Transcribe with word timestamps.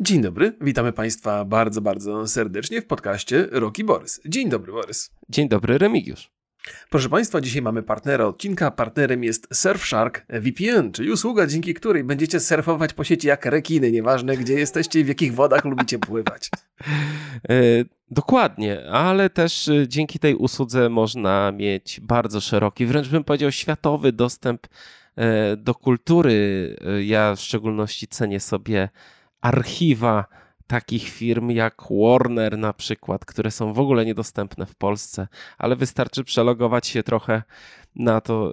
Dzień 0.00 0.22
dobry, 0.22 0.52
witamy 0.60 0.92
Państwa 0.92 1.44
bardzo, 1.44 1.80
bardzo 1.80 2.28
serdecznie 2.28 2.82
w 2.82 2.86
podcaście 2.86 3.48
Roki 3.50 3.84
Borys. 3.84 4.20
Dzień 4.26 4.48
dobry, 4.48 4.72
Borys. 4.72 5.10
Dzień 5.28 5.48
dobry, 5.48 5.78
Remigiusz. 5.78 6.30
Proszę 6.90 7.08
Państwa, 7.08 7.40
dzisiaj 7.40 7.62
mamy 7.62 7.82
partnera 7.82 8.26
odcinka. 8.26 8.70
Partnerem 8.70 9.24
jest 9.24 9.48
Surfshark 9.52 10.26
VPN, 10.28 10.92
czyli 10.92 11.10
usługa, 11.10 11.46
dzięki 11.46 11.74
której 11.74 12.04
będziecie 12.04 12.40
surfować 12.40 12.92
po 12.92 13.04
sieci 13.04 13.28
jak 13.28 13.46
rekiny, 13.46 13.92
nieważne 13.92 14.36
gdzie 14.36 14.54
jesteście 14.54 15.00
i 15.00 15.04
w 15.04 15.08
jakich 15.08 15.34
wodach 15.34 15.64
lubicie 15.64 15.98
pływać. 15.98 16.50
E, 17.48 17.84
dokładnie, 18.10 18.90
ale 18.90 19.30
też 19.30 19.68
e, 19.68 19.88
dzięki 19.88 20.18
tej 20.18 20.34
usłudze 20.34 20.88
można 20.88 21.52
mieć 21.52 22.00
bardzo 22.00 22.40
szeroki, 22.40 22.86
wręcz 22.86 23.08
bym 23.08 23.24
powiedział 23.24 23.52
światowy 23.52 24.12
dostęp 24.12 24.66
e, 25.16 25.56
do 25.56 25.74
kultury. 25.74 26.76
Ja 27.04 27.34
w 27.34 27.40
szczególności 27.40 28.08
cenię 28.08 28.40
sobie 28.40 28.88
archiwa 29.46 30.24
takich 30.66 31.08
firm 31.08 31.50
jak 31.50 31.82
Warner 31.90 32.58
na 32.58 32.72
przykład, 32.72 33.24
które 33.24 33.50
są 33.50 33.72
w 33.72 33.78
ogóle 33.78 34.04
niedostępne 34.04 34.66
w 34.66 34.74
Polsce, 34.74 35.28
ale 35.58 35.76
wystarczy 35.76 36.24
przelogować 36.24 36.86
się 36.86 37.02
trochę 37.02 37.42
na 37.96 38.20
to, 38.20 38.52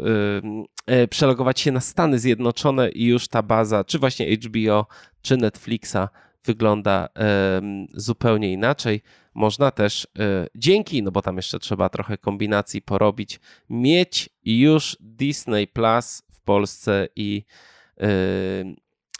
yy, 0.87 1.07
przelogować 1.07 1.59
się 1.59 1.71
na 1.71 1.79
Stany 1.79 2.19
Zjednoczone 2.19 2.89
i 2.89 3.05
już 3.05 3.27
ta 3.27 3.41
baza, 3.41 3.83
czy 3.83 3.99
właśnie 3.99 4.35
HBO, 4.35 4.87
czy 5.21 5.37
Netflixa 5.37 6.09
wygląda 6.45 7.09
yy, 7.15 7.87
zupełnie 7.93 8.53
inaczej. 8.53 9.01
Można 9.33 9.71
też 9.71 10.07
yy, 10.15 10.47
dzięki, 10.55 11.03
no 11.03 11.11
bo 11.11 11.21
tam 11.21 11.35
jeszcze 11.35 11.59
trzeba 11.59 11.89
trochę 11.89 12.17
kombinacji 12.17 12.81
porobić, 12.81 13.39
mieć 13.69 14.29
już 14.45 14.97
Disney 14.99 15.67
Plus 15.67 16.23
w 16.31 16.41
Polsce 16.41 17.07
i 17.15 17.45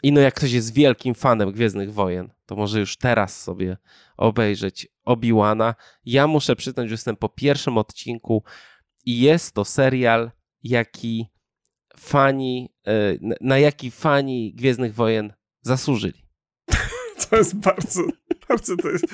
i 0.04 0.12
no 0.12 0.20
jak 0.20 0.34
ktoś 0.34 0.52
jest 0.52 0.74
wielkim 0.74 1.14
fanem 1.14 1.52
Gwiezdnych 1.52 1.92
Wojen, 1.92 2.32
to 2.46 2.56
może 2.56 2.80
już 2.80 2.96
teraz 2.96 3.42
sobie 3.42 3.76
obejrzeć 4.16 4.88
Obi-Wana. 5.06 5.74
Ja 6.04 6.26
muszę 6.26 6.56
przyznać, 6.56 6.88
że 6.88 6.94
jestem 6.94 7.16
po 7.16 7.28
pierwszym 7.28 7.78
odcinku 7.78 8.44
i 9.04 9.20
jest 9.20 9.54
to 9.54 9.64
serial, 9.64 10.30
jaki 10.62 11.26
fani, 11.96 12.74
e, 12.86 12.92
na 13.40 13.58
jaki 13.58 13.90
fani 13.90 14.54
Gwiezdnych 14.54 14.94
Wojen 14.94 15.32
zasłużyli. 15.62 16.24
To 17.30 17.36
jest 17.36 17.56
bardzo, 17.56 18.02
bardzo 18.48 18.76
to 18.76 18.90
jest, 18.90 19.06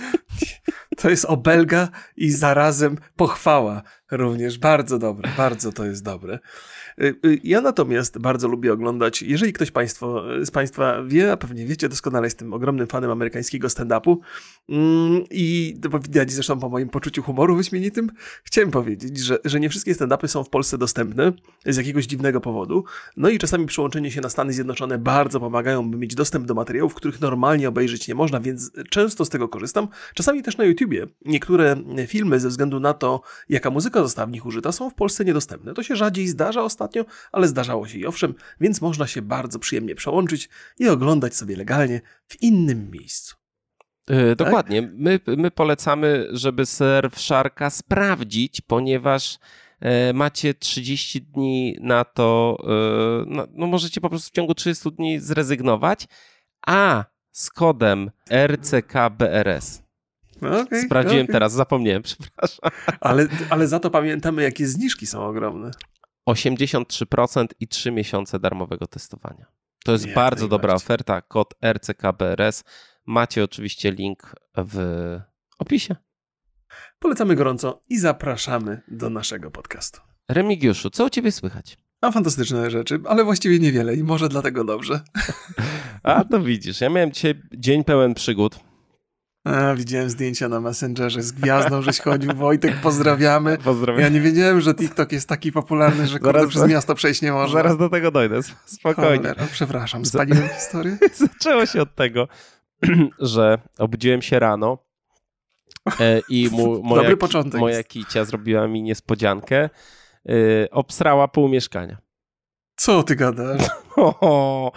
to 0.97 1.11
jest 1.11 1.25
obelga 1.25 1.89
i 2.17 2.31
zarazem 2.31 2.99
pochwała 3.17 3.83
również. 4.11 4.59
Bardzo 4.59 4.99
dobre, 4.99 5.31
bardzo 5.37 5.73
to 5.73 5.85
jest 5.85 6.05
dobre. 6.05 6.39
Y, 7.01 7.17
y, 7.27 7.41
ja 7.45 7.61
natomiast 7.61 8.19
bardzo 8.19 8.49
lubię 8.49 8.73
oglądać, 8.73 9.23
jeżeli 9.23 9.53
ktoś 9.53 9.71
państwo, 9.71 10.25
z 10.45 10.51
Państwa 10.51 11.03
wie, 11.03 11.33
a 11.33 11.37
pewnie 11.37 11.67
wiecie 11.67 11.89
doskonale, 11.89 12.27
jestem 12.27 12.53
ogromnym 12.53 12.87
fanem 12.87 13.11
amerykańskiego 13.11 13.69
stand-upu 13.69 14.17
mm, 14.69 15.25
i 15.31 15.77
to 15.83 15.99
widać 15.99 16.33
zresztą 16.33 16.59
po 16.59 16.69
moim 16.69 16.89
poczuciu 16.89 17.23
humoru 17.23 17.57
wyśmienitym, 17.57 18.11
chciałem 18.45 18.71
powiedzieć, 18.71 19.19
że, 19.19 19.39
że 19.45 19.61
nie 19.61 19.69
wszystkie 19.69 19.95
stand-upy 19.95 20.29
są 20.29 20.45
w 20.45 20.51
Polsce 20.51 20.79
dostępne 20.79 21.33
z 21.67 21.77
jakiegoś 21.77 22.07
dziwnego 22.07 22.41
powodu, 22.41 22.85
no 23.17 23.29
i 23.29 23.39
czasami 23.39 23.67
przyłączenie 23.67 24.11
się 24.11 24.21
na 24.21 24.29
Stany 24.29 24.53
Zjednoczone 24.53 24.99
bardzo 24.99 25.41
pomagają, 25.41 25.91
by 25.91 25.97
mieć 25.97 26.15
dostęp 26.15 26.47
do 26.47 26.55
materiałów, 26.55 26.95
których 26.95 27.21
normalnie 27.21 27.69
obejrzeć 27.69 28.09
nie 28.09 28.15
można, 28.15 28.41
więc 28.41 28.73
często 28.91 29.25
z 29.25 29.29
tego 29.29 29.49
korzystam. 29.49 29.89
Czasami 30.15 30.43
też 30.43 30.57
na 30.57 30.65
YouTubie 30.65 31.07
niektóre 31.25 31.77
filmy 32.07 32.41
ze 32.41 32.49
względu 32.49 32.81
na 32.81 32.95
to, 32.95 33.21
jaka 33.49 33.71
muzyka 33.71 34.03
została 34.03 34.27
w 34.27 34.31
nich 34.31 34.47
użyta, 34.47 34.73
są 34.73 34.91
w 34.91 34.95
Polsce 34.95 35.25
niedostępne. 35.25 35.75
To 35.75 35.83
się 35.83 35.97
rzadziej 35.97 36.29
zdarza 36.29 36.63
ostatnio, 36.63 36.80
ostatnio, 36.81 37.05
ale 37.33 37.49
zdarzało 37.49 37.89
się 37.89 37.99
i 37.99 38.07
owszem, 38.07 38.35
więc 38.61 38.81
można 38.81 39.07
się 39.07 39.23
bardzo 39.23 39.59
przyjemnie 39.59 39.95
przełączyć 39.95 40.49
i 40.79 40.89
oglądać 40.89 41.37
sobie 41.37 41.57
legalnie 41.57 42.01
w 42.27 42.43
innym 42.43 42.91
miejscu. 42.91 43.37
Yy, 44.11 44.37
dokładnie. 44.37 44.83
Tak? 44.83 44.91
My, 44.95 45.21
my 45.27 45.51
polecamy, 45.51 46.29
żeby 46.31 46.67
Surfsharka 46.67 47.71
sprawdzić, 47.71 48.61
ponieważ 48.61 49.39
e, 49.81 50.13
macie 50.13 50.55
30 50.55 51.23
dni 51.23 51.77
na 51.81 52.05
to, 52.05 52.57
no, 53.27 53.47
no, 53.53 53.67
możecie 53.67 54.01
po 54.01 54.09
prostu 54.09 54.29
w 54.29 54.33
ciągu 54.33 54.55
30 54.55 54.93
dni 54.93 55.21
zrezygnować, 55.21 56.09
a 56.67 57.05
z 57.33 57.51
kodem 57.51 58.11
RCKBRS. 58.31 59.83
Okay, 60.43 60.83
Sprawdziłem 60.83 61.25
okay. 61.25 61.33
teraz, 61.33 61.53
zapomniałem, 61.53 62.03
przepraszam. 62.09 62.71
Ale, 63.01 63.27
ale 63.51 63.69
za 63.69 63.81
to 63.81 63.91
pamiętamy, 63.91 64.43
jakie 64.43 64.67
zniżki 64.67 65.07
są 65.07 65.25
ogromne. 65.25 65.71
83% 66.33 67.47
i 67.61 67.69
3 67.69 67.91
miesiące 67.91 68.41
darmowego 68.41 68.87
testowania. 68.87 69.47
To 69.85 69.93
jest 69.93 70.13
bardzo 70.13 70.49
dobra 70.49 70.75
oferta. 70.75 71.21
Kod 71.21 71.55
RCKBRS. 71.63 72.65
Macie 73.07 73.45
oczywiście 73.45 73.93
link 73.93 74.35
w 74.57 74.79
opisie. 75.59 75.97
Polecamy 76.99 77.37
gorąco 77.37 77.83
i 77.89 77.99
zapraszamy 77.99 78.83
do 78.89 79.11
naszego 79.11 79.51
podcastu. 79.51 80.01
Remigiuszu, 80.29 80.91
co 80.91 81.05
u 81.05 81.11
ciebie 81.11 81.33
słychać? 81.33 81.79
A 82.01 82.11
fantastyczne 82.11 82.71
rzeczy, 82.71 83.01
ale 83.09 83.25
właściwie 83.25 83.59
niewiele 83.59 83.95
i 83.95 84.05
może 84.05 84.29
dlatego 84.29 84.65
dobrze. 84.65 85.01
A 86.03 86.25
to 86.25 86.41
widzisz, 86.41 86.81
ja 86.81 86.91
miałem 86.91 87.13
dzisiaj 87.13 87.43
dzień 87.57 87.85
pełen 87.85 88.15
przygód. 88.15 88.70
A, 89.45 89.75
widziałem 89.75 90.11
zdjęcia 90.11 90.49
na 90.49 90.61
Messengerze 90.61 91.23
z 91.23 91.33
gwiazdą, 91.33 91.83
żeś 91.83 92.01
chodził. 92.01 92.35
Wojtek, 92.35 92.81
pozdrawiamy. 92.81 93.59
Pozdrawiam. 93.59 94.03
Ja 94.03 94.09
nie 94.09 94.21
wiedziałem, 94.21 94.61
że 94.61 94.75
TikTok 94.75 95.13
jest 95.13 95.29
taki 95.29 95.53
popularny, 95.53 96.07
że 96.07 96.19
zaraz 96.23 96.49
przez 96.49 96.69
miasto 96.69 96.95
przejść 96.95 97.23
nie 97.23 97.33
można. 97.33 97.55
Zaraz 97.55 97.77
do 97.77 97.89
tego 97.89 98.11
dojdę, 98.11 98.41
spokojnie. 98.67 99.19
Cholera, 99.19 99.47
przepraszam, 99.53 100.05
spaliłem 100.05 100.49
historię? 100.49 100.99
Zaczęło 101.15 101.67
się 101.67 101.83
od 101.83 101.95
tego, 101.95 102.29
że 103.19 103.59
obudziłem 103.79 104.23
się 104.23 104.39
rano 104.39 104.79
e, 106.01 106.21
i 106.29 106.49
mu, 106.53 106.83
moja, 106.83 107.03
Dobry 107.03 107.17
początek 107.17 107.61
moja 107.61 107.85
kicia 107.85 108.25
zrobiła 108.25 108.69
mi 108.69 108.83
niespodziankę. 108.83 109.71
E, 110.29 110.71
obsrała 110.71 111.29
pół 111.29 111.49
mieszkania. 111.49 111.99
Co 112.77 113.03
ty 113.03 113.17
gadasz? 113.17 113.63
O, 114.01 114.73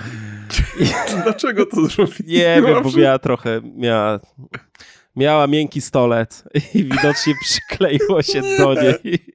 Dlaczego 1.23 1.65
to 1.65 1.85
zrobiła? 1.85 2.17
Nie 2.27 2.61
wiem, 2.61 2.83
bo 2.83 2.91
miała 2.97 3.19
trochę, 3.19 3.61
miała, 3.75 4.19
miała 5.15 5.47
miękki 5.47 5.81
stolec 5.81 6.43
i 6.73 6.83
widocznie 6.83 7.33
przykleiło 7.41 8.21
się 8.21 8.41
do 8.57 8.73
niej. 8.73 9.25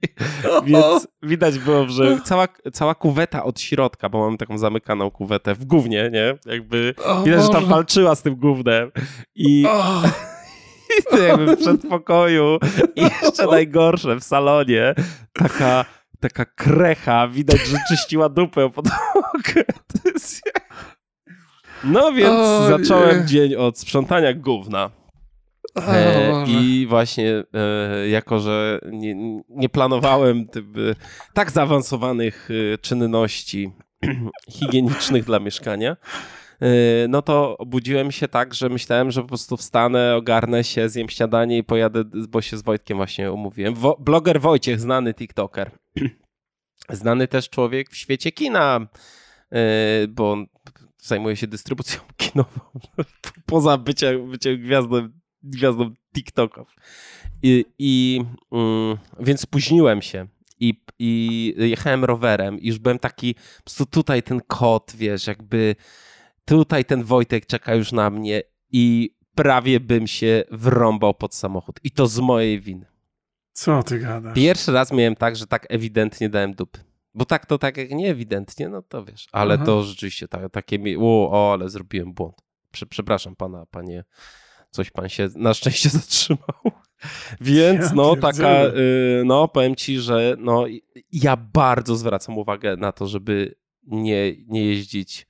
Więc 0.65 1.09
widać 1.22 1.59
było, 1.59 1.88
że 1.88 2.21
cała, 2.25 2.49
cała 2.72 2.94
kuweta 2.94 3.44
od 3.44 3.60
środka, 3.60 4.09
bo 4.09 4.19
mam 4.19 4.37
taką 4.37 4.59
zamykaną 4.59 5.10
kuwetę 5.10 5.54
w 5.54 5.65
gównie, 5.65 6.10
nie? 6.12 6.53
Jakby 6.53 6.94
widać, 7.25 7.43
że 7.43 7.49
tam 7.49 7.66
walczyła 7.66 8.15
z 8.15 8.22
tym 8.22 8.37
gównem. 8.37 8.91
I... 9.34 9.65
I 10.99 11.03
to 11.10 11.19
jakby 11.19 11.56
w 11.56 11.59
przedpokoju 11.59 12.59
i 12.97 13.03
jeszcze 13.22 13.47
najgorsze 13.47 14.16
w 14.16 14.25
salonie 14.25 14.94
taka 15.32 15.84
taka 16.20 16.44
krecha, 16.44 17.28
widać, 17.28 17.66
że 17.66 17.76
czyściła 17.88 18.28
dupę 18.28 18.65
o 18.65 18.70
podłogę. 19.43 19.65
No 21.84 22.12
więc 22.12 22.31
o, 22.31 22.66
zacząłem 22.69 23.21
nie. 23.21 23.26
dzień 23.26 23.54
od 23.54 23.78
sprzątania 23.78 24.34
gówna. 24.34 24.91
E, 25.87 26.44
I 26.49 26.87
właśnie 26.88 27.44
e, 27.54 28.09
jako, 28.09 28.38
że 28.38 28.81
nie, 28.93 29.43
nie 29.49 29.69
planowałem 29.69 30.49
tyby, 30.49 30.94
tak 31.34 31.50
zaawansowanych 31.50 32.49
e, 32.75 32.78
czynności 32.78 33.72
higienicznych 34.59 35.25
dla 35.25 35.41
mieszkania, 35.41 35.97
e, 36.60 36.66
no 37.09 37.22
to 37.22 37.59
obudziłem 37.59 38.12
się 38.12 38.28
tak, 38.28 38.55
że 38.55 38.69
myślałem, 38.69 39.10
że 39.10 39.22
po 39.22 39.28
prostu 39.28 39.56
wstanę, 39.56 40.16
ogarnę 40.16 40.65
się, 40.65 40.88
zjem 40.88 41.09
śniadanie 41.09 41.59
i 41.59 41.65
pojadę, 41.65 42.05
bo 42.28 42.43
się 42.43 42.56
z 42.56 42.62
Wojtkiem 42.62 42.97
właśnie 42.97 43.32
umówiłem. 43.32 43.75
Wo 43.75 43.97
bloger 44.00 44.41
Wojciech, 44.41 44.81
znany 44.81 45.15
TikToker. 45.15 45.70
Znany 46.91 47.28
też 47.28 47.50
człowiek 47.50 47.91
w 47.91 47.97
świecie 47.97 48.32
kina, 48.32 48.87
bo 50.09 50.32
on 50.32 50.47
zajmuje 50.98 51.36
się 51.36 51.47
dystrybucją 51.47 52.00
kinową 52.16 52.60
poza 53.48 53.78
byciem, 53.78 54.31
byciem 54.31 54.62
gwiazdą, 54.62 55.08
gwiazdą 55.43 55.94
TikToków. 56.14 56.75
I, 57.43 57.64
i 57.78 58.20
mm, 58.52 58.99
więc 59.20 59.40
spóźniłem 59.40 60.02
się 60.02 60.26
i, 60.61 60.75
i 60.99 61.55
jechałem 61.56 62.05
rowerem 62.05 62.61
i 62.61 62.69
już 62.69 62.78
byłem 62.78 62.99
taki, 62.99 63.34
po 63.34 63.62
prostu 63.62 63.87
tutaj 63.87 64.23
ten 64.23 64.40
kot, 64.46 64.93
wiesz, 64.96 65.26
jakby 65.26 65.76
tutaj 66.44 66.84
ten 66.84 67.05
Wojtek 67.05 67.46
czeka 67.46 67.75
już 67.75 67.93
na 67.93 68.11
mnie 68.11 68.43
i 68.73 69.14
prawie 69.34 69.81
bym 69.81 70.06
się 70.06 70.44
wrąbał 70.50 71.14
pod 71.14 71.34
samochód. 71.34 71.81
I 71.84 71.90
to 71.90 72.06
z 72.06 72.19
mojej 72.19 72.61
winy. 72.61 72.87
Co 73.52 73.82
ty 73.82 73.99
gadasz? 73.99 74.34
Pierwszy 74.34 74.73
raz 74.73 74.93
miałem 74.93 75.17
tak, 75.17 75.37
że 75.37 75.46
tak 75.46 75.67
ewidentnie 75.69 76.28
dałem 76.28 76.55
dupy. 76.55 76.81
Bo 77.14 77.25
tak 77.25 77.46
to 77.46 77.58
tak 77.58 77.76
jak 77.76 77.90
nie 77.90 78.10
ewidentnie, 78.10 78.69
no 78.69 78.82
to 78.82 79.05
wiesz. 79.05 79.26
Ale 79.32 79.55
Aha. 79.55 79.64
to 79.64 79.82
rzeczywiście 79.82 80.28
tak, 80.28 80.52
takie 80.52 80.78
mi, 80.78 80.96
o, 80.96 81.31
o, 81.31 81.52
ale 81.52 81.69
zrobiłem 81.69 82.14
błąd. 82.14 82.37
Przepraszam 82.90 83.37
pana, 83.37 83.66
panie, 83.70 84.05
coś 84.70 84.90
pan 84.90 85.08
się 85.08 85.28
na 85.37 85.55
szczęście 85.55 85.88
zatrzymał. 85.99 86.72
Więc 87.40 87.93
no 87.93 88.16
taka, 88.16 88.64
y, 88.64 89.22
no 89.25 89.49
powiem 89.49 89.76
ci, 89.76 89.99
że 89.99 90.37
no 90.38 90.64
ja 91.12 91.37
bardzo 91.37 91.96
zwracam 91.96 92.38
uwagę 92.38 92.76
na 92.76 92.93
to, 92.93 93.06
żeby 93.06 93.54
nie, 93.87 94.34
nie 94.46 94.64
jeździć 94.64 95.28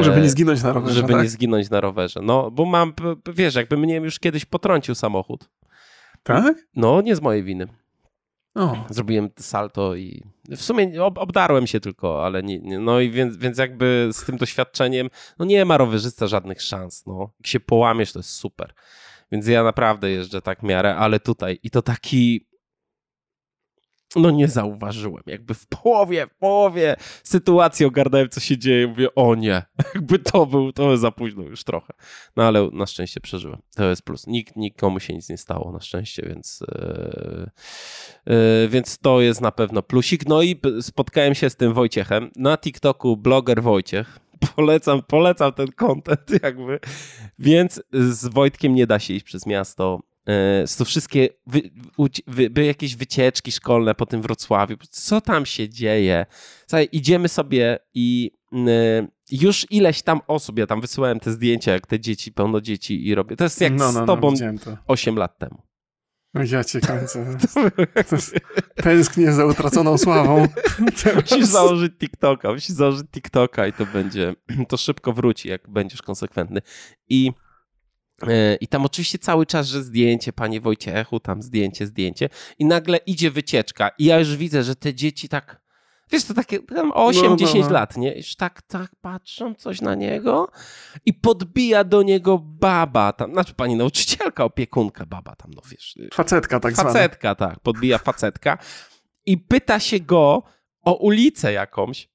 Żeby 0.00 0.20
nie 0.20 0.30
zginąć 0.30 0.62
na 0.62 0.72
rowerze. 0.72 0.94
Żeby 0.94 1.12
tak? 1.12 1.22
nie 1.22 1.28
zginąć 1.28 1.70
na 1.70 1.80
rowerze. 1.80 2.20
No, 2.22 2.50
bo 2.50 2.64
mam, 2.64 2.92
wiesz, 3.34 3.54
jakby 3.54 3.76
mnie 3.76 3.94
już 3.96 4.18
kiedyś 4.18 4.44
potrącił 4.44 4.94
samochód. 4.94 5.50
Tak? 6.22 6.56
No, 6.76 7.00
nie 7.00 7.16
z 7.16 7.20
mojej 7.20 7.42
winy. 7.42 7.66
O. 8.54 8.76
Zrobiłem 8.90 9.30
salto 9.38 9.94
i 9.94 10.22
w 10.50 10.62
sumie 10.62 11.04
ob 11.04 11.18
obdarłem 11.18 11.66
się 11.66 11.80
tylko, 11.80 12.26
ale 12.26 12.42
nie, 12.42 12.58
nie, 12.58 12.78
no 12.78 13.00
i 13.00 13.10
więc, 13.10 13.36
więc 13.36 13.58
jakby 13.58 14.08
z 14.12 14.24
tym 14.24 14.36
doświadczeniem, 14.36 15.08
no 15.38 15.44
nie 15.44 15.64
ma 15.64 15.76
rowerzysta 15.76 16.26
żadnych 16.26 16.62
szans, 16.62 17.06
no. 17.06 17.30
Jak 17.40 17.46
się 17.46 17.60
połamiesz, 17.60 18.12
to 18.12 18.18
jest 18.18 18.30
super. 18.30 18.74
Więc 19.32 19.46
ja 19.46 19.64
naprawdę 19.64 20.10
jeżdżę 20.10 20.42
tak 20.42 20.60
w 20.60 20.62
miarę, 20.62 20.96
ale 20.96 21.20
tutaj 21.20 21.58
i 21.62 21.70
to 21.70 21.82
taki 21.82 22.46
no 24.16 24.30
nie 24.30 24.48
zauważyłem. 24.48 25.22
Jakby 25.26 25.54
w 25.54 25.66
połowie, 25.66 26.26
w 26.26 26.34
połowie 26.34 26.96
sytuacji 27.24 27.86
ogarnąłem, 27.86 28.28
co 28.28 28.40
się 28.40 28.58
dzieje. 28.58 28.86
Mówię, 28.86 29.14
o 29.14 29.34
nie, 29.34 29.62
jakby 29.94 30.18
to 30.18 30.46
był, 30.46 30.72
to 30.72 30.96
za 30.96 31.10
późno 31.10 31.42
już 31.42 31.64
trochę. 31.64 31.92
No 32.36 32.44
ale 32.44 32.68
na 32.72 32.86
szczęście 32.86 33.20
przeżyłem. 33.20 33.62
To 33.76 33.84
jest 33.84 34.02
plus. 34.02 34.26
Nikt, 34.26 34.56
nikomu 34.56 35.00
się 35.00 35.14
nic 35.14 35.28
nie 35.28 35.38
stało 35.38 35.72
na 35.72 35.80
szczęście, 35.80 36.22
więc, 36.28 36.60
yy, 36.60 37.50
yy, 38.26 38.68
więc 38.68 38.98
to 38.98 39.20
jest 39.20 39.40
na 39.40 39.52
pewno 39.52 39.82
plusik. 39.82 40.26
No 40.26 40.42
i 40.42 40.60
spotkałem 40.80 41.34
się 41.34 41.50
z 41.50 41.56
tym 41.56 41.72
Wojciechem 41.72 42.30
na 42.36 42.58
TikToku, 42.58 43.16
bloger 43.16 43.62
Wojciech. 43.62 44.18
Polecam, 44.56 45.02
polecam 45.02 45.52
ten 45.52 45.68
content 45.72 46.30
jakby. 46.42 46.80
Więc 47.38 47.82
z 47.92 48.26
Wojtkiem 48.26 48.74
nie 48.74 48.86
da 48.86 48.98
się 48.98 49.14
iść 49.14 49.24
przez 49.24 49.46
miasto 49.46 50.00
to 50.78 50.84
wszystkie 50.84 51.28
wy, 51.46 51.60
wy, 52.26 52.50
wy, 52.50 52.64
jakieś 52.64 52.96
wycieczki 52.96 53.52
szkolne 53.52 53.94
po 53.94 54.06
tym 54.06 54.22
Wrocławiu. 54.22 54.76
Co 54.90 55.20
tam 55.20 55.46
się 55.46 55.68
dzieje? 55.68 56.26
Słuchaj, 56.66 56.88
idziemy 56.92 57.28
sobie 57.28 57.78
i 57.94 58.30
już 59.30 59.66
ileś 59.70 60.02
tam 60.02 60.20
osób, 60.26 60.58
ja 60.58 60.66
tam 60.66 60.80
wysyłałem 60.80 61.20
te 61.20 61.32
zdjęcia, 61.32 61.72
jak 61.72 61.86
te 61.86 62.00
dzieci, 62.00 62.32
pełno 62.32 62.60
dzieci 62.60 63.08
i 63.08 63.14
robię. 63.14 63.36
To 63.36 63.44
jest 63.44 63.60
jak 63.60 63.72
no, 63.72 63.84
no, 63.84 63.92
z 63.92 63.94
no, 63.94 64.06
tobą 64.06 64.34
no, 64.66 64.76
8 64.86 65.16
lat 65.16 65.38
temu. 65.38 65.62
No 66.34 66.42
ja 66.52 66.64
cię 66.64 66.80
kręcę. 66.80 67.38
Tęsknię 68.82 69.32
za 69.32 69.44
utraconą 69.44 69.98
sławą. 69.98 70.48
Musisz 71.30 71.46
założyć 71.46 71.92
TikToka, 71.98 72.52
musisz 72.52 72.70
założyć 72.70 73.06
TikToka 73.10 73.66
i 73.66 73.72
to 73.72 73.86
będzie, 73.86 74.34
to 74.68 74.76
szybko 74.76 75.12
wróci, 75.12 75.48
jak 75.48 75.70
będziesz 75.70 76.02
konsekwentny. 76.02 76.60
I 77.08 77.32
E, 77.32 77.51
I 78.60 78.68
tam 78.68 78.84
oczywiście 78.84 79.18
cały 79.18 79.46
czas, 79.46 79.66
że 79.66 79.82
zdjęcie, 79.82 80.32
panie 80.32 80.60
Wojciechu, 80.60 81.20
tam 81.20 81.42
zdjęcie, 81.42 81.86
zdjęcie. 81.86 82.28
I 82.58 82.64
nagle 82.64 82.96
idzie 82.96 83.30
wycieczka. 83.30 83.90
I 83.98 84.04
ja 84.04 84.18
już 84.18 84.36
widzę, 84.36 84.62
że 84.62 84.76
te 84.76 84.94
dzieci 84.94 85.28
tak. 85.28 85.62
Wiesz, 86.10 86.24
to 86.24 86.34
takie 86.34 86.60
tam 86.60 86.90
8-10 86.90 87.24
no, 87.24 87.60
no, 87.60 87.66
no. 87.66 87.70
lat, 87.70 87.96
nie? 87.96 88.16
Już 88.16 88.36
tak, 88.36 88.62
tak 88.62 88.90
patrzą 89.00 89.54
coś 89.54 89.80
na 89.80 89.94
niego 89.94 90.48
i 91.06 91.14
podbija 91.14 91.84
do 91.84 92.02
niego 92.02 92.38
baba 92.38 93.12
tam, 93.12 93.32
znaczy 93.32 93.54
pani 93.54 93.76
nauczycielka, 93.76 94.44
opiekunka, 94.44 95.06
baba 95.06 95.36
tam, 95.36 95.50
no 95.50 95.62
wiesz. 95.70 95.98
Facetka 96.14 96.60
tak 96.60 96.74
Facetka, 96.74 97.34
zwana. 97.34 97.52
tak, 97.52 97.60
podbija 97.60 97.98
facetka 97.98 98.58
i 99.26 99.38
pyta 99.38 99.80
się 99.80 100.00
go 100.00 100.42
o 100.82 100.94
ulicę 100.94 101.52
jakąś 101.52 102.08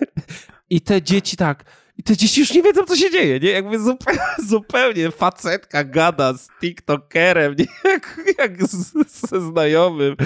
i 0.70 0.80
te 0.80 1.02
dzieci 1.02 1.36
tak, 1.36 1.64
i 2.02 2.04
te 2.04 2.16
dzieci 2.16 2.40
już 2.40 2.54
nie 2.54 2.62
wiedzą, 2.62 2.84
co 2.84 2.96
się 2.96 3.10
dzieje, 3.10 3.40
nie? 3.40 3.50
Jakby 3.50 3.78
zupełnie, 3.78 4.20
zupełnie 4.48 5.10
facetka 5.10 5.84
gada 5.84 6.34
z 6.34 6.48
tiktokerem, 6.60 7.54
nie? 7.58 7.66
Jak, 7.90 8.20
jak 8.38 8.66
z, 8.66 8.92
ze 9.28 9.40
znajomym. 9.40 10.16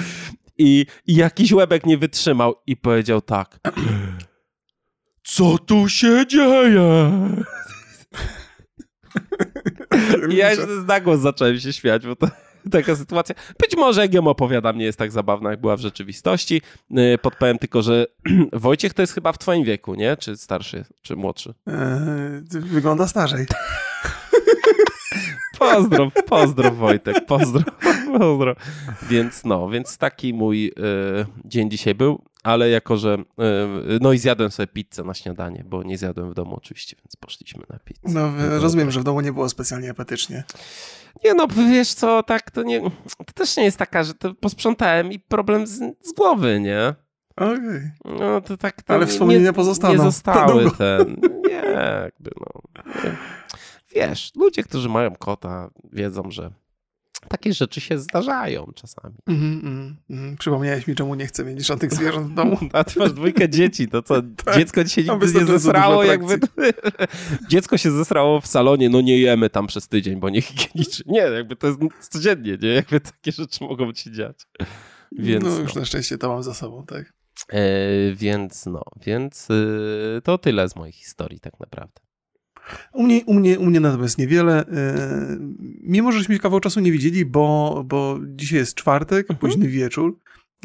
I, 0.57 0.85
I 1.07 1.15
jakiś 1.15 1.51
łebek 1.51 1.85
nie 1.85 1.97
wytrzymał 1.97 2.55
i 2.67 2.77
powiedział 2.77 3.21
tak. 3.21 3.59
Co 5.23 5.57
tu 5.57 5.89
się 5.89 6.27
dzieje? 6.27 7.11
I 10.29 10.35
ja 10.41 10.53
już 10.53 10.87
na 10.87 10.99
głos 10.99 11.19
zacząłem 11.19 11.59
się 11.59 11.73
śmiać, 11.73 12.05
bo 12.07 12.15
to 12.15 12.27
taka 12.71 12.95
sytuacja. 12.95 13.35
Być 13.59 13.77
może 13.77 14.01
jak 14.01 14.13
ją 14.13 14.27
opowiadam, 14.27 14.77
nie 14.77 14.85
jest 14.85 14.99
tak 14.99 15.11
zabawna, 15.11 15.51
jak 15.51 15.61
była 15.61 15.77
w 15.77 15.79
rzeczywistości. 15.79 16.61
Y, 16.91 17.17
podpowiem 17.21 17.57
tylko, 17.57 17.81
że 17.81 18.05
Wojciech 18.53 18.93
to 18.93 19.01
jest 19.01 19.13
chyba 19.13 19.33
w 19.33 19.37
twoim 19.37 19.63
wieku, 19.63 19.95
nie? 19.95 20.17
Czy 20.17 20.37
starszy, 20.37 20.85
czy 21.01 21.15
młodszy? 21.15 21.53
Eee, 21.67 22.61
wygląda 22.61 23.07
starzej. 23.07 23.45
Pozdrow, 25.59 26.13
pozdrow 26.27 26.77
Wojtek, 26.77 27.25
pozdrow, 27.25 27.65
pozdrow. 28.17 28.57
Więc 29.09 29.45
no, 29.45 29.69
więc 29.69 29.97
taki 29.97 30.33
mój 30.33 30.67
y, 30.67 30.71
dzień 31.45 31.69
dzisiaj 31.69 31.95
był, 31.95 32.21
ale 32.47 32.69
jako, 32.69 32.97
że 32.97 33.17
y, 33.17 33.99
no 34.01 34.13
i 34.13 34.17
zjadłem 34.17 34.51
sobie 34.51 34.67
pizzę 34.67 35.03
na 35.03 35.13
śniadanie, 35.13 35.63
bo 35.67 35.83
nie 35.83 35.97
zjadłem 35.97 36.31
w 36.31 36.33
domu 36.33 36.55
oczywiście, 36.55 36.95
więc 36.99 37.15
poszliśmy 37.15 37.63
na 37.69 37.79
pizzę. 37.79 38.01
No, 38.03 38.31
rozumiem, 38.59 38.91
że 38.91 38.99
w 38.99 39.03
domu 39.03 39.21
nie 39.21 39.33
było 39.33 39.49
specjalnie 39.49 39.89
apetycznie. 39.89 40.43
Nie 41.25 41.33
no, 41.33 41.47
wiesz 41.47 41.93
co, 41.93 42.23
tak 42.23 42.51
to 42.51 42.63
nie, 42.63 42.81
to 43.17 43.33
też 43.33 43.57
nie 43.57 43.63
jest 43.63 43.77
taka, 43.77 44.03
że 44.03 44.13
to 44.13 44.33
posprzątałem 44.33 45.11
i 45.11 45.19
problem 45.19 45.67
z, 45.67 45.79
z 46.01 46.13
głowy, 46.13 46.59
nie? 46.59 46.95
Okej. 47.35 47.91
Okay. 48.03 48.19
No 48.19 48.41
to 48.41 48.57
tak 48.57 48.81
to 48.81 48.93
Ale 48.93 49.07
wspomnienia 49.07 49.45
nie, 49.45 49.53
pozostaną. 49.53 49.93
Nie 49.93 49.99
zostały 49.99 50.71
ten, 50.71 51.15
nie, 51.47 51.61
jakby 52.03 52.31
no. 52.39 52.83
Nie. 53.03 53.17
Wiesz, 53.95 54.31
ludzie, 54.35 54.63
którzy 54.63 54.89
mają 54.89 55.15
kota 55.15 55.69
wiedzą, 55.93 56.31
że 56.31 56.51
takie 57.29 57.53
rzeczy 57.53 57.81
się 57.81 57.99
zdarzają 57.99 58.71
czasami. 58.75 59.15
Mm, 59.27 59.61
mm, 59.63 59.95
mm. 60.09 60.37
Przypomniałeś 60.37 60.87
mi, 60.87 60.95
czemu 60.95 61.15
nie 61.15 61.27
chcę 61.27 61.45
mieć 61.45 61.65
żadnych 61.65 61.93
zwierząt 61.93 62.31
w 62.31 62.33
domu. 62.33 62.57
A 62.73 62.83
ty 62.83 62.99
masz 62.99 63.13
dwójkę 63.13 63.49
dzieci, 63.49 63.87
to 63.87 64.01
co, 64.01 64.21
tak. 64.45 64.55
dziecko 64.55 64.83
dzisiaj 64.83 65.05
nigdy 65.05 65.39
nie 65.39 65.45
zesrało, 65.45 66.03
jakby... 66.03 66.39
dziecko 67.49 67.77
się 67.77 67.91
zesrało 67.91 68.41
w 68.41 68.47
salonie, 68.47 68.89
no 68.89 69.01
nie 69.01 69.19
jemy 69.19 69.49
tam 69.49 69.67
przez 69.67 69.87
tydzień, 69.87 70.19
bo 70.19 70.29
nie 70.29 70.41
higieniczy. 70.41 71.03
Nie, 71.05 71.19
jakby 71.19 71.55
to 71.55 71.67
jest 71.67 71.79
codziennie, 72.09 72.57
nie? 72.61 72.69
Jakby 72.69 72.99
takie 72.99 73.31
rzeczy 73.31 73.63
mogą 73.63 73.93
się 73.93 74.11
dziać. 74.11 74.47
Więc, 75.11 75.43
no 75.43 75.59
już 75.59 75.75
no. 75.75 75.81
na 75.81 75.85
szczęście 75.85 76.17
to 76.17 76.29
mam 76.29 76.43
za 76.43 76.53
sobą, 76.53 76.85
tak. 76.85 77.13
E, 77.49 77.61
więc 78.13 78.65
no, 78.65 78.83
więc 79.05 79.49
y, 79.49 80.21
to 80.23 80.37
tyle 80.37 80.69
z 80.69 80.75
moich 80.75 80.95
historii 80.95 81.39
tak 81.39 81.59
naprawdę. 81.59 82.06
U 82.93 83.03
mnie, 83.03 83.25
u 83.25 83.33
mnie, 83.33 83.59
u 83.59 83.65
mnie 83.65 83.79
natomiast 83.79 84.17
niewiele. 84.17 84.59
E, 84.59 84.67
mimo, 85.81 86.11
żeśmy 86.11 86.39
kawał 86.39 86.59
czasu 86.59 86.79
nie 86.79 86.91
widzieli, 86.91 87.25
bo, 87.25 87.83
bo 87.87 88.19
dzisiaj 88.21 88.59
jest 88.59 88.75
czwartek, 88.75 89.19
mhm. 89.31 89.39
późny 89.39 89.67
wieczór. 89.67 90.17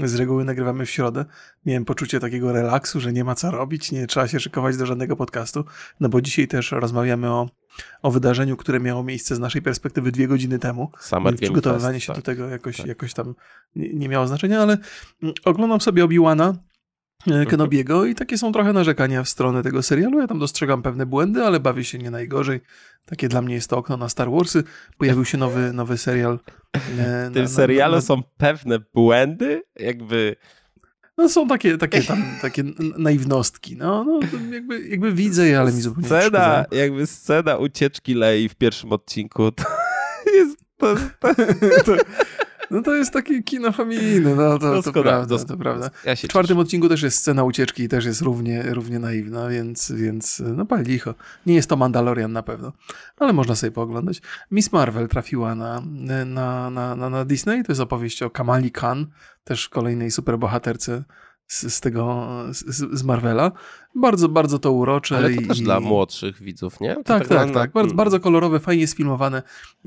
Z 0.04 0.14
reguły 0.14 0.44
nagrywamy 0.44 0.86
w 0.86 0.90
środę. 0.90 1.24
Miałem 1.66 1.84
poczucie 1.84 2.20
takiego 2.20 2.52
relaksu, 2.52 3.00
że 3.00 3.12
nie 3.12 3.24
ma 3.24 3.34
co 3.34 3.50
robić, 3.50 3.92
nie 3.92 4.06
trzeba 4.06 4.28
się 4.28 4.40
szykować 4.40 4.76
do 4.76 4.86
żadnego 4.86 5.16
podcastu, 5.16 5.64
no 6.00 6.08
bo 6.08 6.20
dzisiaj 6.20 6.48
też 6.48 6.72
rozmawiamy 6.72 7.30
o, 7.30 7.50
o 8.02 8.10
wydarzeniu, 8.10 8.56
które 8.56 8.80
miało 8.80 9.04
miejsce 9.04 9.36
z 9.36 9.38
naszej 9.38 9.62
perspektywy 9.62 10.12
dwie 10.12 10.28
godziny 10.28 10.58
temu. 10.58 10.90
Summer 11.00 11.36
przygotowywanie 11.36 11.94
Fest, 11.94 12.06
się 12.06 12.12
tak. 12.12 12.16
do 12.16 12.22
tego 12.22 12.48
jakoś, 12.48 12.76
tak. 12.76 12.86
jakoś 12.86 13.14
tam 13.14 13.34
nie, 13.76 13.88
nie 13.94 14.08
miało 14.08 14.26
znaczenia, 14.26 14.60
ale 14.60 14.78
oglądam 15.44 15.80
sobie 15.80 16.04
Obi-Wana 16.04 16.54
Kenobiego 17.48 18.04
i 18.04 18.14
takie 18.14 18.38
są 18.38 18.52
trochę 18.52 18.72
narzekania 18.72 19.22
w 19.22 19.28
stronę 19.28 19.62
tego 19.62 19.82
serialu. 19.82 20.20
Ja 20.20 20.26
tam 20.26 20.38
dostrzegam 20.38 20.82
pewne 20.82 21.06
błędy, 21.06 21.44
ale 21.44 21.60
bawię 21.60 21.84
się 21.84 21.98
nie 21.98 22.10
najgorzej. 22.10 22.60
Takie 23.06 23.28
dla 23.28 23.42
mnie 23.42 23.54
jest 23.54 23.70
to 23.70 23.76
okno 23.76 23.96
na 23.96 24.08
Star 24.08 24.30
Warsy. 24.30 24.64
Pojawił 24.98 25.24
się 25.24 25.38
nowy, 25.38 25.72
nowy 25.72 25.98
serial. 25.98 26.38
E, 26.74 26.78
w 27.30 27.34
tym 27.34 27.42
na, 27.42 27.48
serialu 27.48 27.94
na, 27.94 28.00
są 28.00 28.22
pewne 28.36 28.78
błędy, 28.94 29.62
jakby... 29.76 30.36
No 31.18 31.28
są 31.28 31.48
takie, 31.48 31.78
takie 31.78 32.02
tam, 32.02 32.24
takie 32.42 32.64
naiwnostki. 32.98 33.76
No, 33.76 34.04
no 34.04 34.20
jakby, 34.52 34.88
jakby 34.88 35.12
widzę 35.12 35.46
je, 35.46 35.60
ale 35.60 35.72
mi 35.72 35.80
zupełnie 35.80 36.06
scena, 36.06 36.64
Jakby 36.72 37.06
scena 37.06 37.56
ucieczki 37.56 38.14
Lei 38.14 38.48
w 38.48 38.54
pierwszym 38.54 38.92
odcinku 38.92 39.52
to 39.52 39.64
jest... 40.36 40.56
To, 40.76 40.94
to, 41.20 41.34
to, 41.84 41.96
no 42.72 42.82
to 42.82 42.94
jest 42.94 43.12
takie 43.12 43.42
kino 43.42 43.72
familijne, 43.72 44.34
no 44.34 44.58
to, 44.58 44.82
to 44.82 44.92
prawda, 44.92 45.38
to 45.38 45.56
prawda. 45.56 45.90
Ja 46.04 46.16
w 46.16 46.18
czwartym 46.18 46.56
cieszę. 46.56 46.60
odcinku 46.60 46.88
też 46.88 47.02
jest 47.02 47.18
scena 47.18 47.44
ucieczki 47.44 47.82
i 47.82 47.88
też 47.88 48.04
jest 48.04 48.20
równie, 48.20 48.62
równie 48.62 48.98
naiwna, 48.98 49.48
więc, 49.48 49.92
więc 49.92 50.42
no 50.56 50.66
pal 50.66 50.82
licho. 50.82 51.14
Nie 51.46 51.54
jest 51.54 51.68
to 51.68 51.76
Mandalorian 51.76 52.32
na 52.32 52.42
pewno, 52.42 52.72
ale 53.16 53.32
można 53.32 53.54
sobie 53.54 53.70
pooglądać. 53.70 54.22
Miss 54.50 54.72
Marvel 54.72 55.08
trafiła 55.08 55.54
na, 55.54 55.82
na, 56.26 56.70
na, 56.70 56.96
na, 56.96 57.10
na 57.10 57.24
Disney, 57.24 57.64
to 57.64 57.72
jest 57.72 57.80
opowieść 57.80 58.22
o 58.22 58.30
Kamali 58.30 58.70
Khan, 58.70 59.06
też 59.44 59.68
kolejnej 59.68 60.10
superbohaterce 60.10 61.04
z, 61.46 61.74
z 61.74 61.80
tego, 61.80 62.26
z, 62.52 62.98
z, 62.98 63.02
Marvela. 63.02 63.52
Bardzo, 63.94 64.28
bardzo 64.28 64.58
to 64.58 64.72
urocze. 64.72 65.16
Ale 65.16 65.34
to 65.34 65.40
i, 65.40 65.46
też 65.46 65.60
dla 65.60 65.80
młodszych 65.80 66.42
widzów, 66.42 66.80
nie? 66.80 66.94
To 66.94 67.02
tak, 67.02 67.28
tak, 67.28 67.38
tak. 67.38 67.48
Na... 67.48 67.54
tak. 67.54 67.72
Bardzo, 67.72 67.94
bardzo 67.94 68.20
kolorowe, 68.20 68.60
fajnie 68.60 68.86
sfilmowane. 68.86 69.42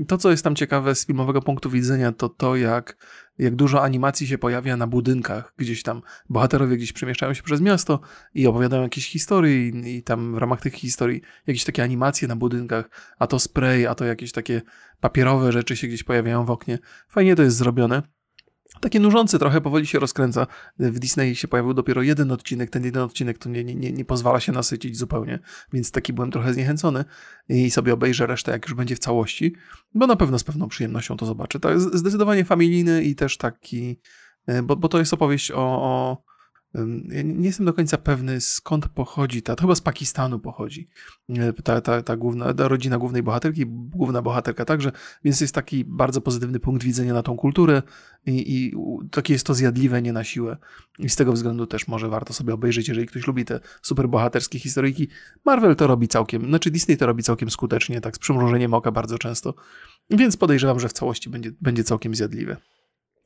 To, 0.08 0.18
co 0.18 0.32
jest 0.32 0.44
tam 0.44 0.56
ciekawe 0.56 0.96
z 0.96 1.06
filmowego 1.06 1.42
punktu 1.42 1.70
widzenia, 1.70 2.12
to 2.12 2.30
to, 2.30 2.56
jak, 2.56 2.98
jak 3.38 3.56
dużo 3.56 3.84
animacji 3.84 4.28
się 4.28 4.38
pojawia 4.38 4.78
na 4.78 4.88
budynkach. 4.88 5.54
Gdzieś 5.58 5.84
tam 5.84 6.02
bohaterowie 6.30 6.78
gdzieś 6.78 6.94
przemieszczają 6.94 7.34
się 7.34 7.44
przez 7.44 7.62
miasto 7.62 8.00
i 8.34 8.48
opowiadają 8.48 8.84
jakieś 8.84 9.10
historie 9.10 9.70
i, 9.70 9.98
i 9.98 10.04
tam 10.04 10.36
w 10.36 10.38
ramach 10.38 10.62
tych 10.62 10.74
historii 10.74 11.22
jakieś 11.48 11.64
takie 11.64 11.84
animacje 11.84 12.28
na 12.28 12.36
budynkach, 12.36 12.90
a 13.20 13.28
to 13.28 13.40
spray, 13.40 13.86
a 13.86 13.96
to 13.96 14.06
jakieś 14.06 14.32
takie 14.32 14.62
papierowe 15.00 15.52
rzeczy 15.52 15.78
się 15.78 15.88
gdzieś 15.88 16.04
pojawiają 16.04 16.46
w 16.46 16.52
oknie. 16.52 16.80
Fajnie 17.10 17.36
to 17.36 17.44
jest 17.44 17.58
zrobione. 17.58 18.16
Takie 18.82 19.00
nużące 19.00 19.40
trochę, 19.40 19.62
powoli 19.62 19.88
się 19.88 20.00
rozkręca. 20.00 20.48
W 20.80 21.00
Disney 21.00 21.36
się 21.36 21.48
pojawił 21.48 21.74
dopiero 21.74 22.02
jeden 22.02 22.32
odcinek, 22.32 22.70
ten 22.70 22.84
jeden 22.84 23.04
odcinek 23.04 23.38
to 23.38 23.50
nie, 23.50 23.64
nie, 23.64 23.92
nie 23.92 24.06
pozwala 24.06 24.40
się 24.40 24.52
nasycić 24.52 24.98
zupełnie, 24.98 25.40
więc 25.74 25.92
taki 25.92 26.14
byłem 26.14 26.32
trochę 26.32 26.54
zniechęcony 26.54 27.06
i 27.50 27.72
sobie 27.72 27.94
obejrzę 27.94 28.28
resztę, 28.28 28.52
jak 28.52 28.66
już 28.66 28.74
będzie 28.74 28.96
w 28.96 29.00
całości, 29.00 29.56
bo 29.94 30.08
na 30.08 30.16
pewno 30.16 30.40
z 30.40 30.44
pewną 30.44 30.68
przyjemnością 30.68 31.18
to 31.18 31.26
zobaczę. 31.26 31.60
Jest 31.70 31.96
zdecydowanie 31.96 32.46
familijny 32.46 33.04
i 33.04 33.16
też 33.16 33.38
taki, 33.38 34.00
e, 34.48 34.64
bo, 34.64 34.76
bo 34.76 34.90
to 34.90 35.00
jest 35.00 35.14
opowieść 35.14 35.52
o, 35.52 35.58
o 35.58 36.24
ja 37.10 37.22
nie 37.22 37.46
jestem 37.46 37.66
do 37.66 37.74
końca 37.74 37.98
pewny, 37.98 38.42
skąd 38.42 38.90
pochodzi 38.90 39.42
ta, 39.42 39.56
to 39.56 39.62
chyba 39.62 39.76
z 39.76 39.82
Pakistanu 39.82 40.40
pochodzi, 40.40 40.90
e, 41.30 41.54
ta, 41.54 41.82
ta, 41.82 42.02
ta, 42.02 42.18
główna, 42.18 42.54
ta 42.54 42.68
rodzina 42.68 42.98
głównej 42.98 43.24
bohaterki, 43.24 43.66
główna 43.68 44.22
bohaterka 44.22 44.66
także, 44.66 44.92
więc 45.24 45.42
jest 45.42 45.56
taki 45.56 45.86
bardzo 45.86 46.22
pozytywny 46.22 46.60
punkt 46.60 46.84
widzenia 46.84 47.14
na 47.14 47.24
tą 47.24 47.38
kulturę 47.38 47.82
i, 48.26 48.56
i 48.56 48.74
takie 49.12 49.34
jest 49.34 49.46
to 49.46 49.54
zjadliwe, 49.54 50.02
nie 50.02 50.14
na 50.14 50.24
siłę. 50.24 50.58
I 51.00 51.10
z 51.10 51.16
tego 51.16 51.34
względu 51.34 51.68
też 51.68 51.88
może 51.88 52.10
warto 52.10 52.34
sobie 52.34 52.54
obejrzeć, 52.54 52.88
jeżeli 52.88 53.08
ktoś 53.08 53.28
lubi 53.28 53.46
te 53.46 53.60
superbohaterskie 53.82 54.60
historyjki. 54.60 55.08
Marvel 55.46 55.76
to 55.76 55.88
robi 55.88 56.08
całkiem, 56.08 56.46
znaczy 56.46 56.72
Disney 56.72 56.98
to 56.98 57.06
robi 57.06 57.24
całkiem 57.24 57.50
skutecznie, 57.50 58.02
tak 58.02 58.16
z 58.16 58.20
przymrużeniem 58.20 58.74
oka 58.74 58.92
bardzo 58.92 59.18
często, 59.18 59.54
więc 60.10 60.38
podejrzewam, 60.38 60.80
że 60.80 60.90
w 60.90 60.94
całości 60.94 61.30
będzie, 61.30 61.52
będzie 61.62 61.84
całkiem 61.84 62.16
zjadliwe. 62.16 62.58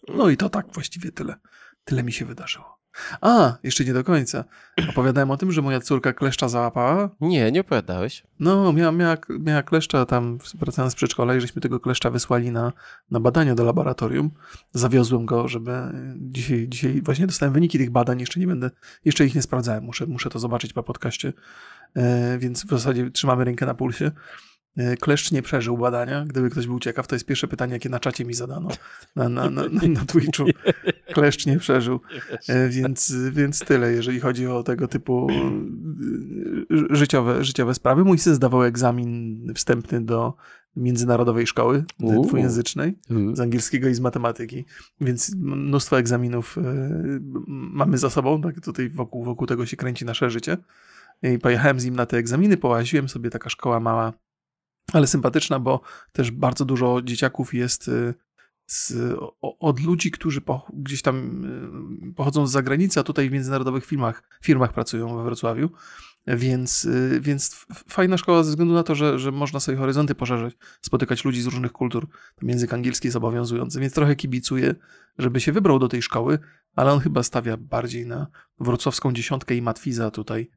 No 0.08 0.30
i 0.30 0.38
to 0.38 0.50
tak 0.50 0.66
właściwie 0.74 1.12
tyle. 1.12 1.36
Tyle 1.84 2.04
mi 2.04 2.12
się 2.12 2.26
wydarzyło. 2.26 2.80
A, 3.22 3.58
jeszcze 3.64 3.86
nie 3.86 3.94
do 3.94 4.04
końca. 4.04 4.44
Opowiadałem 4.90 5.32
o 5.32 5.38
tym, 5.38 5.52
że 5.52 5.62
moja 5.62 5.80
córka 5.80 6.14
kleszcza 6.14 6.50
załapała? 6.50 7.10
Nie, 7.22 7.52
nie 7.52 7.62
opowiadałeś. 7.62 8.24
No, 8.40 8.74
miała, 8.74 8.92
miała, 8.92 9.18
miała 9.40 9.64
kleszcza 9.64 10.06
tam, 10.06 10.38
wracając 10.54 10.94
z 10.94 10.96
przedszkola 10.96 11.36
i 11.36 11.42
żeśmy 11.42 11.62
tego 11.62 11.80
kleszcza 11.80 12.10
wysłali 12.10 12.52
na, 12.52 12.74
na 13.12 13.20
badania 13.20 13.56
do 13.56 13.64
laboratorium. 13.64 14.32
Zawiozłem 14.72 15.26
go, 15.26 15.48
żeby 15.48 15.72
dzisiaj, 16.16 16.68
dzisiaj 16.70 17.02
właśnie 17.02 17.28
dostałem 17.28 17.54
wyniki 17.54 17.78
tych 17.78 17.90
badań, 17.90 18.20
jeszcze 18.20 18.40
nie 18.40 18.48
będę, 18.48 18.72
jeszcze 19.06 19.26
ich 19.26 19.36
nie 19.36 19.42
sprawdzałem, 19.42 19.84
muszę, 19.84 20.06
muszę 20.06 20.30
to 20.30 20.40
zobaczyć 20.40 20.74
po 20.74 20.84
podcaście, 20.84 21.34
e, 21.96 22.38
więc 22.38 22.66
w 22.66 22.70
zasadzie 22.70 23.12
trzymamy 23.12 23.44
rękę 23.44 23.66
na 23.66 23.74
pulsie. 23.74 24.12
E, 24.80 24.98
kleszcz 24.98 25.32
nie 25.32 25.42
przeżył 25.42 25.78
badania. 25.78 26.26
Gdyby 26.26 26.50
ktoś 26.50 26.68
był 26.68 26.80
ciekaw, 26.80 27.08
to 27.08 27.16
jest 27.16 27.26
pierwsze 27.26 27.48
pytanie, 27.48 27.74
jakie 27.74 27.90
na 27.90 28.00
czacie 28.00 28.26
mi 28.26 28.34
zadano 28.34 28.70
na, 29.16 29.30
na, 29.30 29.50
na, 29.50 29.64
na 29.88 30.06
Twitchu. 30.06 30.46
Kleszcz 31.16 31.46
nie 31.46 31.60
przeżył. 31.60 32.00
E, 32.48 32.70
więc, 32.70 33.14
więc 33.32 33.60
tyle, 33.60 33.92
jeżeli 33.92 34.20
chodzi 34.20 34.48
o 34.48 34.64
tego 34.64 34.88
typu 34.88 35.28
e, 35.30 36.96
życiowe, 36.96 37.44
życiowe 37.44 37.74
sprawy. 37.74 38.04
Mój 38.06 38.20
syn 38.20 38.36
zdawał 38.36 38.64
egzamin 38.64 39.54
wstępny 39.56 40.02
do 40.02 40.34
międzynarodowej 40.76 41.48
szkoły 41.48 41.84
dwujęzycznej 42.00 43.00
z 43.34 43.40
angielskiego 43.40 43.90
i 43.90 43.94
z 43.94 44.00
matematyki, 44.00 44.66
więc 45.02 45.36
mnóstwo 45.36 46.00
egzaminów 46.00 46.58
mamy 47.48 47.98
za 47.98 48.10
sobą. 48.10 48.42
Tak 48.42 48.62
tutaj 48.62 48.90
wokół, 48.90 49.24
wokół 49.24 49.48
tego 49.48 49.66
się 49.66 49.78
kręci 49.78 50.06
nasze 50.06 50.30
życie. 50.30 50.58
I 51.24 51.40
pojechałem 51.40 51.80
z 51.80 51.86
nim 51.86 51.96
na 51.96 52.06
te 52.06 52.18
egzaminy, 52.18 52.58
połaziłem 52.58 53.10
sobie, 53.10 53.30
taka 53.30 53.50
szkoła 53.50 53.80
mała 53.80 54.14
ale 54.94 55.08
sympatyczna, 55.08 55.60
bo 55.60 55.82
też 56.12 56.32
bardzo 56.32 56.66
dużo 56.66 57.02
dzieciaków 57.02 57.54
jest 57.54 57.88
y, 57.88 58.14
z, 58.72 58.94
od 59.42 59.80
ludzi, 59.80 60.12
którzy 60.12 60.42
po, 60.42 60.68
gdzieś 60.74 61.02
tam 61.02 61.46
y, 62.10 62.14
pochodzą 62.14 62.48
z 62.48 62.52
zagranicy, 62.52 63.00
a 63.00 63.04
tutaj 63.04 63.30
w 63.30 63.34
międzynarodowych 63.34 63.86
firmach, 63.86 64.24
firmach 64.44 64.74
pracują 64.74 65.18
we 65.18 65.24
Wrocławiu. 65.24 65.70
Więc, 66.28 66.86
y, 66.86 67.20
więc 67.22 67.66
fajna 67.90 68.18
szkoła 68.18 68.44
ze 68.44 68.50
względu 68.50 68.74
na 68.74 68.84
to, 68.84 68.96
że, 68.96 69.20
że 69.20 69.32
można 69.32 69.60
sobie 69.60 69.78
horyzonty 69.78 70.16
poszerzyć, 70.16 70.58
spotykać 70.82 71.26
ludzi 71.26 71.42
z 71.42 71.46
różnych 71.46 71.72
kultur. 71.72 72.08
Ten 72.36 72.50
język 72.50 72.74
angielski 72.74 73.08
jest 73.08 73.18
obowiązujący, 73.18 73.80
więc 73.80 73.94
trochę 73.94 74.16
kibicuję, 74.16 74.76
żeby 75.18 75.40
się 75.40 75.52
wybrał 75.52 75.80
do 75.80 75.88
tej 75.88 76.02
szkoły, 76.02 76.40
ale 76.76 76.92
on 76.92 77.00
chyba 77.00 77.24
stawia 77.24 77.58
bardziej 77.58 78.06
na 78.06 78.28
wrocławską 78.60 79.14
dziesiątkę 79.14 79.56
i 79.56 79.62
matwiza 79.62 80.12
tutaj 80.12 80.50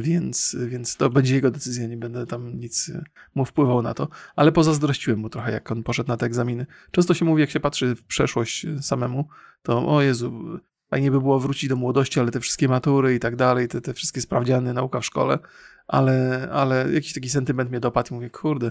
więc, 0.00 0.56
więc 0.66 0.96
to 0.96 1.10
będzie 1.10 1.34
jego 1.34 1.50
decyzja, 1.50 1.86
nie 1.86 1.96
będę 1.96 2.26
tam 2.26 2.60
nic 2.60 2.88
e, 2.88 3.04
mu 3.34 3.44
wpływał 3.44 3.82
na 3.82 3.94
to, 3.94 4.08
ale 4.36 4.52
pozazdrościłem 4.52 5.20
mu 5.20 5.28
trochę, 5.28 5.52
jak 5.52 5.70
on 5.70 5.82
poszedł 5.82 6.08
na 6.08 6.16
te 6.16 6.26
egzaminy. 6.26 6.66
Często 6.90 7.14
się 7.14 7.24
mówi, 7.24 7.40
jak 7.40 7.50
się 7.50 7.60
patrzy 7.60 7.94
w 7.94 8.04
przeszłość 8.04 8.64
e, 8.64 8.82
samemu, 8.82 9.28
to 9.62 9.88
o 9.88 10.02
Jezu, 10.02 10.58
fajnie 10.90 11.10
by 11.10 11.20
było 11.20 11.40
wrócić 11.40 11.68
do 11.68 11.76
młodości, 11.76 12.20
ale 12.20 12.30
te 12.30 12.40
wszystkie 12.40 12.68
matury 12.68 13.14
i 13.14 13.20
tak 13.20 13.36
dalej, 13.36 13.68
te, 13.68 13.80
te 13.80 13.94
wszystkie 13.94 14.20
sprawdziany, 14.20 14.74
nauka 14.74 15.00
w 15.00 15.04
szkole, 15.04 15.38
ale, 15.86 16.48
ale 16.52 16.92
jakiś 16.92 17.12
taki 17.12 17.30
sentyment 17.30 17.70
mnie 17.70 17.80
dopadł 17.80 18.08
i 18.10 18.14
mówię, 18.14 18.30
kurde, 18.30 18.70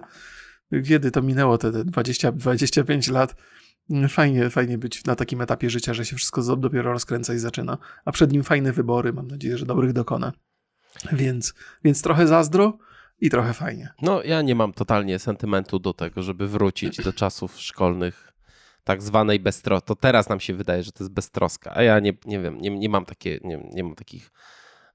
kiedy 0.87 1.11
to 1.11 1.21
minęło 1.21 1.57
te, 1.57 1.71
te 1.71 1.85
20, 1.85 2.31
25 2.31 3.07
lat, 3.07 3.35
Fajnie, 4.09 4.49
fajnie 4.49 4.77
być 4.77 5.05
na 5.05 5.15
takim 5.15 5.41
etapie 5.41 5.69
życia, 5.69 5.93
że 5.93 6.05
się 6.05 6.15
wszystko 6.15 6.55
dopiero 6.55 6.91
rozkręca 6.93 7.33
i 7.33 7.37
zaczyna. 7.37 7.77
A 8.05 8.11
przed 8.11 8.31
nim 8.31 8.43
fajne 8.43 8.71
wybory, 8.71 9.13
mam 9.13 9.27
nadzieję, 9.27 9.57
że 9.57 9.65
dobrych 9.65 9.93
dokona. 9.93 10.31
Więc, 11.11 11.53
więc 11.83 12.01
trochę 12.01 12.27
zazdro 12.27 12.77
i 13.21 13.29
trochę 13.29 13.53
fajnie. 13.53 13.93
No, 14.01 14.23
ja 14.23 14.41
nie 14.41 14.55
mam 14.55 14.73
totalnie 14.73 15.19
sentymentu 15.19 15.79
do 15.79 15.93
tego, 15.93 16.23
żeby 16.23 16.47
wrócić 16.47 17.03
do 17.03 17.13
czasów 17.13 17.59
szkolnych 17.59 18.33
tak 18.83 19.01
zwanej 19.01 19.39
beztroski. 19.39 19.87
To 19.87 19.95
teraz 19.95 20.29
nam 20.29 20.39
się 20.39 20.53
wydaje, 20.53 20.83
że 20.83 20.91
to 20.91 21.03
jest 21.03 21.13
beztroska, 21.13 21.71
a 21.75 21.83
ja 21.83 21.99
nie, 21.99 22.13
nie 22.25 22.39
wiem, 22.39 22.61
nie, 22.61 22.69
nie 22.69 22.89
mam 22.89 23.05
takie, 23.05 23.39
nie, 23.43 23.69
nie 23.73 23.83
mam 23.83 23.95
takich 23.95 24.31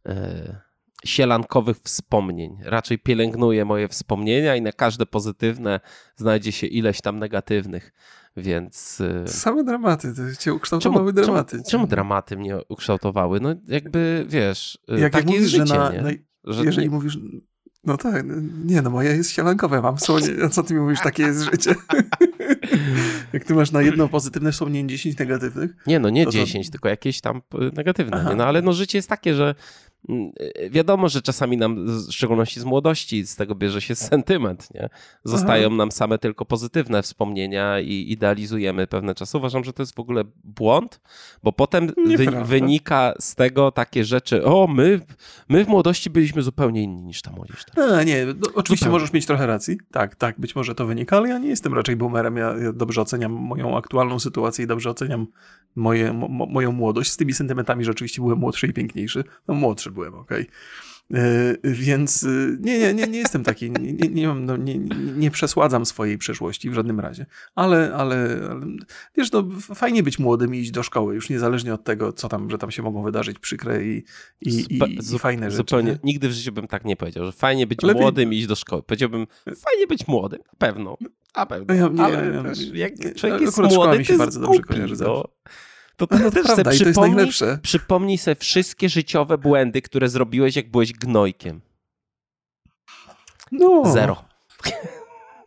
e, 0.06 0.60
sielankowych 1.04 1.76
wspomnień. 1.84 2.58
Raczej 2.62 2.98
pielęgnuję 2.98 3.64
moje 3.64 3.88
wspomnienia 3.88 4.56
i 4.56 4.62
na 4.62 4.72
każde 4.72 5.06
pozytywne 5.06 5.80
znajdzie 6.16 6.52
się 6.52 6.66
ileś 6.66 7.00
tam 7.00 7.18
negatywnych. 7.18 7.92
Więc. 8.36 9.00
E, 9.24 9.28
Same 9.28 9.64
dramaty, 9.64 10.14
to 10.14 10.42
cię 10.42 10.54
ukształtowały 10.54 11.12
czemu, 11.12 11.26
dramaty. 11.26 11.50
Czemu, 11.50 11.64
czemu, 11.64 11.86
dramaty 11.86 12.36
mnie 12.36 12.58
ukształtowały? 12.68 13.40
No 13.40 13.54
jakby 13.68 14.26
wiesz. 14.28 14.78
E, 14.88 15.00
jak, 15.00 15.12
tak 15.12 15.24
jak 15.24 15.34
mówisz, 15.34 15.50
życie, 15.50 15.66
że, 15.66 15.74
na, 15.74 15.92
na, 16.02 16.10
że 16.44 16.64
jeżeli 16.64 16.86
nie... 16.86 16.94
mówisz. 16.94 17.18
No 17.84 17.96
tak, 17.96 18.24
nie 18.64 18.82
no, 18.82 18.90
moje 18.90 19.16
jest 19.16 19.30
sielankowe, 19.30 19.82
mam 19.82 19.96
wspomnienie, 19.96 20.48
co 20.48 20.62
ty 20.62 20.74
mi 20.74 20.80
mówisz, 20.80 21.00
takie 21.00 21.22
jest 21.22 21.42
życie. 21.42 21.74
jak 23.32 23.44
ty 23.44 23.54
masz 23.54 23.72
na 23.72 23.82
jedno 23.82 24.08
pozytywne 24.08 24.52
wspomnienie 24.52 24.88
10 24.88 25.18
negatywnych. 25.18 25.70
Nie 25.86 25.98
no, 25.98 26.10
nie 26.10 26.24
to 26.24 26.30
10, 26.30 26.66
to... 26.66 26.72
tylko 26.72 26.88
jakieś 26.88 27.20
tam 27.20 27.42
negatywne. 27.72 28.34
No 28.36 28.44
ale 28.44 28.62
no 28.62 28.72
życie 28.72 28.98
jest 28.98 29.08
takie, 29.08 29.34
że 29.34 29.54
wiadomo, 30.70 31.08
że 31.08 31.22
czasami 31.22 31.56
nam, 31.56 31.86
w 31.86 32.12
szczególności 32.12 32.60
z 32.60 32.64
młodości, 32.64 33.26
z 33.26 33.36
tego 33.36 33.54
bierze 33.54 33.80
się 33.80 33.94
sentyment, 33.94 34.75
nie? 34.75 34.88
Zostają 35.25 35.66
Aha. 35.66 35.76
nam 35.76 35.92
same 35.92 36.18
tylko 36.18 36.44
pozytywne 36.44 37.02
wspomnienia 37.02 37.80
i 37.80 38.06
idealizujemy 38.08 38.86
pewne 38.86 39.14
czasy. 39.14 39.38
Uważam, 39.38 39.64
że 39.64 39.72
to 39.72 39.82
jest 39.82 39.94
w 39.94 40.00
ogóle 40.00 40.25
błąd, 40.44 41.00
bo 41.42 41.52
potem 41.52 41.92
wy, 42.16 42.26
wynika 42.44 43.14
z 43.20 43.34
tego 43.34 43.72
takie 43.72 44.04
rzeczy, 44.04 44.44
o, 44.44 44.66
my, 44.66 45.00
my 45.48 45.64
w 45.64 45.68
młodości 45.68 46.10
byliśmy 46.10 46.42
zupełnie 46.42 46.82
inni 46.82 47.02
niż 47.02 47.22
ta 47.22 47.30
młodzież. 47.30 47.64
A, 47.92 48.02
nie, 48.02 48.26
no, 48.26 48.32
oczywiście 48.54 48.84
zupełnie. 48.84 48.92
możesz 48.92 49.12
mieć 49.12 49.26
trochę 49.26 49.46
racji. 49.46 49.78
Tak, 49.90 50.14
tak, 50.14 50.40
być 50.40 50.56
może 50.56 50.75
to 50.75 50.86
wynika, 50.86 51.16
ale 51.16 51.28
ja 51.28 51.38
nie 51.38 51.48
jestem 51.48 51.75
raczej 51.75 51.96
boomerem. 51.96 52.36
Ja, 52.36 52.56
ja 52.56 52.72
dobrze 52.72 53.00
oceniam 53.00 53.32
moją 53.32 53.76
aktualną 53.76 54.18
sytuację 54.18 54.64
i 54.64 54.68
dobrze 54.68 54.90
oceniam 54.90 55.26
moje, 55.76 56.12
mo, 56.12 56.28
moją 56.28 56.72
młodość. 56.72 57.12
Z 57.12 57.16
tymi 57.16 57.32
sentymentami 57.32 57.84
rzeczywiście 57.84 58.22
byłem 58.22 58.38
młodszy 58.38 58.66
i 58.66 58.72
piękniejszy. 58.72 59.25
No 59.48 59.54
młodszy 59.54 59.90
byłem, 59.96 60.14
okej. 60.14 60.46
E, 61.14 61.54
więc 61.64 62.24
e, 62.24 62.28
nie, 62.60 62.78
nie, 62.78 62.94
nie, 62.94 63.06
nie 63.06 63.18
jestem 63.18 63.44
taki, 63.44 63.70
nie, 63.70 63.92
nie, 63.92 64.28
mam, 64.28 64.44
no, 64.44 64.56
nie, 64.56 64.78
nie 65.16 65.30
przesładzam 65.30 65.86
swojej 65.86 66.18
przeszłości 66.18 66.70
w 66.70 66.74
żadnym 66.74 67.00
razie, 67.00 67.26
ale, 67.54 67.94
ale, 67.94 68.40
wiesz, 69.16 69.32
no, 69.32 69.48
fajnie 69.60 70.02
być 70.02 70.18
młodym 70.18 70.54
i 70.54 70.58
iść 70.58 70.70
do 70.70 70.82
szkoły, 70.82 71.14
już 71.14 71.30
niezależnie 71.30 71.74
od 71.74 71.84
tego, 71.84 72.12
co 72.12 72.28
tam, 72.28 72.50
że 72.50 72.58
tam 72.58 72.70
się 72.70 72.82
mogą 72.82 73.02
wydarzyć 73.02 73.38
przykre 73.38 73.84
i, 73.84 74.04
i, 74.40 74.66
i, 74.70 75.18
fajne 75.18 75.46
rzeczy. 75.46 75.56
Zupełnie, 75.56 75.90
nie? 75.90 75.98
nigdy 76.04 76.28
w 76.28 76.32
życiu 76.32 76.52
bym 76.52 76.66
tak 76.66 76.84
nie 76.84 76.96
powiedział, 76.96 77.24
że 77.26 77.32
fajnie 77.32 77.66
być 77.66 77.78
młodym 77.82 78.32
i 78.32 78.36
iść 78.36 78.46
do 78.46 78.56
szkoły. 78.56 78.82
Powiedziałbym, 78.82 79.26
fajnie 79.44 79.86
być 79.88 80.08
młodym, 80.08 80.38
na 80.38 80.58
pewno, 80.58 80.96
na 81.36 81.46
pewno, 81.46 82.04
ale 82.04 82.52
jak 82.74 82.92
człowiek 83.14 83.40
jest 83.40 83.58
młody, 83.58 83.98
mi 83.98 84.04
się 84.04 84.18
bardzo 84.18 84.40
dobrze 84.40 84.62
kojarzy 84.62 84.94
no. 85.00 85.24
To, 85.96 86.06
to, 86.06 86.18
no, 86.18 86.24
to 86.24 86.30
też 86.30 86.46
prawda, 86.46 86.72
i 86.72 86.78
to 86.78 86.84
jest 86.84 87.00
najlepsze. 87.00 87.58
Przypomnij 87.62 88.18
sobie 88.18 88.34
wszystkie 88.34 88.88
życiowe 88.88 89.38
błędy, 89.38 89.82
które 89.82 90.08
zrobiłeś, 90.08 90.56
jak 90.56 90.70
byłeś 90.70 90.92
gnojkiem. 90.92 91.60
No. 93.52 93.92
Zero. 93.92 94.24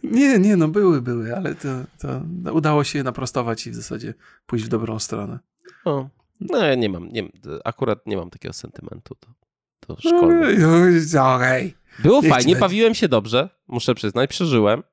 Nie, 0.04 0.40
nie, 0.40 0.58
no 0.58 0.68
były, 0.68 1.02
były, 1.02 1.36
ale 1.36 1.56
to, 1.56 1.68
to 2.00 2.22
udało 2.54 2.84
się 2.84 3.00
je 3.00 3.04
naprostować 3.04 3.68
i 3.68 3.72
w 3.72 3.76
zasadzie 3.76 4.14
pójść 4.46 4.66
w 4.66 4.68
dobrą 4.68 5.00
stronę. 5.00 5.40
No, 5.86 6.10
no 6.40 6.58
ja 6.58 6.76
nie 6.76 6.90
mam, 6.90 7.10
nie, 7.10 7.30
akurat 7.64 8.08
nie 8.08 8.18
mam 8.18 8.30
takiego 8.30 8.54
sentymentu 8.54 9.16
do, 9.22 9.28
do 9.88 10.02
szkoły. 10.02 10.58
No, 11.14 11.36
okay. 11.36 11.74
Było 12.00 12.22
Niech 12.22 12.32
fajnie, 12.32 12.56
bawiłem 12.56 12.96
się 12.96 13.08
dobrze, 13.08 13.50
muszę 13.68 13.96
przyznać, 13.96 14.30
przeżyłem. 14.30 14.84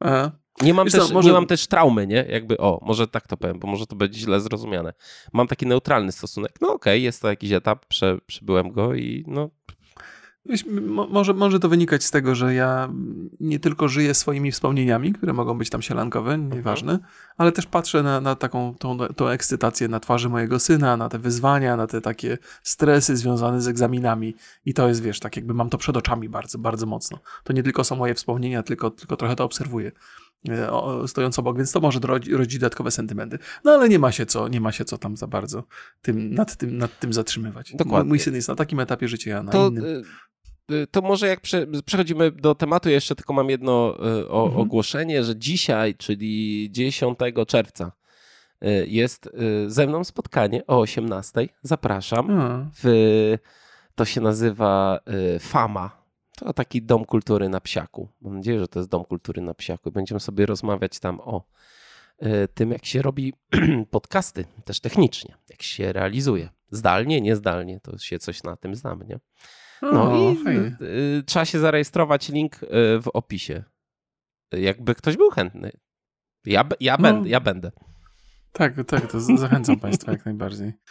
Aha. 0.00 0.32
Nie 0.62 0.74
mam, 0.74 0.88
też, 0.88 1.06
co, 1.06 1.14
może... 1.14 1.28
nie 1.28 1.32
mam 1.32 1.46
też 1.46 1.66
traumy, 1.66 2.06
nie? 2.06 2.26
Jakby, 2.28 2.58
o, 2.58 2.80
może 2.82 3.08
tak 3.08 3.26
to 3.26 3.36
powiem, 3.36 3.58
bo 3.58 3.68
może 3.68 3.86
to 3.86 3.96
będzie 3.96 4.20
źle 4.20 4.40
zrozumiane. 4.40 4.92
Mam 5.32 5.46
taki 5.46 5.66
neutralny 5.66 6.12
stosunek. 6.12 6.52
No 6.60 6.68
okej, 6.68 6.92
okay, 6.92 6.98
jest 6.98 7.22
to 7.22 7.28
jakiś 7.28 7.52
etap, 7.52 7.86
prze, 7.86 8.18
przebyłem 8.26 8.72
go 8.72 8.94
i 8.94 9.24
no... 9.26 9.50
Może, 11.08 11.34
może 11.34 11.60
to 11.60 11.68
wynikać 11.68 12.04
z 12.04 12.10
tego, 12.10 12.34
że 12.34 12.54
ja 12.54 12.88
nie 13.40 13.58
tylko 13.58 13.88
żyję 13.88 14.14
swoimi 14.14 14.52
wspomnieniami, 14.52 15.12
które 15.12 15.32
mogą 15.32 15.58
być 15.58 15.70
tam 15.70 15.82
sielankowe, 15.82 16.34
mhm. 16.34 16.52
nieważne, 16.52 16.98
ale 17.36 17.52
też 17.52 17.66
patrzę 17.66 18.02
na, 18.02 18.20
na 18.20 18.34
taką 18.34 18.74
tą, 18.78 18.98
tą 18.98 19.28
ekscytację 19.28 19.88
na 19.88 20.00
twarzy 20.00 20.28
mojego 20.28 20.58
syna, 20.58 20.96
na 20.96 21.08
te 21.08 21.18
wyzwania, 21.18 21.76
na 21.76 21.86
te 21.86 22.00
takie 22.00 22.38
stresy 22.62 23.16
związane 23.16 23.60
z 23.60 23.68
egzaminami 23.68 24.34
i 24.64 24.74
to 24.74 24.88
jest, 24.88 25.02
wiesz, 25.02 25.20
tak 25.20 25.36
jakby 25.36 25.54
mam 25.54 25.70
to 25.70 25.78
przed 25.78 25.96
oczami 25.96 26.28
bardzo, 26.28 26.58
bardzo 26.58 26.86
mocno. 26.86 27.18
To 27.44 27.52
nie 27.52 27.62
tylko 27.62 27.84
są 27.84 27.96
moje 27.96 28.14
wspomnienia, 28.14 28.62
tylko, 28.62 28.90
tylko 28.90 29.16
trochę 29.16 29.36
to 29.36 29.44
obserwuję. 29.44 29.92
E, 30.48 31.08
stojąc 31.08 31.38
obok, 31.38 31.56
więc 31.56 31.72
to 31.72 31.80
może 31.80 32.00
rodzić 32.32 32.58
dodatkowe 32.58 32.90
sentymenty. 32.90 33.38
No 33.64 33.72
ale 33.72 33.88
nie 33.88 33.98
ma 33.98 34.12
się 34.12 34.26
co, 34.26 34.48
nie 34.48 34.60
ma 34.60 34.72
się 34.72 34.84
co 34.84 34.98
tam 34.98 35.16
za 35.16 35.26
bardzo 35.26 35.64
tym, 36.02 36.34
nad, 36.34 36.56
tym, 36.56 36.78
nad 36.78 36.98
tym 36.98 37.12
zatrzymywać. 37.12 37.72
Dokładnie. 37.74 38.08
Mój 38.08 38.18
syn 38.18 38.34
jest 38.34 38.48
na 38.48 38.54
takim 38.54 38.80
etapie 38.80 39.08
życia, 39.08 39.30
ja 39.30 39.42
na 39.42 39.52
to, 39.52 39.68
innym. 39.68 39.84
Y, 39.84 40.74
y, 40.74 40.86
to 40.86 41.02
może 41.02 41.26
jak 41.28 41.40
prze, 41.40 41.66
przechodzimy 41.84 42.30
do 42.30 42.54
tematu, 42.54 42.88
jeszcze 42.88 43.14
tylko 43.14 43.32
mam 43.32 43.50
jedno 43.50 43.96
o, 44.28 44.44
mhm. 44.44 44.60
ogłoszenie, 44.60 45.24
że 45.24 45.36
dzisiaj, 45.36 45.94
czyli 45.94 46.68
10 46.70 47.18
czerwca, 47.46 47.92
jest 48.86 49.30
ze 49.66 49.86
mną 49.86 50.04
spotkanie 50.04 50.66
o 50.66 50.80
18. 50.80 51.48
Zapraszam. 51.62 52.26
W, 52.82 53.38
to 53.94 54.04
się 54.04 54.20
nazywa 54.20 55.00
Fama 55.40 56.05
to 56.36 56.52
taki 56.52 56.82
dom 56.82 57.04
kultury 57.04 57.48
na 57.48 57.60
psiaku. 57.60 58.08
Mam 58.20 58.36
nadzieję, 58.36 58.60
że 58.60 58.68
to 58.68 58.78
jest 58.78 58.90
dom 58.90 59.04
kultury 59.04 59.42
na 59.42 59.54
psiaku. 59.54 59.92
Będziemy 59.92 60.20
sobie 60.20 60.46
rozmawiać 60.46 60.98
tam 60.98 61.20
o 61.20 61.44
e, 62.18 62.48
tym, 62.48 62.70
jak 62.70 62.84
się 62.86 63.02
robi 63.02 63.34
podcasty, 63.90 64.44
też 64.64 64.80
technicznie, 64.80 65.34
jak 65.48 65.62
się 65.62 65.92
realizuje. 65.92 66.48
Zdalnie, 66.70 67.20
niezdalnie, 67.20 67.80
to 67.80 67.98
się 67.98 68.18
coś 68.18 68.42
na 68.42 68.56
tym 68.56 68.74
znam, 68.74 69.02
nie? 69.08 69.18
No 69.82 70.12
o, 70.12 70.32
i 70.32 70.36
fajnie. 70.36 70.76
trzeba 71.26 71.44
się 71.44 71.58
zarejestrować, 71.58 72.28
link 72.28 72.54
e, 72.62 72.66
w 73.00 73.08
opisie. 73.12 73.64
Jakby 74.52 74.94
ktoś 74.94 75.16
był 75.16 75.30
chętny. 75.30 75.72
Ja, 76.44 76.68
ja, 76.80 76.96
no, 76.96 77.02
będę, 77.02 77.28
ja 77.28 77.40
będę. 77.40 77.72
Tak, 78.52 78.74
tak, 78.86 79.12
to 79.12 79.20
zachęcam 79.20 79.80
Państwa 79.80 80.12
jak 80.12 80.24
najbardziej. 80.24 80.72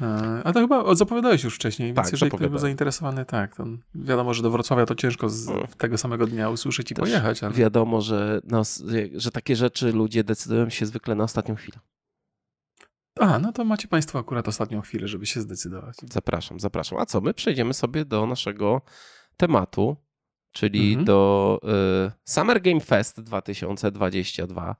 E, 0.00 0.40
a 0.44 0.52
to 0.52 0.60
chyba 0.60 0.94
zapowiadałeś 0.94 1.44
już 1.44 1.54
wcześniej, 1.54 1.94
tak, 1.94 2.04
więc 2.04 2.12
jeżeli 2.12 2.32
ktoś 2.32 2.48
był 2.48 2.58
zainteresowany, 2.58 3.24
tak, 3.24 3.56
to 3.56 3.64
wiadomo, 3.94 4.34
że 4.34 4.42
do 4.42 4.50
Wrocławia 4.50 4.86
to 4.86 4.94
ciężko 4.94 5.28
z, 5.28 5.50
tego 5.78 5.98
samego 5.98 6.26
dnia 6.26 6.50
usłyszeć 6.50 6.90
i 6.90 6.94
Też 6.94 7.02
pojechać. 7.02 7.42
Ale... 7.42 7.52
Wiadomo, 7.52 8.00
że, 8.00 8.40
no, 8.44 8.62
że 9.14 9.30
takie 9.30 9.56
rzeczy 9.56 9.92
ludzie 9.92 10.24
decydują 10.24 10.70
się 10.70 10.86
zwykle 10.86 11.14
na 11.14 11.24
ostatnią 11.24 11.54
chwilę. 11.54 11.78
A, 13.20 13.38
no 13.38 13.52
to 13.52 13.64
macie 13.64 13.88
Państwo 13.88 14.18
akurat 14.18 14.48
ostatnią 14.48 14.80
chwilę, 14.80 15.08
żeby 15.08 15.26
się 15.26 15.40
zdecydować. 15.40 15.96
Zapraszam, 16.12 16.60
zapraszam. 16.60 16.98
A 16.98 17.06
co, 17.06 17.20
my 17.20 17.34
przejdziemy 17.34 17.74
sobie 17.74 18.04
do 18.04 18.26
naszego 18.26 18.82
tematu, 19.36 19.96
czyli 20.52 20.88
mhm. 20.88 21.04
do 21.04 21.60
y, 22.08 22.12
Summer 22.24 22.62
Game 22.62 22.80
Fest 22.80 23.20
2022. 23.20 24.76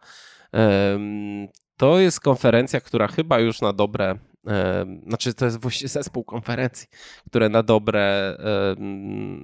to 1.77 1.99
jest 1.99 2.21
konferencja, 2.21 2.81
która 2.81 3.09
chyba 3.09 3.41
już 3.41 3.61
na 3.61 3.73
dobre 3.73 4.19
znaczy 5.07 5.35
to 5.35 5.45
jest 5.45 5.61
właściwie 5.61 5.89
zespół 5.89 6.25
konferencji, 6.25 6.89
które 7.27 7.49
na 7.49 7.63
dobre 7.63 8.37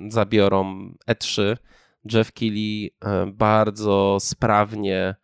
zabiorą 0.08 0.90
E3. 1.10 1.56
Jeff 2.12 2.32
Keighley 2.32 2.90
bardzo 3.32 4.18
sprawnie 4.20 5.14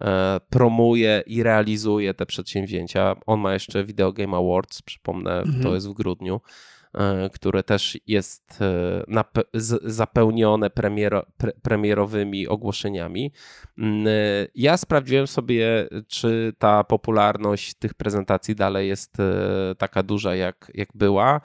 e, 0.00 0.40
promuje 0.50 1.22
i 1.26 1.42
realizuje 1.42 2.14
te 2.14 2.26
przedsięwzięcia. 2.26 3.16
On 3.26 3.40
ma 3.40 3.52
jeszcze 3.52 3.84
Video 3.84 4.12
Game 4.12 4.36
Awards, 4.36 4.82
przypomnę, 4.82 5.38
mhm. 5.38 5.62
to 5.62 5.74
jest 5.74 5.88
w 5.88 5.92
grudniu. 5.92 6.40
E, 6.98 7.30
które 7.30 7.62
też 7.62 7.98
jest 8.06 8.58
e, 8.60 9.04
zapełnione 9.84 10.70
premiero, 10.70 11.26
pre, 11.36 11.52
premierowymi 11.62 12.48
ogłoszeniami. 12.48 13.32
Mm, 13.78 14.06
e, 14.06 14.10
ja 14.54 14.76
sprawdziłem 14.76 15.26
sobie, 15.26 15.88
czy 16.08 16.52
ta 16.58 16.84
popularność 16.84 17.74
tych 17.74 17.94
prezentacji 17.94 18.54
dalej 18.54 18.88
jest 18.88 19.16
taka 19.78 20.02
duża, 20.02 20.34
jak, 20.34 20.70
jak 20.74 20.88
była. 20.94 21.40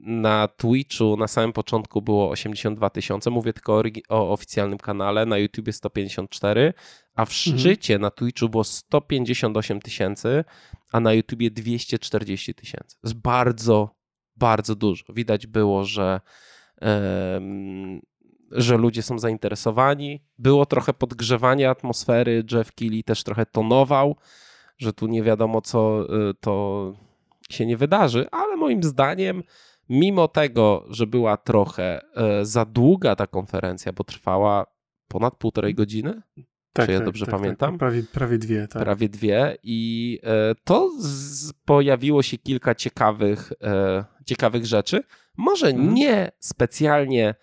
Na 0.00 0.48
Twitchu 0.48 1.16
na 1.16 1.28
samym 1.28 1.52
początku 1.52 2.02
było 2.02 2.30
82 2.30 2.90
tysiące, 2.90 3.30
mówię 3.30 3.52
tylko 3.52 3.74
o, 3.76 3.82
o, 4.08 4.32
oficjalnym 4.32 4.78
kanale, 4.78 5.26
na 5.26 5.38
YouTubie 5.38 5.72
154, 5.72 6.74
a 7.14 7.24
w 7.24 7.28
mhm. 7.28 7.58
szczycie 7.58 7.94
mhm. 7.94 8.02
na 8.02 8.10
Twitchu 8.10 8.48
było 8.48 8.64
158 8.64 9.80
tysięcy, 9.80 10.44
a 10.92 11.00
na 11.00 11.12
YouTubie 11.12 11.50
240 11.50 12.54
tysięcy. 12.54 12.96
To 13.00 13.08
jest 13.08 13.20
bardzo, 13.20 14.01
bardzo 14.42 14.74
dużo. 14.74 15.04
Widać 15.08 15.46
było, 15.46 15.84
że, 15.84 16.20
że 18.50 18.76
ludzie 18.76 19.02
są 19.02 19.18
zainteresowani. 19.18 20.22
Było 20.38 20.66
trochę 20.66 20.92
podgrzewania 20.92 21.70
atmosfery. 21.70 22.44
Jeff 22.52 22.72
Keighley 22.72 23.04
też 23.04 23.24
trochę 23.24 23.46
tonował, 23.46 24.16
że 24.78 24.92
tu 24.92 25.06
nie 25.06 25.22
wiadomo, 25.22 25.60
co 25.60 26.04
y, 26.30 26.34
to 26.40 26.94
się 27.50 27.66
nie 27.66 27.76
wydarzy, 27.76 28.26
ale 28.30 28.56
moim 28.56 28.82
zdaniem, 28.82 29.42
mimo 29.88 30.28
tego, 30.28 30.84
że 30.90 31.06
była 31.06 31.36
trochę 31.36 32.00
e, 32.14 32.44
za 32.44 32.64
długa 32.64 33.16
ta 33.16 33.26
konferencja, 33.26 33.92
bo 33.92 34.04
trwała 34.04 34.66
ponad 35.08 35.36
półtorej 35.36 35.74
godziny, 35.74 36.22
tak, 36.72 36.86
Czy 36.86 36.92
ja 36.92 36.98
tak, 36.98 37.06
dobrze 37.06 37.26
tak, 37.26 37.32
tak. 37.32 37.40
pamiętam? 37.40 37.70
Tak, 37.70 37.78
prawie, 37.78 38.02
prawie 38.02 38.38
dwie. 38.38 38.68
Tak. 38.68 38.82
Prawie 38.82 39.08
dwie. 39.08 39.56
I 39.62 40.18
e, 40.22 40.54
to 40.64 40.90
z, 40.98 41.52
pojawiło 41.52 42.22
się 42.22 42.38
kilka 42.38 42.74
ciekawych, 42.74 43.52
e, 43.62 44.04
ciekawych 44.26 44.66
rzeczy. 44.66 45.02
Może 45.36 45.66
mhm. 45.66 45.94
nie 45.94 46.32
specjalnie 46.38 47.34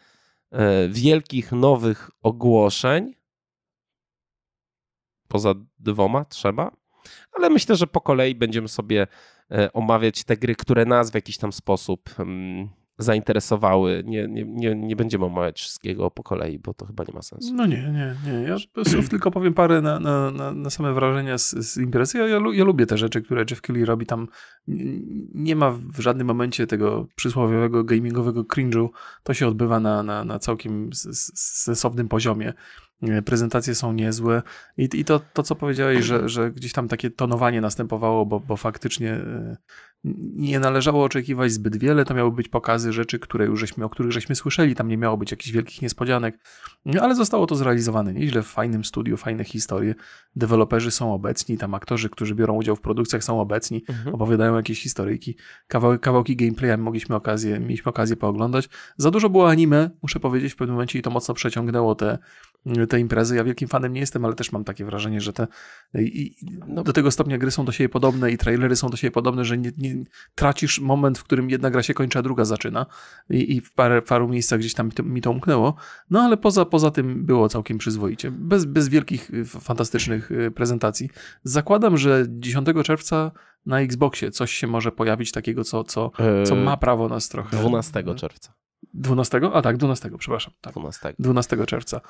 e, 0.51 0.89
wielkich, 0.89 1.51
nowych 1.51 2.09
ogłoszeń. 2.21 3.15
Poza 5.27 5.53
dwoma, 5.79 6.25
trzeba. 6.25 6.71
Ale 7.31 7.49
myślę, 7.49 7.75
że 7.75 7.87
po 7.87 8.01
kolei 8.01 8.35
będziemy 8.35 8.67
sobie 8.67 9.07
omawiać 9.73 10.23
te 10.23 10.37
gry, 10.37 10.55
które 10.55 10.85
nas 10.85 11.11
w 11.11 11.15
jakiś 11.15 11.37
tam 11.37 11.53
sposób 11.53 12.09
mm, 12.19 12.69
zainteresowały. 12.99 14.03
Nie, 14.05 14.27
nie, 14.27 14.45
nie, 14.45 14.75
nie 14.75 14.95
będziemy 14.95 15.25
omawiać 15.25 15.59
wszystkiego 15.59 16.11
po 16.11 16.23
kolei, 16.23 16.59
bo 16.59 16.73
to 16.73 16.85
chyba 16.85 17.03
nie 17.03 17.13
ma 17.13 17.21
sensu. 17.21 17.53
No 17.53 17.65
nie, 17.65 17.91
nie, 17.91 18.15
nie. 18.25 18.47
Ja 18.47 18.55
tylko 19.09 19.31
powiem 19.31 19.53
parę 19.53 19.81
na, 19.81 19.99
na, 19.99 20.31
na, 20.31 20.51
na 20.51 20.69
same 20.69 20.93
wrażenia 20.93 21.37
z, 21.37 21.49
z 21.49 21.77
imprezy. 21.77 22.17
Ja, 22.17 22.27
ja, 22.27 22.39
ja, 22.53 22.63
lubię 22.63 22.85
te 22.85 22.97
rzeczy, 22.97 23.21
które 23.21 23.45
Jeff 23.49 23.61
Kelly 23.61 23.85
robi 23.85 24.05
tam. 24.05 24.27
Nie 25.33 25.55
ma 25.55 25.71
w 25.71 25.99
żadnym 25.99 26.27
momencie 26.27 26.67
tego 26.67 27.07
przysłowiowego 27.15 27.83
gamingowego 27.83 28.43
cringe'u. 28.43 28.89
To 29.23 29.33
się 29.33 29.47
odbywa 29.47 29.79
na, 29.79 30.03
na, 30.03 30.23
na 30.23 30.39
całkiem 30.39 30.89
sensownym 30.93 32.07
poziomie. 32.07 32.53
Prezentacje 33.25 33.75
są 33.75 33.93
niezłe. 33.93 34.41
I, 34.77 34.89
i 34.93 35.05
to, 35.05 35.21
to, 35.33 35.43
co 35.43 35.55
powiedziałeś, 35.55 36.05
że, 36.05 36.29
że 36.29 36.51
gdzieś 36.51 36.73
tam 36.73 36.87
takie 36.87 37.09
tonowanie 37.09 37.61
następowało, 37.61 38.25
bo, 38.25 38.39
bo 38.39 38.57
faktycznie 38.57 39.11
e, 39.13 39.57
nie 40.35 40.59
należało 40.59 41.03
oczekiwać 41.03 41.51
zbyt 41.51 41.77
wiele, 41.77 42.05
to 42.05 42.13
miały 42.13 42.31
być 42.31 42.47
pokazy 42.47 42.93
rzeczy, 42.93 43.19
które 43.19 43.45
już 43.45 43.59
żeśmy, 43.59 43.85
o 43.85 43.89
których 43.89 44.11
żeśmy 44.11 44.35
słyszeli, 44.35 44.75
tam 44.75 44.87
nie 44.87 44.97
miało 44.97 45.17
być 45.17 45.31
jakichś 45.31 45.51
wielkich 45.51 45.81
niespodzianek, 45.81 46.39
ale 47.01 47.15
zostało 47.15 47.47
to 47.47 47.55
zrealizowane 47.55 48.13
nieźle, 48.13 48.43
w 48.43 48.47
fajnym 48.47 48.85
studiu, 48.85 49.17
fajne 49.17 49.43
historie, 49.43 49.95
deweloperzy 50.35 50.91
są 50.91 51.13
obecni, 51.13 51.57
tam 51.57 51.73
aktorzy, 51.73 52.09
którzy 52.09 52.35
biorą 52.35 52.53
udział 52.53 52.75
w 52.75 52.81
produkcjach 52.81 53.23
są 53.23 53.41
obecni, 53.41 53.83
mhm. 53.89 54.15
opowiadają 54.15 54.55
jakieś 54.55 54.81
historyjki, 54.81 55.35
kawałki, 55.67 55.99
kawałki 55.99 56.35
gameplaya 56.35 56.77
mogliśmy 56.77 57.15
okazję, 57.15 57.59
mieliśmy 57.59 57.89
okazję 57.89 58.15
pooglądać. 58.15 58.69
Za 58.97 59.11
dużo 59.11 59.29
było 59.29 59.49
anime, 59.49 59.89
muszę 60.01 60.19
powiedzieć 60.19 60.53
w 60.53 60.55
pewnym 60.55 60.75
momencie 60.75 60.99
i 60.99 61.01
to 61.01 61.09
mocno 61.09 61.33
przeciągnęło 61.33 61.95
te, 61.95 62.17
te 62.89 62.99
imprezy. 62.99 63.35
Ja 63.35 63.43
wielkim 63.43 63.67
fanem 63.67 63.93
nie 63.93 63.99
jestem, 63.99 64.25
ale 64.25 64.33
też 64.33 64.51
mam 64.51 64.63
takie 64.63 64.85
wrażenie, 64.85 65.21
że 65.21 65.33
te 65.33 65.47
i, 65.95 66.35
no. 66.67 66.83
do 66.83 66.93
tego 66.93 67.11
stopnia 67.11 67.37
gry 67.37 67.51
są 67.51 67.65
do 67.65 67.71
siebie 67.71 67.89
podobne 67.89 68.31
i 68.31 68.37
trailery 68.37 68.75
są 68.75 68.89
do 68.89 68.97
siebie 68.97 69.11
podobne, 69.11 69.45
że 69.45 69.57
nie, 69.57 69.71
nie 69.77 69.95
tracisz 70.35 70.79
moment, 70.79 71.17
w 71.17 71.23
którym 71.23 71.49
jedna 71.49 71.69
gra 71.69 71.83
się 71.83 71.93
kończy, 71.93 72.19
a 72.19 72.21
druga 72.21 72.45
zaczyna 72.45 72.85
i, 73.29 73.55
i 73.55 73.61
w 73.61 73.73
parę, 73.73 74.01
paru 74.01 74.27
miejscach 74.27 74.59
gdzieś 74.59 74.73
tam 74.73 74.85
mi 74.85 74.91
to, 74.91 75.03
mi 75.03 75.21
to 75.21 75.31
umknęło. 75.31 75.75
No 76.09 76.21
ale 76.21 76.37
poza, 76.37 76.65
poza 76.65 76.91
tym 76.91 77.25
było 77.25 77.49
całkiem 77.49 77.77
przyzwoicie. 77.77 78.31
Bez, 78.31 78.65
bez 78.65 78.89
wielkich, 78.89 79.33
y, 79.33 79.45
fantastycznych 79.45 80.31
y, 80.31 80.51
prezentacji. 80.51 81.09
Zakładam, 81.43 81.97
że 81.97 82.25
10 82.29 82.67
czerwca 82.83 83.31
na 83.65 83.81
Xboxie 83.81 84.31
coś 84.31 84.53
się 84.53 84.67
może 84.67 84.91
pojawić 84.91 85.31
takiego, 85.31 85.63
co, 85.63 85.83
co, 85.83 86.11
co 86.45 86.55
ma 86.55 86.77
prawo 86.77 87.09
nas 87.09 87.29
trochę... 87.29 87.57
12 87.57 88.03
czerwca. 88.15 88.53
12? 88.93 89.41
A 89.53 89.61
tak, 89.61 89.77
12, 89.77 90.09
przepraszam. 90.17 90.53
Tak. 90.61 90.73
12. 90.73 91.13
12 91.19 91.65
czerwca. 91.65 92.01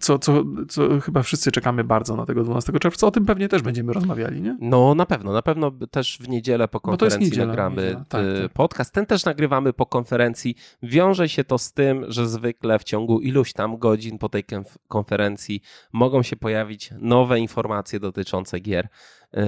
Co, 0.00 0.18
co, 0.18 0.44
co 0.68 1.00
chyba 1.00 1.22
wszyscy 1.22 1.52
czekamy 1.52 1.84
bardzo 1.84 2.16
na 2.16 2.26
tego 2.26 2.44
12 2.44 2.72
czerwca. 2.72 3.06
O 3.06 3.10
tym 3.10 3.26
pewnie 3.26 3.48
też 3.48 3.62
będziemy 3.62 3.92
rozmawiali, 3.92 4.42
nie? 4.42 4.56
No 4.60 4.94
na 4.94 5.06
pewno, 5.06 5.32
na 5.32 5.42
pewno 5.42 5.70
też 5.90 6.18
w 6.20 6.28
niedzielę 6.28 6.68
po 6.68 6.80
konferencji 6.80 7.24
niedziela, 7.24 7.46
nagramy 7.46 7.82
niedziela. 7.82 8.04
Tak, 8.08 8.24
y, 8.24 8.42
tak. 8.42 8.52
podcast. 8.52 8.94
Ten 8.94 9.06
też 9.06 9.24
nagrywamy 9.24 9.72
po 9.72 9.86
konferencji. 9.86 10.54
Wiąże 10.82 11.28
się 11.28 11.44
to 11.44 11.58
z 11.58 11.72
tym, 11.72 12.04
że 12.08 12.28
zwykle 12.28 12.78
w 12.78 12.84
ciągu 12.84 13.20
iluś 13.20 13.52
tam 13.52 13.78
godzin 13.78 14.18
po 14.18 14.28
tej 14.28 14.44
konferencji 14.88 15.62
mogą 15.92 16.22
się 16.22 16.36
pojawić 16.36 16.90
nowe 16.98 17.40
informacje 17.40 18.00
dotyczące 18.00 18.60
gier. 18.60 18.88
Y, 19.34 19.38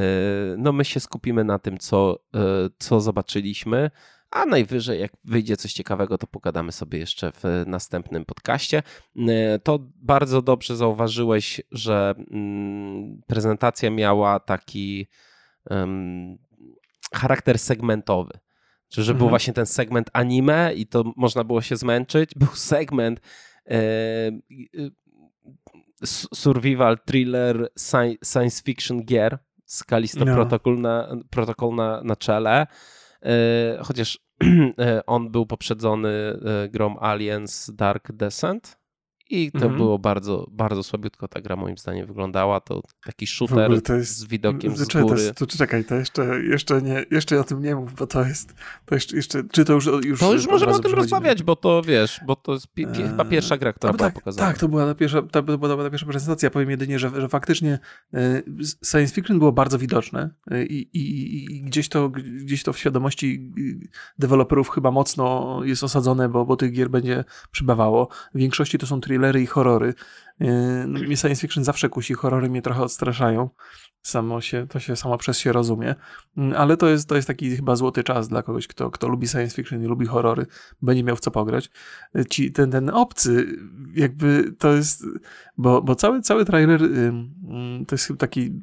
no 0.59 0.73
my 0.73 0.85
się 0.85 1.01
skupimy 1.01 1.45
na 1.45 1.59
tym, 1.59 1.79
co, 1.79 2.19
y, 2.37 2.39
co 2.79 3.01
zobaczyliśmy 3.01 3.91
a 4.35 4.47
najwyżej 4.47 5.01
jak 5.01 5.13
wyjdzie 5.25 5.57
coś 5.57 5.73
ciekawego, 5.73 6.19
to 6.19 6.27
pogadamy 6.27 6.73
sobie 6.73 6.99
jeszcze 6.99 7.33
w 7.33 7.45
następnym 7.67 8.25
podcaście. 8.25 8.83
To 9.63 9.79
bardzo 9.97 10.43
dobrze 10.43 10.77
zauważyłeś, 10.77 11.61
że 11.71 12.15
mm, 12.31 13.23
prezentacja 13.27 13.91
miała 13.91 14.41
taki 14.41 15.07
um, 15.71 16.39
charakter 17.15 17.59
segmentowy. 17.59 18.39
Czy 18.89 19.03
że 19.03 19.13
mhm. 19.13 19.19
był 19.19 19.29
właśnie 19.29 19.53
ten 19.53 19.67
segment 19.67 20.11
anime 20.13 20.75
i 20.75 20.87
to 20.87 21.05
można 21.17 21.45
było 21.45 21.63
się 21.63 21.77
zmęczyć. 21.77 22.31
Był 22.37 22.49
segment 22.55 23.21
e, 23.71 23.77
survival 26.35 26.99
thriller 26.99 27.69
science 28.25 28.63
fiction 28.63 29.05
gier 29.05 29.39
z 29.65 29.85
Kalisto 29.85 30.25
no. 30.25 30.35
Protocol, 30.35 30.81
na, 30.81 31.17
protokol 31.31 31.75
na, 31.75 32.01
na 32.05 32.17
czele. 32.17 32.67
E, 33.23 33.79
chociaż 33.83 34.24
on 35.07 35.31
był 35.31 35.47
poprzedzony 35.47 36.09
e, 36.09 36.69
grą 36.69 36.99
Aliens 36.99 37.71
Dark 37.75 38.13
Descent 38.13 38.84
i 39.31 39.53
to 39.53 39.59
mhm. 39.59 39.77
było 39.77 39.99
bardzo, 39.99 40.47
bardzo 40.51 40.83
słabiutko 40.83 41.29
ta 41.29 41.41
gra 41.41 41.57
moim 41.57 41.79
zdaniem 41.79 42.07
wyglądała. 42.07 42.61
To 42.61 42.83
taki 43.05 43.27
shooter 43.27 43.71
jest, 43.71 44.17
z 44.19 44.25
widokiem 44.25 44.77
z 44.77 44.93
góry. 44.93 45.07
To, 45.07 45.23
jest, 45.23 45.35
to 45.35 45.47
czekaj, 45.47 45.85
to 45.85 45.95
jeszcze, 45.95 46.43
jeszcze, 46.43 46.83
nie, 46.83 47.05
jeszcze 47.11 47.41
o 47.41 47.45
tym 47.45 47.63
nie 47.63 47.75
mów, 47.75 47.95
bo 47.95 48.07
to 48.07 48.25
jest, 48.25 48.55
to 48.85 48.95
jeszcze, 48.95 49.17
jeszcze 49.17 49.45
czy 49.53 49.65
to 49.65 49.73
już 49.73 49.87
już 50.05 50.21
To 50.21 50.33
już 50.33 50.47
możemy 50.47 50.73
o 50.73 50.79
tym 50.79 50.95
rozmawiać, 50.95 51.43
bo 51.43 51.57
to 51.57 51.83
wiesz, 51.83 52.21
bo 52.27 52.37
to 52.37 52.53
jest 52.53 52.69
pi, 52.69 52.87
pi, 52.87 53.03
chyba 53.03 53.25
pierwsza 53.25 53.57
gra, 53.57 53.73
która 53.73 53.93
była 53.93 54.09
tak, 54.11 54.15
pokazana. 54.15 54.49
Tak, 54.49 54.59
to 54.59 54.69
była 54.69 54.95
pierwsza, 54.95 55.23
to 55.23 55.43
była 55.43 55.91
pierwsza 55.91 56.07
prezentacja. 56.07 56.51
Powiem 56.51 56.71
jedynie, 56.71 56.99
że, 56.99 57.11
że 57.21 57.29
faktycznie 57.29 57.79
e, 58.15 58.43
science 58.91 59.15
fiction 59.15 59.39
było 59.39 59.53
bardzo 59.53 59.79
widoczne 59.79 60.31
e, 60.51 60.65
i, 60.65 60.99
i, 60.99 61.55
i, 61.57 61.63
gdzieś, 61.63 61.89
to, 61.89 62.09
gdzieś 62.11 62.63
to 62.63 62.73
w 62.73 62.79
świadomości 62.79 63.53
deweloperów 64.19 64.71
chyba 64.71 64.91
mocno 64.91 65.59
jest 65.65 65.85
osadzone, 65.85 66.29
bo, 66.29 66.45
bo 66.45 66.57
tych 66.57 66.73
gier 66.73 66.91
będzie 66.91 67.25
przybywało. 67.51 68.09
W 68.35 68.39
większości 68.39 68.79
to 68.79 68.87
są 68.87 69.01
thrillery 69.15 69.43
i 69.43 69.47
horrory. 69.47 69.95
Yy, 70.41 70.49
no, 70.87 71.01
mnie 71.01 71.17
science 71.17 71.41
fiction 71.41 71.65
zawsze 71.65 71.89
kusi, 71.89 72.15
horrory 72.15 72.51
mnie 72.51 72.63
trochę 72.63 72.83
odstraszają. 72.83 73.51
Samo 74.03 74.41
się, 74.41 74.67
to 74.69 74.81
się 74.81 74.97
samo 74.97 75.19
przez 75.19 75.39
się 75.39 75.53
rozumie. 75.53 75.95
Yy, 76.37 76.59
ale 76.59 76.77
to 76.77 76.89
jest, 76.89 77.09
to 77.09 77.17
jest 77.17 77.29
taki 77.29 77.57
chyba 77.57 77.77
złoty 77.77 78.03
czas 78.03 78.29
dla 78.29 78.43
kogoś, 78.43 78.67
kto, 78.67 78.91
kto 78.91 79.09
lubi 79.09 79.29
science 79.29 79.57
fiction 79.57 79.85
i 79.85 79.87
lubi 79.87 80.07
horrory, 80.07 80.47
będzie 80.83 81.05
miał 81.05 81.17
w 81.17 81.21
co 81.21 81.31
pograć. 81.31 81.71
Yy, 82.15 82.25
ci, 82.25 82.53
ten, 82.53 82.71
ten 82.71 82.91
obcy, 82.91 83.59
jakby 83.95 84.53
to 84.59 84.73
jest, 84.73 85.05
bo, 85.57 85.83
bo 85.83 85.95
cały, 85.95 86.23
cały 86.23 86.45
trailer 86.45 86.81
to 87.87 87.95
jest 87.95 88.13
taki 88.19 88.61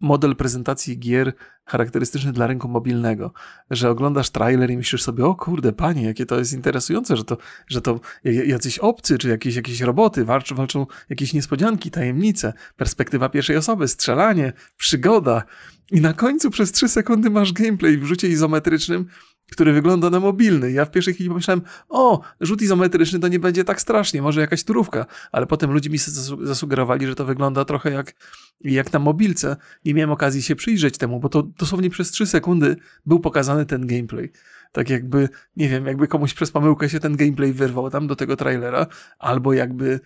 model 0.00 0.36
prezentacji 0.36 0.98
gier 0.98 1.32
charakterystyczny 1.64 2.32
dla 2.32 2.46
rynku 2.46 2.68
mobilnego, 2.68 3.32
że 3.70 3.90
oglądasz 3.90 4.30
trailer 4.30 4.70
i 4.70 4.76
myślisz 4.76 5.02
sobie, 5.02 5.24
o 5.24 5.34
kurde, 5.34 5.72
panie, 5.72 6.02
jakie 6.02 6.26
to 6.26 6.38
jest 6.38 6.52
interesujące, 6.52 7.16
że 7.16 7.24
to, 7.24 7.36
że 7.66 7.80
to 7.80 8.00
jacyś 8.24 8.78
obcy, 8.78 9.18
czy 9.18 9.28
jakieś, 9.28 9.56
jakieś 9.56 9.80
roboty 9.80 10.24
walczą, 10.24 10.54
walczą 10.54 10.86
jakieś 11.08 11.32
niespodzianki, 11.32 11.90
tajemnice, 11.90 12.52
perspektywa 12.76 13.28
pierwszej 13.28 13.56
osoby, 13.56 13.88
strzelanie, 13.88 14.52
przygoda. 14.76 15.42
I 15.90 16.00
na 16.00 16.12
końcu 16.12 16.50
przez 16.50 16.72
trzy 16.72 16.88
sekundy 16.88 17.30
masz 17.30 17.52
gameplay 17.52 17.98
w 17.98 18.04
rzucie 18.04 18.28
izometrycznym, 18.28 19.06
który 19.52 19.72
wygląda 19.72 20.10
na 20.10 20.20
mobilny. 20.20 20.72
Ja 20.72 20.84
w 20.84 20.90
pierwszej 20.90 21.14
chwili 21.14 21.30
pomyślałem, 21.30 21.62
o, 21.88 22.20
rzut 22.40 22.62
izometryczny 22.62 23.20
to 23.20 23.28
nie 23.28 23.38
będzie 23.38 23.64
tak 23.64 23.80
strasznie, 23.80 24.22
może 24.22 24.40
jakaś 24.40 24.64
turówka, 24.64 25.06
ale 25.32 25.46
potem 25.46 25.72
ludzie 25.72 25.90
mi 25.90 25.98
zasugerowali, 26.42 27.06
że 27.06 27.14
to 27.14 27.24
wygląda 27.24 27.64
trochę 27.64 27.90
jak, 27.90 28.14
jak 28.60 28.92
na 28.92 28.98
mobilce. 28.98 29.56
Nie 29.84 29.94
miałem 29.94 30.10
okazji 30.10 30.42
się 30.42 30.56
przyjrzeć 30.56 30.98
temu, 30.98 31.20
bo 31.20 31.28
to 31.28 31.42
dosłownie 31.42 31.90
przez 31.90 32.10
3 32.10 32.26
sekundy 32.26 32.76
był 33.06 33.20
pokazany 33.20 33.66
ten 33.66 33.86
gameplay. 33.86 34.32
Tak 34.72 34.90
jakby, 34.90 35.28
nie 35.56 35.68
wiem, 35.68 35.86
jakby 35.86 36.08
komuś 36.08 36.34
przez 36.34 36.50
pomyłkę 36.50 36.88
się 36.88 37.00
ten 37.00 37.16
gameplay 37.16 37.52
wyrwał 37.52 37.90
tam 37.90 38.06
do 38.06 38.16
tego 38.16 38.36
trailera, 38.36 38.86
albo 39.18 39.52
jakby 39.52 40.00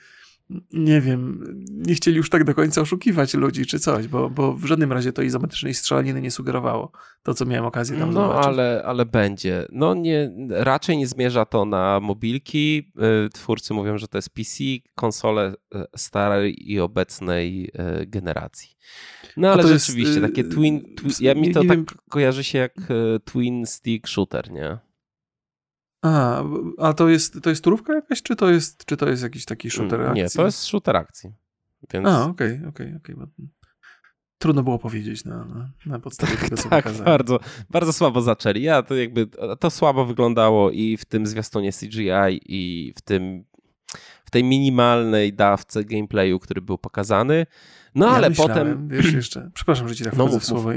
nie 0.73 1.01
wiem, 1.01 1.45
nie 1.71 1.95
chcieli 1.95 2.17
już 2.17 2.31
tak 2.31 2.45
do 2.45 2.55
końca 2.55 2.81
oszukiwać 2.81 3.35
ludzi 3.35 3.67
czy 3.67 3.79
coś, 3.79 4.09
bo, 4.09 4.31
bo 4.31 4.53
w 4.53 4.65
żadnym 4.65 4.93
razie 4.93 5.13
to 5.13 5.23
izometrycznej 5.23 5.75
strzelaniny 5.75 6.21
nie 6.21 6.31
sugerowało. 6.31 6.93
To, 7.23 7.35
co 7.35 7.47
miałem 7.47 7.67
okazję 7.67 7.99
tam 7.99 8.13
no, 8.13 8.29
zobaczyć. 8.29 8.47
ale, 8.47 8.83
ale 8.85 9.07
będzie. 9.07 9.67
No 9.73 9.95
nie, 9.95 10.33
raczej 10.51 10.97
nie 10.97 11.07
zmierza 11.07 11.45
to 11.45 11.65
na 11.65 12.01
mobilki. 12.01 12.93
Y, 13.27 13.29
twórcy 13.31 13.75
mówią, 13.75 13.99
że 13.99 14.09
to 14.09 14.19
jest 14.19 14.31
PC, 14.31 14.65
konsole 14.95 15.55
y, 15.75 15.85
starej 15.97 16.73
i 16.73 16.81
obecnej 16.81 17.71
y, 18.03 18.07
generacji. 18.07 18.71
No 19.37 19.53
ale 19.53 19.63
rzeczywiście, 19.63 20.21
jest, 20.21 20.23
takie 20.23 20.45
twin, 20.45 20.95
twin 20.95 21.13
ja 21.21 21.35
mi 21.35 21.55
to 21.55 21.61
tak 21.61 21.69
wiem. 21.69 21.87
kojarzy 22.11 22.45
się 22.45 22.59
jak 22.59 22.75
twin 23.25 23.67
stick 23.67 24.09
shooter, 24.09 24.51
nie? 24.51 24.88
A, 26.03 26.45
a 26.79 26.93
to 26.93 27.09
jest, 27.09 27.43
to 27.43 27.51
jest 27.51 27.65
turówka 27.65 27.95
jakaś, 27.95 28.23
czy 28.23 28.37
to 28.37 28.51
jest, 28.51 28.85
czy 28.85 28.97
to 28.97 29.09
jest 29.09 29.23
jakiś 29.23 29.45
taki 29.45 29.71
shooter 29.71 30.01
akcji? 30.01 30.23
Nie, 30.23 30.31
to 30.31 30.45
jest 30.45 30.65
shooter 30.65 30.97
akcji. 30.97 31.31
Więc... 31.93 32.09
A, 32.09 32.25
okej, 32.25 32.55
okay, 32.55 32.69
okej, 32.69 32.87
okay, 32.87 32.97
okej. 32.97 33.15
Okay. 33.15 33.49
Trudno 34.39 34.63
było 34.63 34.79
powiedzieć 34.79 35.25
na, 35.25 35.45
na, 35.45 35.71
na 35.87 35.99
podstawie 35.99 36.37
tego, 36.43 36.57
co 36.57 36.69
tak, 36.69 36.93
bardzo, 36.93 37.41
bardzo 37.71 37.93
słabo 37.93 38.21
zaczęli. 38.21 38.63
Ja 38.63 38.83
to 38.83 38.95
jakby, 38.95 39.27
to 39.61 39.71
słabo 39.71 40.05
wyglądało 40.05 40.71
i 40.71 40.97
w 40.97 41.05
tym 41.05 41.27
zwiastunie 41.27 41.73
CGI 41.73 42.41
i 42.47 42.93
w 42.97 43.01
tym, 43.01 43.45
w 44.29 44.31
tej 44.31 44.45
minimalnej 44.45 45.33
dawce 45.33 45.85
gameplayu, 45.85 46.38
który 46.38 46.62
był 46.62 46.79
pokazany. 46.79 47.47
No 47.95 48.07
ja 48.07 48.12
ale 48.12 48.29
myślałem, 48.31 48.55
potem. 48.55 48.88
Wiesz 48.88 49.12
jeszcze, 49.12 49.51
przepraszam, 49.55 49.88
że 49.88 49.97
ci 49.97 50.05
tak 50.05 50.17
no, 50.17 50.27
mów, 50.27 50.45
słowo. 50.45 50.73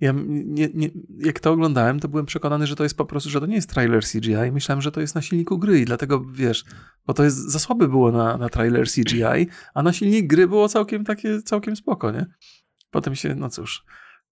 Ja, 0.00 0.12
nie, 0.26 0.68
nie, 0.74 0.88
jak 1.18 1.40
to 1.40 1.52
oglądałem, 1.52 2.00
to 2.00 2.08
byłem 2.08 2.26
przekonany, 2.26 2.66
że 2.66 2.76
to 2.76 2.82
jest 2.82 2.96
po 2.96 3.04
prostu, 3.04 3.30
że 3.30 3.40
to 3.40 3.46
nie 3.46 3.54
jest 3.54 3.70
trailer 3.70 4.04
CGI. 4.04 4.52
Myślałem, 4.52 4.82
że 4.82 4.92
to 4.92 5.00
jest 5.00 5.14
na 5.14 5.22
silniku 5.22 5.58
gry 5.58 5.80
i 5.80 5.84
dlatego 5.84 6.24
wiesz, 6.32 6.64
bo 7.06 7.14
to 7.14 7.24
jest 7.24 7.36
za 7.36 7.58
słabe 7.58 7.88
było 7.88 8.12
na, 8.12 8.36
na 8.36 8.48
trailer 8.48 8.86
CGI, 8.88 9.46
a 9.74 9.82
na 9.82 9.92
silnik 9.92 10.26
gry 10.26 10.48
było 10.48 10.68
całkiem 10.68 11.04
takie, 11.04 11.42
całkiem 11.42 11.76
spoko, 11.76 12.10
nie? 12.10 12.26
Potem 12.90 13.14
się, 13.14 13.34
no 13.34 13.50
cóż. 13.50 13.84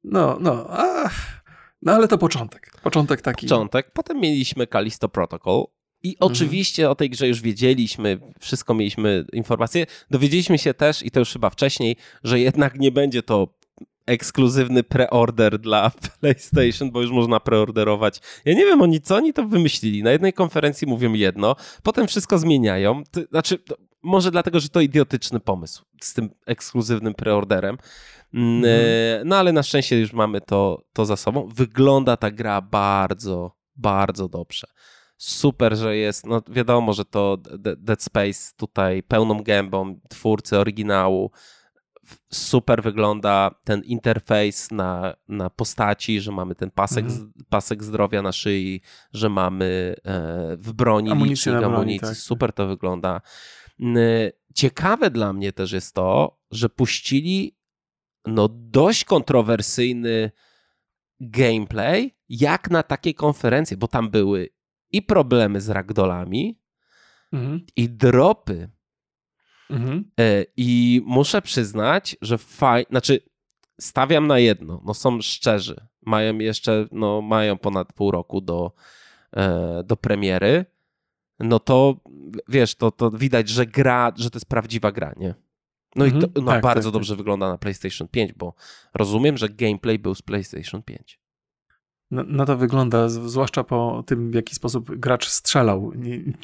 No, 0.05 0.39
no, 0.41 0.67
ach. 0.71 1.43
No 1.83 1.93
ale 1.93 2.09
to 2.09 2.19
początek. 2.19 2.71
Początek 2.83 3.21
taki. 3.21 3.47
Początek. 3.47 3.91
Potem 3.93 4.21
mieliśmy 4.21 4.67
Kalisto 4.67 5.09
Protocol, 5.09 5.65
i 6.07 6.11
mhm. 6.11 6.33
oczywiście 6.33 6.83
mhm. 6.83 6.93
o 6.93 6.95
tej 6.95 7.11
grze 7.11 7.29
już 7.29 7.41
wiedzieliśmy, 7.41 8.19
wszystko 8.41 8.75
mieliśmy 8.75 9.25
informacje. 9.33 9.87
Dowiedzieliśmy 10.11 10.59
się 10.59 10.75
też, 10.75 11.03
i 11.03 11.11
to 11.11 11.21
już 11.21 11.33
chyba 11.33 11.51
wcześniej, 11.51 11.97
że 12.25 12.41
jednak 12.41 12.79
nie 12.79 12.93
będzie 12.93 13.23
to 13.23 13.49
ekskluzywny 14.07 14.83
preorder 14.83 15.59
dla 15.59 15.91
PlayStation, 16.21 16.91
bo 16.91 17.03
już 17.03 17.11
można 17.11 17.41
preorderować. 17.41 18.21
Ja 18.45 18.55
nie 18.55 18.65
wiem, 18.65 18.83
oni 18.83 19.01
co 19.01 19.17
oni 19.17 19.33
to 19.33 19.45
wymyślili. 19.45 20.03
Na 20.03 20.11
jednej 20.11 20.33
konferencji 20.33 20.87
mówią 20.87 21.13
jedno, 21.13 21.57
potem 21.83 22.07
wszystko 22.07 22.39
zmieniają. 22.39 23.03
Znaczy, 23.31 23.59
może 24.03 24.31
dlatego, 24.31 24.61
że 24.61 24.69
to 24.69 24.81
idiotyczny 24.81 25.41
pomysł 25.41 25.85
z 26.01 26.15
tym 26.15 26.31
ekskluzywnym 26.47 27.15
preorderem. 27.15 27.79
Mm, 28.35 28.57
mhm. 28.57 28.75
E, 28.75 29.25
no 29.25 29.37
ale 29.37 29.53
na 29.53 29.63
szczęście 29.63 30.01
już 30.01 30.13
mamy 30.13 30.41
to, 30.41 30.83
to 30.93 31.05
za 31.05 31.17
sobą. 31.17 31.49
Wygląda 31.55 32.17
ta 32.17 32.31
gra 32.31 32.61
bardzo, 32.61 33.53
bardzo 33.77 34.29
dobrze 34.29 34.67
super, 35.17 35.77
że 35.77 35.97
jest, 35.97 36.27
no 36.27 36.43
wiadomo, 36.49 36.93
że 36.93 37.05
to 37.05 37.37
Dead 37.77 38.03
Space 38.03 38.53
tutaj 38.57 39.03
pełną 39.03 39.43
gębą 39.43 40.01
twórcy 40.09 40.59
oryginału, 40.59 41.31
super 42.33 42.83
wygląda 42.83 43.51
ten 43.65 43.83
interfejs 43.83 44.71
na, 44.71 45.17
na 45.29 45.51
postaci, 45.51 46.21
że 46.21 46.33
mamy 46.33 46.55
ten 46.55 46.71
pasek, 46.71 47.05
mhm. 47.05 47.33
pasek 47.49 47.85
zdrowia 47.85 48.23
na 48.23 48.33
szyi, 48.33 48.81
że 49.13 49.29
mamy 49.29 49.95
e, 50.05 50.57
w 50.57 50.73
broni 50.73 51.11
amunicji 51.11 51.53
licznik 51.53 51.67
amunicji, 51.67 52.09
tak. 52.09 52.17
super 52.17 52.53
to 52.53 52.67
wygląda. 52.67 53.21
Ciekawe 54.55 55.11
dla 55.11 55.33
mnie 55.33 55.53
też 55.53 55.73
jest 55.73 55.95
to, 55.95 56.39
że 56.51 56.69
puścili 56.69 57.57
no 58.27 58.49
dość 58.53 59.05
kontrowersyjny 59.05 60.31
gameplay, 61.21 62.17
jak 62.29 62.71
na 62.71 62.83
takie 62.83 63.15
konferencje, 63.15 63.77
bo 63.77 63.89
tam 63.89 64.11
były 64.11 64.49
i 64.93 65.03
problemy 65.03 65.61
z 65.61 65.69
ragdolami, 65.69 66.61
mhm. 67.33 67.67
i 67.77 67.89
dropy. 67.89 68.71
Mhm. 69.71 70.11
E, 70.21 70.45
I 70.57 71.03
muszę 71.05 71.43
przyznać, 71.43 72.17
że 72.23 72.39
fajnie, 72.39 72.87
znaczy 72.91 73.21
stawiam 73.81 74.27
na 74.27 74.39
jedno, 74.39 74.83
no 74.85 74.95
są 74.95 75.21
szczerzy, 75.21 75.87
mają 76.03 76.39
jeszcze, 76.39 76.87
no 76.93 77.23
mają 77.23 77.59
ponad 77.59 77.93
pół 77.93 78.11
roku 78.11 78.41
do, 78.41 78.73
e, 79.37 79.83
do 79.85 79.97
premiery, 79.97 80.65
no 81.39 81.59
to 81.59 82.01
wiesz, 82.49 82.75
to, 82.75 82.91
to 82.91 83.11
widać, 83.11 83.49
że 83.49 83.67
gra, 83.67 84.13
że 84.17 84.31
to 84.31 84.37
jest 84.37 84.49
prawdziwa 84.49 84.93
gra, 84.93 85.15
nie? 85.17 85.35
No 85.97 86.05
mhm. 86.05 86.23
i 86.23 86.27
to 86.27 86.41
no, 86.41 86.53
tak, 86.53 86.63
bardzo 86.63 86.89
tak, 86.89 86.93
dobrze 86.93 87.13
tak. 87.13 87.19
wygląda 87.19 87.49
na 87.49 87.59
PlayStation 87.59 88.09
5, 88.09 88.33
bo 88.33 88.55
rozumiem, 88.95 89.37
że 89.37 89.49
gameplay 89.49 89.99
był 89.99 90.15
z 90.15 90.23
PlayStation 90.23 90.83
5. 90.83 91.21
No, 92.11 92.25
no, 92.27 92.45
to 92.45 92.57
wygląda, 92.57 93.09
zwłaszcza 93.09 93.65
po 93.65 94.05
tym, 94.07 94.31
w 94.31 94.35
jaki 94.35 94.55
sposób 94.55 94.97
gracz 94.97 95.29
strzelał. 95.29 95.93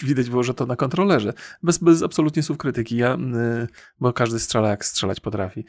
Widać 0.03 0.31
było, 0.31 0.42
że 0.42 0.55
to 0.55 0.66
na 0.66 0.77
kontrolerze. 0.77 1.33
Bez, 1.62 1.79
bez 1.79 2.03
absolutnie 2.03 2.42
słów 2.42 2.59
krytyki, 2.59 2.96
ja, 2.96 3.18
bo 4.01 4.12
każdy 4.12 4.40
strzela 4.40 4.68
jak 4.68 4.85
strzelać 4.85 5.20
potrafi. 5.20 5.64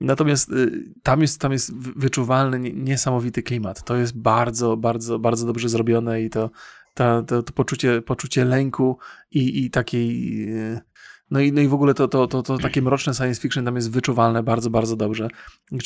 Natomiast 0.00 0.52
y, 0.52 0.92
tam 1.02 1.20
jest, 1.20 1.40
tam 1.40 1.52
jest 1.52 1.76
wyczuwalny 1.76 2.60
niesamowity 2.60 3.42
klimat. 3.42 3.84
To 3.84 3.96
jest 3.96 4.18
bardzo, 4.18 4.76
bardzo, 4.76 5.18
bardzo 5.18 5.46
dobrze 5.46 5.68
zrobione 5.68 6.22
i 6.22 6.30
to, 6.30 6.50
to, 6.94 7.22
to, 7.22 7.42
to 7.42 7.52
poczucie, 7.52 8.02
poczucie 8.02 8.44
lęku 8.44 8.98
i, 9.30 9.64
i 9.64 9.70
takiej 9.70 10.42
y, 10.48 10.80
no 11.32 11.40
i, 11.40 11.52
no 11.52 11.60
i 11.60 11.68
w 11.68 11.74
ogóle 11.74 11.94
to, 11.94 12.08
to, 12.08 12.26
to, 12.26 12.42
to 12.42 12.58
takie 12.58 12.82
mroczne 12.82 13.14
science 13.14 13.40
fiction 13.40 13.64
tam 13.64 13.76
jest 13.76 13.90
wyczuwalne 13.90 14.42
bardzo, 14.42 14.70
bardzo 14.70 14.96
dobrze. 14.96 15.28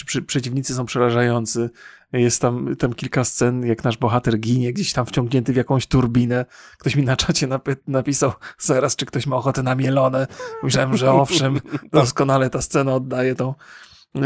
Przy, 0.06 0.22
przeciwnicy 0.22 0.74
są 0.74 0.87
przerażający. 0.87 1.70
Jest 2.12 2.42
tam, 2.42 2.76
tam 2.76 2.92
kilka 2.92 3.24
scen, 3.24 3.66
jak 3.66 3.85
nasz 3.85 3.96
bohater 3.96 4.38
ginie, 4.38 4.72
gdzieś 4.72 4.92
tam 4.92 5.06
wciągnięty 5.06 5.52
w 5.52 5.56
jakąś 5.56 5.87
turbinę. 5.87 6.44
Ktoś 6.78 6.96
mi 6.96 7.02
na 7.02 7.16
czacie 7.16 7.48
napisał 7.87 8.32
zaraz, 8.59 8.96
czy 8.96 9.06
ktoś 9.06 9.26
ma 9.26 9.37
ochotę 9.37 9.62
na 9.62 9.74
mielone. 9.74 10.26
Myślałem, 10.62 10.96
że 10.96 11.12
owszem, 11.12 11.61
doskonale 11.92 12.50
ta 12.50 12.62
scena 12.62 12.94
oddaje 12.94 13.35
tą, 13.35 13.54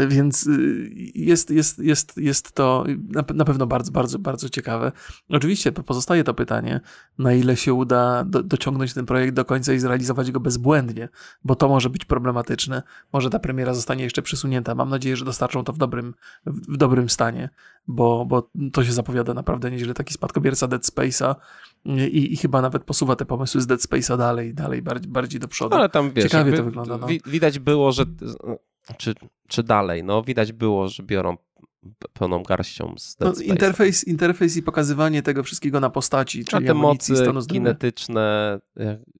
więc 0.07 0.47
y, 0.47 0.91
jest, 1.15 1.49
jest, 1.49 1.79
jest, 1.79 2.17
jest 2.17 2.51
to 2.51 2.85
na 3.33 3.45
pewno 3.45 3.67
bardzo, 3.67 3.91
bardzo, 3.91 4.19
bardzo 4.19 4.49
ciekawe. 4.49 4.91
Oczywiście 5.29 5.71
pozostaje 5.71 6.23
to 6.23 6.33
pytanie, 6.33 6.81
na 7.17 7.33
ile 7.33 7.57
się 7.57 7.73
uda 7.73 8.23
do, 8.23 8.43
dociągnąć 8.43 8.93
ten 8.93 9.05
projekt 9.05 9.33
do 9.33 9.45
końca 9.45 9.73
i 9.73 9.79
zrealizować 9.79 10.31
go 10.31 10.39
bezbłędnie, 10.39 11.09
bo 11.43 11.55
to 11.55 11.67
może 11.67 11.89
być 11.89 12.05
problematyczne. 12.05 12.83
Może 13.13 13.29
ta 13.29 13.39
premiera 13.39 13.73
zostanie 13.73 14.03
jeszcze 14.03 14.21
przesunięta. 14.21 14.75
Mam 14.75 14.89
nadzieję, 14.89 15.15
że 15.15 15.25
dostarczą 15.25 15.63
to 15.63 15.73
w 15.73 15.77
dobrym, 15.77 16.13
w 16.45 16.77
dobrym 16.77 17.09
stanie, 17.09 17.49
bo, 17.87 18.25
bo 18.25 18.49
to 18.73 18.83
się 18.83 18.93
zapowiada 18.93 19.33
naprawdę 19.33 19.71
nieźle. 19.71 19.93
Taki 19.93 20.13
spadkobierca 20.13 20.67
Dead 20.67 20.81
Space'a 20.81 21.35
i, 21.85 22.33
i 22.33 22.37
chyba 22.37 22.61
nawet 22.61 22.83
posuwa 22.83 23.15
te 23.15 23.25
pomysły 23.25 23.61
z 23.61 23.67
Dead 23.67 23.81
Space'a 23.81 24.17
dalej, 24.17 24.53
dalej 24.53 24.81
bardziej, 24.81 25.11
bardziej 25.11 25.39
do 25.39 25.47
przodu. 25.47 25.75
Ale 25.75 25.89
tam 25.89 26.11
wiesz, 26.13 26.25
Ciekawie 26.25 26.53
to 26.53 26.63
wygląda. 26.63 26.97
No. 26.97 27.07
Widać 27.25 27.59
było, 27.59 27.91
że 27.91 28.05
czy, 28.97 29.15
czy 29.47 29.63
dalej. 29.63 30.03
No, 30.03 30.23
widać 30.23 30.51
było, 30.51 30.87
że 30.87 31.03
biorą 31.03 31.37
pełną 32.13 32.43
garścią 32.43 32.95
z 32.97 33.19
no, 33.19 33.33
interfejs, 33.43 34.03
interfejs 34.07 34.57
i 34.57 34.63
pokazywanie 34.63 35.21
tego 35.21 35.43
wszystkiego 35.43 35.79
na 35.79 35.89
postaci, 35.89 36.45
czyli 36.45 36.65
A 36.65 36.67
te 36.67 36.73
mocy 36.73 37.13
kinetyczne, 37.49 38.59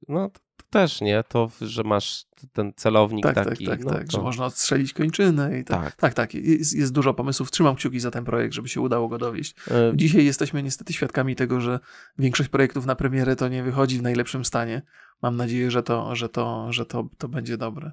no 0.08 0.30
to 0.30 0.39
też, 0.71 1.02
nie? 1.02 1.24
To, 1.28 1.52
że 1.62 1.84
masz 1.84 2.26
ten 2.54 2.74
celownik 2.76 3.24
tak, 3.24 3.36
tak 3.36 3.50
taki. 3.50 3.65
Tak, 3.65 3.78
tak, 3.78 3.86
no, 3.86 3.91
tak, 3.91 4.06
to... 4.06 4.12
że 4.12 4.24
można 4.24 4.45
odstrzelić 4.45 4.93
kończynę 4.93 5.60
i 5.60 5.63
tak. 5.63 5.82
Tak, 5.82 5.95
tak, 5.95 6.13
tak. 6.13 6.34
Jest, 6.34 6.74
jest, 6.74 6.93
dużo 6.93 7.13
pomysłów. 7.13 7.52
Trzymam 7.52 7.76
kciuki 7.76 8.00
za 8.00 8.12
ten 8.12 8.26
projekt, 8.26 8.54
żeby 8.54 8.69
się 8.69 8.82
udało 8.82 9.08
go 9.08 9.17
dowieść. 9.17 9.56
E... 9.71 9.91
Dzisiaj 9.95 10.26
jesteśmy 10.26 10.63
niestety 10.63 10.93
świadkami 10.93 11.36
tego, 11.36 11.62
że 11.62 11.80
większość 12.17 12.50
projektów 12.50 12.86
na 12.86 12.95
premierę 12.95 13.36
to 13.36 13.47
nie 13.47 13.63
wychodzi 13.63 13.97
w 13.97 14.02
najlepszym 14.02 14.45
stanie. 14.45 14.82
Mam 15.21 15.38
nadzieję, 15.38 15.71
że 15.71 15.84
to, 15.84 16.15
że 16.15 16.30
to, 16.30 16.74
że 16.74 16.86
to, 16.86 17.10
to 17.17 17.28
będzie 17.28 17.58
dobre. 17.58 17.91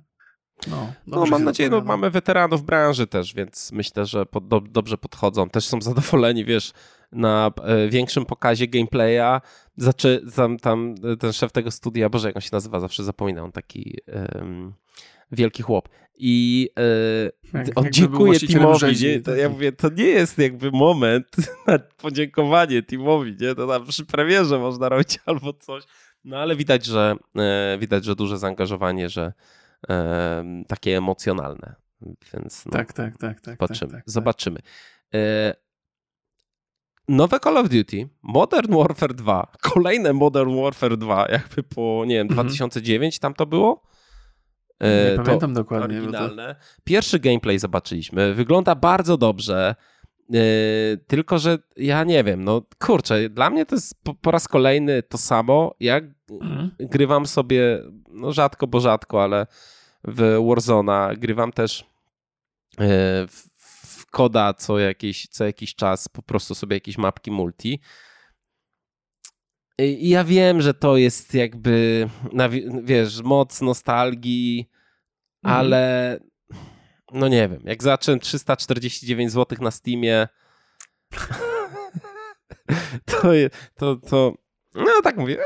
No, 0.67 0.93
no 1.07 1.27
mam 1.27 1.45
nadzieję, 1.45 1.71
no, 1.71 1.81
mamy 1.81 2.11
weteranów 2.11 2.63
branży 2.63 3.07
też, 3.07 3.35
więc 3.35 3.73
myślę, 3.73 4.07
że 4.07 4.27
pod, 4.27 4.49
do, 4.49 4.61
dobrze 4.61 4.99
podchodzą. 4.99 5.49
Też 5.49 5.67
są 5.67 5.81
zadowoleni, 5.81 6.45
wiesz, 6.45 6.73
na 7.13 7.51
e, 7.63 7.89
większym 7.89 8.27
pokazie 8.27 8.69
gameplaya. 8.69 9.41
Zaczy, 9.77 10.25
tam, 10.37 10.59
tam 10.59 10.95
ten 11.21 11.33
szef 11.33 11.53
tego 11.53 11.71
studia, 11.71 12.09
Boże, 12.09 12.29
jak 12.29 12.37
on 12.37 12.43
się 12.43 12.49
nazywa, 12.53 12.81
zawsze 12.81 13.05
zapominam, 13.05 13.53
taki 13.53 13.99
wielki 15.33 15.63
chłop. 15.63 15.89
I 16.21 16.71
e, 17.55 17.59
jak, 17.59 17.69
on 17.75 17.87
dziękuję 17.91 18.41
Timowi, 18.41 19.05
nie? 19.05 19.21
To 19.21 19.37
ja 19.37 19.49
mówię, 19.49 19.73
to 19.73 19.89
nie 19.89 20.05
jest 20.05 20.39
jakby 20.39 20.71
moment 20.71 21.37
na 21.67 21.79
podziękowanie 21.79 22.83
Timowi, 22.83 23.37
nie? 23.41 23.55
To 23.55 23.67
tam 23.67 23.87
przy 23.87 24.07
premierze 24.07 24.59
można 24.59 24.89
robić 24.89 25.19
albo 25.27 25.53
coś. 25.53 25.85
No 26.25 26.39
ale 26.39 26.57
widać, 26.57 26.85
że 26.87 27.17
e, 27.37 27.79
widać, 27.81 28.05
że 28.05 28.17
duże 28.17 28.39
zaangażowanie, 28.39 29.09
że 29.09 29.33
takie 30.69 30.97
emocjonalne. 30.97 31.75
Więc 32.35 32.67
no, 32.67 32.73
tak, 32.73 32.93
tak, 32.93 33.19
tak, 33.19 33.41
tak, 33.41 33.57
zobaczymy. 33.59 33.93
Tak, 33.93 34.01
tak, 34.01 34.11
zobaczymy. 34.11 34.61
E, 35.15 35.55
nowe 37.09 37.41
Call 37.41 37.57
of 37.57 37.69
Duty, 37.69 38.09
Modern 38.23 38.75
Warfare 38.75 39.15
2, 39.15 39.53
kolejne 39.61 40.13
Modern 40.13 40.63
Warfare 40.63 40.97
2, 40.97 41.29
jakby 41.29 41.63
po, 41.63 42.05
nie 42.07 42.15
wiem, 42.15 42.27
mhm. 42.27 42.47
2009 42.47 43.19
tam 43.19 43.35
to 43.35 43.47
było? 43.47 43.83
E, 44.81 45.11
nie 45.19 45.25
pamiętam 45.25 45.55
dokładnie. 45.55 45.99
Oryginalne. 45.99 46.55
To... 46.55 46.83
Pierwszy 46.85 47.19
gameplay 47.19 47.59
zobaczyliśmy. 47.59 48.35
Wygląda 48.35 48.75
bardzo 48.75 49.17
dobrze. 49.17 49.75
E, 50.35 50.41
tylko, 51.07 51.39
że 51.39 51.59
ja 51.77 52.05
nie 52.05 52.25
wiem, 52.25 52.45
no 52.45 52.63
kurczę, 52.79 53.29
dla 53.29 53.51
mnie 53.51 53.67
to 53.67 53.75
jest 53.75 54.05
po, 54.05 54.15
po 54.15 54.31
raz 54.31 54.49
kolejny 54.49 55.03
to 55.03 55.19
samo. 55.19 55.75
Ja 55.81 56.01
mhm. 56.31 56.71
grywam 56.79 57.27
sobie, 57.27 57.83
no 58.11 58.33
rzadko, 58.33 58.67
bo 58.67 58.81
rzadko, 58.81 59.23
ale 59.23 59.47
w 60.05 60.45
Warzona 60.49 61.11
grywam 61.17 61.53
też 61.53 61.81
e, 62.79 63.27
w, 63.27 63.49
w 63.57 64.07
koda 64.07 64.55
co 64.55 64.79
jakiś, 64.79 65.29
co 65.29 65.45
jakiś 65.45 65.75
czas, 65.75 66.09
po 66.09 66.23
prostu 66.23 66.55
sobie 66.55 66.77
jakieś 66.77 66.99
mapki 66.99 67.31
multi. 67.31 67.81
I 69.79 70.09
ja 70.09 70.25
wiem, 70.25 70.61
że 70.61 70.75
to 70.75 70.97
jest 70.97 71.35
jakby, 71.35 72.09
wiesz, 72.83 73.23
moc 73.23 73.61
nostalgii, 73.61 74.71
mhm. 75.45 75.61
ale 75.61 76.19
no 77.13 77.29
nie 77.29 77.49
wiem, 77.49 77.61
jak 77.65 77.83
zacząłem 77.83 78.21
349 78.21 79.33
zł 79.33 79.59
na 79.61 79.71
Steamie, 79.71 80.29
to, 83.05 83.33
to, 83.77 83.97
to 83.97 84.35
no 84.75 85.03
tak 85.03 85.17
mówię, 85.17 85.39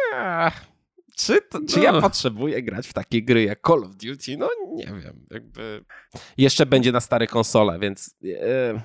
czy, 1.17 1.43
to, 1.43 1.59
czy 1.69 1.77
no. 1.77 1.83
ja 1.83 2.01
potrzebuję 2.01 2.63
grać 2.63 2.89
w 2.89 2.93
takie 2.93 3.23
gry 3.23 3.43
jak 3.43 3.61
Call 3.67 3.85
of 3.85 3.97
Duty? 3.97 4.37
No 4.37 4.49
nie 4.75 4.87
wiem, 4.87 5.27
jakby 5.31 5.85
jeszcze 6.37 6.67
będzie 6.67 6.93
na 6.93 7.01
stare 7.01 7.27
konsole, 7.27 7.79
więc 7.79 8.17
e, 8.25 8.81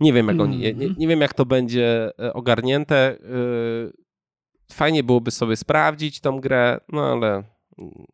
nie 0.00 0.12
wiem 0.12 0.28
jak 0.28 0.40
oni, 0.40 0.58
nie, 0.58 0.74
nie, 0.74 0.88
nie, 0.98 1.08
wiem 1.08 1.20
jak 1.20 1.34
to 1.34 1.46
będzie 1.46 2.12
e, 2.18 2.32
ogarnięte. 2.32 2.96
E, 2.96 3.16
fajnie 4.72 5.02
byłoby 5.02 5.30
sobie 5.30 5.56
sprawdzić 5.56 6.20
tą 6.20 6.40
grę, 6.40 6.80
no 6.88 7.12
ale 7.12 7.42
wiem. 7.78 8.06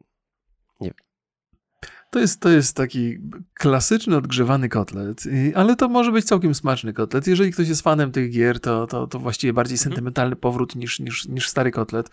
To 2.12 2.18
jest, 2.18 2.40
to 2.40 2.48
jest 2.48 2.76
taki 2.76 3.18
klasyczny, 3.54 4.16
odgrzewany 4.16 4.68
kotlet, 4.68 5.24
ale 5.54 5.76
to 5.76 5.88
może 5.88 6.12
być 6.12 6.24
całkiem 6.24 6.54
smaczny 6.54 6.92
kotlet. 6.92 7.26
Jeżeli 7.26 7.52
ktoś 7.52 7.68
jest 7.68 7.82
fanem 7.82 8.12
tych 8.12 8.30
gier, 8.30 8.60
to, 8.60 8.86
to, 8.86 9.06
to 9.06 9.18
właściwie 9.18 9.52
bardziej 9.52 9.74
mhm. 9.74 9.90
sentymentalny 9.90 10.36
powrót 10.36 10.76
niż, 10.76 11.00
niż, 11.00 11.28
niż 11.28 11.48
stary 11.48 11.70
kotlet. 11.70 12.10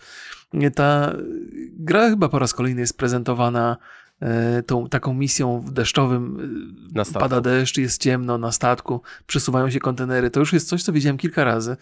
Ta 0.74 1.12
gra 1.72 2.08
chyba 2.08 2.28
po 2.28 2.38
raz 2.38 2.54
kolejny 2.54 2.80
jest 2.80 2.98
prezentowana 2.98 3.76
e, 4.20 4.62
tą 4.62 4.88
taką 4.88 5.14
misją 5.14 5.60
w 5.60 5.72
deszczowym 5.72 6.38
e, 6.96 7.18
pada 7.18 7.40
deszcz, 7.40 7.78
jest 7.78 8.02
ciemno 8.02 8.38
na 8.38 8.52
statku, 8.52 9.02
przesuwają 9.26 9.70
się 9.70 9.80
kontenery. 9.80 10.30
To 10.30 10.40
już 10.40 10.52
jest 10.52 10.68
coś, 10.68 10.82
co 10.82 10.92
widziałem 10.92 11.18
kilka 11.18 11.44
razy. 11.44 11.76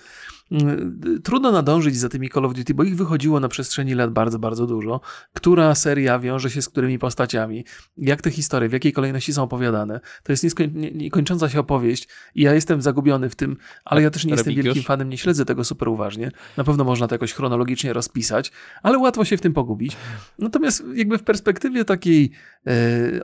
Y, 0.52 1.20
trudno 1.20 1.52
nadążyć 1.52 1.96
za 1.96 2.08
tymi 2.08 2.30
Call 2.30 2.44
of 2.44 2.54
Duty, 2.54 2.74
bo 2.74 2.84
ich 2.84 2.96
wychodziło 2.96 3.40
na 3.40 3.48
przestrzeni 3.48 3.94
lat 3.94 4.12
bardzo, 4.12 4.38
bardzo 4.38 4.66
dużo. 4.66 5.00
Która 5.32 5.74
seria 5.74 6.18
wiąże 6.18 6.50
się 6.50 6.62
z 6.62 6.68
którymi 6.68 6.98
postaciami, 6.98 7.64
jak 7.96 8.22
te 8.22 8.30
historie, 8.30 8.68
w 8.68 8.72
jakiej 8.72 8.92
kolejności 8.92 9.32
są 9.32 9.42
opowiadane. 9.42 10.00
To 10.22 10.32
jest 10.32 10.44
nieskoń, 10.44 10.70
nie, 10.74 10.90
niekończąca 10.90 11.48
się 11.48 11.60
opowieść 11.60 12.08
i 12.34 12.42
ja 12.42 12.54
jestem 12.54 12.82
zagubiony 12.82 13.30
w 13.30 13.36
tym, 13.36 13.56
ale 13.84 14.02
ja 14.02 14.10
też 14.10 14.24
nie 14.24 14.32
jestem 14.32 14.54
wielkim 14.54 14.82
fanem, 14.82 15.08
nie 15.08 15.18
śledzę 15.18 15.44
tego 15.44 15.64
super 15.64 15.88
uważnie. 15.88 16.30
Na 16.56 16.64
pewno 16.64 16.84
można 16.84 17.08
to 17.08 17.14
jakoś 17.14 17.32
chronologicznie 17.32 17.92
rozpisać, 17.92 18.52
ale 18.82 18.98
łatwo 18.98 19.24
się 19.24 19.36
w 19.36 19.40
tym 19.40 19.52
pogubić. 19.52 19.96
Natomiast 20.38 20.84
jakby 20.94 21.18
w 21.18 21.22
perspektywie 21.22 21.84
takiej 21.84 22.30
e, 22.66 22.72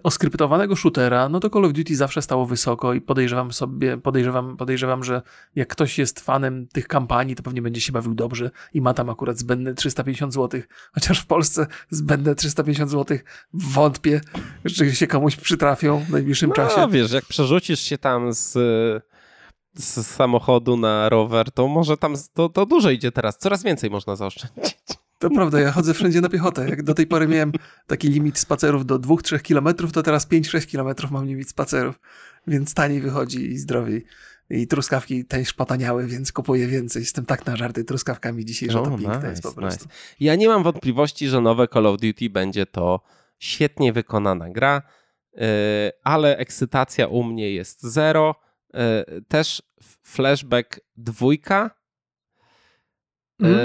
oskryptowanego 0.02 0.76
shootera, 0.76 1.28
no 1.28 1.40
to 1.40 1.50
Call 1.50 1.64
of 1.64 1.72
Duty 1.72 1.96
zawsze 1.96 2.22
stało 2.22 2.46
wysoko 2.46 2.94
i 2.94 3.00
podejrzewam 3.00 3.52
sobie, 3.52 3.98
podejrzewam, 3.98 4.56
podejrzewam, 4.56 5.04
że 5.04 5.22
jak 5.54 5.68
ktoś 5.68 5.98
jest 5.98 6.20
fanem 6.20 6.66
tych 6.72 6.88
kampanii, 6.88 7.13
kampanii, 7.14 7.36
to 7.36 7.42
pewnie 7.42 7.62
będzie 7.62 7.80
się 7.80 7.92
bawił 7.92 8.14
dobrze 8.14 8.50
i 8.74 8.80
ma 8.80 8.94
tam 8.94 9.10
akurat 9.10 9.38
zbędne 9.38 9.74
350 9.74 10.34
zł. 10.34 10.60
Chociaż 10.94 11.20
w 11.20 11.26
Polsce 11.26 11.66
zbędne 11.90 12.34
350 12.34 12.90
zł 12.90 13.18
wątpię, 13.52 14.20
że 14.64 14.92
się 14.92 15.06
komuś 15.06 15.36
przytrafią 15.36 15.98
w 15.98 16.10
najbliższym 16.10 16.48
no, 16.48 16.54
czasie. 16.54 16.80
No 16.80 16.88
wiesz, 16.88 17.12
jak 17.12 17.24
przerzucisz 17.24 17.80
się 17.80 17.98
tam 17.98 18.32
z, 18.32 18.52
z 19.74 20.06
samochodu 20.06 20.76
na 20.76 21.08
rower, 21.08 21.50
to 21.50 21.68
może 21.68 21.96
tam 21.96 22.14
to, 22.34 22.48
to 22.48 22.66
dużo 22.66 22.90
idzie 22.90 23.12
teraz. 23.12 23.38
Coraz 23.38 23.62
więcej 23.62 23.90
można 23.90 24.16
zaoszczędzić. 24.16 24.76
To 25.18 25.30
prawda, 25.30 25.60
ja 25.60 25.72
chodzę 25.72 25.94
wszędzie 25.94 26.20
na 26.20 26.28
piechotę. 26.28 26.68
Jak 26.68 26.82
do 26.82 26.94
tej 26.94 27.06
pory 27.06 27.28
miałem 27.28 27.52
taki 27.86 28.08
limit 28.08 28.38
spacerów 28.38 28.86
do 28.86 28.98
2-3 28.98 29.40
kilometrów, 29.40 29.92
to 29.92 30.02
teraz 30.02 30.28
5-6 30.28 30.66
kilometrów 30.66 31.10
mam 31.10 31.26
limit 31.26 31.48
spacerów, 31.48 32.00
więc 32.46 32.74
taniej 32.74 33.00
wychodzi 33.00 33.52
i 33.52 33.58
zdrowiej 33.58 34.04
i 34.50 34.66
truskawki 34.66 35.24
też 35.24 35.52
potaniały, 35.52 36.06
więc 36.06 36.32
kupuję 36.32 36.66
więcej. 36.66 37.00
Jestem 37.00 37.26
tak 37.26 37.46
nażarty 37.46 37.84
truskawkami 37.84 38.44
dzisiaj, 38.44 38.70
że 38.70 38.78
to 38.78 38.90
piękne 38.90 39.16
nice, 39.16 39.30
jest 39.30 39.42
po 39.42 39.52
prostu. 39.52 39.84
Nice. 39.84 39.96
Ja 40.20 40.34
nie 40.34 40.48
mam 40.48 40.62
wątpliwości, 40.62 41.28
że 41.28 41.40
nowe 41.40 41.68
Call 41.68 41.86
of 41.86 42.00
Duty 42.00 42.30
będzie 42.30 42.66
to 42.66 43.00
świetnie 43.38 43.92
wykonana 43.92 44.50
gra, 44.50 44.82
y, 45.32 45.40
ale 46.04 46.36
ekscytacja 46.36 47.06
u 47.06 47.22
mnie 47.22 47.52
jest 47.52 47.82
zero. 47.82 48.34
Y, 48.74 49.22
też 49.28 49.62
flashback 50.02 50.80
dwójka, 50.96 51.70
mm. 53.40 53.58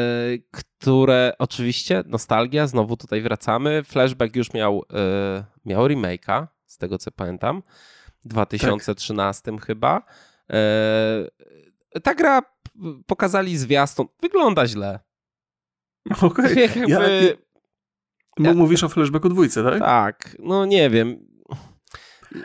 które 0.51 1.33
oczywiście, 1.39 2.03
nostalgia, 2.05 2.67
znowu 2.67 2.97
tutaj 2.97 3.21
wracamy. 3.21 3.83
Flashback 3.83 4.35
już 4.35 4.53
miał, 4.53 4.83
miał 5.65 5.87
remake'a, 5.87 6.47
z 6.65 6.77
tego 6.77 6.97
co 6.97 7.11
pamiętam. 7.11 7.63
2013 8.25 9.51
tak. 9.51 9.65
chyba. 9.65 10.03
E, 10.51 11.29
ta 12.03 12.15
gra 12.15 12.41
pokazali 13.07 13.57
zwiastun. 13.57 14.07
Wygląda 14.21 14.67
źle. 14.67 14.99
Okej. 16.21 16.69
Okay. 16.69 16.85
Ja, 16.87 16.99
ja, 18.39 18.53
mówisz 18.53 18.83
o 18.83 18.89
flashbacku 18.89 19.29
dwójce, 19.29 19.63
tak? 19.63 19.79
Tak. 19.79 20.35
No 20.39 20.65
nie 20.65 20.89
wiem. 20.89 21.29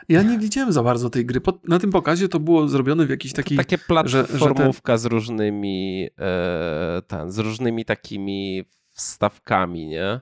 Ja 0.09 0.23
nie 0.23 0.39
widziałem 0.39 0.73
za 0.73 0.83
bardzo 0.83 1.11
tej 1.11 1.27
gry. 1.27 1.41
Na 1.65 1.79
tym 1.79 1.91
pokazie 1.91 2.29
to 2.29 2.41
było 2.41 2.69
zrobione 2.69 3.07
w 3.07 3.11
jakiś 3.11 3.33
taki... 3.33 3.57
Takie 3.57 3.79
platformówka 3.79 4.93
że, 4.93 4.99
że 4.99 5.03
z 5.03 5.05
różnymi 5.05 6.09
e, 6.19 7.03
ten, 7.07 7.31
z 7.31 7.39
różnymi 7.39 7.85
takimi 7.85 8.65
wstawkami, 8.91 9.87
nie? 9.87 10.21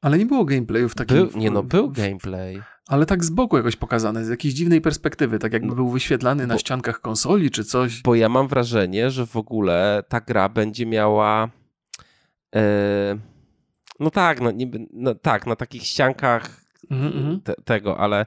Ale 0.00 0.18
nie 0.18 0.26
było 0.26 0.44
gameplayu 0.44 0.88
w 0.88 0.94
takim... 0.94 1.16
Był, 1.16 1.30
nie 1.38 1.50
no, 1.50 1.62
był 1.62 1.90
gameplay. 1.90 2.62
Ale 2.86 3.06
tak 3.06 3.24
z 3.24 3.30
boku 3.30 3.56
jakoś 3.56 3.76
pokazane, 3.76 4.24
z 4.24 4.28
jakiejś 4.28 4.54
dziwnej 4.54 4.80
perspektywy, 4.80 5.38
tak 5.38 5.52
jakby 5.52 5.74
był 5.74 5.88
wyświetlany 5.88 6.46
na 6.46 6.58
ściankach 6.58 7.00
konsoli 7.00 7.50
czy 7.50 7.64
coś. 7.64 8.02
Bo 8.02 8.14
ja 8.14 8.28
mam 8.28 8.48
wrażenie, 8.48 9.10
że 9.10 9.26
w 9.26 9.36
ogóle 9.36 10.02
ta 10.08 10.20
gra 10.20 10.48
będzie 10.48 10.86
miała... 10.86 11.50
E, 12.54 13.18
no 14.00 14.10
tak, 14.10 14.40
no, 14.40 14.50
niby, 14.50 14.86
no 14.92 15.14
tak, 15.14 15.46
na 15.46 15.56
takich 15.56 15.82
ściankach 15.82 16.64
mm 16.90 17.12
-hmm. 17.12 17.42
te, 17.42 17.54
tego, 17.64 17.98
ale 17.98 18.26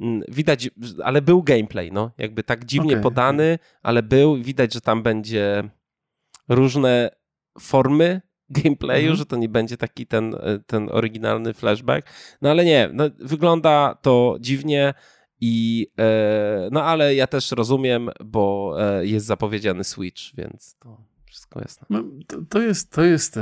mm, 0.00 0.22
widać, 0.28 0.70
ale 1.04 1.22
był 1.22 1.42
gameplay, 1.42 1.92
no, 1.92 2.10
jakby 2.18 2.42
tak 2.42 2.64
dziwnie 2.64 2.92
okay. 2.92 3.02
podany, 3.02 3.58
ale 3.82 4.02
był, 4.02 4.42
widać, 4.42 4.74
że 4.74 4.80
tam 4.80 5.02
będzie 5.02 5.70
różne 6.48 7.10
formy 7.60 8.20
gameplayu, 8.50 9.02
mhm. 9.02 9.16
że 9.16 9.26
to 9.26 9.36
nie 9.36 9.48
będzie 9.48 9.76
taki 9.76 10.06
ten, 10.06 10.34
e, 10.34 10.58
ten 10.66 10.88
oryginalny 10.92 11.54
flashback. 11.54 12.08
No 12.42 12.50
ale 12.50 12.64
nie, 12.64 12.90
no, 12.92 13.04
wygląda 13.18 13.94
to 14.02 14.36
dziwnie 14.40 14.94
i 15.40 15.86
e, 15.98 16.68
no 16.72 16.84
ale 16.84 17.14
ja 17.14 17.26
też 17.26 17.52
rozumiem, 17.52 18.10
bo 18.24 18.74
e, 18.78 19.06
jest 19.06 19.26
zapowiedziany 19.26 19.84
Switch, 19.84 20.34
więc 20.34 20.76
to 20.78 21.00
wszystko 21.26 21.60
jasne. 21.60 21.86
No, 21.90 22.02
to, 22.26 22.36
to, 22.48 22.60
jest, 22.60 22.92
to 22.92 23.02
jest 23.02 23.38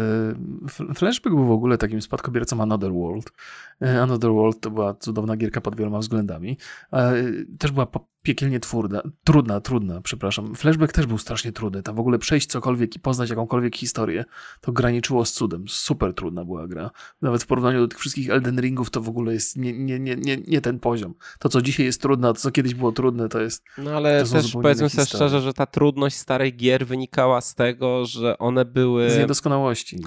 Flashback 0.95 1.37
był 1.37 1.47
w 1.47 1.51
ogóle 1.51 1.79
takim 1.79 2.03
spadkobiercą 2.03 2.61
Another 2.61 2.93
World. 2.93 3.33
Another 3.81 4.31
World 4.31 4.61
to 4.61 4.71
była 4.71 4.95
cudowna 4.95 5.37
gierka 5.37 5.61
pod 5.61 5.77
wieloma 5.77 5.99
względami. 5.99 6.57
Też 7.59 7.73
była 7.73 7.87
piekielnie 8.23 8.61
twórda, 8.61 9.03
trudna, 9.25 9.61
trudna, 9.61 10.01
przepraszam. 10.01 10.55
Flashback 10.55 10.93
też 10.93 11.07
był 11.07 11.19
strasznie 11.19 11.53
trudny. 11.53 11.83
Tam 11.83 11.97
w 11.97 12.01
ogóle 12.01 12.19
przejść 12.19 12.47
cokolwiek 12.47 12.97
i 12.97 13.01
poznać 13.01 13.31
jakąkolwiek 13.31 13.77
historię, 13.77 14.25
to 14.61 14.73
graniczyło 14.73 15.25
z 15.25 15.33
cudem. 15.33 15.65
Super 15.69 16.15
trudna 16.15 16.45
była 16.45 16.69
gra. 16.69 16.91
Nawet 17.23 17.43
w 17.43 17.47
porównaniu 17.47 17.81
do 17.81 17.89
tych 17.89 17.99
wszystkich 17.99 18.31
Elden 18.31 18.61
Ringów 18.61 18.91
to 18.91 19.01
w 19.01 19.09
ogóle 19.09 19.35
jest 19.35 19.57
nie, 19.57 19.73
nie, 19.73 20.01
nie, 20.01 20.17
nie, 20.17 20.37
nie 20.37 20.61
ten 20.61 20.81
poziom. 20.81 21.15
To, 21.39 21.49
co 21.49 21.63
dzisiaj 21.63 21.87
jest 21.87 22.03
trudne, 22.03 22.29
a 22.29 22.33
to, 22.33 22.41
co 22.41 22.51
kiedyś 22.51 22.75
było 22.75 22.93
trudne, 22.93 23.29
to 23.29 23.41
jest... 23.41 23.65
No 23.79 23.91
ale 23.91 24.25
też 24.25 24.53
powiedzmy 24.53 24.91
sobie 24.91 25.07
szczerze, 25.07 25.41
że 25.41 25.55
ta 25.55 25.67
trudność 25.67 26.17
starych 26.17 26.57
gier 26.57 26.87
wynikała 26.87 27.41
z 27.41 27.55
tego, 27.55 28.05
że 28.05 28.39
one 28.39 28.65
były... 28.65 29.11
Z 29.11 29.19
niedoskonałości. 29.19 29.99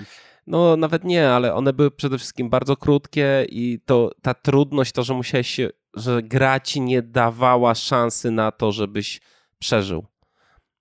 No, 0.47 0.77
nawet 0.77 1.03
nie, 1.03 1.29
ale 1.29 1.53
one 1.53 1.73
były 1.73 1.91
przede 1.91 2.17
wszystkim 2.17 2.49
bardzo 2.49 2.77
krótkie 2.77 3.45
i 3.49 3.79
to 3.85 4.11
ta 4.21 4.33
trudność, 4.33 4.91
to, 4.91 5.03
że 5.03 5.13
musiałeś 5.13 5.47
się, 5.47 5.69
że 5.93 6.23
gra 6.23 6.59
ci 6.59 6.81
nie 6.81 7.01
dawała 7.01 7.75
szansy 7.75 8.31
na 8.31 8.51
to, 8.51 8.71
żebyś 8.71 9.21
przeżył. 9.59 10.05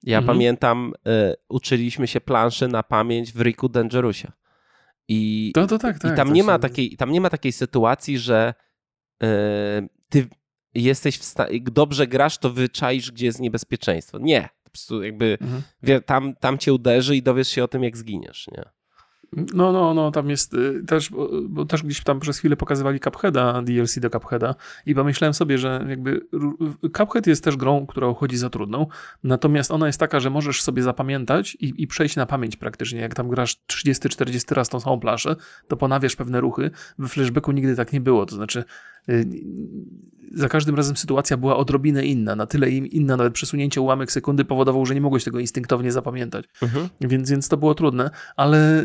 Ja 0.03 0.19
mhm. 0.19 0.37
pamiętam, 0.37 0.93
y, 1.09 1.35
uczyliśmy 1.49 2.07
się 2.07 2.21
planszy 2.21 2.69
na 2.69 2.83
pamięć 2.83 3.33
w 3.33 3.41
Riku 3.41 3.69
Dangerousie. 3.69 4.33
I, 5.09 5.53
to, 5.55 5.67
to 5.67 5.79
tak, 5.79 5.99
tak, 5.99 6.13
i 6.13 6.17
tam, 6.17 6.33
nie 6.33 6.41
się... 6.41 6.47
ma 6.47 6.59
takiej, 6.59 6.97
tam 6.97 7.13
nie 7.13 7.21
ma 7.21 7.31
takiej 7.31 7.53
sytuacji, 7.53 8.19
że 8.19 8.55
y, 9.23 9.27
ty 10.09 10.29
jesteś 10.75 11.19
w 11.19 11.25
stanie, 11.25 11.61
dobrze 11.61 12.07
grasz, 12.07 12.39
to 12.39 12.51
wyczaisz, 12.51 13.13
gdzie 13.13 13.27
jest 13.27 13.41
niebezpieczeństwo. 13.41 14.19
Nie. 14.19 14.49
Po 14.65 14.71
prostu 14.71 15.03
jakby 15.03 15.39
mhm. 15.41 15.63
wie, 15.83 16.01
tam, 16.01 16.35
tam 16.35 16.59
cię 16.59 16.73
uderzy 16.73 17.17
i 17.17 17.23
dowiesz 17.23 17.49
się 17.49 17.65
o 17.65 17.69
tym, 17.69 17.83
jak 17.83 17.97
zginiesz, 17.97 18.49
nie? 18.53 18.65
No, 19.33 19.73
no, 19.73 19.95
no, 19.95 20.11
tam 20.11 20.31
jest 20.31 20.55
y, 20.55 20.83
też, 20.87 21.11
bo 21.49 21.65
też 21.65 21.83
gdzieś 21.83 22.03
tam 22.03 22.21
przez 22.21 22.39
chwilę 22.39 22.57
pokazywali 22.57 23.01
Cupheada, 23.01 23.63
DLC 23.63 23.99
do 23.99 24.11
Cupheada 24.11 24.55
i 24.87 24.95
pomyślałem 24.95 25.35
sobie, 25.35 25.59
że 25.59 25.87
jakby 25.89 26.27
Cuphead 26.97 27.27
jest 27.27 27.45
też 27.45 27.57
grą, 27.57 27.87
która 27.87 28.09
uchodzi 28.09 28.37
za 28.37 28.51
trudną, 28.51 28.87
natomiast 29.25 29.71
ona 29.71 29.87
jest 29.87 30.01
taka, 30.01 30.21
że 30.21 30.31
możesz 30.31 30.63
sobie 30.63 30.83
zapamiętać 30.83 31.55
i, 31.61 31.83
i 31.83 31.87
przejść 31.87 32.17
na 32.17 32.27
pamięć 32.27 32.57
praktycznie. 32.57 33.01
Jak 33.01 33.15
tam 33.15 33.29
grasz 33.29 33.61
30-40 33.69 34.55
raz 34.55 34.69
tą 34.69 34.81
samą 34.81 35.01
plaszę, 35.01 35.37
to 35.69 35.77
ponawiasz 35.77 36.17
pewne 36.17 36.41
ruchy. 36.41 36.71
W 36.99 37.09
flashbacku 37.09 37.53
nigdy 37.53 37.77
tak 37.77 37.93
nie 37.93 38.01
było, 38.01 38.27
to 38.27 38.35
znaczy 38.35 38.65
y, 39.09 39.27
za 40.35 40.49
każdym 40.49 40.75
razem 40.75 40.97
sytuacja 40.97 41.37
była 41.37 41.57
odrobinę 41.57 42.07
inna, 42.07 42.37
na 42.37 42.47
tyle 42.47 42.71
inna, 42.71 43.17
nawet 43.17 43.33
przesunięcie 43.33 43.81
ułamek 43.81 44.13
sekundy 44.13 44.45
powodowało, 44.45 44.87
że 44.87 44.95
nie 44.95 45.01
mogłeś 45.01 45.25
tego 45.25 45.39
instynktownie 45.39 45.93
zapamiętać. 45.93 46.45
Mhm. 46.63 46.89
Więc, 47.01 47.31
więc 47.31 47.49
to 47.49 47.57
było 47.57 47.75
trudne, 47.75 48.11
ale 48.37 48.85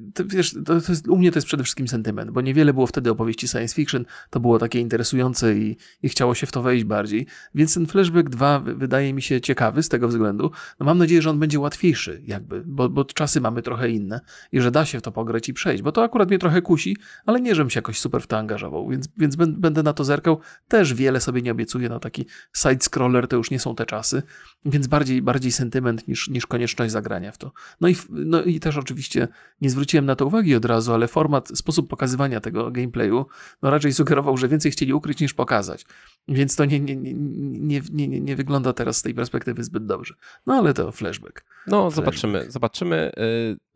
to, 0.13 0.25
wiesz, 0.25 0.53
to, 0.65 0.81
to 0.81 0.91
jest, 0.91 1.07
u 1.07 1.17
mnie 1.17 1.31
to 1.31 1.37
jest 1.37 1.47
przede 1.47 1.63
wszystkim 1.63 1.87
sentyment, 1.87 2.31
bo 2.31 2.41
niewiele 2.41 2.73
było 2.73 2.87
wtedy 2.87 3.11
opowieści 3.11 3.47
science 3.47 3.75
fiction, 3.75 4.05
to 4.29 4.39
było 4.39 4.59
takie 4.59 4.79
interesujące 4.79 5.57
i, 5.57 5.77
i 6.03 6.09
chciało 6.09 6.35
się 6.35 6.47
w 6.47 6.51
to 6.51 6.61
wejść 6.61 6.83
bardziej, 6.83 7.27
więc 7.55 7.73
ten 7.73 7.87
Flashback 7.87 8.29
2 8.29 8.59
wydaje 8.59 9.13
mi 9.13 9.21
się 9.21 9.41
ciekawy 9.41 9.83
z 9.83 9.89
tego 9.89 10.07
względu. 10.07 10.51
No 10.79 10.85
mam 10.85 10.97
nadzieję, 10.97 11.21
że 11.21 11.29
on 11.29 11.39
będzie 11.39 11.59
łatwiejszy 11.59 12.21
jakby, 12.25 12.63
bo, 12.65 12.89
bo 12.89 13.05
czasy 13.05 13.41
mamy 13.41 13.61
trochę 13.61 13.89
inne 13.89 14.21
i 14.51 14.61
że 14.61 14.71
da 14.71 14.85
się 14.85 14.99
w 14.99 15.01
to 15.01 15.11
pograć 15.11 15.49
i 15.49 15.53
przejść, 15.53 15.83
bo 15.83 15.91
to 15.91 16.03
akurat 16.03 16.29
mnie 16.29 16.39
trochę 16.39 16.61
kusi, 16.61 16.97
ale 17.25 17.41
nie, 17.41 17.55
żebym 17.55 17.69
się 17.69 17.77
jakoś 17.77 17.99
super 17.99 18.21
w 18.21 18.27
to 18.27 18.37
angażował, 18.37 18.89
więc, 18.89 19.09
więc 19.17 19.35
będę 19.35 19.83
na 19.83 19.93
to 19.93 20.03
zerkał. 20.03 20.39
Też 20.67 20.93
wiele 20.93 21.21
sobie 21.21 21.41
nie 21.41 21.51
obiecuję, 21.51 21.89
no 21.89 21.99
taki 21.99 22.25
side-scroller 22.57 23.27
to 23.27 23.35
już 23.35 23.51
nie 23.51 23.59
są 23.59 23.75
te 23.75 23.85
czasy, 23.85 24.23
więc 24.65 24.87
bardziej, 24.87 25.21
bardziej 25.21 25.51
sentyment 25.51 26.07
niż, 26.07 26.27
niż 26.29 26.47
konieczność 26.47 26.91
zagrania 26.91 27.31
w 27.31 27.37
to. 27.37 27.51
No 27.81 27.87
i, 27.87 27.95
no 28.09 28.43
i 28.43 28.59
też 28.59 28.77
oczywiście 28.77 29.27
nie 29.61 29.69
zwróciłem 29.69 30.00
na 30.05 30.15
to 30.15 30.25
uwagi 30.25 30.55
od 30.55 30.65
razu, 30.65 30.93
ale 30.93 31.07
format, 31.07 31.49
sposób 31.57 31.89
pokazywania 31.89 32.39
tego 32.39 32.71
gameplayu 32.71 33.25
no 33.61 33.69
raczej 33.69 33.93
sugerował, 33.93 34.37
że 34.37 34.47
więcej 34.47 34.71
chcieli 34.71 34.93
ukryć 34.93 35.19
niż 35.19 35.33
pokazać. 35.33 35.85
Więc 36.27 36.55
to 36.55 36.65
nie, 36.65 36.79
nie, 36.79 36.95
nie, 36.95 37.81
nie, 37.91 38.07
nie, 38.07 38.21
nie 38.21 38.35
wygląda 38.35 38.73
teraz 38.73 38.97
z 38.97 39.01
tej 39.01 39.13
perspektywy 39.13 39.63
zbyt 39.63 39.85
dobrze. 39.85 40.15
No 40.45 40.53
ale 40.53 40.73
to 40.73 40.91
flashback. 40.91 41.45
No 41.67 41.81
flashback. 41.81 41.95
zobaczymy, 41.95 42.51
zobaczymy. 42.51 43.11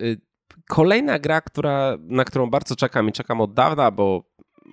Y, 0.02 0.06
y, 0.06 0.22
kolejna 0.70 1.20
gra, 1.20 1.42
która, 1.42 1.98
na 2.02 2.26
którą 2.26 2.50
bardzo 2.50 2.76
czekam 2.76 3.10
i 3.10 3.12
czekam 3.12 3.42
od 3.42 3.54
dawna, 3.54 3.92
bo 3.92 4.24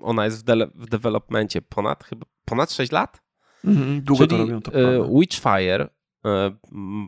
ona 0.02 0.24
jest 0.24 0.40
w, 0.40 0.42
de 0.42 0.66
w 0.74 0.88
developmencie 0.88 1.62
ponad 1.62 2.04
chyba 2.04 2.26
ponad 2.44 2.72
6 2.72 2.92
lat. 2.92 3.22
Mhm, 3.64 4.00
długo 4.00 4.26
Czyli, 4.26 4.38
to 4.38 4.44
robią, 4.46 4.62
to 4.62 4.80
y, 4.80 5.18
Witchfire, 5.18 5.88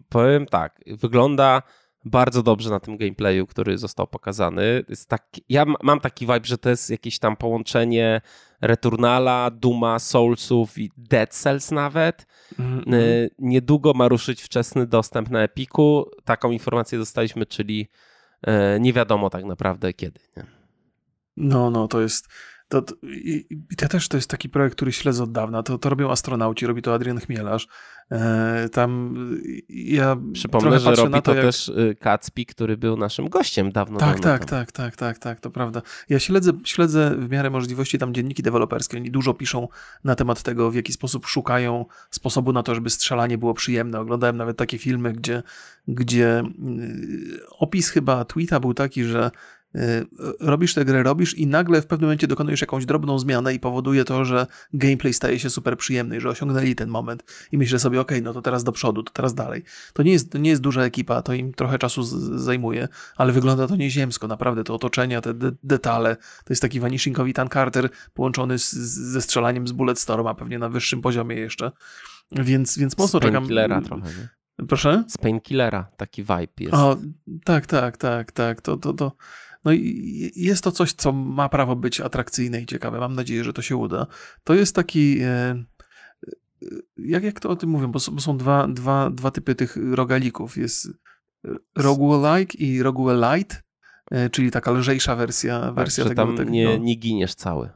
powiem 0.09 0.46
tak, 0.46 0.80
wygląda 0.87 1.62
bardzo 2.04 2.42
dobrze 2.42 2.70
na 2.70 2.80
tym 2.80 2.96
gameplayu, 2.96 3.46
który 3.46 3.78
został 3.78 4.06
pokazany. 4.06 4.84
Jest 4.88 5.08
tak, 5.08 5.26
ja 5.48 5.64
mam 5.82 6.00
taki 6.00 6.26
vibe, 6.26 6.44
że 6.44 6.58
to 6.58 6.70
jest 6.70 6.90
jakieś 6.90 7.18
tam 7.18 7.36
połączenie 7.36 8.20
Returnala, 8.60 9.50
Duma, 9.50 9.98
Soulsów 9.98 10.78
i 10.78 10.90
Dead 10.96 11.34
Cells 11.34 11.70
nawet. 11.70 12.26
Mm 12.58 12.80
-hmm. 12.80 13.28
Niedługo 13.38 13.92
ma 13.94 14.08
ruszyć 14.08 14.42
wczesny 14.42 14.86
dostęp 14.86 15.30
na 15.30 15.42
Epiku. 15.42 16.10
Taką 16.24 16.50
informację 16.50 16.98
dostaliśmy, 16.98 17.46
czyli 17.46 17.88
e, 18.42 18.80
nie 18.80 18.92
wiadomo 18.92 19.30
tak 19.30 19.44
naprawdę 19.44 19.92
kiedy. 19.92 20.20
Nie? 20.36 20.46
No, 21.36 21.70
no, 21.70 21.88
to 21.88 22.00
jest 22.00 22.28
to, 22.68 22.83
to, 22.83 22.94
i, 23.03 23.46
i 23.70 23.77
to 23.77 23.88
też 23.88 24.09
to 24.09 24.16
jest 24.16 24.31
taki 24.31 24.48
projekt, 24.48 24.77
który 24.77 24.92
śledzę 24.92 25.22
od 25.22 25.33
dawna. 25.33 25.62
To, 25.62 25.79
to 25.79 25.88
robią 25.88 26.11
astronauci, 26.11 26.66
robi 26.66 26.83
to 26.83 26.94
Adrian 26.94 27.20
Chmielarz. 27.20 27.68
E, 28.11 28.68
tam 28.72 29.14
ja 29.68 30.16
Przypomnę, 30.33 30.81
że 30.81 30.94
robi 30.94 31.22
to, 31.22 31.35
jak... 31.35 31.44
też 31.44 31.68
y, 31.68 31.96
Kacpi, 32.00 32.46
który 32.46 32.77
był 32.77 32.96
naszym 32.96 33.29
gościem 33.29 33.72
dawno 33.72 33.98
tak, 33.98 34.09
dawno 34.09 34.22
tak, 34.22 34.44
tak, 34.44 34.72
tak, 34.72 34.96
tak, 34.96 35.18
tak, 35.18 35.40
to 35.40 35.50
prawda. 35.50 35.83
Ja 36.09 36.18
śledzę, 36.18 36.53
śledzę 36.64 37.16
w 37.18 37.31
miarę 37.31 37.50
możliwości 37.50 37.98
tam 37.98 38.14
dzienniki 38.14 38.42
deweloperskie. 38.42 38.96
Oni 38.96 39.11
dużo 39.11 39.35
piszą 39.35 39.68
na 40.05 40.14
temat 40.14 40.42
tego, 40.42 40.70
w 40.70 40.74
jaki 40.74 40.92
sposób 40.92 41.27
szukają 41.27 41.87
sposobu 42.11 42.53
na 42.53 42.62
to, 42.62 42.74
żeby 42.74 42.90
strzelanie 42.90 43.38
było 43.38 43.55
przyjemne. 43.55 44.00
Oglądałem 44.00 44.37
nawet 44.37 44.57
takie 44.57 44.79
filmy, 44.79 45.12
gdzie, 45.12 45.42
gdzie 45.88 46.40
y, 46.40 47.46
opis 47.59 47.88
chyba 47.88 48.24
tweeta 48.24 48.61
był 48.61 48.74
taki, 48.74 49.05
że 49.05 49.31
robisz 50.40 50.74
tę 50.74 50.84
grę, 50.84 51.02
robisz 51.02 51.34
i 51.34 51.46
nagle 51.46 51.82
w 51.82 51.87
pewnym 51.87 52.06
momencie 52.06 52.26
dokonujesz 52.26 52.60
jakąś 52.60 52.87
drobną 52.87 53.18
zmianę 53.18 53.54
i 53.54 53.60
powoduje 53.60 54.04
to, 54.04 54.24
że 54.24 54.46
gameplay 54.72 55.14
staje 55.14 55.38
się 55.38 55.50
super 55.50 55.76
przyjemny, 55.76 56.20
że 56.20 56.28
osiągnęli 56.28 56.74
ten 56.74 56.88
moment 56.88 57.24
i 57.52 57.58
myślę 57.58 57.78
sobie, 57.78 58.00
ok, 58.00 58.12
no 58.22 58.32
to 58.32 58.42
teraz 58.42 58.64
do 58.64 58.72
przodu, 58.72 59.02
to 59.02 59.12
teraz 59.12 59.34
dalej. 59.34 59.62
To 59.92 60.02
nie 60.02 60.12
jest, 60.12 60.32
to 60.32 60.38
nie 60.38 60.50
jest 60.50 60.62
duża 60.62 60.82
ekipa, 60.82 61.22
to 61.22 61.34
im 61.34 61.54
trochę 61.54 61.78
czasu 61.78 62.02
zajmuje, 62.38 62.88
ale 63.16 63.32
wygląda 63.32 63.66
to 63.66 63.76
nieziemsko, 63.76 64.28
naprawdę, 64.28 64.64
te 64.64 64.72
otoczenia, 64.72 65.20
te 65.20 65.34
de 65.34 65.53
detale, 65.62 66.16
to 66.16 66.51
jest 66.51 66.62
taki 66.62 66.80
Vanishingowy 66.80 67.32
Tan 67.32 67.49
Carter 67.49 67.88
połączony 68.14 68.59
z, 68.59 68.72
ze 69.12 69.22
strzelaniem 69.22 69.68
z 69.68 69.72
Bulletstorm, 69.72 70.26
a 70.26 70.34
pewnie 70.34 70.59
na 70.59 70.68
wyższym 70.68 71.03
poziomie 71.03 71.36
jeszcze, 71.36 71.72
więc, 72.32 72.78
więc 72.78 72.99
mocno 72.99 73.20
czekam. 73.20 73.49
Trochę, 73.84 74.09
nie? 74.09 74.28
Proszę? 74.68 75.05
Z 75.09 75.18
Painkillera 75.18 75.86
taki 75.96 76.22
vibe 76.22 76.46
jest. 76.61 76.74
O, 76.74 76.96
tak, 77.44 77.66
tak, 77.66 77.96
tak, 77.96 78.32
tak, 78.32 78.61
to, 78.61 78.76
to, 78.76 78.92
to 78.92 79.12
no 79.64 79.72
i 79.72 80.32
jest 80.36 80.64
to 80.64 80.72
coś, 80.72 80.92
co 80.92 81.12
ma 81.12 81.48
prawo 81.48 81.76
być 81.76 82.00
atrakcyjne 82.00 82.60
i 82.60 82.66
ciekawe. 82.66 83.00
Mam 83.00 83.14
nadzieję, 83.14 83.44
że 83.44 83.52
to 83.52 83.62
się 83.62 83.76
uda. 83.76 84.06
To 84.44 84.54
jest 84.54 84.74
taki. 84.74 85.18
E, 85.20 85.64
jak, 86.96 87.24
jak 87.24 87.40
to 87.40 87.50
o 87.50 87.56
tym 87.56 87.70
mówią, 87.70 87.92
bo 87.92 88.00
są, 88.00 88.12
bo 88.12 88.20
są 88.20 88.36
dwa, 88.36 88.68
dwa, 88.68 89.10
dwa 89.10 89.30
typy 89.30 89.54
tych 89.54 89.76
rogalików. 89.90 90.56
Jest 90.56 90.88
roguelike 91.76 92.58
i 92.58 92.82
roguelite, 92.82 93.56
czyli 94.32 94.50
taka 94.50 94.70
lżejsza 94.70 95.16
wersja, 95.16 95.60
tak, 95.60 95.74
wersja 95.74 96.04
że 96.04 96.10
tego. 96.10 96.26
tam 96.26 96.36
tego, 96.36 96.50
nie, 96.50 96.64
no. 96.64 96.76
nie 96.76 96.94
giniesz 96.94 97.34
cały. 97.34 97.70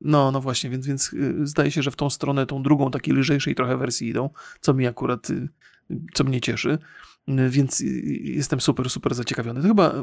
No, 0.00 0.30
no 0.30 0.40
właśnie, 0.40 0.70
więc, 0.70 0.86
więc 0.86 1.14
zdaje 1.42 1.70
się, 1.70 1.82
że 1.82 1.90
w 1.90 1.96
tą 1.96 2.10
stronę, 2.10 2.46
tą 2.46 2.62
drugą, 2.62 2.90
takiej 2.90 3.14
lżejszej 3.14 3.54
trochę 3.54 3.76
wersji 3.76 4.08
idą, 4.08 4.30
co 4.60 4.74
mi 4.74 4.86
akurat, 4.86 5.28
co 6.14 6.24
mnie 6.24 6.40
cieszy. 6.40 6.78
Więc 7.48 7.82
jestem 8.20 8.60
super, 8.60 8.90
super 8.90 9.14
zaciekawiony. 9.14 9.62
To 9.62 9.68
chyba, 9.68 9.94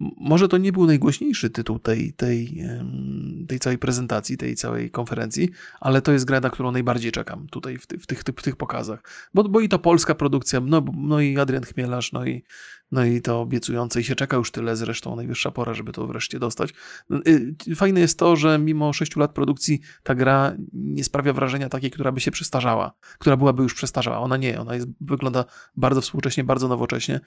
może 0.00 0.48
to 0.48 0.58
nie 0.58 0.72
był 0.72 0.86
najgłośniejszy 0.86 1.50
tytuł 1.50 1.78
tej, 1.78 2.12
tej, 2.12 2.64
tej 3.48 3.58
całej 3.58 3.78
prezentacji, 3.78 4.36
tej 4.36 4.56
całej 4.56 4.90
konferencji, 4.90 5.50
ale 5.80 6.02
to 6.02 6.12
jest 6.12 6.24
gra, 6.24 6.40
na 6.40 6.50
którą 6.50 6.72
najbardziej 6.72 7.12
czekam 7.12 7.46
tutaj 7.46 7.78
w, 7.78 7.86
ty, 7.86 7.98
w, 7.98 8.06
tych, 8.06 8.20
w 8.20 8.42
tych 8.42 8.56
pokazach. 8.56 9.02
Bo, 9.34 9.44
bo 9.44 9.60
i 9.60 9.68
to 9.68 9.78
polska 9.78 10.14
produkcja, 10.14 10.60
no, 10.60 10.84
no 10.96 11.20
i 11.20 11.38
Adrian 11.38 11.64
Chmielarz, 11.64 12.12
no 12.12 12.26
i, 12.26 12.42
no 12.92 13.04
i 13.04 13.20
to 13.20 13.40
obiecujące 13.40 14.00
i 14.00 14.04
się 14.04 14.14
czeka 14.14 14.36
już 14.36 14.50
tyle, 14.50 14.76
zresztą 14.76 15.16
najwyższa 15.16 15.50
pora, 15.50 15.74
żeby 15.74 15.92
to 15.92 16.06
wreszcie 16.06 16.38
dostać. 16.38 16.70
Y, 17.28 17.74
fajne 17.76 18.00
jest 18.00 18.18
to, 18.18 18.36
że 18.36 18.58
mimo 18.58 18.92
6 18.92 19.16
lat 19.16 19.32
produkcji 19.32 19.80
ta 20.02 20.14
gra 20.14 20.56
nie 20.72 21.04
sprawia 21.04 21.32
wrażenia 21.32 21.68
takiej, 21.68 21.90
która 21.90 22.12
by 22.12 22.20
się 22.20 22.30
przestarzała, 22.30 22.92
która 23.18 23.36
byłaby 23.36 23.62
już 23.62 23.74
przestarzała. 23.74 24.18
Ona 24.18 24.36
nie, 24.36 24.60
ona 24.60 24.74
jest, 24.74 24.88
wygląda 25.00 25.44
bardzo 25.76 26.00
współcześnie, 26.00 26.44
bardzo 26.44 26.68
nowocześnie. 26.68 27.20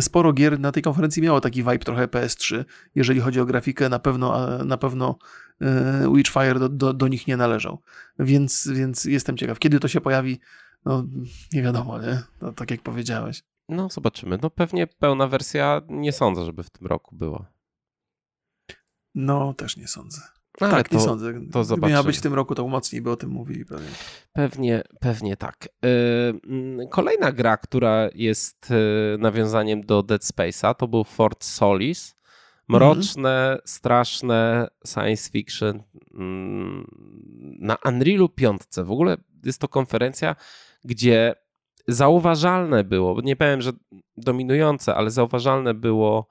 Sporo 0.00 0.32
gier 0.32 0.60
na 0.60 0.72
tej 0.72 0.82
konferencji 0.82 1.22
miało 1.22 1.40
taki 1.40 1.62
vibe 1.62 1.78
trochę 1.78 2.08
PS3. 2.10 2.64
Jeżeli 2.94 3.20
chodzi 3.20 3.40
o 3.40 3.46
grafikę, 3.46 3.88
na 3.88 3.98
pewno, 3.98 4.58
na 4.64 4.76
pewno 4.76 5.18
y, 5.62 5.66
Witchfire 6.14 6.58
do, 6.58 6.68
do, 6.68 6.92
do 6.92 7.08
nich 7.08 7.26
nie 7.26 7.36
należał. 7.36 7.82
Więc, 8.18 8.68
więc 8.68 9.04
jestem 9.04 9.36
ciekaw, 9.36 9.58
kiedy 9.58 9.80
to 9.80 9.88
się 9.88 10.00
pojawi. 10.00 10.40
No, 10.84 11.04
nie 11.52 11.62
wiadomo, 11.62 12.00
nie? 12.00 12.22
No, 12.42 12.52
tak 12.52 12.70
jak 12.70 12.82
powiedziałeś. 12.82 13.42
No, 13.68 13.88
zobaczymy. 13.90 14.38
No, 14.42 14.50
pewnie 14.50 14.86
pełna 14.86 15.26
wersja 15.26 15.80
nie 15.88 16.12
sądzę, 16.12 16.44
żeby 16.44 16.62
w 16.62 16.70
tym 16.70 16.86
roku 16.86 17.16
była. 17.16 17.52
No, 19.14 19.54
też 19.54 19.76
nie 19.76 19.88
sądzę. 19.88 20.20
Ale 20.60 20.70
tak, 20.70 20.88
to, 20.88 20.94
nie 20.94 21.00
sądzę. 21.00 21.32
To 21.32 21.40
Gdyby 21.40 21.64
zobaczymy. 21.64 21.92
miała 21.92 22.04
być 22.04 22.18
w 22.18 22.20
tym 22.20 22.34
roku, 22.34 22.54
to 22.54 22.68
mocniej 22.68 23.02
by 23.02 23.10
o 23.10 23.16
tym 23.16 23.30
mówili 23.30 23.64
pewnie. 23.64 23.88
Pewnie, 24.32 24.82
pewnie 25.00 25.36
tak. 25.36 25.68
Yy, 25.82 26.88
Kolejna 26.90 27.32
gra, 27.32 27.56
która 27.56 28.08
jest 28.14 28.70
yy, 28.70 29.18
nawiązaniem 29.18 29.80
do 29.82 30.02
Dead 30.02 30.22
Space'a, 30.22 30.74
to 30.74 30.88
był 30.88 31.04
Fort 31.04 31.44
Solis. 31.44 32.20
Mroczne, 32.68 33.58
straszne 33.64 34.68
science 34.86 35.30
fiction 35.30 35.82
mm, 36.14 36.86
na 37.60 37.76
Unrealu 37.84 38.28
5. 38.28 38.62
W 38.84 38.90
ogóle 38.90 39.16
jest 39.44 39.60
to 39.60 39.68
konferencja, 39.68 40.36
gdzie 40.84 41.34
zauważalne 41.88 42.84
było, 42.84 43.20
nie 43.20 43.36
powiem, 43.36 43.62
że 43.62 43.72
dominujące, 44.16 44.94
ale 44.94 45.10
zauważalne 45.10 45.74
było 45.74 46.28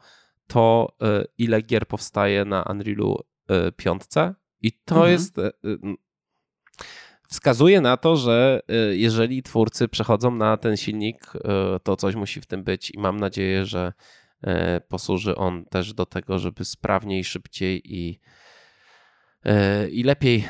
to, 0.47 0.95
yy, 1.01 1.25
ile 1.37 1.61
gier 1.61 1.87
powstaje 1.87 2.45
na 2.45 2.63
Unrealu 2.63 3.17
5. 3.75 4.03
I 4.61 4.71
to 4.71 4.95
Mhm. 4.95 5.11
jest 5.11 5.35
wskazuje 7.29 7.81
na 7.81 7.97
to, 7.97 8.15
że 8.15 8.61
y, 8.91 8.97
jeżeli 8.97 9.43
twórcy 9.43 9.87
przechodzą 9.87 10.35
na 10.35 10.57
ten 10.57 10.77
silnik, 10.77 11.35
y, 11.35 11.39
to 11.83 11.95
coś 11.95 12.15
musi 12.15 12.41
w 12.41 12.45
tym 12.45 12.63
być 12.63 12.91
i 12.91 12.99
mam 12.99 13.19
nadzieję, 13.19 13.65
że 13.65 13.93
y, 14.47 14.49
posłuży 14.87 15.35
on 15.35 15.65
też 15.65 15.93
do 15.93 16.05
tego, 16.05 16.39
żeby 16.39 16.65
sprawniej, 16.65 17.23
szybciej 17.23 17.81
i, 17.85 18.19
i 19.91 20.03
lepiej 20.03 20.47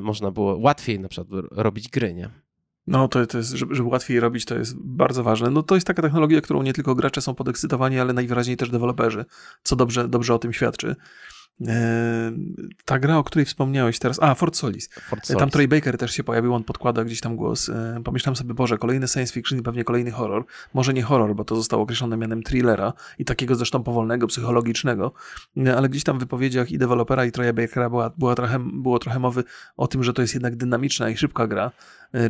można 0.00 0.30
było, 0.30 0.58
łatwiej 0.58 1.00
na 1.00 1.08
przykład 1.08 1.42
robić 1.50 1.88
gry, 1.88 2.14
nie? 2.14 2.30
No, 2.86 3.08
to, 3.08 3.26
to 3.26 3.38
jest, 3.38 3.50
żeby, 3.50 3.74
żeby 3.74 3.88
łatwiej 3.88 4.20
robić, 4.20 4.44
to 4.44 4.58
jest 4.58 4.76
bardzo 4.78 5.22
ważne. 5.22 5.50
No, 5.50 5.62
to 5.62 5.74
jest 5.74 5.86
taka 5.86 6.02
technologia, 6.02 6.40
którą 6.40 6.62
nie 6.62 6.72
tylko 6.72 6.94
gracze 6.94 7.20
są 7.20 7.34
podekscytowani, 7.34 7.98
ale 7.98 8.12
najwyraźniej 8.12 8.56
też 8.56 8.70
deweloperzy, 8.70 9.24
co 9.62 9.76
dobrze, 9.76 10.08
dobrze 10.08 10.34
o 10.34 10.38
tym 10.38 10.52
świadczy. 10.52 10.96
Ta 12.84 12.98
gra, 12.98 13.18
o 13.18 13.24
której 13.24 13.44
wspomniałeś 13.44 13.98
teraz, 13.98 14.22
a 14.22 14.34
Fort 14.34 14.56
Solis. 14.56 14.88
Fort 14.88 15.26
Solis. 15.26 15.40
Tam 15.40 15.50
Troy 15.50 15.68
Baker 15.68 15.98
też 15.98 16.12
się 16.12 16.24
pojawił, 16.24 16.54
on 16.54 16.64
podkłada 16.64 17.04
gdzieś 17.04 17.20
tam 17.20 17.36
głos. 17.36 17.70
Pomyślałem 18.04 18.36
sobie, 18.36 18.54
Boże, 18.54 18.78
kolejny 18.78 19.08
science 19.08 19.32
fiction 19.32 19.58
i 19.58 19.62
pewnie 19.62 19.84
kolejny 19.84 20.10
horror. 20.10 20.44
Może 20.74 20.94
nie 20.94 21.02
horror, 21.02 21.34
bo 21.34 21.44
to 21.44 21.56
zostało 21.56 21.82
określone 21.82 22.16
mianem 22.16 22.42
thrillera 22.42 22.92
i 23.18 23.24
takiego 23.24 23.54
zresztą 23.54 23.82
powolnego, 23.82 24.26
psychologicznego, 24.26 25.12
ale 25.76 25.88
gdzieś 25.88 26.04
tam 26.04 26.16
w 26.16 26.20
wypowiedziach 26.20 26.70
i 26.70 26.78
dewelopera 26.78 27.24
i 27.24 27.32
Troya 27.32 27.52
Bakera 27.52 27.90
była, 27.90 28.10
była 28.10 28.34
trochę, 28.34 28.58
było 28.58 28.98
trochę 28.98 29.18
mowy 29.18 29.44
o 29.76 29.86
tym, 29.86 30.04
że 30.04 30.12
to 30.12 30.22
jest 30.22 30.34
jednak 30.34 30.56
dynamiczna 30.56 31.10
i 31.10 31.16
szybka 31.16 31.46
gra, 31.46 31.70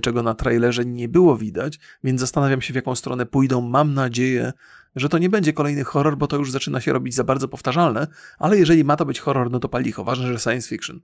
czego 0.02 0.22
na 0.22 0.34
trailerze 0.34 0.84
nie 0.84 1.08
było 1.08 1.36
widać, 1.36 1.78
więc 2.04 2.20
zastanawiam 2.20 2.60
się, 2.60 2.72
w 2.72 2.76
jaką 2.76 2.94
stronę 2.94 3.26
pójdą. 3.26 3.60
Mam 3.60 3.94
nadzieję, 3.94 4.52
że 4.96 5.08
to 5.08 5.18
nie 5.18 5.28
będzie 5.28 5.52
kolejny 5.52 5.84
horror, 5.84 6.16
bo 6.16 6.26
to 6.26 6.36
już 6.36 6.50
zaczyna 6.50 6.80
się 6.80 6.92
robić 6.92 7.14
za 7.14 7.24
bardzo 7.24 7.48
powtarzalne, 7.48 8.06
ale 8.38 8.58
jeżeli 8.58 8.84
ma 8.84 8.96
to 8.96 9.04
być 9.04 9.11
horror, 9.20 9.50
no 9.50 9.60
to 9.60 9.68
palicho. 9.68 10.04
Ważne, 10.04 10.26
że 10.26 10.38
science 10.38 10.68
fiction. 10.68 11.00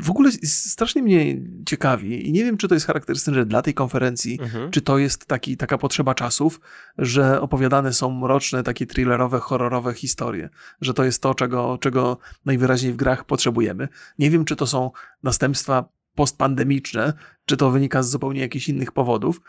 W 0.00 0.10
ogóle 0.10 0.30
strasznie 0.44 1.02
mnie 1.02 1.36
ciekawi 1.66 2.28
i 2.28 2.32
nie 2.32 2.44
wiem, 2.44 2.56
czy 2.56 2.68
to 2.68 2.74
jest 2.74 2.86
charakterystyczne 2.86 3.46
dla 3.46 3.62
tej 3.62 3.74
konferencji, 3.74 4.38
Mhm. 4.42 4.70
czy 4.70 4.80
to 4.80 4.98
jest 4.98 5.26
taki, 5.26 5.56
taka 5.56 5.78
potrzeba 5.78 6.14
czasów, 6.14 6.60
że 6.98 7.40
opowiadane 7.40 7.92
są 7.92 8.10
mroczne, 8.10 8.62
takie 8.62 8.86
thrillerowe, 8.86 9.38
horrorowe 9.38 9.94
historie, 9.94 10.48
że 10.80 10.94
to 10.94 11.04
jest 11.04 11.22
to, 11.22 11.34
czego, 11.34 11.78
czego 11.80 12.18
najwyraźniej 12.44 12.92
w 12.92 12.96
grach 12.96 13.24
potrzebujemy. 13.24 13.88
Nie 14.18 14.30
wiem, 14.30 14.44
czy 14.44 14.56
to 14.56 14.66
są 14.66 14.90
następstwa 15.22 15.84
postpandemiczne, 16.18 17.12
czy 17.46 17.56
to 17.56 17.70
wynika 17.70 18.02
z 18.02 18.10
zupełnie 18.10 18.40
jakichś 18.40 18.68
innych 18.68 18.92
powodów, 18.92 19.40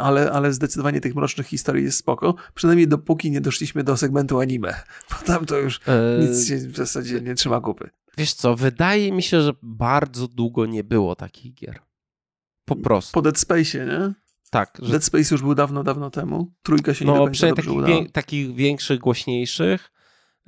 ale, 0.00 0.32
ale 0.32 0.52
zdecydowanie 0.52 1.00
tych 1.00 1.14
mrocznych 1.14 1.46
historii 1.46 1.84
jest 1.84 1.98
spoko, 1.98 2.34
przynajmniej 2.54 2.88
dopóki 2.88 3.30
nie 3.30 3.40
doszliśmy 3.40 3.84
do 3.84 3.96
segmentu 3.96 4.40
anime, 4.40 4.74
bo 5.10 5.26
tam 5.26 5.46
to 5.46 5.58
już 5.58 5.80
E, 5.86 6.18
nic 6.20 6.48
się 6.48 6.56
w 6.56 6.76
zasadzie 6.76 7.20
nie 7.20 7.34
trzyma 7.34 7.60
kupy. 7.60 7.90
Wiesz 8.18 8.34
co, 8.34 8.56
wydaje 8.56 9.12
mi 9.12 9.22
się, 9.22 9.42
że 9.42 9.52
bardzo 9.62 10.28
długo 10.28 10.66
nie 10.66 10.84
było 10.84 11.16
takich 11.16 11.54
gier. 11.54 11.78
Po 12.64 12.76
prostu. 12.76 13.12
Po 13.12 13.22
Dead 13.22 13.38
Space, 13.38 13.86
nie? 13.86 14.14
tak, 14.50 14.78
że 14.82 14.90
Dead 14.90 15.04
Space 15.04 15.34
już 15.34 15.42
był 15.42 15.54
dawno, 15.54 15.84
dawno 15.84 16.10
temu. 16.10 16.52
Trójka 16.62 16.94
się 16.94 17.04
nie 17.04 17.12
do 17.12 17.18
no, 17.18 17.24
końca 17.24 17.48
dobrze 17.48 17.64
takich, 17.64 17.84
wię, 17.86 18.10
takich 18.10 18.54
większych, 18.54 19.00
głośniejszych. 19.00 19.92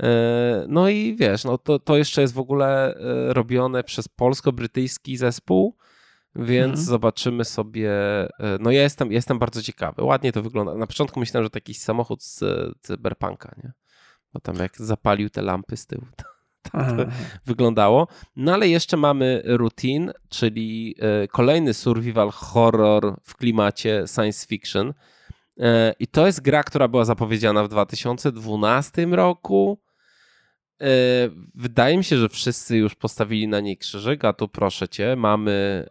E, 0.02 0.64
No 0.68 0.88
i 0.88 1.16
wiesz, 1.16 1.44
no 1.44 1.58
to, 1.58 1.78
to 1.78 1.96
jeszcze 1.96 2.20
jest 2.20 2.34
w 2.34 2.38
ogóle 2.38 2.94
e, 2.94 3.32
robione 3.34 3.84
przez 3.84 4.08
polsko-brytyjski 4.08 5.16
zespół, 5.16 5.76
więc 6.36 6.64
Mhm. 6.70 6.86
zobaczymy 6.86 7.44
sobie. 7.44 7.90
e, 7.92 8.58
No 8.60 8.70
ja 8.70 8.82
jestem, 8.82 9.12
jestem 9.12 9.38
bardzo 9.38 9.62
ciekawy. 9.62 10.02
Ładnie 10.04 10.32
to 10.32 10.42
wygląda. 10.42 10.74
Na 10.74 10.86
początku 10.86 11.20
myślałem, 11.20 11.44
że 11.44 11.50
to 11.50 11.56
jakiś 11.56 11.78
samochód 11.78 12.22
z 12.24 12.44
cyberpunka, 12.80 13.54
nie? 13.64 13.72
Bo 14.32 14.40
tam 14.40 14.56
jak 14.56 14.76
zapalił 14.76 15.30
te 15.30 15.42
lampy 15.42 15.76
z 15.76 15.86
tyłu, 15.86 16.06
to 16.16 16.24
Aha. 16.72 16.96
wyglądało. 17.46 18.08
No 18.36 18.54
ale 18.54 18.68
jeszcze 18.68 18.96
mamy 18.96 19.42
Routine, 19.44 20.12
czyli 20.28 20.94
kolejny 21.32 21.74
survival 21.74 22.30
horror 22.30 23.16
w 23.22 23.36
klimacie 23.36 24.04
science 24.14 24.46
fiction. 24.46 24.94
I 25.98 26.06
to 26.06 26.26
jest 26.26 26.40
gra, 26.40 26.62
która 26.62 26.88
była 26.88 27.04
zapowiedziana 27.04 27.64
w 27.64 27.68
2012 27.68 29.06
roku. 29.06 29.78
E, 30.80 30.86
Wydaje 31.54 31.96
mi 31.98 32.04
się, 32.04 32.16
że 32.18 32.28
wszyscy 32.28 32.76
już 32.76 32.94
postawili 32.94 33.48
na 33.48 33.60
niej 33.60 33.76
krzyżyk, 33.76 34.24
a 34.24 34.32
tu 34.32 34.48
proszę 34.48 34.88
cię, 34.88 35.16
mamy, 35.16 35.86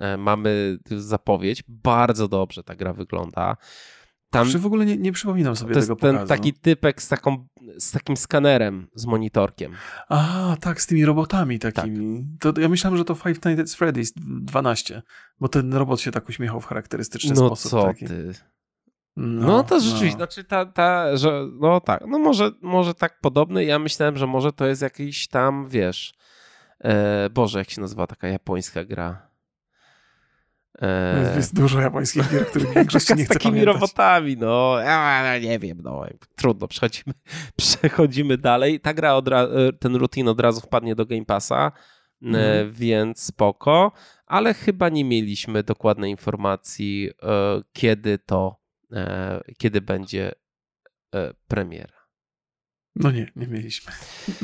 e, 0.00 0.16
mamy 0.18 0.78
zapowiedź. 0.96 1.62
Bardzo 1.68 2.28
dobrze 2.28 2.62
ta 2.62 2.76
gra 2.76 2.92
wygląda. 2.92 3.56
Tam 4.32 4.44
Kurczę, 4.44 4.58
w 4.58 4.66
ogóle 4.66 4.86
nie, 4.86 4.96
nie 4.96 5.12
przypominam 5.12 5.56
sobie 5.56 5.74
to 5.74 5.80
tego 5.80 5.92
jest 5.92 6.00
ten 6.00 6.12
pokazu. 6.14 6.28
taki 6.28 6.52
typek 6.52 7.02
z, 7.02 7.08
taką, 7.08 7.46
z 7.78 7.90
takim 7.90 8.16
skanerem, 8.16 8.86
z 8.94 9.06
monitorkiem. 9.06 9.72
A, 10.08 10.56
tak, 10.60 10.80
z 10.82 10.86
tymi 10.86 11.04
robotami 11.04 11.58
Tak. 11.58 11.74
takimi. 11.74 12.26
To, 12.40 12.52
ja 12.60 12.68
myślałem, 12.68 12.96
że 12.98 13.04
to 13.04 13.14
Five 13.14 13.44
Nights 13.44 13.60
at 13.74 13.80
Freddy's 13.80 14.12
12, 14.16 15.02
bo 15.40 15.48
ten 15.48 15.74
robot 15.74 16.00
się 16.00 16.10
tak 16.10 16.28
uśmiechał 16.28 16.60
w 16.60 16.64
charakterystyczny 16.66 17.30
No 17.34 17.46
sposób. 17.46 17.70
co 17.70 17.82
taki. 17.84 18.04
ty. 18.06 18.32
No, 19.16 19.46
No, 19.46 19.62
to 19.62 19.80
rzeczywiście, 19.80 20.18
no. 20.18 20.24
znaczy 20.24 20.44
ta, 20.44 20.66
ta, 20.66 21.16
że 21.16 21.46
no 21.60 21.80
tak, 21.80 22.04
no 22.08 22.18
może, 22.18 22.50
może 22.62 22.94
tak 22.94 23.20
podobny. 23.20 23.64
Ja 23.64 23.78
myślałem, 23.78 24.16
że 24.16 24.26
może 24.26 24.52
to 24.52 24.66
jest 24.66 24.82
jakiś 24.82 25.28
tam, 25.28 25.68
wiesz, 25.68 26.14
e, 26.80 27.30
Boże, 27.30 27.58
jak 27.58 27.70
się 27.70 27.80
nazywa 27.80 28.06
taka 28.06 28.28
japońska 28.28 28.84
gra? 28.84 29.30
E, 30.82 31.32
Jest 31.36 31.54
dużo 31.54 31.80
japońskich 31.80 32.30
gier, 32.30 32.46
których 32.46 32.68
w 32.70 32.74
większości 32.80 33.08
taka 33.08 33.18
nie 33.18 33.24
z 33.24 33.26
chcę 33.28 33.34
takimi 33.34 33.52
pamiętać. 33.52 33.74
robotami, 33.74 34.36
no, 34.36 34.76
a, 34.86 35.38
nie 35.38 35.58
wiem, 35.58 35.78
no, 35.82 36.04
trudno, 36.36 36.68
przechodzimy, 36.68 37.14
przechodzimy 37.56 38.38
dalej. 38.38 38.80
Ta 38.80 38.94
gra, 38.94 39.14
od 39.14 39.28
e, 39.28 39.48
ten 39.80 39.96
rutin 39.96 40.28
od 40.28 40.40
razu 40.40 40.60
wpadnie 40.60 40.94
do 40.94 41.06
Game 41.06 41.24
Passa, 41.24 41.72
Mhm. 42.22 42.72
więc 42.72 43.22
spoko, 43.22 43.92
ale 44.26 44.54
chyba 44.54 44.88
nie 44.88 45.04
mieliśmy 45.04 45.62
dokładnej 45.62 46.10
informacji, 46.10 47.10
e, 47.22 47.62
kiedy 47.72 48.18
to, 48.18 48.59
kiedy 49.58 49.80
będzie 49.80 50.32
e, 51.14 51.34
premiera. 51.48 52.00
No 52.96 53.10
nie, 53.10 53.32
nie 53.36 53.46
mieliśmy. 53.46 53.92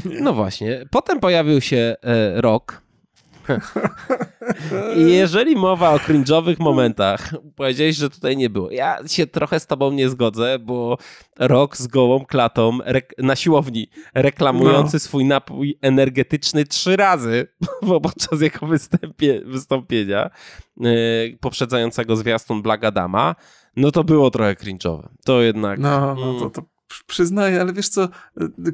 Nie. 0.04 0.20
No 0.26 0.34
właśnie. 0.34 0.84
Potem 0.90 1.20
pojawił 1.20 1.60
się 1.60 1.96
e, 2.02 2.40
rok. 2.40 2.86
I 4.96 5.12
jeżeli 5.22 5.56
mowa 5.56 5.90
o 5.90 5.96
cringe'owych 5.96 6.58
momentach, 6.58 7.30
powiedziałeś, 7.56 7.96
że 7.96 8.10
tutaj 8.10 8.36
nie 8.36 8.50
było. 8.50 8.70
Ja 8.70 8.98
się 9.06 9.26
trochę 9.26 9.60
z 9.60 9.66
tobą 9.66 9.92
nie 9.92 10.08
zgodzę, 10.08 10.58
bo 10.58 10.98
rok 11.38 11.76
z 11.76 11.86
gołą 11.86 12.24
klatą 12.24 12.78
na 13.18 13.36
siłowni 13.36 13.88
reklamujący 14.14 14.96
no. 14.96 15.00
swój 15.00 15.24
napój 15.24 15.78
energetyczny 15.82 16.64
trzy 16.64 16.96
razy 16.96 17.48
podczas 18.02 18.40
jego 18.40 18.66
wystąpienia 19.44 20.30
poprzedzającego 21.40 22.16
zwiastun 22.16 22.62
Black 22.62 22.84
Adama, 22.84 23.34
no 23.76 23.90
to 23.90 24.04
było 24.04 24.30
trochę 24.30 24.54
cringe'owe. 24.54 25.08
To 25.24 25.42
jednak... 25.42 25.78
No, 25.78 26.14
no 26.14 26.34
to, 26.34 26.44
mm. 26.44 26.50
to 26.50 26.62
przyznaję, 27.06 27.60
ale 27.60 27.72
wiesz 27.72 27.88
co, 27.88 28.08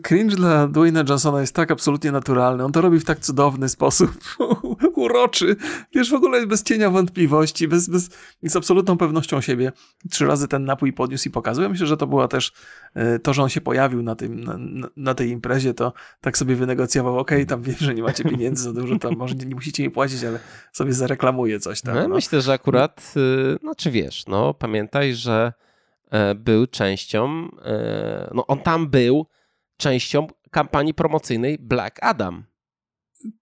cringe 0.03 0.37
dla 0.37 0.69
Dwayna 0.69 1.05
Johnsona 1.09 1.41
jest 1.41 1.55
tak 1.55 1.71
absolutnie 1.71 2.13
naturalny. 2.13 2.65
On 2.65 2.73
to 2.73 2.81
robi 2.81 3.01
w 3.01 3.05
tak 3.05 3.21
cudowny 3.21 3.69
sposób, 3.69 4.11
uroczy. 4.97 5.57
Wiesz, 5.95 6.11
w 6.11 6.15
ogóle 6.15 6.47
bez 6.47 6.63
cienia 6.63 6.91
wątpliwości, 6.91 7.69
bez, 7.69 7.89
bez, 7.89 8.11
z 8.43 8.57
absolutną 8.57 8.99
pewnością 8.99 9.41
siebie. 9.41 9.73
Trzy 10.11 10.27
razy 10.27 10.49
ten 10.49 10.65
napój 10.65 10.93
podniósł 10.93 11.29
i 11.29 11.31
pokazuje. 11.31 11.69
Myślę, 11.69 11.87
że 11.87 11.97
to 11.97 12.07
była 12.07 12.29
też 12.29 12.53
e, 12.95 13.19
to, 13.19 13.35
że 13.35 13.43
on 13.43 13.49
się 13.49 13.61
pojawił 13.61 14.03
na, 14.03 14.15
tym, 14.15 14.45
na, 14.45 14.59
na 14.97 15.15
tej 15.15 15.31
imprezie, 15.31 15.75
to 15.75 15.93
tak 16.21 16.39
sobie 16.39 16.57
wynegocjował, 16.57 17.19
okej, 17.19 17.39
okay, 17.39 17.47
tam 17.47 17.63
wiem, 17.63 17.77
że 17.81 17.95
nie 17.95 18.03
macie 18.03 18.25
pieniędzy 18.25 18.63
za 18.63 18.73
dużo, 18.73 18.99
tam 18.99 19.17
może 19.17 19.35
nie, 19.35 19.47
nie 19.47 19.55
musicie 19.55 19.83
mi 19.83 19.91
płacić, 19.91 20.25
ale 20.25 20.39
sobie 20.73 20.93
zareklamuje 20.93 21.61
coś 21.61 21.81
tam. 21.81 21.95
No, 21.95 22.09
no. 22.09 22.15
Myślę, 22.15 22.41
że 22.41 22.53
akurat, 22.53 23.15
y, 23.17 23.59
no 23.63 23.75
czy 23.75 23.91
wiesz, 23.91 24.27
no 24.27 24.55
pamiętaj, 24.55 25.15
że 25.15 25.53
był 26.35 26.67
częścią, 26.67 27.49
e, 27.65 28.31
no 28.35 28.47
on 28.47 28.59
tam 28.59 28.91
był 28.91 29.27
częścią 29.77 30.27
kampanii 30.51 30.95
promocyjnej 30.95 31.59
Black 31.59 31.99
Adam. 32.03 32.45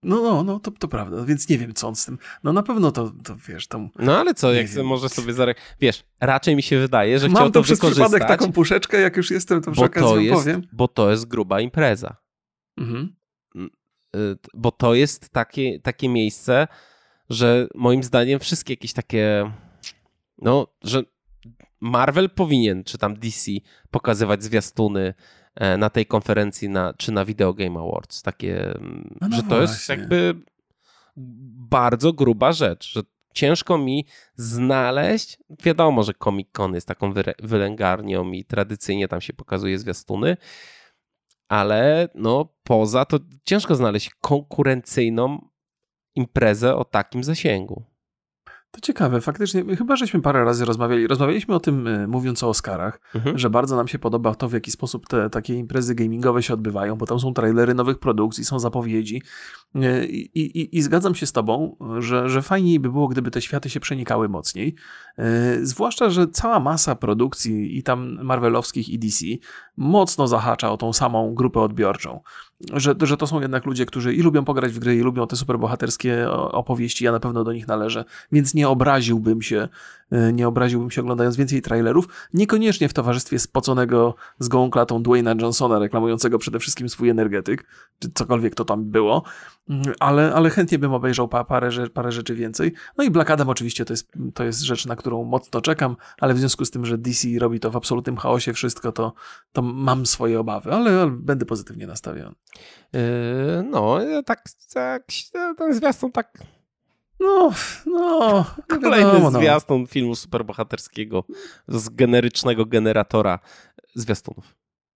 No, 0.02 0.22
no, 0.22 0.42
no, 0.42 0.60
to, 0.60 0.70
to 0.70 0.88
prawda, 0.88 1.24
więc 1.24 1.48
nie 1.48 1.58
wiem, 1.58 1.74
co 1.74 1.88
on 1.88 1.96
z 1.96 2.04
tym. 2.04 2.18
No 2.44 2.52
na 2.52 2.62
pewno 2.62 2.92
to, 2.92 3.12
to 3.24 3.36
wiesz, 3.48 3.66
tam. 3.66 3.90
No 3.98 4.18
ale 4.18 4.34
co, 4.34 4.52
jak 4.52 4.66
wiem. 4.66 4.86
może 4.86 5.08
sobie 5.08 5.32
zarek... 5.32 5.58
Wiesz, 5.80 6.04
raczej 6.20 6.56
mi 6.56 6.62
się 6.62 6.78
wydaje, 6.78 7.18
że 7.18 7.28
Mam 7.28 7.36
chciał 7.36 7.46
to, 7.46 7.60
to 7.60 7.62
przez 7.62 7.80
przypadek 7.80 8.24
taką 8.24 8.52
puszeczkę, 8.52 9.00
jak 9.00 9.16
już 9.16 9.30
jestem, 9.30 9.62
to 9.62 9.72
przy 9.72 9.84
okazji 9.84 10.26
jest, 10.26 10.44
powiem. 10.44 10.62
Bo 10.72 10.88
to 10.88 11.10
jest 11.10 11.28
gruba 11.28 11.60
impreza. 11.60 12.16
Mhm. 12.78 13.16
Y, 14.16 14.36
bo 14.54 14.70
to 14.70 14.94
jest 14.94 15.30
takie, 15.30 15.80
takie 15.80 16.08
miejsce, 16.08 16.68
że 17.30 17.68
moim 17.74 18.02
zdaniem 18.02 18.40
wszystkie 18.40 18.72
jakieś 18.72 18.92
takie, 18.92 19.52
no, 20.38 20.66
że 20.82 21.02
Marvel 21.80 22.30
powinien, 22.30 22.84
czy 22.84 22.98
tam 22.98 23.14
DC, 23.14 23.50
pokazywać 23.90 24.42
zwiastuny 24.42 25.14
e, 25.54 25.76
na 25.76 25.90
tej 25.90 26.06
konferencji, 26.06 26.68
na, 26.68 26.94
czy 26.94 27.12
na 27.12 27.24
Video 27.24 27.54
Game 27.54 27.80
Awards. 27.80 28.22
Takie, 28.22 28.74
mm, 28.74 29.16
no, 29.20 29.28
no 29.28 29.36
że 29.36 29.42
to 29.42 29.48
właśnie. 29.48 29.62
jest 29.62 29.88
jakby 29.88 30.34
bardzo 31.70 32.12
gruba 32.12 32.52
rzecz, 32.52 32.92
że 32.92 33.02
ciężko 33.34 33.78
mi 33.78 34.06
znaleźć, 34.34 35.38
wiadomo, 35.64 36.02
że 36.02 36.12
Comic 36.24 36.48
Con 36.52 36.74
jest 36.74 36.88
taką 36.88 37.12
wylęgarnią 37.42 38.32
i 38.32 38.44
tradycyjnie 38.44 39.08
tam 39.08 39.20
się 39.20 39.32
pokazuje 39.32 39.78
zwiastuny, 39.78 40.36
ale 41.48 42.08
no 42.14 42.48
poza 42.64 43.04
to 43.04 43.18
ciężko 43.44 43.74
znaleźć 43.74 44.10
konkurencyjną 44.20 45.48
imprezę 46.14 46.76
o 46.76 46.84
takim 46.84 47.24
zasięgu. 47.24 47.84
To 48.72 48.80
ciekawe, 48.80 49.20
faktycznie, 49.20 49.76
chyba 49.76 49.96
żeśmy 49.96 50.20
parę 50.20 50.44
razy 50.44 50.64
rozmawiali. 50.64 51.06
Rozmawialiśmy 51.06 51.54
o 51.54 51.60
tym, 51.60 51.86
y, 51.86 52.06
mówiąc 52.06 52.42
o 52.42 52.48
Oscarach, 52.48 53.00
mhm. 53.14 53.38
że 53.38 53.50
bardzo 53.50 53.76
nam 53.76 53.88
się 53.88 53.98
podoba 53.98 54.34
to, 54.34 54.48
w 54.48 54.52
jaki 54.52 54.70
sposób 54.70 55.08
te 55.08 55.30
takie 55.30 55.54
imprezy 55.54 55.94
gamingowe 55.94 56.42
się 56.42 56.54
odbywają, 56.54 56.96
bo 56.96 57.06
tam 57.06 57.20
są 57.20 57.34
trailery 57.34 57.74
nowych 57.74 57.98
produkcji, 57.98 58.44
są 58.44 58.58
zapowiedzi. 58.58 59.22
Y, 59.76 60.06
I, 60.06 60.78
i, 60.78 60.82
zgadzam 60.82 61.14
się 61.14 61.26
z 61.26 61.32
Tobą, 61.32 61.76
że, 61.98 62.28
że 62.28 62.42
fajniej 62.42 62.80
by 62.80 62.90
było, 62.90 63.08
gdyby 63.08 63.30
te 63.30 63.42
światy 63.42 63.70
się 63.70 63.80
przenikały 63.80 64.28
mocniej. 64.28 64.74
Y, 65.18 65.66
zwłaszcza, 65.66 66.10
że 66.10 66.28
cała 66.28 66.60
masa 66.60 66.94
produkcji 66.94 67.78
i 67.78 67.82
tam 67.82 68.18
Marvelowskich 68.22 68.88
i 68.88 68.98
DC 68.98 69.24
mocno 69.76 70.28
zahacza 70.28 70.70
o 70.70 70.76
tą 70.76 70.92
samą 70.92 71.34
grupę 71.34 71.60
odbiorczą 71.60 72.20
że, 72.72 72.94
że 73.02 73.16
to 73.16 73.26
są 73.26 73.40
jednak 73.40 73.66
ludzie, 73.66 73.86
którzy 73.86 74.14
i 74.14 74.22
lubią 74.22 74.44
pograć 74.44 74.72
w 74.72 74.78
gry, 74.78 74.96
i 74.96 75.00
lubią 75.00 75.26
te 75.26 75.36
superbohaterskie 75.36 76.30
opowieści, 76.30 77.04
ja 77.04 77.12
na 77.12 77.20
pewno 77.20 77.44
do 77.44 77.52
nich 77.52 77.68
należę, 77.68 78.04
więc 78.32 78.54
nie 78.54 78.68
obraziłbym 78.68 79.42
się, 79.42 79.68
e, 80.10 80.32
nie 80.32 80.48
obraziłbym 80.48 80.90
się 80.90 81.00
oglądając 81.00 81.36
więcej 81.36 81.62
trailerów, 81.62 82.08
niekoniecznie 82.34 82.88
w 82.88 82.92
towarzystwie 82.92 83.38
spoconego 83.38 84.14
z 84.38 84.48
gołą 84.48 84.70
klatą 84.70 85.02
Dwayna 85.02 85.34
Johnsona, 85.40 85.78
reklamującego 85.78 86.38
przede 86.38 86.58
wszystkim 86.58 86.88
swój 86.88 87.08
energetyk, 87.08 87.66
czy 87.98 88.10
cokolwiek 88.14 88.54
to 88.54 88.64
tam 88.64 88.84
było, 88.84 89.22
ale, 90.00 90.34
ale 90.34 90.50
chętnie 90.50 90.78
bym 90.78 90.94
obejrzał 90.94 91.28
parę, 91.28 91.70
parę 91.94 92.12
rzeczy 92.12 92.34
więcej. 92.34 92.72
No 92.98 93.04
i 93.04 93.10
Black 93.10 93.30
Adam 93.30 93.48
oczywiście 93.48 93.84
to 93.84 93.92
jest, 93.92 94.12
to 94.34 94.44
jest 94.44 94.60
rzecz, 94.60 94.86
na 94.86 94.96
którą 94.96 95.24
mocno 95.24 95.60
czekam, 95.60 95.96
ale 96.20 96.34
w 96.34 96.38
związku 96.38 96.64
z 96.64 96.70
tym, 96.70 96.86
że 96.86 96.98
DC 96.98 97.28
robi 97.38 97.60
to 97.60 97.70
w 97.70 97.76
absolutnym 97.76 98.16
chaosie 98.16 98.52
wszystko, 98.52 98.92
to, 98.92 99.12
to 99.52 99.62
mam 99.62 100.06
swoje 100.06 100.40
obawy, 100.40 100.72
ale, 100.72 101.00
ale 101.00 101.10
będę 101.10 101.46
pozytywnie 101.46 101.86
nastawiony. 101.86 102.34
Yy, 102.92 103.00
no, 103.70 103.98
tak, 104.26 104.44
tak, 104.74 105.02
ten 105.56 105.74
zwiastun 105.74 106.12
tak 106.12 106.38
no, 107.20 107.52
no. 107.86 108.44
Kolejny 108.68 109.06
wiadomo, 109.06 109.30
no. 109.30 109.38
zwiastun 109.38 109.80
no. 109.80 109.86
filmu 109.86 110.14
superbohaterskiego 110.14 111.24
z 111.68 111.88
generycznego 111.88 112.66
generatora 112.66 113.38
zwiastunów. 113.94 114.54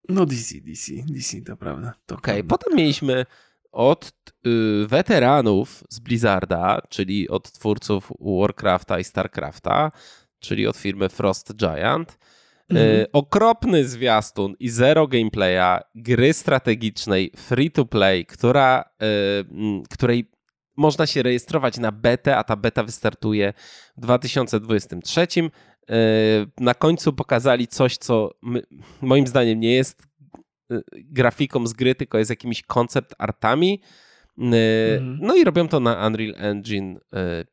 No 0.09 0.27
DC, 0.27 0.55
DC, 0.61 0.93
DC, 1.09 1.41
to 1.41 1.57
prawda. 1.57 1.95
Okej, 2.11 2.41
okay, 2.41 2.45
potem 2.45 2.77
mieliśmy 2.77 3.27
od 3.75 4.13
y, 4.47 4.87
weteranów 4.87 5.85
z 5.91 6.01
Blizzarda, 6.01 6.81
czyli 6.89 7.29
od 7.29 7.53
twórców 7.53 8.13
Warcrafta 8.21 8.99
i 8.99 9.05
Starcrafta, 9.05 9.91
czyli 10.39 10.67
od 10.67 10.77
firmy 10.77 11.09
Frost 11.09 11.55
Giant, 11.57 12.19
Mhm. 12.71 13.07
okropny 13.13 13.85
zwiastun 13.89 14.55
i 14.61 14.69
zero 14.71 15.07
gameplaya 15.07 15.81
gry 15.95 16.33
strategicznej 16.33 17.31
free 17.37 17.71
to 17.71 17.85
play, 17.85 18.27
która, 18.27 18.85
y, 19.03 19.89
której 19.91 20.31
można 20.77 21.07
się 21.07 21.23
rejestrować 21.23 21.79
na 21.79 21.93
betę, 21.93 22.37
a 22.37 22.45
ta 22.45 22.57
beta 22.57 22.83
wystartuje 22.83 23.53
w 23.97 24.01
2023. 24.01 25.51
Y, 25.91 26.47
na 26.61 26.75
końcu 26.75 27.13
pokazali 27.13 27.69
coś, 27.69 27.97
co 27.97 28.31
my, 28.43 28.63
moim 29.03 29.27
zdaniem 29.27 29.61
nie 29.61 29.75
jest 29.75 30.03
grafiką 30.95 31.67
z 31.67 31.73
gry, 31.73 31.95
tylko 31.95 32.19
jest 32.19 32.31
jakimiś 32.31 32.63
koncept 32.63 33.15
artami. 33.19 33.81
Mhm. 34.39 35.19
No 35.21 35.35
i 35.35 35.45
robią 35.45 35.69
to 35.69 35.81
na 35.81 36.07
Unreal 36.07 36.35
Engine 36.37 37.01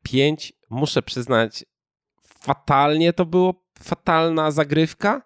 5. 0.02 0.52
Muszę 0.70 1.02
przyznać, 1.02 1.64
fatalnie 2.40 3.12
to 3.12 3.26
było 3.26 3.64
fatalna 3.82 4.50
zagrywka, 4.50 5.22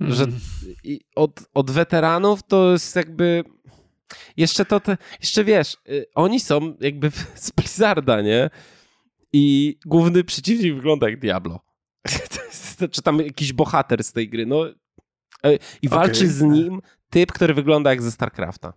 że 0.00 0.26
od, 1.14 1.40
od 1.54 1.70
weteranów 1.70 2.42
to 2.42 2.72
jest 2.72 2.96
jakby 2.96 3.44
jeszcze 4.36 4.64
to, 4.64 4.80
te, 4.80 4.96
jeszcze 5.20 5.44
wiesz, 5.44 5.76
y, 5.88 6.06
oni 6.14 6.40
są 6.40 6.74
jakby 6.80 7.10
z 7.34 7.50
Blizzarda, 7.50 8.22
nie? 8.22 8.50
I 9.32 9.76
główny 9.86 10.24
przeciwnik 10.24 10.74
wygląda 10.74 11.08
jak 11.08 11.20
Diablo. 11.20 11.60
Czy 12.92 13.02
tam 13.02 13.18
jakiś 13.18 13.52
bohater 13.52 14.04
z 14.04 14.12
tej 14.12 14.28
gry, 14.28 14.46
no. 14.46 14.64
E, 15.44 15.58
I 15.82 15.88
walczy 15.88 16.20
okay. 16.20 16.28
z 16.28 16.42
nim 16.42 16.80
typ, 17.10 17.32
który 17.32 17.54
wygląda 17.54 17.90
jak 17.90 18.02
ze 18.02 18.10
StarCrafta. 18.10 18.72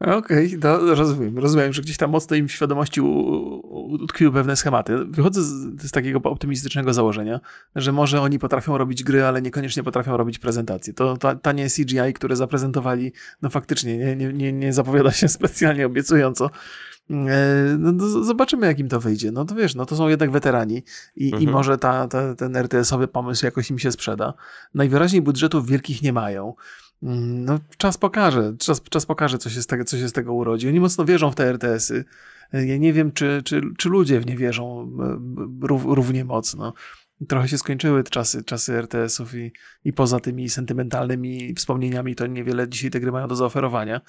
Okej, 0.00 0.56
okay, 0.56 0.94
rozumiem. 0.94 1.38
Rozumiem, 1.38 1.72
że 1.72 1.82
gdzieś 1.82 1.96
tam 1.96 2.10
mocno 2.10 2.36
im 2.36 2.48
w 2.48 2.52
świadomości 2.52 3.00
utkwiły 3.00 4.32
pewne 4.32 4.56
schematy. 4.56 5.04
Wychodzę 5.04 5.42
z, 5.42 5.82
z, 5.82 5.90
takiego 5.90 6.30
optymistycznego 6.30 6.94
założenia, 6.94 7.40
że 7.76 7.92
może 7.92 8.20
oni 8.20 8.38
potrafią 8.38 8.78
robić 8.78 9.04
gry, 9.04 9.24
ale 9.24 9.42
niekoniecznie 9.42 9.82
potrafią 9.82 10.16
robić 10.16 10.38
prezentacje. 10.38 10.92
To 10.92 11.16
ta, 11.16 11.34
tanie 11.34 11.66
CGI, 11.70 12.12
które 12.14 12.36
zaprezentowali, 12.36 13.12
no 13.42 13.50
faktycznie 13.50 13.98
nie, 13.98 14.16
nie, 14.16 14.32
nie, 14.32 14.52
nie 14.52 14.72
zapowiada 14.72 15.12
się 15.12 15.28
specjalnie 15.38 15.86
obiecująco. 15.86 16.50
E, 17.10 17.76
no, 17.78 18.08
zobaczymy, 18.08 18.66
jak 18.66 18.78
im 18.78 18.88
to 18.88 19.00
wyjdzie. 19.00 19.32
No 19.32 19.44
to 19.44 19.54
wiesz, 19.54 19.74
no 19.74 19.86
to 19.86 19.96
są 19.96 20.08
jednak 20.08 20.30
weterani 20.30 20.82
i, 21.16 21.24
mhm. 21.24 21.42
i 21.42 21.46
może 21.46 21.78
ta, 21.78 22.08
ta, 22.08 22.34
ten 22.34 22.56
RTS-owy 22.56 23.08
pomysł 23.08 23.44
jakoś 23.44 23.70
im 23.70 23.78
się 23.78 23.92
sprzeda. 23.92 24.34
Najwyraźniej 24.74 25.22
budżetów 25.22 25.66
wielkich 25.66 26.02
nie 26.02 26.12
mają. 26.12 26.54
Mm, 27.02 27.44
no, 27.44 27.58
czas 27.76 27.98
pokaże, 27.98 28.54
czas, 28.58 28.82
czas 28.82 29.06
pokaże, 29.06 29.38
co 29.38 29.50
się, 29.50 29.62
z 29.62 29.66
tego, 29.66 29.84
co 29.84 29.98
się 29.98 30.08
z 30.08 30.12
tego 30.12 30.34
urodzi. 30.34 30.68
Oni 30.68 30.80
mocno 30.80 31.04
wierzą 31.04 31.30
w 31.30 31.34
te 31.34 31.44
RTS-y. 31.44 32.04
Ja 32.52 32.76
nie 32.76 32.92
wiem, 32.92 33.12
czy, 33.12 33.42
czy, 33.44 33.60
czy 33.76 33.88
ludzie 33.88 34.20
w 34.20 34.26
nie 34.26 34.36
wierzą 34.36 34.90
e, 35.00 35.94
równie 35.94 36.24
mocno. 36.24 36.72
Trochę 37.28 37.48
się 37.48 37.58
skończyły 37.58 38.04
czasy, 38.04 38.44
czasy 38.44 38.72
RTS-ów 38.72 39.34
i, 39.34 39.52
i 39.84 39.92
poza 39.92 40.20
tymi 40.20 40.48
sentymentalnymi 40.48 41.54
wspomnieniami 41.54 42.14
to 42.14 42.26
niewiele 42.26 42.68
dzisiaj 42.68 42.90
te 42.90 43.00
gry 43.00 43.12
mają 43.12 43.28
do 43.28 43.36
zaoferowania. 43.36 44.00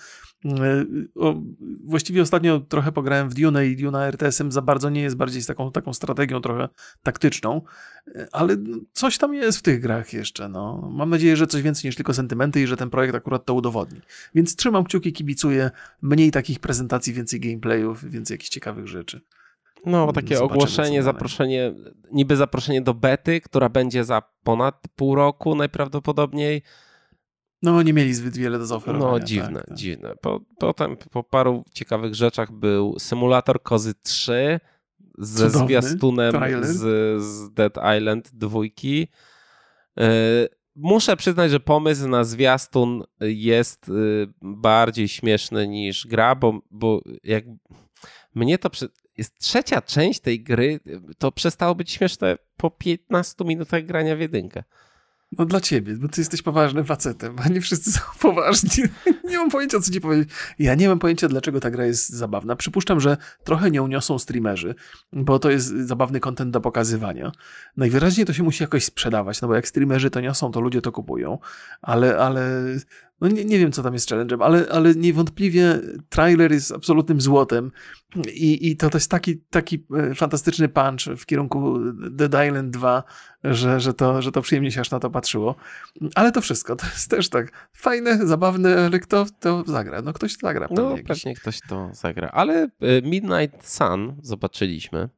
E, 0.46 0.86
o, 1.16 1.42
właściwie 1.84 2.22
ostatnio 2.22 2.60
trochę 2.60 2.92
pograłem 2.92 3.30
w 3.30 3.34
Dune 3.34 3.68
i 3.68 3.76
Duna 3.76 4.08
RTS-em 4.08 4.52
za 4.52 4.62
bardzo 4.62 4.90
nie 4.90 5.02
jest 5.02 5.16
bardziej 5.16 5.42
z 5.42 5.46
taką, 5.46 5.72
taką 5.72 5.94
strategią 5.94 6.42
trochę 6.42 6.70
taktyczną, 7.04 7.62
e, 8.16 8.28
ale 8.32 8.58
coś 8.94 9.18
tam 9.18 9.34
jest 9.34 9.58
w 9.58 9.62
tych 9.62 9.80
grach 9.80 10.14
jeszcze. 10.14 10.50
No. 10.50 10.90
Mam 10.94 11.10
nadzieję, 11.10 11.38
że 11.38 11.48
coś 11.48 11.62
więcej 11.62 11.90
niż 11.90 11.96
tylko 11.96 12.14
sentymenty 12.14 12.62
i 12.62 12.68
że 12.68 12.78
ten 12.78 12.90
projekt 12.90 13.16
akurat 13.16 13.46
to 13.46 13.54
udowodni. 13.54 14.02
Więc 14.36 14.56
trzymam 14.56 14.84
kciuki, 14.84 15.14
kibicuję. 15.14 15.72
Mniej 16.02 16.32
takich 16.32 16.60
prezentacji, 16.60 17.14
więcej 17.14 17.40
gameplayów, 17.40 18.10
więcej 18.10 18.36
jakichś 18.36 18.50
ciekawych 18.50 18.88
rzeczy. 18.88 19.22
No, 19.86 20.06
bo 20.06 20.14
takie 20.14 20.36
Zobaczymy, 20.36 20.54
ogłoszenie, 20.54 21.04
zaproszenie, 21.04 21.74
niby 22.12 22.36
zaproszenie 22.36 22.82
do 22.82 22.94
bety, 22.94 23.42
która 23.42 23.70
będzie 23.70 24.04
za 24.04 24.22
ponad 24.44 24.84
pół 24.96 25.16
roku 25.16 25.56
najprawdopodobniej. 25.56 26.62
No, 27.62 27.82
nie 27.82 27.94
mieli 27.94 28.14
zbyt 28.14 28.38
wiele 28.38 28.60
do 28.60 28.66
zaoferowania. 28.66 29.12
No, 29.12 29.20
dziwne, 29.20 29.60
tak, 29.60 29.68
tak. 29.68 29.78
dziwne. 29.78 30.14
Po, 30.22 30.40
potem 30.60 30.98
po 31.12 31.24
paru 31.24 31.64
ciekawych 31.74 32.16
rzeczach 32.16 32.52
był 32.52 33.00
symulator 33.00 33.64
Kozy 33.64 33.94
3 34.04 34.60
ze 35.18 35.48
Cudowny 35.48 35.68
zwiastunem 35.68 36.36
z, 36.62 36.76
z, 37.24 37.54
Dead 37.54 37.78
Island 37.98 38.30
2. 38.34 38.60
Yy, 38.64 39.08
muszę 40.76 41.18
przyznać, 41.18 41.52
że 41.52 41.60
pomysł 41.60 42.08
na 42.08 42.24
zwiastun 42.24 43.04
jest 43.20 43.88
yy, 43.88 44.34
bardziej 44.42 45.08
śmieszny 45.08 45.68
niż 45.68 46.08
gra, 46.08 46.36
bo, 46.36 46.60
bo 46.72 47.02
jak 47.24 47.44
mnie 48.36 48.58
to 48.58 48.70
jest 49.18 49.40
trzecia 49.40 49.82
część 49.82 50.20
tej 50.20 50.44
gry, 50.44 50.80
to 51.18 51.32
przestało 51.32 51.76
być 51.76 51.92
śmieszne 51.92 52.38
po 52.58 52.72
15 52.72 53.46
minutach 53.46 53.86
grania 53.86 54.16
w 54.16 54.20
jedynkę. 54.20 54.64
No 55.32 55.46
dla 55.46 55.62
ciebie, 55.62 55.96
bo 55.96 56.08
ty 56.08 56.22
jesteś 56.22 56.42
poważnym 56.42 56.86
facetem, 56.86 57.36
a 57.46 57.48
nie 57.50 57.62
wszyscy 57.62 57.92
są 57.92 58.00
poważni. 58.22 58.84
nie 59.24 59.38
mam 59.38 59.50
pojęcia, 59.50 59.80
co 59.80 59.92
ci 59.92 60.02
powiedzieć. 60.02 60.30
Ja 60.60 60.76
nie 60.76 60.90
mam 60.90 61.00
pojęcia, 61.00 61.28
dlaczego 61.28 61.60
ta 61.60 61.72
gra 61.72 61.86
jest 61.86 62.10
zabawna. 62.10 62.56
Przypuszczam, 62.56 63.00
że 63.00 63.18
trochę 63.44 63.72
nią 63.72 63.88
niosą 63.88 64.20
streamerzy, 64.20 64.76
bo 65.14 65.40
to 65.40 65.52
jest 65.52 65.68
zabawny 65.68 66.20
kontent 66.20 66.52
do 66.52 66.62
pokazywania. 66.62 67.32
Najwyraźniej 67.78 68.26
to 68.26 68.34
się 68.34 68.44
musi 68.44 68.64
jakoś 68.64 68.84
sprzedawać, 68.84 69.42
no 69.42 69.48
bo 69.48 69.56
jak 69.56 69.68
streamerzy 69.68 70.10
to 70.10 70.22
niosą, 70.22 70.52
to 70.52 70.62
ludzie 70.62 70.82
to 70.82 70.92
kupują. 70.92 71.40
Ale, 71.82 72.18
ale 72.18 72.62
no 73.22 73.28
nie, 73.28 73.46
nie 73.46 73.60
wiem, 73.60 73.72
co 73.72 73.84
tam 73.84 73.94
jest 73.94 74.10
challenge'em, 74.10 74.44
ale, 74.44 74.66
ale 74.72 74.96
niewątpliwie 74.96 75.80
trailer 76.10 76.52
jest 76.52 76.72
absolutnym 76.72 77.22
złotem 77.22 77.72
i, 78.34 78.72
i 78.72 78.78
to, 78.78 78.90
to 78.90 78.98
jest 78.98 79.12
taki, 79.12 79.38
taki 79.38 79.86
e, 79.96 80.16
fantastyczny 80.16 80.70
punch 80.70 81.02
w 81.18 81.26
kierunku 81.26 81.80
Dead 82.12 82.48
Island 82.48 82.70
2, 82.70 83.04
że, 83.44 83.80
że, 83.80 83.94
to, 83.94 84.22
że 84.22 84.32
to 84.32 84.42
przyjemnie 84.42 84.72
się 84.72 84.82
aż 84.82 84.92
na 84.92 85.00
to 85.00 85.10
patrzyło. 85.10 85.56
Ale 86.16 86.32
to 86.32 86.42
wszystko, 86.42 86.76
to 86.76 86.86
jest 86.86 87.10
też 87.10 87.30
tak 87.30 87.70
fajne, 87.74 88.28
zabawne, 88.28 88.86
ale 88.86 89.00
kto 89.00 89.26
to 89.40 89.64
zagra? 89.68 90.02
No 90.02 90.14
ktoś 90.14 90.38
zagra. 90.42 90.68
No 90.72 90.96
pewnie 91.08 91.36
ktoś 91.36 91.62
to 91.62 91.90
zagra, 91.94 92.30
ale 92.34 92.70
e, 92.80 93.02
Midnight 93.02 93.70
Sun 93.70 94.16
zobaczyliśmy. 94.22 95.10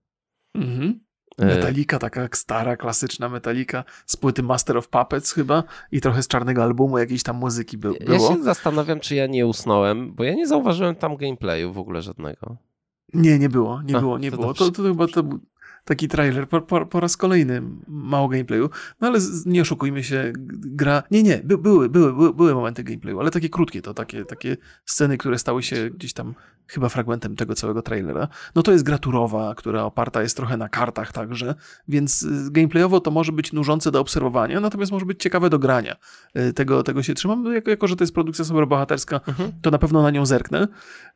Mhm. 0.56 1.09
E, 1.40 1.46
Metalika, 1.46 2.00
taka 2.00 2.28
stara, 2.34 2.78
klasyczna 2.78 3.30
Metalika 3.30 3.84
z 4.06 4.18
płyty 4.18 4.44
Master 4.44 4.78
of 4.78 4.88
Puppets 4.88 5.32
chyba 5.32 5.64
i 5.92 6.02
trochę 6.02 6.24
z 6.24 6.28
czarnego 6.28 6.64
albumu 6.64 6.98
jakiejś 6.98 7.24
tam 7.24 7.36
muzyki 7.36 7.78
by, 7.78 7.94
było. 7.94 8.30
Ja 8.30 8.36
się 8.36 8.44
zastanawiam, 8.44 9.00
czy 9.00 9.16
ja 9.16 9.28
nie 9.28 9.48
usnąłem, 9.48 10.14
bo 10.14 10.24
ja 10.24 10.34
nie 10.34 10.48
zauważyłem 10.48 10.96
tam 10.96 11.18
gameplayu 11.18 11.74
w 11.74 11.78
ogóle 11.78 12.02
żadnego. 12.02 12.58
Nie, 13.14 13.40
nie 13.40 13.50
było, 13.50 13.82
nie 13.82 13.98
A, 13.98 14.00
było, 14.00 14.18
nie 14.18 14.32
to 14.32 14.38
było. 14.38 14.54
To, 14.54 14.72
to, 14.72 14.84
chyba 14.84 15.08
to 15.08 15.24
był 15.24 15.40
taki 15.86 16.08
trailer 16.08 16.50
po, 16.50 16.62
po, 16.62 16.86
po, 16.86 17.00
raz 17.00 17.18
kolejny 17.18 17.62
mało 17.88 18.28
gameplayu. 18.28 18.70
No 19.02 19.08
ale 19.08 19.20
nie 19.46 19.62
oszukujmy 19.62 20.04
się, 20.04 20.34
gra... 20.36 21.04
Nie, 21.12 21.24
nie, 21.24 21.38
by, 21.38 21.58
były, 21.58 21.90
były, 21.90 22.14
były, 22.14 22.34
były 22.34 22.54
momenty 22.54 22.84
gameplayu, 22.84 23.20
ale 23.20 23.32
takie 23.32 23.50
krótkie 23.50 23.82
to, 23.82 23.94
takie, 23.94 24.26
takie 24.26 24.58
sceny, 24.86 25.18
które 25.18 25.40
stały 25.40 25.64
się 25.64 25.90
gdzieś 25.90 26.14
tam 26.14 26.34
chyba 26.70 26.90
fragmentem 26.90 27.36
tego 27.36 27.56
całego 27.56 27.82
trailera. 27.82 28.28
No 28.56 28.64
to 28.64 28.72
jest 28.72 28.84
gra 28.84 28.98
turowa, 28.98 29.56
która 29.56 29.84
oparta 29.84 30.22
jest 30.22 30.38
trochę 30.38 30.58
na 30.58 30.70
kartach 30.70 31.12
także, 31.12 31.56
więc 31.88 32.24
y, 32.24 32.52
gameplayowo 32.52 33.00
to 33.00 33.12
może 33.12 33.32
być 33.32 33.54
nużące 33.54 33.92
do 33.92 34.00
obserwowania, 34.00 34.60
natomiast 34.60 34.92
może 34.92 35.06
być 35.06 35.22
ciekawe 35.22 35.50
do 35.50 35.60
grania. 35.60 35.96
Y, 36.38 36.54
tego, 36.54 36.84
tego 36.84 37.04
się 37.04 37.14
trzymam. 37.14 37.44
No, 37.44 37.52
jako, 37.52 37.70
jako, 37.70 37.88
że 37.88 37.96
to 37.96 38.04
jest 38.04 38.14
produkcja 38.14 38.46
superbohaterska, 38.46 39.20
mhm. 39.28 39.52
to 39.62 39.72
na 39.72 39.78
pewno 39.78 40.02
na 40.02 40.12
nią 40.12 40.26
zerknę. 40.26 40.68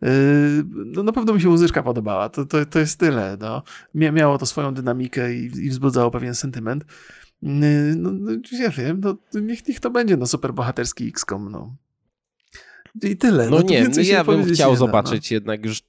Y, 0.04 0.64
no, 0.74 1.04
na 1.04 1.12
pewno 1.12 1.34
mi 1.34 1.42
się 1.42 1.50
muzyczka 1.50 1.84
podobała. 1.84 2.30
To, 2.30 2.46
to, 2.46 2.66
to 2.66 2.80
jest 2.80 3.00
tyle. 3.00 3.38
No. 3.40 3.64
Miało 3.94 4.38
to 4.38 4.46
swoją 4.64 4.74
dynamikę 4.74 5.34
i, 5.34 5.46
i 5.46 5.70
wzbudzało 5.70 6.12
pewien 6.12 6.36
sentyment. 6.36 6.86
No, 7.42 8.12
no, 8.12 8.32
ja 8.52 8.70
wiem, 8.70 9.02
no, 9.04 9.42
niech, 9.42 9.68
niech 9.68 9.80
to 9.80 9.90
będzie 9.90 10.18
no, 10.18 10.28
superbohaterski 10.28 11.08
XCOM. 11.08 11.52
No. 11.52 11.76
I 13.02 13.18
tyle. 13.18 13.50
No, 13.50 13.58
no 13.58 13.62
nie, 13.62 13.84
no 13.84 14.02
ja 14.02 14.24
bym 14.24 14.46
chciał 14.46 14.72
no. 14.72 14.78
zobaczyć 14.78 15.32
no. 15.32 15.36
jednak 15.36 15.66
już 15.66 15.82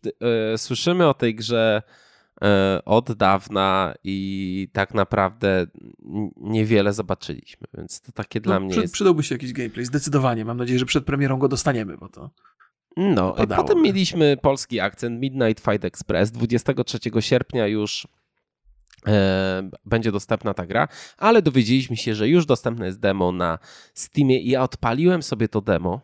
e, 0.52 0.58
słyszymy 0.58 1.08
o 1.08 1.14
tej 1.14 1.34
grze 1.34 1.82
e, 2.42 2.80
od 2.84 3.12
dawna 3.12 3.94
i 4.04 4.68
tak 4.72 4.94
naprawdę 4.94 5.66
niewiele 6.36 6.92
zobaczyliśmy, 6.92 7.66
więc 7.74 8.00
to 8.00 8.12
takie 8.12 8.40
dla 8.40 8.60
mnie 8.60 8.76
jest... 8.76 8.94
Przydałby 8.94 9.22
się 9.22 9.34
jakiś 9.34 9.52
gameplay, 9.52 9.84
zdecydowanie. 9.84 10.44
Mam 10.44 10.56
nadzieję, 10.56 10.78
że 10.78 10.86
przed 10.86 11.04
premierą 11.04 11.38
go 11.38 11.48
dostaniemy, 11.48 11.96
bo 11.96 12.08
to... 12.08 12.30
No, 12.96 13.34
potem 13.56 13.82
mieliśmy 13.82 14.36
polski 14.42 14.80
akcent 14.80 15.20
Midnight 15.20 15.64
Fight 15.64 15.84
Express. 15.84 16.30
23 16.30 16.98
sierpnia 17.20 17.66
już 17.66 18.08
będzie 19.84 20.12
dostępna 20.12 20.54
ta 20.54 20.66
gra, 20.66 20.88
ale 21.18 21.42
dowiedzieliśmy 21.42 21.96
się, 21.96 22.14
że 22.14 22.28
już 22.28 22.46
dostępne 22.46 22.86
jest 22.86 23.00
demo 23.00 23.32
na 23.32 23.58
Steamie 23.94 24.40
i 24.40 24.50
ja 24.50 24.62
odpaliłem 24.62 25.22
sobie 25.22 25.48
to 25.48 25.60
demo 25.60 26.00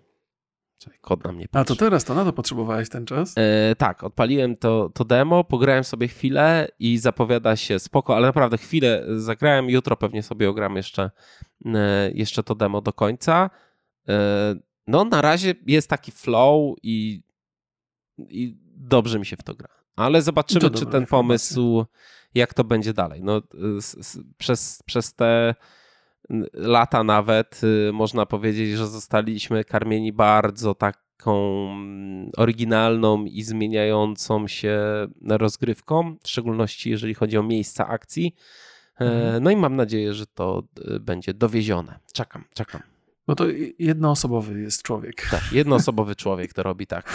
Czekaj, 0.80 0.98
kod 1.00 1.24
na 1.24 1.32
mnie 1.32 1.48
patrzy. 1.48 1.72
A 1.72 1.76
to 1.76 1.84
teraz, 1.84 2.04
to 2.04 2.14
na 2.14 2.24
to 2.24 2.32
potrzebowałeś 2.32 2.88
ten 2.88 3.06
czas? 3.06 3.34
E, 3.36 3.76
tak, 3.76 4.04
odpaliłem 4.04 4.56
to, 4.56 4.90
to 4.94 5.04
demo, 5.04 5.44
pograłem 5.44 5.84
sobie 5.84 6.08
chwilę 6.08 6.68
i 6.78 6.98
zapowiada 6.98 7.56
się 7.56 7.78
spoko, 7.78 8.16
ale 8.16 8.26
naprawdę 8.26 8.58
chwilę 8.58 9.04
zagrałem, 9.16 9.70
jutro 9.70 9.96
pewnie 9.96 10.22
sobie 10.22 10.50
ogram 10.50 10.76
jeszcze, 10.76 11.10
e, 11.66 12.10
jeszcze 12.14 12.42
to 12.42 12.54
demo 12.54 12.80
do 12.80 12.92
końca. 12.92 13.50
E, 14.08 14.54
no 14.86 15.04
na 15.04 15.22
razie 15.22 15.54
jest 15.66 15.90
taki 15.90 16.12
flow 16.12 16.76
i, 16.82 17.22
i 18.18 18.56
dobrze 18.76 19.18
mi 19.18 19.26
się 19.26 19.36
w 19.36 19.42
to 19.42 19.54
gra. 19.54 19.68
Ale 19.96 20.22
zobaczymy, 20.22 20.70
czy 20.70 20.86
ten 20.86 21.06
pomysł, 21.06 21.84
jak 22.34 22.54
to 22.54 22.64
będzie 22.64 22.92
dalej. 22.92 23.22
No, 23.22 23.42
przez, 24.38 24.82
przez 24.86 25.14
te 25.14 25.54
lata 26.52 27.04
nawet 27.04 27.60
y, 27.64 27.92
można 27.92 28.26
powiedzieć, 28.26 28.70
że 28.76 28.86
zostaliśmy 28.86 29.64
karmieni 29.64 30.12
bardzo 30.12 30.74
taką 30.74 31.68
oryginalną 32.36 33.24
i 33.24 33.42
zmieniającą 33.42 34.48
się 34.48 34.80
rozgrywką, 35.28 36.16
w 36.22 36.28
szczególności 36.28 36.90
jeżeli 36.90 37.14
chodzi 37.14 37.38
o 37.38 37.42
miejsca 37.42 37.88
akcji. 37.88 38.34
E, 39.00 39.04
mhm. 39.04 39.44
No 39.44 39.50
i 39.50 39.56
mam 39.56 39.76
nadzieję, 39.76 40.14
że 40.14 40.26
to 40.26 40.62
y, 40.94 41.00
będzie 41.00 41.34
dowiezione. 41.34 41.98
Czekam, 42.12 42.44
czekam. 42.54 42.82
Bo 43.26 43.34
to 43.34 43.44
jednoosobowy 43.78 44.60
jest 44.60 44.82
człowiek. 44.82 45.26
Tak, 45.30 45.52
jednoosobowy 45.52 46.16
człowiek 46.16 46.52
to 46.52 46.62
robi 46.62 46.86
tak. 46.86 47.10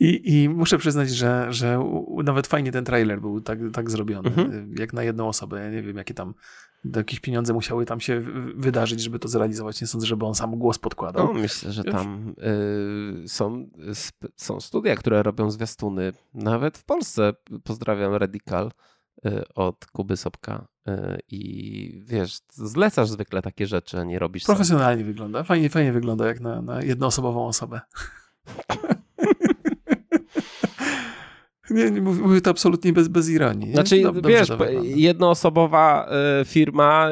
I, 0.00 0.34
i 0.34 0.48
muszę 0.48 0.78
przyznać, 0.78 1.10
że, 1.10 1.46
że 1.50 1.84
nawet 2.24 2.46
fajnie 2.46 2.72
ten 2.72 2.84
trailer 2.84 3.20
był 3.20 3.40
tak, 3.40 3.58
tak 3.72 3.90
zrobiony, 3.90 4.28
mhm. 4.28 4.74
jak 4.78 4.92
na 4.92 5.02
jedną 5.02 5.28
osobę. 5.28 5.60
Ja 5.60 5.70
nie 5.70 5.82
wiem, 5.82 5.96
jakie 5.96 6.14
tam 6.14 6.34
jakieś 6.96 7.20
pieniądze 7.20 7.52
musiały 7.52 7.86
tam 7.86 8.00
się 8.00 8.20
wydarzyć, 8.54 9.00
żeby 9.00 9.18
to 9.18 9.28
zrealizować. 9.28 9.80
Nie 9.80 9.86
sądzę, 9.86 10.06
żeby 10.06 10.26
on 10.26 10.34
sam 10.34 10.58
głos 10.58 10.78
podkładał. 10.78 11.26
No, 11.26 11.40
myślę, 11.40 11.72
że 11.72 11.84
tam 11.84 12.34
y, 13.24 13.28
są, 13.28 13.70
są 14.36 14.60
studia, 14.60 14.96
które 14.96 15.22
robią 15.22 15.50
zwiastuny. 15.50 16.12
Nawet 16.34 16.78
w 16.78 16.84
Polsce 16.84 17.32
pozdrawiam 17.64 18.14
Radical 18.14 18.70
od 19.54 19.86
Kuby 19.86 20.16
Sobka. 20.16 20.66
Y, 20.88 21.18
I 21.28 22.02
wiesz, 22.06 22.38
zlecasz 22.52 23.08
zwykle 23.08 23.42
takie 23.42 23.66
rzeczy, 23.66 23.98
a 23.98 24.04
nie 24.04 24.18
robisz 24.18 24.44
Profesjonalnie 24.44 25.04
wygląda. 25.04 25.42
Fajnie, 25.42 25.70
fajnie 25.70 25.92
wygląda 25.92 26.26
jak 26.26 26.40
na, 26.40 26.62
na 26.62 26.82
jednoosobową 26.82 27.46
osobę. 27.46 27.80
Nie, 31.70 31.90
nie 31.90 32.00
mówię 32.00 32.40
to 32.40 32.50
absolutnie 32.50 32.92
bez, 32.92 33.08
bez 33.08 33.28
ironii. 33.28 33.72
Znaczy, 33.72 34.02
Dob 34.02 34.26
wiesz, 34.26 34.48
jednoosobowa 34.82 36.10
y, 36.40 36.44
firma, 36.44 37.10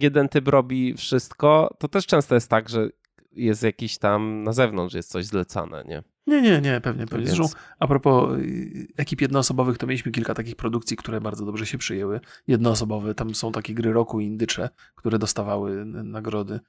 jeden 0.00 0.28
typ 0.28 0.48
robi 0.48 0.94
wszystko, 0.94 1.74
to 1.78 1.88
też 1.88 2.06
często 2.06 2.34
jest 2.34 2.48
tak, 2.48 2.68
że 2.68 2.88
jest 3.32 3.62
jakiś 3.62 3.98
tam 3.98 4.42
na 4.42 4.52
zewnątrz 4.52 4.94
jest 4.94 5.10
coś 5.10 5.24
zlecane, 5.24 5.84
nie? 5.88 6.02
Nie, 6.26 6.42
nie, 6.42 6.60
nie, 6.60 6.80
pewnie. 6.80 7.06
pewnie. 7.06 7.26
Zresztą 7.26 7.58
a 7.78 7.86
propos 7.86 8.38
y, 8.38 8.86
ekip 8.96 9.20
jednoosobowych, 9.20 9.78
to 9.78 9.86
mieliśmy 9.86 10.12
kilka 10.12 10.34
takich 10.34 10.56
produkcji, 10.56 10.96
które 10.96 11.20
bardzo 11.20 11.46
dobrze 11.46 11.66
się 11.66 11.78
przyjęły. 11.78 12.20
Jednoosobowe, 12.46 13.14
tam 13.14 13.34
są 13.34 13.52
takie 13.52 13.74
gry 13.74 13.92
roku 13.92 14.20
indycze, 14.20 14.68
które 14.94 15.18
dostawały 15.18 15.84
nagrody. 15.84 16.60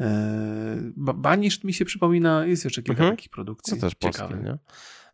E, 0.00 0.92
Banished 0.96 1.64
mi 1.64 1.72
się 1.72 1.84
przypomina, 1.84 2.46
jest 2.46 2.64
jeszcze 2.64 2.82
kilka 2.82 3.02
mhm. 3.02 3.16
takich 3.16 3.30
produkcji. 3.30 3.74
To 3.74 3.80
też 3.80 3.94
polskie, 3.94 4.36
nie? 4.44 4.58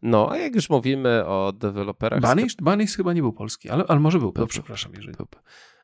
No, 0.02 0.30
a 0.30 0.36
jak 0.36 0.54
już 0.54 0.70
mówimy 0.70 1.26
o 1.26 1.52
deweloperach... 1.52 2.20
Banished? 2.20 2.62
Banished 2.62 2.96
chyba 2.96 3.12
nie 3.12 3.22
był 3.22 3.32
polski, 3.32 3.70
ale, 3.70 3.84
ale 3.88 4.00
może 4.00 4.18
był. 4.18 4.32
był, 4.32 4.40
był 4.40 4.46
przepraszam, 4.46 4.92
jeżeli... 4.94 5.16
Był. 5.16 5.26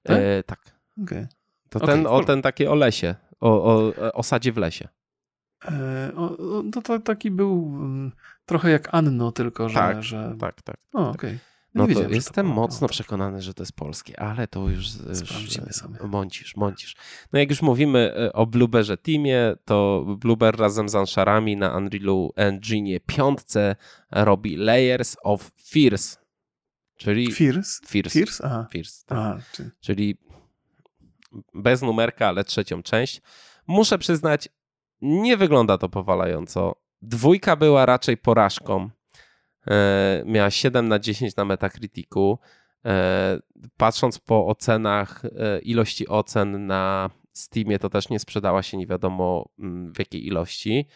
Tak? 0.02 0.18
E, 0.18 0.42
tak. 0.42 0.60
Okay. 1.02 1.28
To 1.68 1.78
okay. 1.78 1.96
ten, 1.96 2.06
o, 2.06 2.24
ten 2.24 2.42
taki 2.42 2.66
o 2.66 2.74
lesie, 2.74 3.14
o, 3.40 3.64
o 3.64 3.92
osadzie 4.12 4.52
w 4.52 4.56
lesie. 4.56 4.88
E, 5.64 6.12
o, 6.16 6.36
no 6.74 6.82
to 6.82 7.00
taki 7.00 7.30
był 7.30 7.72
mm, 7.76 8.12
trochę 8.46 8.70
jak 8.70 8.88
Anno, 8.92 9.32
tylko 9.32 9.68
że... 9.68 9.74
Tak, 9.74 10.02
że... 10.02 10.36
tak, 10.40 10.62
tak. 10.62 10.76
O, 10.92 11.04
tak. 11.04 11.14
okej. 11.14 11.30
Okay. 11.30 11.38
No 11.74 11.86
to 11.86 12.08
jestem 12.08 12.46
to 12.46 12.52
mocno 12.52 12.88
przekonany, 12.88 13.42
że 13.42 13.54
to 13.54 13.62
jest 13.62 13.72
polskie, 13.72 14.20
ale 14.20 14.48
to 14.48 14.68
już, 14.68 14.90
Sprawdzimy 14.90 15.66
już 15.66 15.76
sobie. 15.76 15.98
mącisz, 16.06 16.56
mącisz. 16.56 16.96
No 17.32 17.38
jak 17.38 17.50
już 17.50 17.62
mówimy 17.62 18.14
e, 18.16 18.32
o 18.32 18.46
Blueberze 18.46 18.96
Teamie, 18.96 19.54
to 19.64 20.04
Blueber 20.18 20.56
razem 20.56 20.88
z 20.88 20.94
Anszarami 20.94 21.56
na 21.56 21.76
Unrealu 21.76 22.32
Engine 22.36 23.00
5 23.06 23.38
robi 24.10 24.56
Layers 24.56 25.16
of 25.22 25.50
Fears. 25.70 26.18
Czyli... 26.96 27.32
Fears? 27.32 27.80
Fears. 27.86 28.12
Fears? 28.12 28.40
Aha. 28.40 28.66
Fears 28.72 29.04
tak. 29.04 29.18
Aha, 29.18 29.38
czy... 29.52 29.70
Czyli 29.80 30.16
bez 31.54 31.82
numerka, 31.82 32.28
ale 32.28 32.44
trzecią 32.44 32.82
część. 32.82 33.22
Muszę 33.66 33.98
przyznać, 33.98 34.48
nie 35.00 35.36
wygląda 35.36 35.78
to 35.78 35.88
powalająco. 35.88 36.74
Dwójka 37.02 37.56
była 37.56 37.86
raczej 37.86 38.16
porażką 38.16 38.90
E, 39.70 40.22
miała 40.26 40.50
7 40.50 40.88
na 40.88 40.98
10 40.98 41.36
na 41.36 41.44
Metacriticu. 41.44 42.38
E, 42.84 43.38
patrząc 43.76 44.18
po 44.18 44.46
ocenach, 44.46 45.24
e, 45.24 45.58
ilości 45.58 46.08
ocen 46.08 46.66
na 46.66 47.10
Steamie, 47.32 47.78
to 47.78 47.90
też 47.90 48.08
nie 48.08 48.18
sprzedała 48.18 48.62
się 48.62 48.76
nie 48.76 48.86
wiadomo 48.86 49.48
mm, 49.58 49.92
w 49.92 49.98
jakiej 49.98 50.26
ilości. 50.26 50.86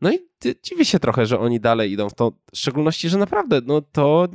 No 0.00 0.12
i 0.12 0.18
dziwię 0.62 0.84
się 0.84 0.98
trochę, 0.98 1.26
że 1.26 1.38
oni 1.38 1.60
dalej 1.60 1.92
idą 1.92 2.10
w 2.10 2.14
to, 2.14 2.32
w 2.52 2.58
szczególności, 2.58 3.08
że 3.08 3.18
naprawdę 3.18 3.60
no 3.66 3.80
to 3.80 4.28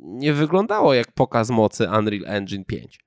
nie 0.00 0.32
wyglądało 0.32 0.94
jak 0.94 1.12
pokaz 1.12 1.50
mocy 1.50 1.88
Unreal 1.98 2.24
Engine 2.26 2.64
5. 2.64 2.98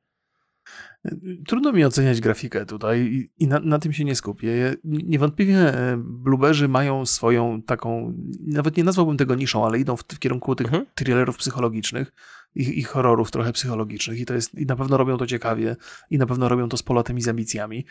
Trudno 1.47 1.71
mi 1.73 1.85
oceniać 1.85 2.21
grafikę 2.21 2.65
tutaj 2.65 3.29
i 3.37 3.47
na, 3.47 3.59
na 3.59 3.79
tym 3.79 3.93
się 3.93 4.05
nie 4.05 4.15
skupię. 4.15 4.75
Niewątpliwie 4.83 5.57
e, 5.57 5.97
Blueberry 5.97 6.67
mają 6.67 7.05
swoją 7.05 7.61
taką, 7.61 8.13
nawet 8.47 8.77
nie 8.77 8.83
nazwałbym 8.83 9.17
tego 9.17 9.35
niszą, 9.35 9.65
ale 9.65 9.79
idą 9.79 9.95
w, 9.95 10.03
w 10.03 10.19
kierunku 10.19 10.55
tych 10.55 10.67
mhm. 10.67 10.85
thrillerów 10.95 11.37
psychologicznych 11.37 12.11
i, 12.57 12.79
i 12.79 12.83
horrorów 12.83 13.31
trochę 13.31 13.53
psychologicznych 13.53 14.19
i 14.19 14.25
to 14.25 14.33
jest, 14.33 14.55
i 14.55 14.65
na 14.65 14.75
pewno 14.75 14.97
robią 14.97 15.17
to 15.17 15.27
ciekawie 15.27 15.75
i 16.09 16.17
na 16.17 16.25
pewno 16.25 16.49
robią 16.49 16.69
to 16.69 16.77
z 16.77 16.83
polotem 16.83 17.17
i 17.17 17.21
z 17.21 17.27
ambicjami. 17.27 17.85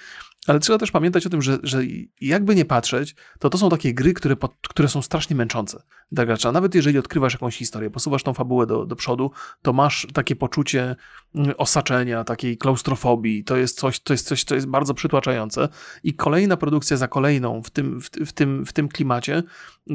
Ale 0.46 0.60
trzeba 0.60 0.78
też 0.78 0.90
pamiętać 0.90 1.26
o 1.26 1.30
tym, 1.30 1.42
że, 1.42 1.58
że 1.62 1.82
jakby 2.20 2.54
nie 2.54 2.64
patrzeć, 2.64 3.14
to 3.38 3.50
to 3.50 3.58
są 3.58 3.68
takie 3.68 3.94
gry, 3.94 4.14
które, 4.14 4.36
które 4.68 4.88
są 4.88 5.02
strasznie 5.02 5.36
męczące 5.36 5.82
dla 6.12 6.26
gracza. 6.26 6.52
Nawet 6.52 6.74
jeżeli 6.74 6.98
odkrywasz 6.98 7.32
jakąś 7.32 7.56
historię, 7.56 7.90
posuwasz 7.90 8.22
tą 8.22 8.34
fabułę 8.34 8.66
do, 8.66 8.86
do 8.86 8.96
przodu, 8.96 9.30
to 9.62 9.72
masz 9.72 10.06
takie 10.14 10.36
poczucie 10.36 10.96
mm, 11.34 11.54
osaczenia, 11.58 12.24
takiej 12.24 12.58
klaustrofobii. 12.58 13.44
To 13.44 13.56
jest 13.56 13.78
coś, 13.78 14.00
to 14.00 14.14
jest 14.14 14.26
coś, 14.26 14.44
co 14.44 14.54
jest 14.54 14.66
bardzo 14.66 14.94
przytłaczające 14.94 15.68
i 16.02 16.14
kolejna 16.14 16.56
produkcja 16.56 16.96
za 16.96 17.08
kolejną 17.08 17.62
w 17.62 17.70
tym, 17.70 18.00
w, 18.00 18.08
w 18.08 18.32
tym, 18.32 18.66
w 18.66 18.72
tym 18.72 18.88
klimacie, 18.88 19.42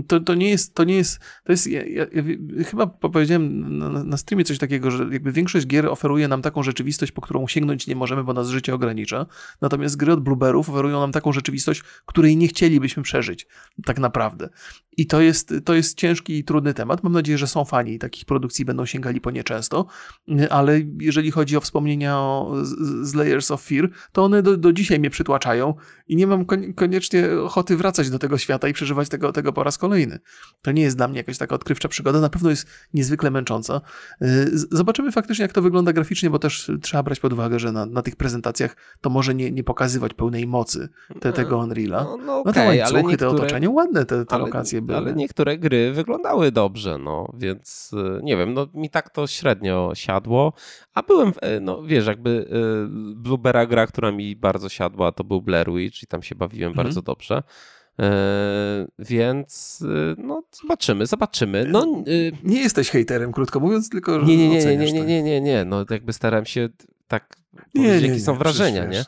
to, 0.08 0.20
to 0.20 0.36
nie 0.36 0.50
jest, 0.50 0.76
to 0.76 0.84
nie 0.84 0.96
jest, 0.96 1.20
to 1.44 1.52
jest, 1.52 1.68
ja, 1.68 1.86
ja, 1.86 2.06
ja 2.14 2.24
chyba 2.64 2.88
powiedziałem 2.88 3.78
na, 3.78 4.04
na 4.04 4.18
streamie 4.18 4.44
coś 4.44 4.58
takiego, 4.58 4.92
że 4.92 5.08
jakby 5.12 5.32
większość 5.32 5.68
gier 5.68 5.88
oferuje 5.88 6.28
nam 6.28 6.42
taką 6.42 6.64
rzeczywistość, 6.64 7.12
po 7.12 7.22
którą 7.22 7.48
sięgnąć 7.48 7.88
nie 7.88 7.96
możemy, 7.96 8.24
bo 8.24 8.34
nas 8.34 8.50
życie 8.50 8.74
ogranicza. 8.74 9.26
Natomiast 9.62 9.98
gry 9.98 10.14
od 10.14 10.20
Blueberów 10.24 10.70
oferują 10.70 11.00
nam 11.00 11.12
taką 11.12 11.34
rzeczywistość, 11.34 11.84
której 12.06 12.38
nie 12.38 12.48
chcielibyśmy 12.48 13.04
przeżyć, 13.04 13.48
tak 13.86 14.00
naprawdę. 14.00 14.50
I 14.98 15.08
to 15.08 15.22
jest, 15.22 15.54
to 15.66 15.74
jest 15.74 15.98
ciężki 15.98 16.38
i 16.38 16.44
trudny 16.44 16.74
temat. 16.74 17.04
Mam 17.04 17.14
nadzieję, 17.14 17.38
że 17.38 17.48
są 17.48 17.66
fani 17.66 18.00
takich 18.00 18.26
produkcji 18.26 18.66
będą 18.66 18.86
sięgali 18.86 19.22
po 19.22 19.32
nie 19.32 19.44
często, 19.44 19.86
ale 20.50 20.82
jeżeli 21.00 21.32
chodzi 21.32 21.58
o 21.58 21.62
wspomnienia 21.62 22.18
o, 22.18 22.56
z, 23.02 23.14
Layers 23.14 23.52
of 23.52 23.62
Fear, 23.62 23.89
to 24.12 24.24
one 24.24 24.44
do, 24.44 24.58
do 24.58 24.74
dzisiaj 24.74 25.00
mnie 25.00 25.10
przytłaczają 25.10 25.74
i 26.08 26.16
nie 26.16 26.28
mam 26.28 26.46
koniecznie 26.76 27.30
ochoty 27.44 27.78
wracać 27.78 28.10
do 28.10 28.20
tego 28.20 28.38
świata 28.38 28.68
i 28.68 28.74
przeżywać 28.74 29.10
tego, 29.10 29.32
tego 29.32 29.54
po 29.54 29.64
raz 29.64 29.78
kolejny. 29.82 30.20
To 30.62 30.72
nie 30.72 30.82
jest 30.82 30.98
dla 30.98 31.08
mnie 31.08 31.18
jakaś 31.18 31.38
taka 31.38 31.56
odkrywcza 31.56 31.88
przygoda, 31.88 32.20
na 32.20 32.30
pewno 32.30 32.50
jest 32.50 32.68
niezwykle 32.94 33.32
męcząca. 33.32 33.82
Zobaczymy 34.72 35.12
faktycznie, 35.12 35.44
jak 35.44 35.52
to 35.52 35.62
wygląda 35.62 35.94
graficznie, 35.94 36.30
bo 36.30 36.40
też 36.40 36.72
trzeba 36.82 37.04
brać 37.04 37.20
pod 37.20 37.34
uwagę, 37.34 37.60
że 37.60 37.72
na, 37.72 37.86
na 37.86 38.02
tych 38.02 38.16
prezentacjach 38.16 38.76
to 39.02 39.10
może 39.10 39.36
nie, 39.36 39.52
nie 39.52 39.64
pokazywać 39.64 40.14
pełnej 40.14 40.48
mocy 40.48 40.90
te, 41.20 41.34
tego 41.34 41.58
Unreala. 41.58 42.04
No, 42.04 42.18
no, 42.18 42.40
okay, 42.40 42.44
no 42.46 42.54
te 42.54 42.66
łańcuchy, 42.66 43.00
ale 43.00 43.04
niektóre, 43.04 43.32
te 43.32 43.38
otoczenie, 43.38 43.70
ładne 43.70 44.06
te, 44.06 44.26
te 44.26 44.36
ale, 44.36 44.44
lokacje 44.44 44.82
były. 44.82 44.98
Ale 44.98 45.14
niektóre 45.14 45.58
gry 45.58 45.92
wyglądały 45.94 46.52
dobrze, 46.52 46.98
no, 46.98 47.34
więc 47.38 47.92
y, 47.94 48.24
nie 48.24 48.38
wiem, 48.38 48.54
no 48.54 48.68
mi 48.74 48.90
tak 48.90 49.10
to 49.10 49.28
średnio 49.28 49.92
siadło, 49.94 50.54
a 50.94 51.04
byłem, 51.04 51.34
no 51.62 51.84
wiesz, 51.84 52.08
jakby 52.08 52.30
y, 52.30 53.16
Bluebera 53.16 53.66
gra, 53.66 53.88
która 53.88 54.12
mi 54.12 54.36
bardzo 54.36 54.70
siadła, 54.70 55.12
to 55.12 55.24
był 55.24 55.42
Blair 55.42 55.72
Witch 55.72 56.04
i 56.04 56.08
tam 56.08 56.24
się 56.24 56.36
bawiłem 56.36 56.70
mhm. 56.70 56.86
bardzo 56.86 57.02
dobrze. 57.02 57.44
E, 58.00 58.88
więc 59.00 59.82
y, 59.82 60.16
no, 60.18 60.44
zobaczymy, 60.62 61.06
zobaczymy. 61.06 61.66
No, 61.70 62.04
nie 62.44 62.62
jesteś 62.62 62.89
hejterem, 62.89 63.32
krótko 63.32 63.60
mówiąc, 63.60 63.89
tylko 63.89 64.22
nie, 64.22 64.38
nie, 64.38 64.50
nie, 64.50 64.66
nie, 64.66 64.78
nie, 64.78 64.92
nie, 64.92 65.04
nie, 65.06 65.24
nie, 65.24 65.42
nie. 65.42 65.66
No, 65.66 65.86
jakby 65.89 66.14
staram 66.14 66.46
się 66.46 66.70
tak 67.08 67.38
nie, 67.76 67.84
powiedzieć, 67.84 68.10
jakie 68.10 68.20
są 68.20 68.38
wrażenia, 68.38 68.86
nie? 68.86 69.00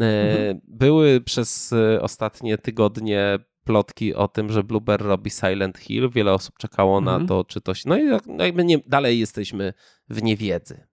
E, 0.00 0.32
mhm. 0.32 0.60
Były 0.68 1.20
przez 1.20 1.72
e, 1.72 2.02
ostatnie 2.02 2.58
tygodnie 2.58 3.38
plotki 3.64 4.14
o 4.14 4.28
tym, 4.28 4.52
że 4.52 4.64
Blueber 4.64 5.02
robi 5.02 5.30
Silent 5.30 5.78
Hill. 5.78 6.10
Wiele 6.10 6.32
osób 6.32 6.58
czekało 6.58 6.98
mhm. 6.98 7.22
na 7.22 7.28
to, 7.28 7.44
czy 7.44 7.60
to 7.60 7.74
się. 7.74 7.88
No 7.88 7.98
i 7.98 8.04
no 8.26 8.44
jakby 8.44 8.64
nie, 8.64 8.78
dalej 8.86 9.18
jesteśmy 9.18 9.72
w 10.08 10.22
niewiedzy. 10.22 10.86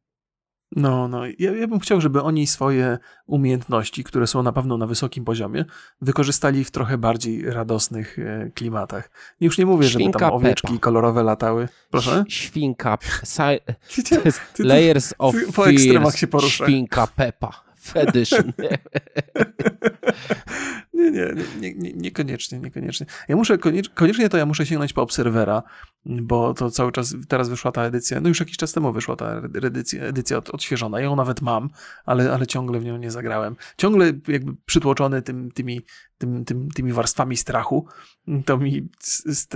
No, 0.75 1.07
no. 1.07 1.25
Ja, 1.39 1.55
ja 1.55 1.67
bym 1.67 1.79
chciał, 1.79 2.01
żeby 2.01 2.21
oni 2.21 2.47
swoje 2.47 2.97
umiejętności, 3.25 4.03
które 4.03 4.27
są 4.27 4.43
na 4.43 4.51
pewno 4.51 4.77
na 4.77 4.87
wysokim 4.87 5.25
poziomie, 5.25 5.65
wykorzystali 6.01 6.63
w 6.63 6.71
trochę 6.71 6.97
bardziej 6.97 7.51
radosnych 7.51 8.19
e, 8.19 8.49
klimatach. 8.55 9.09
Już 9.39 9.57
nie 9.57 9.65
mówię, 9.65 9.89
Świnka 9.89 10.19
żeby 10.19 10.19
tam 10.19 10.33
owieczki 10.33 10.67
Peppa. 10.67 10.79
kolorowe 10.79 11.23
latały. 11.23 11.67
Proszę? 11.89 12.23
Świnka. 12.27 12.97
layers 14.59 15.13
of 15.17 15.35
po 15.55 15.69
ekstremach 15.69 16.17
się 16.17 16.27
porusza. 16.27 16.65
Świnka 16.65 17.07
Pepa. 17.07 17.63
Edition. 17.95 18.53
Nie, 20.93 21.11
nie, 21.11 21.33
nie, 21.59 21.73
nie, 21.73 21.93
niekoniecznie, 21.93 22.59
niekoniecznie. 22.59 23.05
Ja 23.27 23.35
muszę, 23.35 23.57
koniecznie 23.93 24.29
to 24.29 24.37
ja 24.37 24.45
muszę 24.45 24.65
sięgnąć 24.65 24.93
po 24.93 25.01
Obserwera, 25.01 25.63
bo 26.05 26.53
to 26.53 26.71
cały 26.71 26.91
czas, 26.91 27.15
teraz 27.27 27.49
wyszła 27.49 27.71
ta 27.71 27.83
edycja, 27.83 28.21
no 28.21 28.29
już 28.29 28.39
jakiś 28.39 28.57
czas 28.57 28.73
temu 28.73 28.93
wyszła 28.93 29.15
ta 29.15 29.41
edycja, 29.63 30.03
edycja 30.03 30.37
od, 30.37 30.49
odświeżona. 30.49 30.99
Ja 30.99 31.05
ją 31.05 31.15
nawet 31.15 31.41
mam, 31.41 31.69
ale, 32.05 32.33
ale 32.33 32.47
ciągle 32.47 32.79
w 32.79 32.85
nią 32.85 32.97
nie 32.97 33.11
zagrałem. 33.11 33.55
Ciągle 33.77 34.13
jakby 34.27 34.55
przytłoczony 34.65 35.21
tym, 35.21 35.51
tymi, 35.51 35.81
tym, 36.21 36.45
tym, 36.45 36.71
tymi 36.71 36.93
warstwami 36.93 37.37
strachu, 37.37 37.85
to 38.45 38.57
mi 38.57 38.89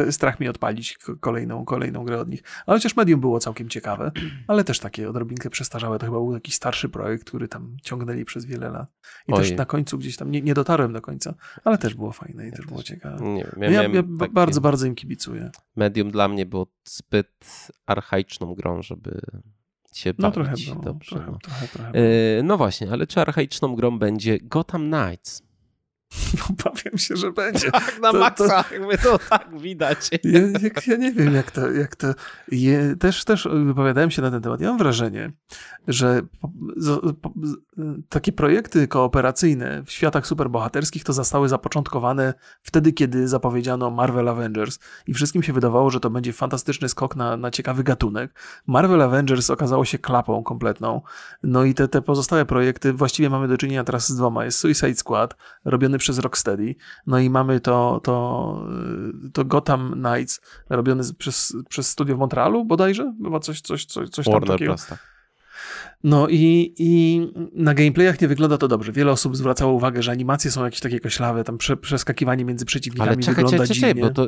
strach 0.10 0.40
mi 0.40 0.48
odpalić 0.48 0.98
kolejną, 1.20 1.66
kolejną 1.66 2.06
grę 2.06 2.20
od 2.20 2.30
nich. 2.30 2.44
Ale 2.66 2.78
chociaż 2.78 2.96
Medium 2.96 3.20
było 3.20 3.40
całkiem 3.40 3.70
ciekawe, 3.70 4.12
ale 4.48 4.64
też 4.64 4.80
takie 4.80 5.10
odrobinkę 5.10 5.50
przestarzałe. 5.50 6.00
To 6.00 6.06
chyba 6.06 6.18
był 6.18 6.34
jakiś 6.34 6.56
starszy 6.56 6.90
projekt, 6.90 7.28
który 7.28 7.48
tam 7.48 7.78
ciągnęli 7.84 8.26
przez 8.26 8.46
wiele 8.46 8.70
lat. 8.70 8.90
I 9.28 9.34
Oj. 9.34 9.40
też 9.40 9.52
na 9.52 9.66
końcu 9.66 9.98
gdzieś 9.98 10.18
tam, 10.18 10.32
nie, 10.32 10.42
nie 10.42 10.54
dotarłem 10.54 10.94
do 10.94 11.02
końca, 11.02 11.34
ale 11.64 11.78
też 11.78 11.94
było 11.94 12.12
fajne 12.12 12.44
i 12.44 12.46
ja 12.46 12.52
też, 12.52 12.60
też 12.60 12.68
było 12.68 12.84
ciekawe. 12.84 13.26
Nie, 13.26 13.46
ja, 13.58 13.72
ja, 13.72 13.90
ja 13.90 14.04
bardzo, 14.32 14.62
bardzo 14.62 14.86
im 14.86 14.96
kibicuję. 14.96 15.52
Medium 15.76 16.12
dla 16.12 16.28
mnie 16.28 16.46
było 16.46 16.68
zbyt 16.84 17.68
archaiczną 17.86 18.56
grą, 18.56 18.82
żeby 18.82 19.22
się 19.94 20.14
no, 20.18 20.32
bawić 20.32 20.66
trochę 20.66 20.74
było, 20.74 20.86
dobrze. 20.86 21.16
Trochę, 21.16 21.32
no. 21.32 21.38
Trochę, 21.38 21.68
trochę 21.68 21.92
e, 21.94 22.44
no 22.44 22.58
właśnie, 22.58 22.92
ale 22.92 23.08
czy 23.08 23.22
archaiczną 23.22 23.76
grą 23.76 24.00
będzie 24.00 24.40
Gotham 24.42 24.92
Knights? 24.92 25.45
Bawię 26.64 26.98
się, 26.98 27.16
że 27.16 27.32
będzie. 27.32 27.72
Tak, 27.72 28.00
na 28.02 28.12
to, 28.12 28.20
maksa, 28.20 28.64
to, 28.64 28.74
jakby 28.74 28.98
to 28.98 29.20
tak 29.30 29.60
widać. 29.60 30.10
Ja, 30.24 30.40
jak, 30.62 30.88
ja 30.88 30.96
nie 30.96 31.12
wiem, 31.12 31.34
jak 31.34 31.52
to, 31.52 31.72
jak 31.72 31.96
to 31.96 32.08
je, 32.52 32.96
też, 32.96 33.26
też 33.26 33.48
wypowiadałem 33.66 34.12
się 34.12 34.22
na 34.22 34.32
ten 34.32 34.42
temat. 34.42 34.62
Ja 34.62 34.70
mam 34.70 34.78
wrażenie, 34.78 35.32
że 35.88 36.22
po, 36.42 36.52
po, 37.22 37.34
takie 38.10 38.32
projekty 38.32 38.88
kooperacyjne 38.88 39.84
w 39.86 39.92
światach 39.92 40.28
superbohaterskich 40.28 41.04
to 41.04 41.14
zostały 41.14 41.50
zapoczątkowane 41.50 42.34
wtedy, 42.62 42.94
kiedy 42.94 43.28
zapowiedziano 43.28 43.92
Marvel 43.92 44.30
Avengers 44.30 44.80
i 45.08 45.14
wszystkim 45.14 45.44
się 45.44 45.54
wydawało, 45.54 45.90
że 45.90 46.00
to 46.00 46.10
będzie 46.10 46.34
fantastyczny 46.34 46.90
skok 46.90 47.16
na, 47.16 47.38
na 47.38 47.52
ciekawy 47.52 47.84
gatunek. 47.84 48.40
Marvel 48.68 49.02
Avengers 49.02 49.50
okazało 49.50 49.86
się 49.86 49.98
klapą 49.98 50.44
kompletną. 50.44 51.02
No 51.44 51.64
i 51.64 51.74
te, 51.74 51.88
te 51.88 52.02
pozostałe 52.02 52.46
projekty, 52.46 52.94
właściwie 52.94 53.30
mamy 53.30 53.48
do 53.48 53.58
czynienia 53.58 53.84
teraz 53.84 54.10
z 54.10 54.16
dwoma. 54.16 54.46
Jest 54.46 54.60
Suicide 54.60 54.96
Squad, 54.96 55.36
robiony 55.66 55.95
przez 55.98 56.20
Rocksteady. 56.20 56.76
No 57.08 57.20
i 57.20 57.30
mamy 57.30 57.60
to, 57.60 58.02
to, 58.04 58.68
to 59.34 59.46
Gotham 59.46 59.92
Knights 59.94 60.42
robiony 60.70 61.04
przez, 61.18 61.58
przez 61.70 61.90
studio 61.90 62.16
w 62.16 62.20
Montrealu 62.20 62.66
bodajże? 62.66 63.14
Była 63.20 63.40
coś, 63.40 63.62
coś, 63.62 63.86
coś, 63.86 64.10
coś 64.10 64.26
tam 64.26 64.44
takiego. 64.44 64.74
Plus, 64.74 64.88
tak. 64.88 65.16
No 66.04 66.28
i, 66.30 66.74
i 66.78 67.22
na 67.54 67.74
gameplayach 67.74 68.22
nie 68.22 68.28
wygląda 68.28 68.58
to 68.58 68.68
dobrze. 68.68 68.92
Wiele 68.92 69.12
osób 69.12 69.38
zwracało 69.38 69.74
uwagę, 69.74 70.04
że 70.04 70.12
animacje 70.12 70.52
są 70.52 70.66
jakieś 70.66 70.80
takie 70.80 71.00
koślawe, 71.00 71.44
tam 71.44 71.58
prze, 71.58 71.78
przeskakiwanie 71.78 72.46
między 72.46 72.66
przeciwnikami 72.66 73.10
ale 73.10 73.18
czekaj, 73.18 73.44
wygląda 73.44 73.68
czekaj, 73.68 73.82
czekaj, 73.82 74.02
bo 74.02 74.10
to, 74.10 74.28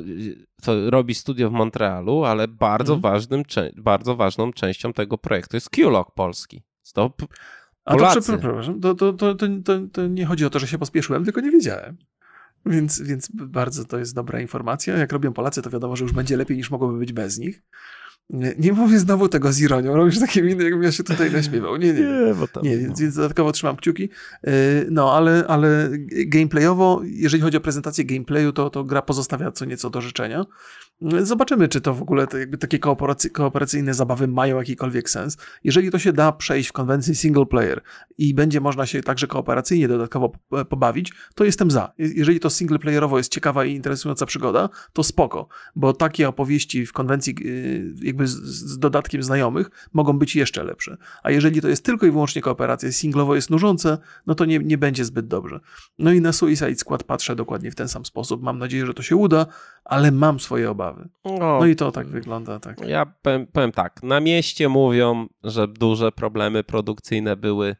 to 0.61 0.89
robi 0.89 1.15
studio 1.15 1.49
w 1.49 1.53
Montrealu, 1.53 2.23
ale 2.23 2.47
bardzo, 2.47 2.93
mhm. 2.93 3.13
ważnym, 3.13 3.43
bardzo 3.77 4.15
ważną 4.15 4.53
częścią 4.53 4.93
tego 4.93 5.17
projektu 5.17 5.57
jest 5.57 5.69
Q-Log 5.69 6.11
polski. 6.11 6.63
Stop 6.81 7.21
A 7.87 7.95
to 7.95 8.21
przepraszam, 8.21 8.79
to, 8.81 8.95
to, 8.95 9.13
to, 9.13 9.35
to, 9.91 10.07
nie 10.07 10.25
chodzi 10.25 10.45
o 10.45 10.49
to, 10.49 10.59
że 10.59 10.67
się 10.67 10.77
pospieszyłem, 10.77 11.25
tylko 11.25 11.41
nie 11.41 11.51
wiedziałem. 11.51 11.97
Więc, 12.65 13.01
więc 13.01 13.29
bardzo 13.33 13.85
to 13.85 13.97
jest 13.97 14.15
dobra 14.15 14.41
informacja. 14.41 14.97
Jak 14.97 15.11
robią 15.11 15.33
Polacy, 15.33 15.61
to 15.61 15.69
wiadomo, 15.69 15.95
że 15.95 16.03
już 16.03 16.13
będzie 16.13 16.37
lepiej 16.37 16.57
niż 16.57 16.71
mogłoby 16.71 16.99
być 16.99 17.13
bez 17.13 17.37
nich. 17.37 17.63
Nie, 18.29 18.55
nie 18.59 18.73
mówię 18.73 18.99
znowu 18.99 19.29
tego 19.29 19.53
z 19.53 19.59
ironią, 19.59 19.95
robisz 19.95 20.19
takie 20.19 20.41
miny, 20.41 20.63
jakbym 20.63 20.83
ja 20.83 20.91
się 20.91 21.03
tutaj 21.03 21.31
naśmiewał. 21.31 21.77
Nie, 21.77 21.93
nie, 21.93 22.01
nie, 22.01 22.33
bo 22.39 22.47
tam, 22.47 22.63
nie 22.63 22.77
więc, 22.77 22.99
więc 22.99 23.15
dodatkowo 23.15 23.51
trzymam 23.51 23.75
kciuki. 23.75 24.09
E, 24.43 24.51
no, 24.91 25.13
ale, 25.13 25.43
ale 25.47 25.89
gameplayowo, 26.09 27.01
jeżeli 27.03 27.43
chodzi 27.43 27.57
o 27.57 27.61
prezentację 27.61 28.05
gameplayu, 28.05 28.53
to, 28.53 28.69
to 28.69 28.83
gra 28.83 29.01
pozostawia 29.01 29.51
co 29.51 29.65
nieco 29.65 29.89
do 29.89 30.01
życzenia. 30.01 30.45
Zobaczymy, 31.01 31.67
czy 31.67 31.81
to 31.81 31.93
w 31.93 32.01
ogóle 32.01 32.27
to 32.27 32.37
jakby 32.37 32.57
takie 32.57 32.79
kooperacyjne 33.33 33.93
zabawy 33.93 34.27
mają 34.27 34.57
jakikolwiek 34.57 35.09
sens. 35.09 35.37
Jeżeli 35.63 35.91
to 35.91 35.99
się 35.99 36.13
da 36.13 36.31
przejść 36.31 36.69
w 36.69 36.73
konwencji 36.73 37.15
single 37.15 37.45
player 37.45 37.81
i 38.17 38.33
będzie 38.33 38.61
można 38.61 38.85
się 38.85 39.03
także 39.03 39.27
kooperacyjnie 39.27 39.87
dodatkowo 39.87 40.31
pobawić, 40.69 41.13
to 41.35 41.43
jestem 41.43 41.71
za. 41.71 41.93
Jeżeli 41.97 42.39
to 42.39 42.49
single 42.49 42.79
playerowo 42.79 43.17
jest 43.17 43.31
ciekawa 43.31 43.65
i 43.65 43.73
interesująca 43.73 44.25
przygoda, 44.25 44.69
to 44.93 45.03
spoko, 45.03 45.47
bo 45.75 45.93
takie 45.93 46.29
opowieści 46.29 46.85
w 46.85 46.93
konwencji 46.93 47.35
y, 47.45 47.93
jakby 48.01 48.27
z, 48.27 48.35
z 48.43 48.79
dodatkiem 48.79 49.23
znajomych 49.23 49.69
mogą 49.93 50.19
być 50.19 50.35
jeszcze 50.35 50.63
lepsze. 50.63 50.97
A 51.23 51.31
jeżeli 51.31 51.61
to 51.61 51.67
jest 51.67 51.85
tylko 51.85 52.05
i 52.05 52.11
wyłącznie 52.11 52.41
kooperacja, 52.41 52.91
singlowo 52.91 53.35
jest 53.35 53.49
nużące, 53.49 53.97
no 54.27 54.35
to 54.35 54.45
nie, 54.45 54.59
nie 54.59 54.77
będzie 54.77 55.05
zbyt 55.05 55.27
dobrze. 55.27 55.59
No 55.99 56.11
i 56.11 56.21
na 56.21 56.33
Suicide 56.33 56.75
Squad 56.75 57.03
patrzę 57.03 57.35
dokładnie 57.35 57.71
w 57.71 57.75
ten 57.75 57.87
sam 57.87 58.05
sposób. 58.05 58.43
Mam 58.43 58.59
nadzieję, 58.59 58.85
że 58.85 58.93
to 58.93 59.03
się 59.03 59.15
uda, 59.15 59.45
ale 59.85 60.11
mam 60.11 60.39
swoje 60.39 60.71
obawy 60.71 60.86
No, 61.25 61.59
no 61.59 61.65
i 61.65 61.75
to 61.75 61.91
tak 61.91 62.07
wygląda. 62.07 62.59
Tak. 62.59 62.87
Ja 62.87 63.05
powiem, 63.05 63.47
powiem 63.47 63.71
tak, 63.71 64.03
na 64.03 64.19
mieście 64.19 64.69
mówią, 64.69 65.27
że 65.43 65.67
duże 65.67 66.11
problemy 66.11 66.63
produkcyjne 66.63 67.35
były, 67.35 67.75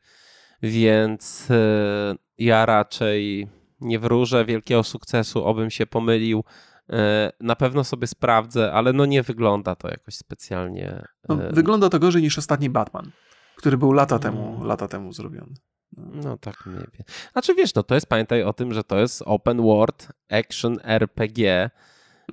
więc 0.62 1.52
e, 1.52 2.16
ja 2.38 2.66
raczej 2.66 3.48
nie 3.82 4.00
wróżę 4.00 4.46
wielkiego 4.46 4.84
sukcesu, 4.84 5.46
obym 5.46 5.70
się 5.70 5.86
pomylił. 5.86 6.44
E, 6.90 7.32
na 7.40 7.56
pewno 7.56 7.84
sobie 7.84 8.08
sprawdzę, 8.08 8.74
ale 8.74 8.94
no 8.94 9.06
nie 9.06 9.24
wygląda 9.24 9.76
to 9.76 9.88
jakoś 9.88 10.16
specjalnie. 10.16 11.04
No, 11.30 11.44
e, 11.44 11.54
wygląda 11.54 11.90
to 11.90 12.00
gorzej 12.00 12.22
niż 12.22 12.38
ostatni 12.38 12.70
Batman, 12.70 13.12
który 13.56 13.78
był 13.78 13.92
lata 13.92 14.20
temu, 14.20 14.64
lata 14.64 14.88
temu 14.88 15.14
zrobiony. 15.14 15.54
No 15.98 16.38
tak 16.38 16.66
mniej 16.66 16.80
więcej. 16.80 17.16
Znaczy 17.32 17.56
wiesz, 17.56 17.76
no 17.76 17.84
to 17.84 17.96
jest, 17.96 18.08
pamiętaj 18.08 18.44
o 18.44 18.54
tym, 18.54 18.74
że 18.74 18.84
to 18.84 19.00
jest 19.00 19.24
open 19.26 19.62
world 19.62 20.08
action 20.30 20.78
RPG, 20.84 21.70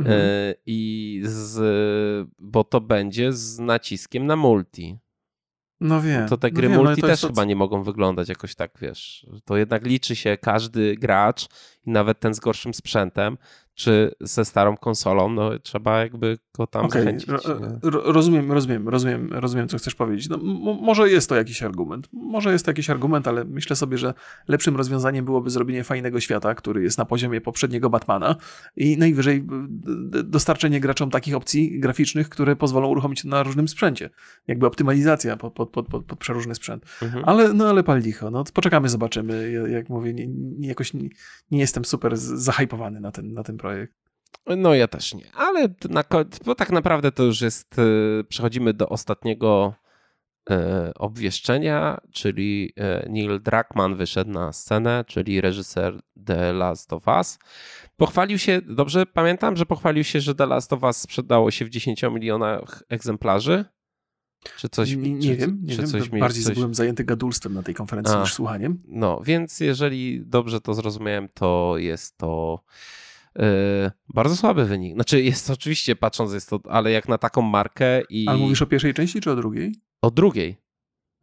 Mhm. 0.00 0.20
E, 0.20 0.54
I 0.66 1.22
z, 1.24 2.28
bo 2.38 2.64
to 2.64 2.80
będzie 2.80 3.32
z 3.32 3.58
naciskiem 3.58 4.26
na 4.26 4.36
multi. 4.36 4.98
No 5.80 6.00
wiem. 6.00 6.28
To 6.28 6.36
te 6.36 6.48
no 6.48 6.54
gry 6.54 6.68
no 6.68 6.82
multi 6.82 7.02
też 7.02 7.20
chyba 7.20 7.44
nie 7.44 7.56
mogą 7.56 7.82
wyglądać 7.82 8.28
jakoś 8.28 8.54
tak, 8.54 8.70
wiesz. 8.80 9.26
To 9.44 9.56
jednak 9.56 9.86
liczy 9.86 10.16
się 10.16 10.38
każdy 10.38 10.96
gracz 10.96 11.46
i 11.86 11.90
nawet 11.90 12.20
ten 12.20 12.34
z 12.34 12.40
gorszym 12.40 12.74
sprzętem, 12.74 13.38
czy 13.74 14.14
ze 14.20 14.44
starą 14.44 14.76
konsolą, 14.76 15.30
no 15.30 15.58
trzeba 15.58 16.00
jakby 16.00 16.38
go 16.58 16.66
tam 16.66 16.84
okay. 16.84 17.02
zachęcić. 17.02 17.30
rozumiem, 17.82 18.52
rozumiem, 18.52 18.88
rozumiem, 18.88 19.28
rozumiem, 19.32 19.68
co 19.68 19.78
chcesz 19.78 19.94
powiedzieć. 19.94 20.28
No, 20.28 20.38
może 20.82 21.10
jest 21.10 21.28
to 21.28 21.36
jakiś 21.36 21.62
argument. 21.62 22.08
Może 22.12 22.52
jest 22.52 22.64
to 22.64 22.70
jakiś 22.70 22.90
argument, 22.90 23.28
ale 23.28 23.44
myślę 23.44 23.76
sobie, 23.76 23.98
że 23.98 24.14
lepszym 24.48 24.76
rozwiązaniem 24.76 25.24
byłoby 25.24 25.50
zrobienie 25.50 25.84
fajnego 25.84 26.20
świata, 26.20 26.54
który 26.54 26.82
jest 26.82 26.98
na 26.98 27.04
poziomie 27.04 27.40
poprzedniego 27.40 27.90
Batmana 27.90 28.36
i 28.76 28.98
najwyżej 28.98 29.46
dostarczenie 30.24 30.80
graczom 30.80 31.10
takich 31.10 31.34
opcji 31.34 31.80
graficznych, 31.80 32.28
które 32.28 32.56
pozwolą 32.56 32.88
uruchomić 32.88 33.24
na 33.24 33.42
różnym 33.42 33.68
sprzęcie. 33.68 34.10
Jakby 34.46 34.66
optymalizacja 34.66 35.36
pod, 35.36 35.52
pod, 35.52 35.70
pod, 35.70 35.88
pod, 35.88 36.04
pod 36.04 36.18
przeróżny 36.18 36.54
sprzęt. 36.54 36.84
Mhm. 37.02 37.24
Ale, 37.26 37.52
no 37.52 37.68
ale 37.68 37.82
pal 37.82 38.00
licho. 38.00 38.30
No, 38.30 38.44
poczekamy, 38.54 38.88
zobaczymy. 38.88 39.52
Jak 39.70 39.88
mówię, 39.88 40.14
nie, 40.14 40.26
nie, 40.28 40.68
jakoś 40.68 40.94
nie, 40.94 41.08
nie 41.50 41.58
jestem 41.58 41.84
super 41.84 42.16
zahajpowany 42.16 43.00
na 43.00 43.12
ten, 43.12 43.32
na 43.32 43.42
ten 43.42 43.56
projekt. 43.64 43.94
No 44.46 44.74
ja 44.74 44.88
też 44.88 45.14
nie, 45.14 45.32
ale 45.34 45.68
na, 45.90 46.04
bo 46.44 46.54
tak 46.54 46.70
naprawdę 46.72 47.12
to 47.12 47.22
już 47.22 47.40
jest, 47.40 47.78
e, 47.78 48.24
przechodzimy 48.24 48.74
do 48.74 48.88
ostatniego 48.88 49.74
e, 50.50 50.92
obwieszczenia, 50.94 52.00
czyli 52.12 52.72
e, 52.76 53.08
Neil 53.08 53.42
Druckmann 53.42 53.96
wyszedł 53.96 54.30
na 54.30 54.52
scenę, 54.52 55.04
czyli 55.08 55.40
reżyser 55.40 56.00
The 56.26 56.52
Last 56.52 56.92
of 56.92 57.06
Us. 57.06 57.38
Pochwalił 57.96 58.38
się, 58.38 58.60
dobrze 58.66 59.06
pamiętam, 59.06 59.56
że 59.56 59.66
pochwalił 59.66 60.04
się, 60.04 60.20
że 60.20 60.34
The 60.34 60.46
Last 60.46 60.72
of 60.72 60.82
Us 60.82 60.96
sprzedało 60.96 61.50
się 61.50 61.64
w 61.64 61.70
10 61.70 62.02
milionach 62.02 62.82
egzemplarzy. 62.88 63.64
Czy 64.56 64.68
coś 64.68 64.96
Nie, 64.96 65.14
nie 65.14 65.20
czy, 65.20 65.36
wiem, 65.36 65.58
nie 65.62 65.76
czy 65.76 65.82
wiem. 65.82 65.90
Coś 65.90 66.08
bardziej 66.08 66.44
coś... 66.44 66.54
byłem 66.54 66.74
zajęty 66.74 67.04
gadulstwem 67.04 67.54
na 67.54 67.62
tej 67.62 67.74
konferencji 67.74 68.16
A, 68.16 68.20
niż 68.20 68.32
słuchaniem. 68.32 68.82
No, 68.88 69.20
więc 69.24 69.60
jeżeli 69.60 70.26
dobrze 70.26 70.60
to 70.60 70.74
zrozumiałem, 70.74 71.28
to 71.34 71.74
jest 71.78 72.18
to 72.18 72.60
bardzo 74.14 74.36
słaby 74.36 74.64
wynik. 74.64 74.94
Znaczy 74.94 75.22
jest 75.22 75.50
oczywiście, 75.50 75.96
patrząc 75.96 76.32
jest 76.32 76.50
to, 76.50 76.60
ale 76.68 76.90
jak 76.90 77.08
na 77.08 77.18
taką 77.18 77.42
markę 77.42 78.02
i... 78.08 78.28
Ale 78.28 78.38
mówisz 78.38 78.62
o 78.62 78.66
pierwszej 78.66 78.94
części 78.94 79.20
czy 79.20 79.30
o 79.30 79.36
drugiej? 79.36 79.74
O 80.02 80.10
drugiej. 80.10 80.63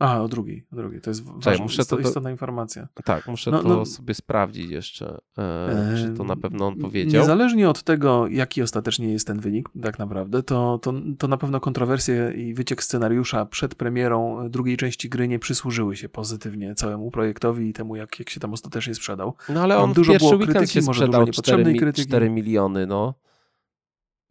A, 0.02 0.22
o 0.22 0.28
drugiej, 0.28 0.66
o 0.74 0.76
drugiej. 0.76 1.02
To 1.02 1.10
jest 1.10 1.24
ważna, 1.24 1.64
muszę 1.64 1.86
to, 1.86 1.96
to 1.96 2.02
istotna 2.02 2.32
informacja. 2.32 2.88
Tak, 3.04 3.28
muszę 3.28 3.52
no, 3.52 3.64
to 3.64 3.68
no, 3.68 3.86
sobie 3.86 4.14
sprawdzić 4.14 4.72
jeszcze, 4.72 5.18
e, 5.38 5.94
czy 5.98 6.14
to 6.18 6.24
na 6.24 6.36
pewno 6.36 6.68
on 6.68 6.76
powiedział. 6.76 7.22
Niezależnie 7.22 7.70
od 7.70 7.84
tego, 7.84 8.28
jaki 8.28 8.62
ostatecznie 8.62 9.12
jest 9.12 9.28
ten 9.28 9.40
wynik, 9.40 9.70
tak 9.82 10.00
naprawdę, 10.00 10.44
to, 10.44 10.80
to, 10.82 10.94
to 11.18 11.28
na 11.28 11.38
pewno 11.38 11.60
kontrowersje 11.60 12.34
i 12.36 12.54
wyciek 12.54 12.84
scenariusza 12.84 13.46
przed 13.46 13.76
premierą 13.76 14.50
drugiej 14.50 14.78
części 14.78 15.10
gry 15.10 15.28
nie 15.28 15.40
przysłużyły 15.40 15.96
się 15.96 16.10
pozytywnie 16.10 16.76
całemu 16.76 17.12
projektowi 17.12 17.70
i 17.70 17.74
temu, 17.74 17.96
jak, 17.96 18.20
jak 18.20 18.30
się 18.30 18.40
tam 18.40 18.54
ostatecznie 18.54 18.96
sprzedał. 18.96 19.36
No 19.50 19.62
ale 19.62 19.78
on 19.78 19.94
dużo 19.94 20.12
pierwszy 20.12 20.38
było 20.38 20.40
krytyki, 20.40 20.74
się 20.74 20.82
może 20.82 21.06
sprzedał 21.06 21.28
4, 21.28 21.76
krytyki. 21.76 22.08
4 22.08 22.30
miliony, 22.30 22.88
no. 22.88 23.14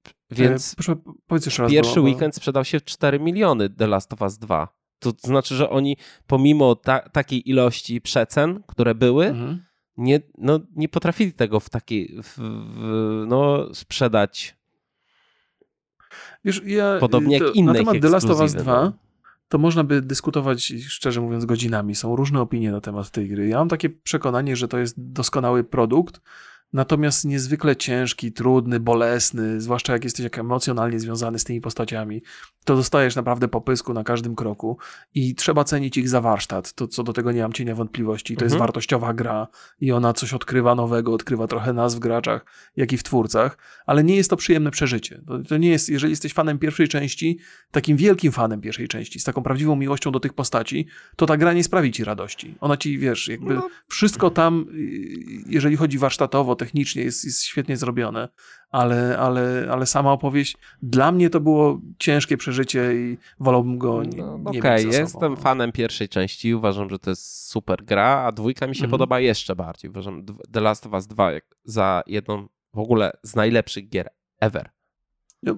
E, 0.07 0.35
Więc 0.35 0.73
e, 0.73 0.77
proszę, 0.77 0.97
powiedz 1.27 1.47
jeszcze 1.47 1.63
raz, 1.63 1.73
pierwszy 1.73 1.95
bo, 1.95 2.01
bo... 2.01 2.07
weekend 2.07 2.35
sprzedał 2.35 2.65
się 2.65 2.81
4 2.81 3.21
miliony 3.21 3.71
The 3.71 3.87
Last 3.87 4.13
of 4.13 4.23
Us 4.23 4.39
2. 4.39 4.80
To 5.01 5.13
znaczy, 5.25 5.55
że 5.55 5.71
oni 5.71 5.97
pomimo 6.27 6.75
ta, 6.75 6.99
takiej 6.99 7.51
ilości 7.51 8.01
przecen, 8.01 8.63
które 8.67 8.95
były, 8.95 9.27
mhm. 9.27 9.65
nie, 9.97 10.21
no, 10.39 10.61
nie 10.77 10.89
potrafili 10.89 11.33
tego 11.33 11.61
w 11.61 11.71
takiej, 11.71 12.19
w, 12.23 12.39
w, 12.39 13.25
no, 13.27 13.69
sprzedać 13.75 14.61
Wiesz, 16.45 16.63
ja, 16.67 16.97
podobnie 17.01 17.39
jak 17.39 17.55
inne 17.55 17.73
Na 17.73 17.79
temat 17.79 17.97
The 18.03 18.09
Last 18.09 18.31
of 18.31 18.41
Us 18.41 18.55
2 18.55 18.85
no. 18.85 18.93
to 19.49 19.59
można 19.59 19.85
by 19.85 20.03
dyskutować, 20.03 20.73
szczerze 20.89 21.21
mówiąc, 21.21 21.45
godzinami. 21.45 21.95
Są 21.95 22.17
różne 22.17 22.41
opinie 22.41 22.73
na 22.73 22.81
temat 22.81 23.11
tej 23.11 23.29
gry. 23.29 23.49
Ja 23.49 23.59
mam 23.59 23.69
takie 23.69 23.91
przekonanie, 23.91 24.57
że 24.57 24.69
to 24.69 24.79
jest 24.79 25.13
doskonały 25.13 25.65
produkt, 25.65 26.21
natomiast 26.73 27.25
niezwykle 27.25 27.77
ciężki, 27.77 28.33
trudny, 28.33 28.81
bolesny, 28.81 29.61
zwłaszcza 29.61 29.93
jak 29.93 30.05
jesteś 30.05 30.25
jak 30.25 30.39
emocjonalnie 30.39 31.01
związany 31.01 31.39
z 31.39 31.45
tymi 31.45 31.61
postaciami, 31.61 32.23
to 32.65 32.77
dostajesz 32.77 33.17
naprawdę 33.17 33.49
popysku 33.49 33.95
na 33.95 34.05
każdym 34.05 34.35
kroku 34.35 34.79
i 35.15 35.35
trzeba 35.35 35.65
cenić 35.65 35.97
ich 35.97 36.09
za 36.09 36.21
warsztat. 36.21 36.73
To 36.73 36.89
co 36.89 37.03
do 37.03 37.13
tego 37.13 37.33
nie 37.33 37.43
mam 37.43 37.53
cienia 37.53 37.75
wątpliwości. 37.75 38.35
To 38.35 38.39
mhm. 38.39 38.47
jest 38.47 38.59
wartościowa 38.59 39.15
gra 39.15 39.49
i 39.81 39.93
ona 39.93 40.13
coś 40.13 40.35
odkrywa 40.35 40.75
nowego, 40.75 41.13
odkrywa 41.13 41.47
trochę 41.47 41.73
nas 41.73 41.95
w 41.95 41.99
graczach, 41.99 42.45
jak 42.77 42.93
i 42.93 42.97
w 42.97 43.03
twórcach, 43.03 43.59
ale 43.87 44.05
nie 44.05 44.17
jest 44.17 44.31
to 44.31 44.37
przyjemne 44.37 44.71
przeżycie. 44.71 45.23
To, 45.27 45.39
to 45.39 45.57
nie 45.57 45.69
jest, 45.69 45.89
jeżeli 45.89 46.11
jesteś 46.11 46.33
fanem 46.33 46.59
pierwszej 46.59 46.89
części, 46.89 47.39
takim 47.71 47.97
wielkim 47.97 48.33
fanem 48.33 48.61
pierwszej 48.61 48.89
części, 48.89 49.21
z 49.21 49.25
taką 49.25 49.43
prawdziwą 49.43 49.77
miłością 49.77 50.13
do 50.13 50.21
tych 50.21 50.33
postaci, 50.33 50.87
to 51.17 51.27
ta 51.27 51.37
gra 51.37 51.53
nie 51.53 51.65
sprawi 51.65 51.93
ci 51.93 52.05
radości. 52.05 52.55
Ona 52.61 52.77
ci, 52.77 52.99
wiesz, 52.99 53.29
jakby 53.29 53.55
no. 53.55 53.69
wszystko 53.89 54.31
tam, 54.31 54.67
jeżeli 55.47 55.77
chodzi 55.77 55.99
warsztatowo, 55.99 56.57
technicznie 56.61 57.03
jest, 57.03 57.25
jest 57.25 57.45
świetnie 57.45 57.77
zrobione, 57.77 58.29
ale, 58.71 59.19
ale, 59.19 59.69
ale 59.71 59.87
sama 59.87 60.13
opowieść 60.13 60.57
dla 60.83 61.13
mnie 61.13 61.31
to 61.31 61.41
było 61.41 61.81
ciężkie 61.99 62.37
przeżycie 62.37 62.95
i 62.95 63.19
wolałbym 63.41 63.79
go 63.79 64.05
nie, 64.05 64.23
no, 64.23 64.39
nie 64.53 64.83
jestem 64.99 65.37
fanem 65.37 65.73
pierwszej 65.73 66.09
części, 66.09 66.55
uważam, 66.55 66.91
że 66.91 66.99
to 66.99 67.11
jest 67.11 67.49
super 67.49 67.85
gra, 67.85 68.25
a 68.27 68.33
dwójka 68.33 68.67
mi 68.67 68.75
się 68.75 68.85
mhm. 68.85 68.91
podoba 68.91 69.21
jeszcze 69.21 69.57
bardziej. 69.57 69.91
Uważam 69.91 70.27
The 70.53 70.61
Last 70.61 70.87
of 70.87 70.93
Us 70.93 71.07
2 71.07 71.31
za 71.65 72.03
jedną 72.07 72.49
w 72.75 72.79
ogóle 72.79 73.13
z 73.23 73.37
najlepszych 73.37 73.89
gier 73.89 74.09
ever. 74.41 74.71
No, 75.43 75.57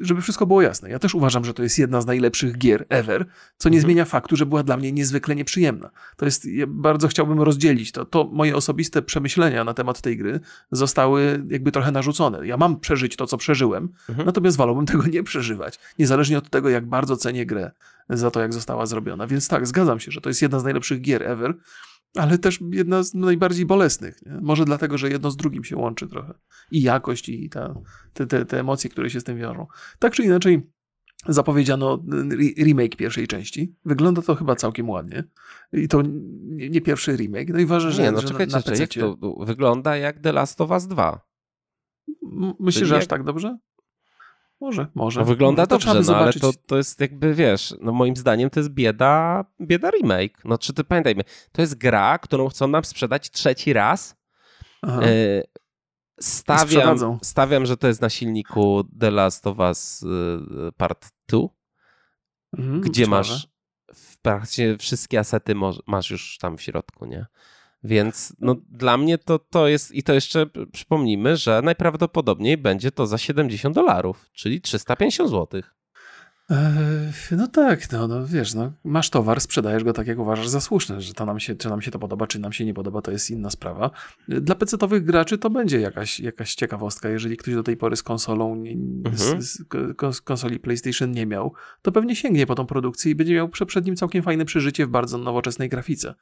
żeby 0.00 0.20
wszystko 0.20 0.46
było 0.46 0.62
jasne, 0.62 0.90
ja 0.90 0.98
też 0.98 1.14
uważam, 1.14 1.44
że 1.44 1.54
to 1.54 1.62
jest 1.62 1.78
jedna 1.78 2.00
z 2.00 2.06
najlepszych 2.06 2.58
gier 2.58 2.86
ever, 2.88 3.26
co 3.56 3.68
nie 3.68 3.76
mhm. 3.76 3.90
zmienia 3.90 4.04
faktu, 4.04 4.36
że 4.36 4.46
była 4.46 4.62
dla 4.62 4.76
mnie 4.76 4.92
niezwykle 4.92 5.34
nieprzyjemna. 5.34 5.90
To 6.16 6.24
jest, 6.24 6.44
ja 6.44 6.66
bardzo 6.68 7.08
chciałbym 7.08 7.40
rozdzielić 7.40 7.92
to. 7.92 8.04
To 8.04 8.24
moje 8.32 8.56
osobiste 8.56 9.02
przemyślenia 9.02 9.64
na 9.64 9.74
temat 9.74 10.00
tej 10.00 10.16
gry 10.16 10.40
zostały 10.70 11.44
jakby 11.48 11.72
trochę 11.72 11.92
narzucone. 11.92 12.46
Ja 12.46 12.56
mam 12.56 12.80
przeżyć 12.80 13.16
to, 13.16 13.26
co 13.26 13.36
przeżyłem, 13.36 13.88
mhm. 14.08 14.26
natomiast 14.26 14.56
wolałbym 14.56 14.86
tego 14.86 15.06
nie 15.06 15.22
przeżywać. 15.22 15.78
Niezależnie 15.98 16.38
od 16.38 16.50
tego, 16.50 16.68
jak 16.68 16.86
bardzo 16.86 17.16
cenię 17.16 17.46
grę 17.46 17.70
za 18.10 18.30
to, 18.30 18.40
jak 18.40 18.52
została 18.52 18.86
zrobiona. 18.86 19.26
Więc 19.26 19.48
tak, 19.48 19.66
zgadzam 19.66 20.00
się, 20.00 20.10
że 20.10 20.20
to 20.20 20.30
jest 20.30 20.42
jedna 20.42 20.60
z 20.60 20.64
najlepszych 20.64 21.00
gier 21.00 21.22
ever, 21.22 21.54
ale 22.16 22.38
też 22.38 22.60
jedna 22.70 23.02
z 23.02 23.14
najbardziej 23.14 23.66
bolesnych. 23.66 24.26
Nie? 24.26 24.32
Może 24.40 24.64
dlatego, 24.64 24.98
że 24.98 25.10
jedno 25.10 25.30
z 25.30 25.36
drugim 25.36 25.64
się 25.64 25.76
łączy 25.76 26.08
trochę. 26.08 26.34
I 26.70 26.82
jakość, 26.82 27.28
i 27.28 27.50
ta, 27.50 27.74
te, 28.12 28.26
te, 28.26 28.44
te 28.44 28.60
emocje, 28.60 28.90
które 28.90 29.10
się 29.10 29.20
z 29.20 29.24
tym 29.24 29.38
wiążą. 29.38 29.66
Tak 29.98 30.14
czy 30.14 30.24
inaczej, 30.24 30.70
zapowiedziano 31.26 32.04
remake 32.58 32.96
pierwszej 32.96 33.28
części. 33.28 33.74
Wygląda 33.84 34.22
to 34.22 34.34
chyba 34.34 34.56
całkiem 34.56 34.90
ładnie. 34.90 35.24
I 35.72 35.88
to 35.88 36.02
nie, 36.42 36.70
nie 36.70 36.80
pierwszy 36.80 37.16
remake. 37.16 37.48
No 37.48 37.58
i 37.58 37.66
ważne, 37.66 37.92
że, 37.92 38.02
nie, 38.02 38.12
no, 38.12 38.20
że 38.20 38.28
czekajcie, 38.28 38.52
na, 38.52 38.58
na 38.58 38.62
czekaj, 38.62 38.80
jak 38.80 38.90
to 38.90 39.16
wygląda 39.44 39.96
jak 39.96 40.18
The 40.18 40.32
Last 40.32 40.60
of 40.60 40.70
Us 40.70 40.86
2. 40.86 41.20
Myślisz, 42.60 42.88
że 42.88 42.96
aż 42.96 43.06
tak 43.06 43.24
dobrze? 43.24 43.58
Może, 44.62 44.86
może. 44.94 45.20
No 45.20 45.26
wygląda 45.26 45.62
może. 45.62 45.68
dobrze, 45.68 46.12
no 46.12 46.18
ale 46.18 46.32
to, 46.32 46.52
to 46.66 46.76
jest 46.76 47.00
jakby, 47.00 47.34
wiesz, 47.34 47.74
no 47.80 47.92
moim 47.92 48.16
zdaniem 48.16 48.50
to 48.50 48.60
jest 48.60 48.70
bieda, 48.70 49.44
bieda 49.60 49.90
remake. 49.90 50.44
No 50.44 50.58
czy 50.58 50.72
ty 50.72 50.84
pamiętajmy, 50.84 51.22
to 51.52 51.62
jest 51.62 51.74
gra, 51.74 52.18
którą 52.18 52.48
chcą 52.48 52.68
nam 52.68 52.84
sprzedać 52.84 53.30
trzeci 53.30 53.72
raz. 53.72 54.16
E, 54.86 55.42
stawiam, 56.20 57.18
stawiam, 57.22 57.66
że 57.66 57.76
to 57.76 57.88
jest 57.88 58.00
na 58.00 58.08
silniku 58.08 58.84
The 59.00 59.10
Last 59.10 59.46
of 59.46 59.58
Us 59.58 60.02
y, 60.02 60.72
Part 60.76 61.06
2, 61.28 61.40
mhm, 62.58 62.80
gdzie 62.80 63.06
masz 63.06 63.48
w 63.94 64.18
praktycznie 64.18 64.78
wszystkie 64.78 65.18
asety 65.18 65.54
masz 65.86 66.10
już 66.10 66.38
tam 66.38 66.56
w 66.56 66.62
środku, 66.62 67.06
nie? 67.06 67.26
Więc 67.84 68.36
no, 68.40 68.56
dla 68.70 68.96
mnie 68.96 69.18
to, 69.18 69.38
to 69.38 69.68
jest, 69.68 69.92
i 69.92 70.02
to 70.02 70.12
jeszcze 70.12 70.46
przypomnijmy, 70.72 71.36
że 71.36 71.62
najprawdopodobniej 71.64 72.58
będzie 72.58 72.90
to 72.90 73.06
za 73.06 73.18
70 73.18 73.74
dolarów, 73.74 74.30
czyli 74.32 74.60
350 74.60 75.30
złotych. 75.30 75.74
No 77.30 77.48
tak, 77.48 77.92
no, 77.92 78.08
no 78.08 78.26
wiesz, 78.26 78.54
no, 78.54 78.72
masz 78.84 79.10
towar, 79.10 79.40
sprzedajesz 79.40 79.84
go 79.84 79.92
tak, 79.92 80.06
jak 80.06 80.18
uważasz 80.18 80.48
za 80.48 80.60
słuszne, 80.60 81.00
że 81.00 81.14
to 81.14 81.26
nam 81.26 81.40
się, 81.40 81.54
czy 81.54 81.68
nam 81.68 81.82
się 81.82 81.90
to 81.90 81.98
podoba, 81.98 82.26
czy 82.26 82.38
nam 82.38 82.52
się 82.52 82.64
nie 82.64 82.74
podoba, 82.74 83.02
to 83.02 83.10
jest 83.10 83.30
inna 83.30 83.50
sprawa. 83.50 83.90
Dla 84.28 84.54
PC-owych 84.54 85.04
graczy 85.04 85.38
to 85.38 85.50
będzie 85.50 85.80
jakaś, 85.80 86.20
jakaś 86.20 86.54
ciekawostka. 86.54 87.08
Jeżeli 87.08 87.36
ktoś 87.36 87.54
do 87.54 87.62
tej 87.62 87.76
pory 87.76 87.96
z 87.96 88.02
konsolą, 88.02 88.64
mhm. 89.06 89.42
z, 89.42 89.64
z, 90.12 90.20
konsoli 90.20 90.60
PlayStation 90.60 91.10
nie 91.10 91.26
miał, 91.26 91.52
to 91.82 91.92
pewnie 91.92 92.16
sięgnie 92.16 92.46
po 92.46 92.54
tą 92.54 92.66
produkcję 92.66 93.12
i 93.12 93.14
będzie 93.14 93.34
miał 93.34 93.48
przed 93.48 93.86
nim 93.86 93.96
całkiem 93.96 94.22
fajne 94.22 94.44
przeżycie 94.44 94.86
w 94.86 94.88
bardzo 94.88 95.18
nowoczesnej 95.18 95.68
grafice. 95.68 96.14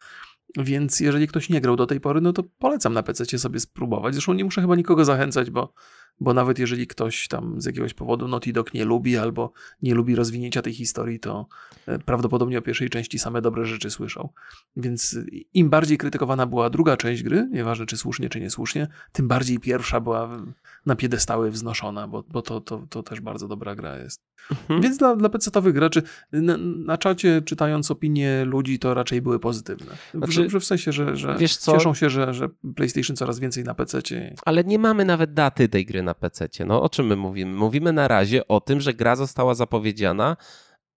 Więc 0.57 1.01
jeżeli 1.01 1.29
ktoś 1.29 1.49
nie 1.49 1.61
grał 1.61 1.77
do 1.77 1.87
tej 1.87 2.01
pory, 2.01 2.21
no 2.21 2.33
to 2.33 2.43
polecam 2.59 2.93
na 2.93 3.03
PC 3.03 3.39
sobie 3.39 3.61
spróbować. 3.61 4.15
Zresztą 4.15 4.33
nie 4.33 4.45
muszę 4.45 4.61
chyba 4.61 4.77
nikogo 4.77 5.05
zachęcać, 5.05 5.51
bo 5.51 5.73
bo 6.21 6.35
nawet 6.35 6.59
jeżeli 6.59 6.87
ktoś 6.87 7.29
tam 7.29 7.61
z 7.61 7.67
jakiegoś 7.67 7.95
powodu 7.95 8.29
Naughty 8.29 8.53
Dog 8.53 8.75
nie 8.75 8.85
lubi 8.85 9.17
albo 9.17 9.53
nie 9.83 9.95
lubi 9.95 10.15
rozwinięcia 10.15 10.63
tej 10.63 10.75
historii, 10.75 11.21
to 11.21 11.47
e, 11.87 11.99
prawdopodobnie 11.99 12.59
o 12.59 12.63
pierwszej 12.63 12.91
części 12.91 13.19
same 13.19 13.43
dobre 13.43 13.65
rzeczy 13.65 13.91
słyszą. 13.91 14.29
Więc 14.77 15.19
im 15.55 15.71
bardziej 15.71 15.99
krytykowana 15.99 16.47
była 16.47 16.71
druga 16.71 16.97
część 16.97 17.23
gry, 17.23 17.49
nieważne 17.53 17.87
czy 17.87 17.97
słusznie, 17.97 18.29
czy 18.29 18.41
niesłusznie, 18.41 18.89
tym 19.13 19.29
bardziej 19.29 19.59
pierwsza 19.59 20.01
była 20.01 20.43
na 20.87 20.97
piedestały 20.97 21.51
wznoszona, 21.51 22.09
bo, 22.09 22.25
bo 22.29 22.43
to, 22.43 22.61
to, 22.61 22.87
to 22.91 23.03
też 23.03 23.21
bardzo 23.21 23.49
dobra 23.49 23.75
gra 23.75 23.99
jest. 23.99 24.31
Mhm. 24.51 24.81
Więc 24.81 24.99
dla, 24.99 25.17
dla 25.17 25.29
PC-owych 25.29 25.75
graczy 25.75 26.03
na, 26.33 26.57
na 26.57 26.99
czacie 26.99 27.43
czytając 27.43 27.91
opinie 27.91 28.45
ludzi 28.45 28.79
to 28.79 28.95
raczej 28.95 29.23
były 29.23 29.39
pozytywne. 29.39 29.93
Znaczy, 30.15 30.51
że 30.51 30.61
w 30.61 30.65
sensie, 30.65 30.93
że, 30.93 31.17
że 31.17 31.37
cieszą 31.39 31.95
się, 31.95 32.11
że, 32.11 32.35
że 32.35 32.49
PlayStation 32.77 33.17
coraz 33.17 33.39
więcej 33.39 33.65
na 33.65 33.75
PC. 33.75 34.01
Ale 34.45 34.65
nie 34.65 34.79
mamy 34.79 35.05
nawet 35.05 35.35
daty 35.35 35.69
tej 35.69 35.87
gry 35.87 36.03
na 36.03 36.10
PC. 36.15 36.49
No 36.67 36.83
o 36.83 36.89
czym 36.89 37.07
my 37.07 37.17
mówimy? 37.17 37.53
Mówimy 37.53 37.93
na 37.93 38.09
razie 38.09 38.49
o 38.49 38.61
tym, 38.61 38.81
że 38.81 38.95
gra 38.95 39.17
została 39.17 39.55
zapowiedziana 39.55 40.37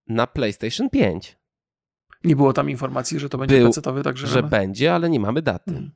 na 0.08 0.26
PlayStation 0.26 0.90
5. 0.90 1.38
Nie 2.24 2.36
było 2.36 2.52
tam 2.52 2.70
informacji, 2.70 3.18
że 3.18 3.28
to 3.28 3.38
będzie 3.38 3.58
Był, 3.58 3.66
PC-owy, 3.66 4.02
także. 4.02 4.26
Że 4.26 4.42
będzie, 4.42 4.94
ale 4.94 5.10
nie 5.10 5.20
mamy 5.20 5.42
daty. 5.42 5.72
Hmm. 5.72 5.90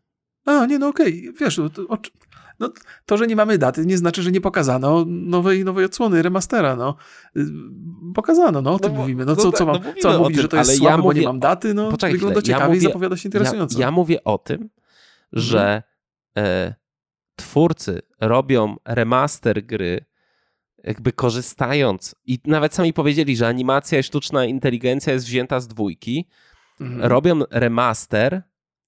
A, 0.44 0.66
nie, 0.66 0.78
no 0.78 0.88
okej. 0.88 1.28
Okay. 1.28 1.32
Wiesz, 1.40 1.56
to, 1.56 1.98
no, 2.60 2.72
to, 3.06 3.16
że 3.16 3.26
nie 3.26 3.36
mamy 3.36 3.58
daty, 3.58 3.86
nie 3.86 3.98
znaczy, 3.98 4.22
że 4.22 4.32
nie 4.32 4.40
pokazano 4.40 5.04
nowej, 5.06 5.64
nowej 5.64 5.84
odsłony 5.84 6.22
remastera. 6.22 6.76
No. 6.76 6.96
Y, 7.36 7.46
pokazano, 8.14 8.62
no 8.62 8.74
o 8.74 8.78
tym 8.78 8.92
no, 8.92 9.00
mówimy. 9.00 9.24
No, 9.24 9.36
co, 9.36 9.44
no, 9.44 9.52
co 9.52 9.66
mam, 9.66 9.76
no 9.76 9.92
co 10.02 10.08
mam 10.08 10.18
mówić, 10.18 10.36
tym, 10.36 10.42
że 10.42 10.48
to 10.48 10.56
jest 10.56 10.76
słabe, 10.76 10.90
ja 10.90 10.96
mówię, 10.96 11.14
bo 11.14 11.20
nie 11.20 11.26
mam 11.26 11.40
daty? 11.40 11.74
No, 11.74 11.90
poczekaj 11.90 12.12
wygląda 12.12 12.42
ciekawie 12.42 12.62
ja 12.62 12.68
mówię, 12.68 12.78
i 12.78 12.80
zapowiada 12.80 13.16
się 13.16 13.28
interesująco. 13.28 13.78
Ja, 13.78 13.86
ja 13.86 13.90
mówię 13.90 14.24
o 14.24 14.38
tym, 14.38 14.54
mhm. 14.54 14.70
że 15.32 15.82
e, 16.38 16.74
twórcy 17.38 18.00
robią 18.20 18.76
remaster 18.84 19.66
gry, 19.66 20.04
jakby 20.84 21.12
korzystając, 21.12 22.14
i 22.24 22.38
nawet 22.44 22.74
sami 22.74 22.92
powiedzieli, 22.92 23.36
że 23.36 23.46
animacja 23.46 23.98
i 23.98 24.02
sztuczna 24.02 24.44
inteligencja 24.44 25.12
jest 25.12 25.26
wzięta 25.26 25.60
z 25.60 25.68
dwójki, 25.68 26.28
mhm. 26.80 27.02
robią 27.02 27.40
remaster, 27.50 28.42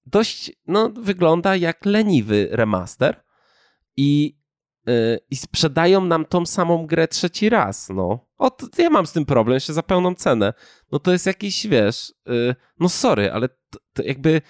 dość, 0.05 0.51
no, 0.67 0.89
wygląda 0.89 1.55
jak 1.55 1.85
leniwy 1.85 2.47
remaster 2.51 3.23
i, 3.97 4.37
yy, 4.87 5.19
i 5.29 5.35
sprzedają 5.35 6.05
nam 6.05 6.25
tą 6.25 6.45
samą 6.45 6.87
grę 6.87 7.07
trzeci 7.07 7.49
raz, 7.49 7.89
no. 7.89 8.27
O, 8.37 8.57
ja 8.77 8.89
mam 8.89 9.07
z 9.07 9.11
tym 9.11 9.25
problem, 9.25 9.53
jeszcze 9.53 9.73
za 9.73 9.83
pełną 9.83 10.15
cenę. 10.15 10.53
No 10.91 10.99
to 10.99 11.11
jest 11.11 11.25
jakiś, 11.25 11.67
wiesz, 11.67 12.13
yy, 12.25 12.55
no 12.79 12.89
sorry, 12.89 13.31
ale 13.31 13.49
to, 13.49 13.79
to 13.93 14.03
jakby 14.03 14.41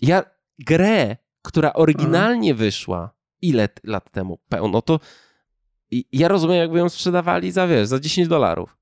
ja 0.00 0.22
grę, 0.58 1.16
która 1.42 1.72
oryginalnie 1.72 2.50
mhm. 2.50 2.56
wyszła 2.56 3.21
ile 3.42 3.68
lat 3.84 4.10
temu 4.10 4.38
pełno, 4.48 4.82
to 4.82 5.00
ja 6.12 6.28
rozumiem, 6.28 6.56
jakby 6.56 6.78
ją 6.78 6.88
sprzedawali 6.88 7.52
za, 7.52 7.66
wiesz, 7.66 7.88
za 7.88 8.00
10 8.00 8.28
dolarów. 8.28 8.76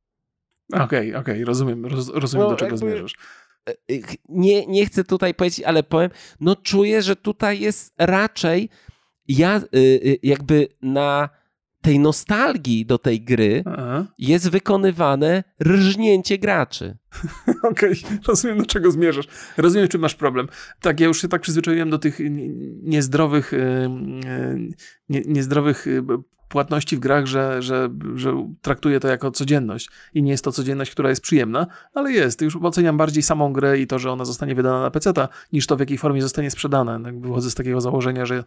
Okej, 0.72 0.84
okay, 0.84 1.00
okej, 1.00 1.34
okay, 1.34 1.44
rozumiem, 1.44 1.86
roz, 1.86 2.08
rozumiem 2.08 2.46
no, 2.46 2.50
do 2.50 2.56
czego 2.56 2.70
jakby... 2.70 2.78
zmierzasz. 2.78 3.14
E, 3.68 3.72
e, 3.72 3.98
nie, 4.28 4.66
nie 4.66 4.86
chcę 4.86 5.04
tutaj 5.04 5.34
powiedzieć, 5.34 5.64
ale 5.64 5.82
powiem, 5.82 6.11
no 6.40 6.56
czuję, 6.56 7.02
że 7.02 7.16
tutaj 7.16 7.61
jest 7.61 7.94
raczej 7.98 8.68
ja 9.28 9.56
y, 9.58 9.78
y, 9.78 10.18
jakby 10.22 10.68
na 10.82 11.28
tej 11.83 11.99
nostalgii 11.99 12.87
do 12.87 12.99
tej 12.99 13.20
gry 13.20 13.62
Aha. 13.66 14.07
jest 14.18 14.51
wykonywane 14.51 15.45
rżnięcie 15.64 16.39
graczy. 16.39 16.97
Okej, 17.70 17.93
okay, 18.05 18.18
rozumiem 18.28 18.59
do 18.59 18.66
czego 18.66 18.91
zmierzasz. 18.91 19.26
Rozumiem, 19.57 19.89
czy 19.89 19.99
masz 19.99 20.14
problem. 20.14 20.49
Tak, 20.81 21.01
ja 21.01 21.07
już 21.07 21.20
się 21.20 21.28
tak 21.28 21.43
przyzwyczaiłem 21.43 21.91
do 21.91 21.99
tych 21.99 22.18
niezdrowych, 22.83 23.53
nie, 25.09 25.20
niezdrowych 25.20 25.87
y, 25.87 26.03
płatności 26.51 26.96
w 26.96 27.01
grach, 27.01 27.26
że, 27.26 27.62
że, 27.62 27.90
że 28.14 28.46
traktuję 28.62 29.01
to 29.01 29.09
jako 29.09 29.30
codzienność. 29.30 29.90
I 30.14 30.22
nie 30.22 30.30
jest 30.30 30.44
to 30.44 30.53
codzienność, 30.53 30.90
która 30.90 31.09
jest 31.11 31.22
przyjemna, 31.22 31.66
ale 31.94 32.12
jest. 32.12 32.42
Już 32.42 32.57
oceniam 32.57 32.96
bardziej 32.96 33.22
samą 33.22 33.53
grę 33.53 33.78
i 33.78 33.86
to, 33.86 33.98
że 33.98 34.11
ona 34.11 34.24
zostanie 34.24 34.55
wydana 34.55 34.80
na 34.80 34.90
PC, 34.90 35.12
niż 35.53 35.66
to, 35.66 35.76
w 35.76 35.80
jakiej 35.80 35.98
formie 35.98 36.22
zostanie 36.22 36.51
sprzedana. 36.51 37.01
Tak 37.01 37.20
wychodzę 37.20 37.51
z 37.51 37.55
takiego 37.55 37.80
założenia, 37.80 38.26
że 38.26 38.44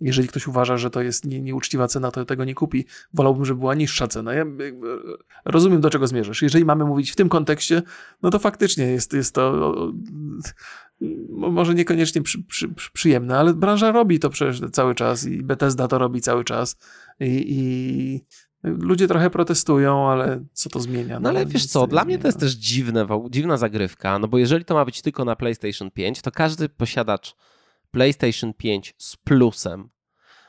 jeżeli 0.00 0.28
ktoś 0.28 0.46
uważa, 0.46 0.76
że 0.76 0.90
to 0.90 1.02
jest 1.02 1.24
nie, 1.24 1.40
nieuczciwa 1.40 1.88
cena, 1.88 2.10
to 2.10 2.24
tego 2.24 2.44
nie 2.44 2.54
kupi. 2.54 2.86
Wolałbym, 3.14 3.44
żeby 3.44 3.60
była 3.60 3.74
niższa 3.74 4.08
cena. 4.08 4.34
Ja 4.34 4.44
rozumiem, 5.44 5.80
do 5.80 5.90
czego 5.90 6.06
zmierzasz. 6.06 6.42
Jeżeli 6.42 6.64
mamy 6.64 6.84
mówić 6.84 7.10
w 7.10 7.16
tym 7.16 7.28
kontekście, 7.28 7.82
no 8.22 8.30
to 8.30 8.38
faktycznie 8.38 8.84
jest, 8.84 9.12
jest 9.12 9.34
to 9.34 9.74
może 11.30 11.74
niekoniecznie 11.74 12.22
przy, 12.22 12.42
przy, 12.42 12.68
przy, 12.68 12.90
przyjemne, 12.92 13.38
ale 13.38 13.54
branża 13.54 13.92
robi 13.92 14.18
to 14.18 14.30
przecież 14.30 14.70
cały 14.72 14.94
czas 14.94 15.26
i 15.26 15.42
Bethesda 15.42 15.88
to 15.88 15.98
robi 15.98 16.20
cały 16.20 16.44
czas 16.44 16.76
i, 17.20 17.44
i 17.48 18.20
ludzie 18.62 19.08
trochę 19.08 19.30
protestują, 19.30 20.10
ale 20.10 20.44
co 20.52 20.70
to 20.70 20.80
zmienia? 20.80 21.14
No, 21.14 21.20
no 21.20 21.28
ale 21.28 21.46
wiesz 21.46 21.66
co, 21.66 21.86
dla 21.86 22.04
mnie 22.04 22.18
to 22.18 22.28
jest 22.28 22.40
też 22.40 22.52
dziwne, 22.52 23.06
dziwna 23.30 23.56
zagrywka, 23.56 24.18
no 24.18 24.28
bo 24.28 24.38
jeżeli 24.38 24.64
to 24.64 24.74
ma 24.74 24.84
być 24.84 25.02
tylko 25.02 25.24
na 25.24 25.36
PlayStation 25.36 25.90
5, 25.90 26.22
to 26.22 26.30
każdy 26.30 26.68
posiadacz 26.68 27.36
PlayStation 27.90 28.54
5 28.54 28.94
z 28.98 29.16
plusem 29.16 29.90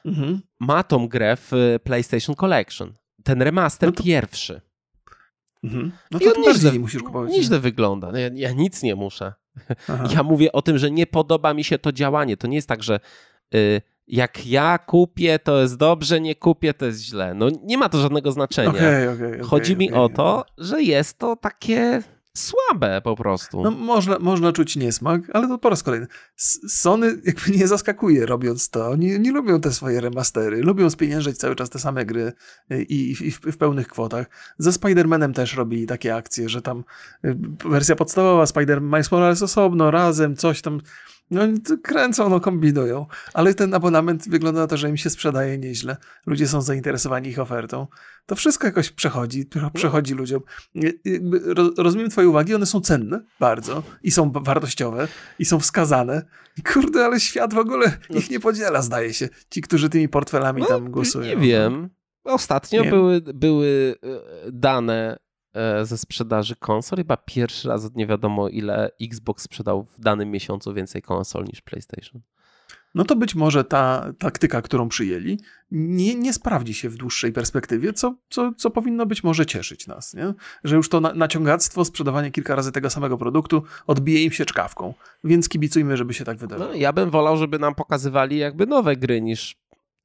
mhm. 0.05 0.41
ma 0.59 0.83
tą 0.83 1.07
grę 1.07 1.37
w 1.37 1.51
PlayStation 1.83 2.35
Collection. 2.35 2.93
Ten 3.23 3.41
remaster 3.41 3.89
no 3.89 3.95
to... 3.95 4.03
pierwszy. 4.03 4.61
Mhm. 5.63 5.91
No 6.11 6.19
to 6.19 6.25
I 6.25 6.27
on 6.27 6.41
nieźle, 6.41 6.71
musisz 6.79 7.03
kupować. 7.03 7.31
Nieźle 7.31 7.59
wygląda. 7.59 8.11
No 8.11 8.17
ja, 8.17 8.29
ja, 8.33 8.51
nic 8.51 8.83
nie 8.83 8.95
muszę. 8.95 9.33
Aha. 9.87 10.07
Ja 10.13 10.23
mówię 10.23 10.51
o 10.51 10.61
tym, 10.61 10.77
że 10.77 10.91
nie 10.91 11.07
podoba 11.07 11.53
mi 11.53 11.63
się 11.63 11.79
to 11.79 11.91
działanie. 11.91 12.37
To 12.37 12.47
nie 12.47 12.55
jest 12.55 12.67
tak, 12.67 12.83
że 12.83 12.99
y, 13.55 13.81
jak 14.11 14.47
ja 14.47 14.77
kupię, 14.77 15.39
to 15.39 15.61
jest 15.61 15.77
dobrze, 15.77 16.21
nie 16.21 16.35
kupię, 16.35 16.73
to 16.73 16.85
jest 16.85 17.01
źle. 17.01 17.33
No 17.33 17.47
nie 17.63 17.77
ma 17.77 17.89
to 17.89 17.97
żadnego 17.97 18.31
znaczenia. 18.31 18.69
Okay, 18.69 19.09
okay, 19.09 19.29
okay, 19.29 19.43
Chodzi 19.43 19.77
mi 19.77 19.91
o 19.91 20.09
to, 20.09 20.45
że 20.57 20.83
jest 20.83 21.17
to 21.17 21.35
takie 21.35 22.01
słabe 22.37 23.01
po 23.01 23.15
prostu. 23.15 23.63
No, 23.63 23.71
można, 23.71 24.19
można 24.19 24.51
czuć 24.51 24.75
niesmak, 24.75 25.21
ale 25.33 25.47
to 25.47 25.57
po 25.57 25.69
raz 25.69 25.83
kolejny. 25.83 26.07
Sony 26.67 27.21
jakby 27.23 27.51
nie 27.57 27.67
zaskakuje 27.67 28.25
robiąc 28.25 28.69
to. 28.69 28.89
Oni 28.89 29.19
nie 29.19 29.31
lubią 29.31 29.61
te 29.61 29.71
swoje 29.71 30.01
remastery. 30.01 30.61
Lubią 30.61 30.89
spieniężać 30.89 31.37
cały 31.37 31.55
czas 31.55 31.69
te 31.69 31.79
same 31.79 32.05
gry 32.05 32.33
y, 32.71 32.83
i, 32.83 33.11
i 33.11 33.31
w, 33.31 33.39
w, 33.39 33.57
pełnych 33.57 33.87
kwotach. 33.87 34.29
Ze 34.57 34.69
Spider-Manem 34.69 35.33
też 35.33 35.55
robili 35.55 35.87
takie 35.87 36.15
akcje, 36.15 36.49
że 36.49 36.61
tam 36.61 36.83
y, 37.25 37.37
wersja 37.65 37.95
podstawowa 37.95 38.43
Spider-Man 38.43 38.81
Miles 38.81 39.11
Morales 39.11 39.41
osobno, 39.41 39.91
razem, 39.91 40.35
coś 40.35 40.61
tam 40.61 40.81
no 41.31 41.41
kręcą, 41.83 42.29
no 42.29 42.39
kombinują, 42.39 43.05
ale 43.33 43.53
ten 43.53 43.73
abonament 43.73 44.29
wygląda 44.29 44.61
na 44.61 44.67
to, 44.67 44.77
że 44.77 44.89
im 44.89 44.97
się 44.97 45.09
sprzedaje 45.09 45.57
nieźle. 45.57 45.97
Ludzie 46.25 46.47
są 46.47 46.61
zainteresowani 46.61 47.29
ich 47.29 47.39
ofertą. 47.39 47.87
To 48.25 48.35
wszystko 48.35 48.67
jakoś 48.67 48.89
przechodzi, 48.89 49.45
przechodzi 49.73 50.13
ludziom. 50.13 50.41
Rozumiem 51.77 52.09
twoje 52.09 52.29
uwagi, 52.29 52.55
one 52.55 52.65
są 52.65 52.81
cenne 52.81 53.21
bardzo 53.39 53.83
i 54.03 54.11
są 54.11 54.31
wartościowe 54.31 55.07
i 55.39 55.45
są 55.45 55.59
wskazane. 55.59 56.25
I 56.57 56.63
kurde, 56.63 57.05
ale 57.05 57.19
świat 57.19 57.53
w 57.53 57.57
ogóle 57.57 57.97
no. 58.09 58.19
ich 58.19 58.29
nie 58.29 58.39
podziela, 58.39 58.81
zdaje 58.81 59.13
się. 59.13 59.29
Ci, 59.49 59.61
którzy 59.61 59.89
tymi 59.89 60.09
portfelami 60.09 60.61
no, 60.61 60.67
tam 60.67 60.91
głosują. 60.91 61.27
Nie 61.27 61.37
wiem. 61.37 61.89
Ostatnio 62.23 62.83
nie 62.83 62.89
były, 62.89 63.21
były 63.21 63.95
e, 64.03 64.51
dane 64.51 65.17
ze 65.83 65.97
sprzedaży 65.97 66.55
konsol. 66.55 66.97
Chyba 66.97 67.17
pierwszy 67.17 67.67
raz 67.67 67.85
od 67.85 67.95
nie 67.95 68.07
wiadomo 68.07 68.49
ile 68.49 68.91
Xbox 69.01 69.43
sprzedał 69.43 69.83
w 69.83 69.99
danym 69.99 70.31
miesiącu 70.31 70.73
więcej 70.73 71.01
konsol 71.01 71.45
niż 71.45 71.61
PlayStation 71.61 72.21
no 72.95 73.03
to 73.03 73.15
być 73.15 73.35
może 73.35 73.63
ta 73.63 74.13
taktyka, 74.19 74.61
którą 74.61 74.89
przyjęli, 74.89 75.39
nie, 75.71 76.15
nie 76.15 76.33
sprawdzi 76.33 76.73
się 76.73 76.89
w 76.89 76.95
dłuższej 76.95 77.31
perspektywie, 77.33 77.93
co, 77.93 78.15
co, 78.29 78.51
co 78.57 78.69
powinno 78.69 79.05
być 79.05 79.23
może 79.23 79.45
cieszyć 79.45 79.87
nas. 79.87 80.13
Nie? 80.13 80.33
Że 80.63 80.75
już 80.75 80.89
to 80.89 81.01
na, 81.01 81.13
naciągactwo, 81.13 81.85
sprzedawanie 81.85 82.31
kilka 82.31 82.55
razy 82.55 82.71
tego 82.71 82.89
samego 82.89 83.17
produktu 83.17 83.63
odbije 83.87 84.23
im 84.23 84.31
się 84.31 84.45
czkawką. 84.45 84.93
Więc 85.23 85.49
kibicujmy, 85.49 85.97
żeby 85.97 86.13
się 86.13 86.25
tak 86.25 86.37
wydarzyło. 86.37 86.69
No, 86.69 86.75
ja 86.75 86.93
bym 86.93 87.09
wolał, 87.09 87.37
żeby 87.37 87.59
nam 87.59 87.75
pokazywali 87.75 88.37
jakby 88.37 88.65
nowe 88.65 88.95
gry 88.95 89.21
niż 89.21 89.55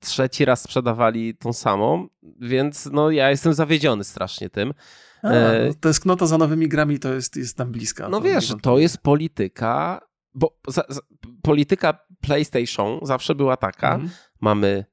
trzeci 0.00 0.44
raz 0.44 0.62
sprzedawali 0.62 1.34
tą 1.34 1.52
samą, 1.52 2.08
więc 2.40 2.88
no 2.92 3.10
ja 3.10 3.30
jestem 3.30 3.54
zawiedziony 3.54 4.04
strasznie 4.04 4.50
tym. 4.50 4.74
A, 5.22 5.28
e... 5.28 5.66
no, 5.68 5.74
tęsknota 5.74 6.26
za 6.26 6.38
nowymi 6.38 6.68
grami 6.68 6.98
to 6.98 7.14
jest, 7.14 7.36
jest 7.36 7.58
nam 7.58 7.72
bliska. 7.72 8.08
No 8.08 8.20
wiesz, 8.20 8.54
to 8.62 8.78
jest 8.78 8.98
polityka, 8.98 10.00
bo 10.34 10.58
za, 10.68 10.84
za, 10.88 11.00
polityka 11.42 11.98
PlayStation 12.20 13.00
zawsze 13.02 13.34
była 13.34 13.56
taka, 13.56 13.94
mhm. 13.94 14.10
mamy 14.40 14.84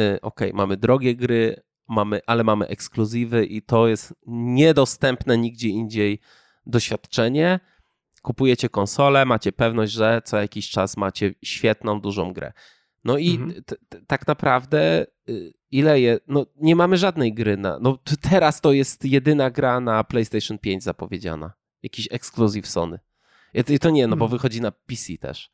y, 0.00 0.20
ok, 0.20 0.40
mamy 0.54 0.76
drogie 0.76 1.16
gry, 1.16 1.62
mamy, 1.88 2.20
ale 2.26 2.44
mamy 2.44 2.66
ekskluzywy 2.66 3.44
i 3.44 3.62
to 3.62 3.88
jest 3.88 4.14
niedostępne 4.26 5.38
nigdzie 5.38 5.68
indziej 5.68 6.20
doświadczenie. 6.66 7.60
Kupujecie 8.22 8.68
konsolę, 8.68 9.24
macie 9.24 9.52
pewność, 9.52 9.92
że 9.92 10.22
co 10.24 10.36
jakiś 10.36 10.70
czas 10.70 10.96
macie 10.96 11.34
świetną, 11.44 12.00
dużą 12.00 12.32
grę. 12.32 12.52
No 13.04 13.18
i 13.18 13.30
mhm. 13.30 13.62
tak 14.06 14.26
naprawdę 14.26 15.06
y, 15.28 15.52
ile 15.70 16.00
je, 16.00 16.18
no 16.28 16.46
nie 16.56 16.76
mamy 16.76 16.96
żadnej 16.96 17.34
gry 17.34 17.56
na, 17.56 17.78
no 17.78 17.98
teraz 18.30 18.60
to 18.60 18.72
jest 18.72 19.04
jedyna 19.04 19.50
gra 19.50 19.80
na 19.80 20.04
PlayStation 20.04 20.58
5 20.58 20.82
zapowiedziana. 20.82 21.52
Jakiś 21.82 22.08
ekskluzyw 22.10 22.66
Sony. 22.66 22.98
I 23.68 23.78
to 23.78 23.90
nie, 23.90 24.06
no 24.06 24.16
bo 24.16 24.24
mhm. 24.24 24.38
wychodzi 24.38 24.60
na 24.60 24.70
PC 24.70 25.18
też. 25.20 25.50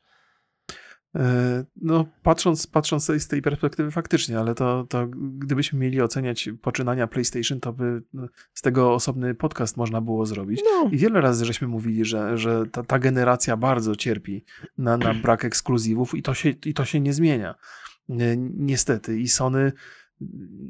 E, 1.15 1.65
no, 1.75 2.05
patrząc, 2.23 2.67
patrząc 2.67 3.05
z 3.05 3.27
tej 3.27 3.41
perspektywy 3.41 3.91
faktycznie, 3.91 4.39
ale 4.39 4.55
to, 4.55 4.85
to 4.89 5.07
gdybyśmy 5.37 5.79
mieli 5.79 6.01
oceniać 6.01 6.49
poczynania 6.61 7.07
PlayStation, 7.07 7.59
to 7.59 7.73
by 7.73 8.01
no, 8.13 8.27
z 8.53 8.61
tego 8.61 8.93
osobny 8.93 9.35
podcast 9.35 9.77
można 9.77 10.01
było 10.01 10.25
zrobić. 10.25 10.61
No. 10.65 10.89
I 10.91 10.97
wiele 10.97 11.21
razy 11.21 11.45
żeśmy 11.45 11.67
mówili, 11.67 12.05
że, 12.05 12.37
że 12.37 12.65
ta, 12.71 12.83
ta 12.83 12.99
generacja 12.99 13.57
bardzo 13.57 13.95
cierpi 13.95 14.45
na, 14.77 14.97
na 14.97 15.13
brak 15.13 15.45
ekskluzywów 15.45 16.15
i 16.15 16.23
to, 16.23 16.33
się, 16.33 16.49
i 16.65 16.73
to 16.73 16.85
się 16.85 16.99
nie 16.99 17.13
zmienia. 17.13 17.55
Niestety. 18.53 19.19
I 19.19 19.27
Sony 19.27 19.71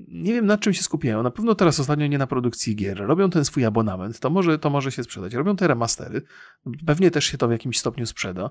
nie 0.08 0.34
wiem 0.34 0.46
nad 0.46 0.60
czym 0.60 0.74
się 0.74 0.84
skupiają. 0.84 1.24
Na 1.24 1.32
pewno 1.32 1.56
teraz 1.56 1.80
ostatnio 1.80 2.08
nie 2.08 2.18
na 2.18 2.28
produkcji 2.28 2.76
gier. 2.76 2.98
Robią 2.98 3.30
ten 3.30 3.46
swój 3.46 3.66
abonament, 3.66 4.20
to 4.20 4.30
może, 4.30 4.60
to 4.60 4.70
może 4.70 4.92
się 4.92 5.04
sprzedać. 5.04 5.34
Robią 5.34 5.56
te 5.56 5.68
remastery. 5.68 6.22
Pewnie 6.86 7.12
też 7.12 7.26
się 7.26 7.38
to 7.38 7.48
w 7.48 7.52
jakimś 7.52 7.80
stopniu 7.80 8.06
sprzeda. 8.06 8.50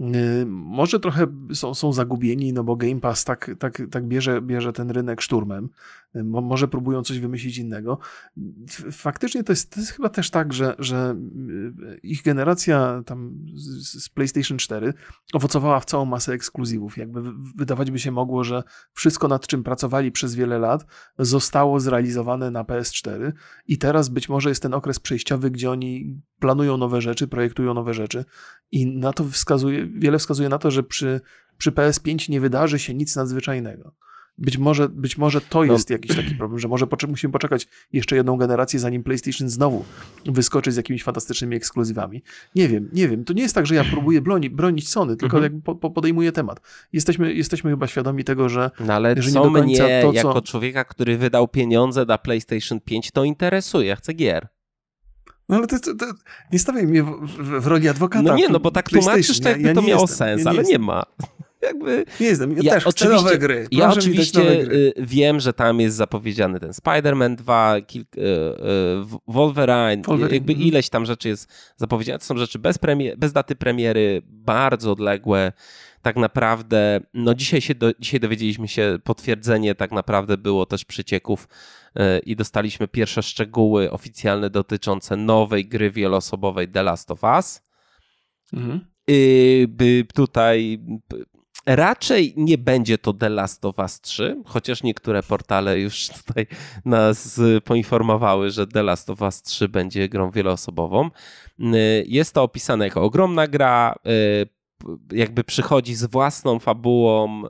Y, 0.00 0.46
może 0.46 1.00
trochę 1.00 1.26
są, 1.52 1.74
są 1.74 1.92
zagubieni, 1.92 2.52
no 2.52 2.64
bo 2.64 2.76
Game 2.76 3.00
Pass 3.00 3.24
tak, 3.24 3.50
tak, 3.58 3.82
tak 3.90 4.06
bierze, 4.06 4.42
bierze 4.42 4.72
ten 4.72 4.90
rynek 4.90 5.20
szturmem. 5.20 5.68
Y, 6.16 6.24
może 6.24 6.68
próbują 6.68 7.02
coś 7.02 7.18
wymyślić 7.18 7.58
innego. 7.58 7.98
Faktycznie 8.92 9.44
to 9.44 9.52
jest, 9.52 9.74
to 9.74 9.80
jest 9.80 9.92
chyba 9.92 10.08
też 10.08 10.30
tak, 10.30 10.52
że, 10.52 10.74
że 10.78 11.16
y, 11.94 11.98
ich 12.02 12.22
generacja 12.22 13.02
tam 13.06 13.38
z, 13.54 14.08
PlayStation 14.08 14.58
4 14.58 14.94
owocowała 15.32 15.80
w 15.80 15.84
całą 15.84 16.04
masę 16.04 16.32
ekskluzywów. 16.32 16.96
Jakby 16.96 17.22
wydawać 17.56 17.90
by 17.90 17.98
się 17.98 18.10
mogło, 18.10 18.44
że 18.44 18.62
wszystko 18.92 19.28
nad 19.28 19.46
czym 19.46 19.62
pracowali 19.62 20.12
przez 20.12 20.34
wiele 20.34 20.58
lat 20.58 20.86
zostało 21.18 21.80
zrealizowane 21.80 22.50
na 22.50 22.64
PS4 22.64 23.32
i 23.66 23.78
teraz 23.78 24.08
być 24.08 24.28
może 24.28 24.48
jest 24.48 24.62
ten 24.62 24.74
okres 24.74 25.00
przejściowy, 25.00 25.50
gdzie 25.50 25.70
oni 25.70 26.20
planują 26.38 26.76
nowe 26.76 27.00
rzeczy, 27.00 27.28
projektują 27.28 27.74
nowe 27.74 27.94
rzeczy 27.94 28.24
i 28.72 28.86
na 28.86 29.12
to 29.12 29.24
wskazuje, 29.24 29.83
wiele 29.86 30.18
wskazuje 30.18 30.48
na 30.48 30.58
to, 30.58 30.70
że 30.70 30.82
przy, 30.82 31.20
przy 31.58 31.72
PS5 31.72 32.30
nie 32.30 32.40
wydarzy 32.40 32.78
się 32.78 32.94
nic 32.94 33.16
nadzwyczajnego. 33.16 33.94
Być 34.38 34.58
może, 34.58 34.88
być 34.88 35.18
może 35.18 35.40
to 35.40 35.64
no. 35.64 35.72
jest 35.72 35.90
jakiś 35.90 36.16
taki 36.16 36.34
problem, 36.34 36.58
że 36.58 36.68
może 36.68 36.86
musimy 37.08 37.32
poczekać 37.32 37.68
jeszcze 37.92 38.16
jedną 38.16 38.36
generację, 38.36 38.80
zanim 38.80 39.02
PlayStation 39.02 39.48
znowu 39.48 39.84
wyskoczy 40.26 40.72
z 40.72 40.76
jakimiś 40.76 41.02
fantastycznymi 41.02 41.56
ekskluzywami. 41.56 42.22
Nie 42.54 42.68
wiem, 42.68 42.88
nie 42.92 43.08
wiem. 43.08 43.24
To 43.24 43.32
nie 43.32 43.42
jest 43.42 43.54
tak, 43.54 43.66
że 43.66 43.74
ja 43.74 43.84
próbuję 43.90 44.20
broni, 44.20 44.50
bronić 44.50 44.88
Sony, 44.88 45.16
tylko 45.16 45.36
mhm. 45.36 45.54
jak 45.54 45.62
po, 45.62 45.74
po 45.74 45.90
podejmuję 45.90 46.32
temat. 46.32 46.60
Jesteśmy, 46.92 47.34
jesteśmy 47.34 47.70
chyba 47.70 47.86
świadomi 47.86 48.24
tego, 48.24 48.48
że, 48.48 48.70
no 48.80 48.94
ale 48.94 49.22
że 49.22 49.28
nie 49.28 49.34
do 49.34 49.50
końca 49.50 49.84
mnie, 49.84 50.02
to, 50.02 50.12
co... 50.12 50.28
jako 50.28 50.42
człowieka, 50.42 50.84
który 50.84 51.18
wydał 51.18 51.48
pieniądze 51.48 52.04
na 52.04 52.18
PlayStation 52.18 52.80
5, 52.80 53.10
to 53.10 53.24
interesuje. 53.24 53.86
Ja 53.86 53.96
chcę 53.96 54.12
gier. 54.12 54.48
No 55.48 55.56
ale 55.56 55.66
to, 55.66 55.76
nie 56.52 56.58
stawiaj 56.58 56.86
mnie 56.86 57.02
w, 57.02 57.06
w, 57.06 57.60
w, 57.60 57.66
roli 57.66 57.88
adwokata. 57.88 58.22
No 58.22 58.34
nie, 58.34 58.48
no 58.48 58.60
bo 58.60 58.70
tak 58.70 58.90
tłumaczysz, 58.90 59.40
to 59.40 59.48
jakby 59.48 59.62
ja, 59.62 59.68
ja 59.68 59.74
to 59.74 59.82
miało 59.82 60.02
jestem, 60.02 60.16
sens, 60.16 60.44
ja 60.44 60.50
ale 60.50 60.62
nie 60.62 60.78
ma. 60.78 61.02
Jakby... 61.64 62.04
Nie 62.20 62.26
jestem, 62.26 62.52
ja, 62.52 62.62
ja 62.62 62.80
też 62.80 62.84
chcę 62.84 63.08
nowe 63.08 63.38
gry. 63.38 63.54
Proszę 63.54 63.82
ja 63.82 63.88
oczywiście. 63.88 64.40
Y, 64.40 64.92
wiem, 64.98 65.40
że 65.40 65.52
tam 65.52 65.80
jest 65.80 65.96
zapowiedziany 65.96 66.60
ten 66.60 66.70
Spider-Man 66.70 67.34
2, 67.36 67.80
kilk, 67.80 68.16
y, 68.16 68.20
y, 68.20 68.24
Wolverine, 69.28 70.02
Wolverine, 70.02 70.34
jakby 70.34 70.52
mhm. 70.52 70.68
ileś 70.68 70.88
tam 70.88 71.06
rzeczy 71.06 71.28
jest 71.28 71.52
zapowiedziane. 71.76 72.18
To 72.18 72.24
są 72.24 72.38
rzeczy 72.38 72.58
bez, 72.58 72.78
premier, 72.78 73.18
bez 73.18 73.32
daty 73.32 73.56
premiery, 73.56 74.22
bardzo 74.26 74.92
odległe. 74.92 75.52
Tak 76.02 76.16
naprawdę, 76.16 77.00
no 77.14 77.34
dzisiaj, 77.34 77.60
się 77.60 77.74
do, 77.74 77.92
dzisiaj 77.98 78.20
dowiedzieliśmy 78.20 78.68
się, 78.68 78.98
potwierdzenie 79.04 79.74
tak 79.74 79.92
naprawdę 79.92 80.36
było 80.36 80.66
też 80.66 80.84
przycieków 80.84 81.48
i 82.26 82.36
dostaliśmy 82.36 82.88
pierwsze 82.88 83.22
szczegóły 83.22 83.90
oficjalne 83.90 84.50
dotyczące 84.50 85.16
nowej 85.16 85.66
gry 85.66 85.90
wieloosobowej 85.90 86.68
The 86.68 86.82
Last 86.82 87.10
of 87.10 87.22
Us. 87.22 87.62
Mhm. 88.52 88.80
By 89.68 90.06
tutaj 90.14 90.78
Raczej 91.66 92.34
nie 92.36 92.58
będzie 92.58 92.98
to 92.98 93.12
The 93.12 93.28
Last 93.28 93.64
of 93.64 93.78
Us 93.78 94.00
3, 94.00 94.42
chociaż 94.46 94.82
niektóre 94.82 95.22
portale 95.22 95.80
już 95.80 96.08
tutaj 96.26 96.46
nas 96.84 97.40
poinformowały, 97.64 98.50
że 98.50 98.66
The 98.66 98.82
Last 98.82 99.10
of 99.10 99.22
Us 99.22 99.42
3 99.42 99.68
będzie 99.68 100.08
grą 100.08 100.30
wieloosobową. 100.30 101.10
Jest 102.06 102.34
to 102.34 102.42
opisane 102.42 102.84
jako 102.84 103.02
ogromna 103.02 103.46
gra, 103.46 103.94
jakby 105.12 105.44
przychodzi 105.44 105.94
z 105.94 106.04
własną 106.04 106.58
fabułą, 106.58 107.42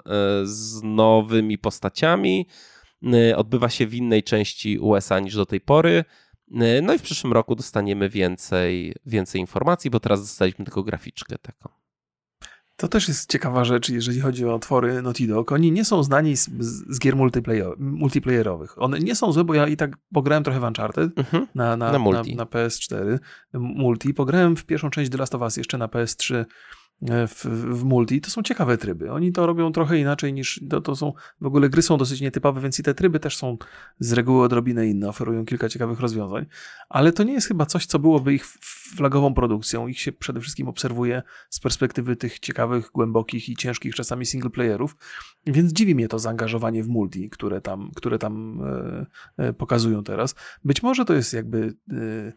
z 0.45 0.83
nowymi 0.83 1.59
postaciami. 1.59 2.47
Odbywa 3.37 3.69
się 3.69 3.87
w 3.87 3.95
innej 3.95 4.23
części 4.23 4.79
USA 4.79 5.21
niż 5.21 5.37
do 5.37 5.47
tej 5.47 5.61
pory. 5.61 6.05
No 6.83 6.95
i 6.95 6.99
w 6.99 7.03
przyszłym 7.03 7.33
roku 7.33 7.55
dostaniemy 7.55 8.09
więcej, 8.09 8.95
więcej 9.07 9.41
informacji, 9.41 9.91
bo 9.91 10.01
teraz 10.01 10.21
dostaliśmy 10.21 10.65
tylko 10.65 10.83
graficzkę 10.83 11.39
taką. 11.39 11.69
To 12.77 12.89
też 12.89 13.09
jest 13.09 13.33
ciekawa 13.33 13.65
rzecz, 13.65 13.89
jeżeli 13.89 14.21
chodzi 14.21 14.47
o 14.47 14.55
otwory 14.55 15.03
Naughty 15.03 15.27
Dog. 15.27 15.53
Oni 15.53 15.73
nie 15.73 15.85
są 15.85 16.03
znani 16.03 16.37
z, 16.37 16.51
z 16.89 17.01
gier 17.01 17.17
multiplayer, 17.17 17.75
multiplayerowych. 17.79 18.83
One 18.83 18.99
nie 18.99 19.15
są 19.15 19.33
złe, 19.33 19.45
bo 19.45 19.55
ja 19.55 19.69
i 19.69 19.77
tak 19.77 19.97
pograłem 20.13 20.45
trochę 20.45 20.61
w 20.61 20.63
Uncharted 20.63 21.19
mhm. 21.19 21.47
na, 21.55 21.77
na, 21.77 21.93
na, 21.93 21.99
na, 21.99 22.23
na 22.37 22.45
PS4 22.45 23.19
multi. 23.53 24.15
Pograłem 24.15 24.57
w 24.57 24.65
pierwszą 24.65 24.91
część 24.91 25.11
The 25.11 25.19
Last 25.19 25.35
of 25.35 25.43
Us 25.43 25.57
jeszcze 25.57 25.79
na 25.79 25.87
PS3 25.87 26.35
E, 26.35 26.47
w, 27.11 27.45
w, 27.45 27.85
multi, 27.85 28.21
to 28.21 28.31
są 28.31 28.43
ciekawe 28.43 28.79
tryby. 28.79 29.13
Oni 29.13 29.33
to 29.33 29.47
robią 29.47 29.73
trochę 29.73 29.99
inaczej 29.99 30.33
niż, 30.33 30.61
to, 30.71 30.81
to 30.81 30.97
są, 30.97 31.13
w 31.41 31.47
ogóle 31.47 31.69
gry 31.69 31.83
są 31.83 31.97
dosyć 31.97 32.21
nietypowe, 32.21 32.61
więc 32.61 32.79
i 32.79 32.83
te 32.83 32.95
tryby 32.95 33.21
też 33.21 33.37
są 33.37 33.59
z 33.99 34.13
reguły 34.13 34.45
odrobinę 34.45 34.87
inne, 34.87 35.09
oferują 35.09 35.45
kilka 35.45 35.69
ciekawych 35.69 36.01
rozwiązań, 36.01 36.47
ale 36.89 37.13
to 37.13 37.23
nie 37.23 37.33
jest 37.33 37.49
chyba 37.49 37.67
coś, 37.67 37.87
co 37.87 37.99
byłoby 37.99 38.35
ich 38.35 38.47
flagową 38.97 39.35
produkcją. 39.35 39.89
Ich 39.89 40.01
się 40.01 40.13
przede 40.13 40.41
wszystkim 40.41 40.69
obserwuje 40.69 41.23
z 41.51 41.61
perspektywy 41.61 42.17
tych 42.17 42.39
ciekawych, 42.39 42.91
głębokich 42.95 43.49
i 43.49 43.57
ciężkich 43.57 43.95
czasami 43.95 44.27
singleplayerów, 44.27 44.97
więc 45.47 45.73
dziwi 45.73 45.95
mnie 45.95 46.09
to 46.09 46.19
zaangażowanie 46.19 46.83
w 46.83 46.89
multi, 46.89 47.31
które 47.31 47.61
tam, 47.61 47.91
które 47.97 48.19
tam 48.19 48.61
e, 48.63 49.07
e, 49.37 49.53
pokazują 49.53 50.05
teraz. 50.05 50.35
Być 50.65 50.83
może 50.83 51.05
to 51.05 51.15
jest 51.15 51.33
jakby 51.33 51.75
e, 51.91 52.33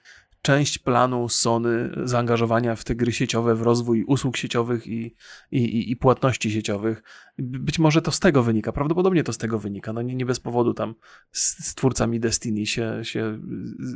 część 0.48 0.78
planu 0.78 1.30
Sony 1.30 1.90
zaangażowania 2.04 2.76
w 2.76 2.84
te 2.84 2.96
gry 2.96 3.12
sieciowe, 3.12 3.56
w 3.56 3.62
rozwój 3.62 4.04
usług 4.04 4.38
sieciowych 4.38 4.88
i, 4.88 5.16
i, 5.52 5.92
i 5.92 5.96
płatności 5.96 6.52
sieciowych. 6.52 7.04
Być 7.38 7.80
może 7.80 8.02
to 8.02 8.12
z 8.12 8.20
tego 8.20 8.44
wynika, 8.44 8.72
prawdopodobnie 8.72 9.24
to 9.24 9.34
z 9.34 9.38
tego 9.38 9.60
wynika. 9.60 9.94
No 9.94 10.02
nie, 10.02 10.16
nie 10.16 10.26
bez 10.26 10.40
powodu 10.40 10.74
tam 10.74 10.96
z, 11.32 11.66
z 11.66 11.76
twórcami 11.76 12.20
Destiny 12.20 12.66
się, 12.66 13.00
się 13.04 13.40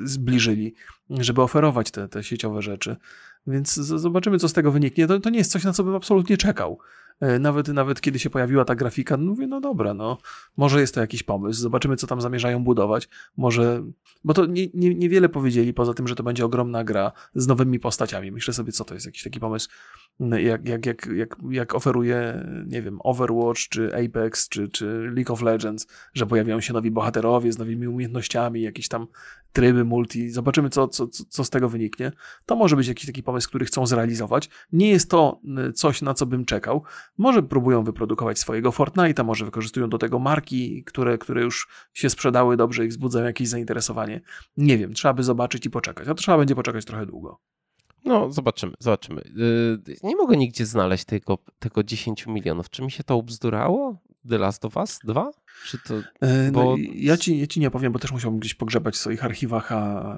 zbliżyli, 0.03 0.73
żeby 1.09 1.41
oferować 1.41 1.91
te, 1.91 2.07
te 2.07 2.23
sieciowe 2.23 2.61
rzeczy. 2.61 2.95
Więc 3.47 3.73
zobaczymy, 3.73 4.39
co 4.39 4.49
z 4.49 4.53
tego 4.53 4.71
wyniknie. 4.71 5.07
To, 5.07 5.19
to 5.19 5.29
nie 5.29 5.37
jest 5.37 5.51
coś, 5.51 5.63
na 5.63 5.73
co 5.73 5.83
bym 5.83 5.95
absolutnie 5.95 6.37
czekał. 6.37 6.79
E, 7.19 7.39
nawet, 7.39 7.67
nawet 7.67 8.01
kiedy 8.01 8.19
się 8.19 8.29
pojawiła 8.29 8.65
ta 8.65 8.75
grafika, 8.75 9.17
no 9.17 9.23
mówię, 9.23 9.47
no 9.47 9.61
dobra, 9.61 9.93
no 9.93 10.17
może 10.57 10.81
jest 10.81 10.95
to 10.95 11.01
jakiś 11.01 11.23
pomysł, 11.23 11.61
zobaczymy, 11.61 11.95
co 11.95 12.07
tam 12.07 12.21
zamierzają 12.21 12.63
budować. 12.63 13.09
Może, 13.37 13.83
bo 14.23 14.33
to 14.33 14.45
nie, 14.45 14.67
nie, 14.73 14.95
niewiele 14.95 15.29
powiedzieli, 15.29 15.73
poza 15.73 15.93
tym, 15.93 16.07
że 16.07 16.15
to 16.15 16.23
będzie 16.23 16.45
ogromna 16.45 16.83
gra 16.83 17.11
z 17.35 17.47
nowymi 17.47 17.79
postaciami. 17.79 18.31
Myślę 18.31 18.53
sobie, 18.53 18.71
co 18.71 18.85
to 18.85 18.93
jest, 18.93 19.05
jakiś 19.05 19.23
taki 19.23 19.39
pomysł 19.39 19.69
jak, 20.19 20.67
jak, 20.67 20.85
jak, 20.85 21.05
jak, 21.15 21.35
jak 21.49 21.75
oferuje, 21.75 22.45
nie 22.67 22.81
wiem, 22.81 22.99
Overwatch, 23.03 23.59
czy 23.69 24.05
Apex, 24.05 24.49
czy, 24.49 24.69
czy 24.69 25.11
League 25.15 25.33
of 25.33 25.41
Legends, 25.41 25.87
że 26.13 26.25
pojawiają 26.25 26.61
się 26.61 26.73
nowi 26.73 26.91
bohaterowie 26.91 27.51
z 27.51 27.57
nowymi 27.57 27.87
umiejętnościami, 27.87 28.61
jakieś 28.61 28.87
tam 28.87 29.07
tryby 29.53 29.85
multi, 29.85 30.29
zobaczymy, 30.29 30.69
co, 30.69 30.87
co, 30.87 31.07
co 31.07 31.43
z 31.43 31.49
tego 31.49 31.69
wyniknie. 31.69 32.11
To 32.45 32.55
może 32.55 32.75
być 32.75 32.87
jakiś 32.87 33.05
taki 33.05 33.23
pomysł, 33.23 33.49
który 33.49 33.65
chcą 33.65 33.85
zrealizować. 33.85 34.49
Nie 34.71 34.89
jest 34.89 35.09
to 35.09 35.41
coś, 35.75 36.01
na 36.01 36.13
co 36.13 36.25
bym 36.25 36.45
czekał. 36.45 36.83
Może 37.17 37.43
próbują 37.43 37.83
wyprodukować 37.83 38.39
swojego 38.39 38.69
Fortnite'a, 38.69 39.25
może 39.25 39.45
wykorzystują 39.45 39.89
do 39.89 39.97
tego 39.97 40.19
marki, 40.19 40.83
które, 40.83 41.17
które 41.17 41.41
już 41.41 41.67
się 41.93 42.09
sprzedały 42.09 42.57
dobrze 42.57 42.85
i 42.85 42.87
wzbudzają 42.87 43.25
jakieś 43.25 43.47
zainteresowanie. 43.47 44.21
Nie 44.57 44.77
wiem, 44.77 44.93
trzeba 44.93 45.13
by 45.13 45.23
zobaczyć 45.23 45.65
i 45.65 45.69
poczekać. 45.69 46.07
A 46.07 46.13
trzeba 46.13 46.37
będzie 46.37 46.55
poczekać 46.55 46.85
trochę 46.85 47.05
długo. 47.05 47.39
No, 48.05 48.31
zobaczymy, 48.31 48.73
zobaczymy. 48.79 49.21
Y, 49.87 49.95
nie 50.03 50.15
mogę 50.15 50.37
nigdzie 50.37 50.65
znaleźć 50.65 51.05
tego, 51.05 51.37
tego 51.59 51.83
10 51.83 52.27
milionów. 52.27 52.69
Czy 52.69 52.81
mi 52.81 52.91
się 52.91 53.03
to 53.03 53.17
ubzdurało? 53.17 53.97
The 54.29 54.37
Last 54.37 54.65
of 54.65 54.77
Us 54.77 54.99
2? 55.03 55.31
Czy 55.65 55.77
to, 55.77 55.95
e, 56.21 56.51
no, 56.51 56.75
ja, 56.93 57.17
ci, 57.17 57.39
ja 57.39 57.47
ci 57.47 57.59
nie 57.59 57.71
powiem, 57.71 57.93
bo 57.93 57.99
też 57.99 58.11
musiałbym 58.11 58.39
gdzieś 58.39 58.53
pogrzebać 58.53 58.95
w 58.95 58.97
swoich 58.97 59.25
archiwach, 59.25 59.71
a 59.71 60.15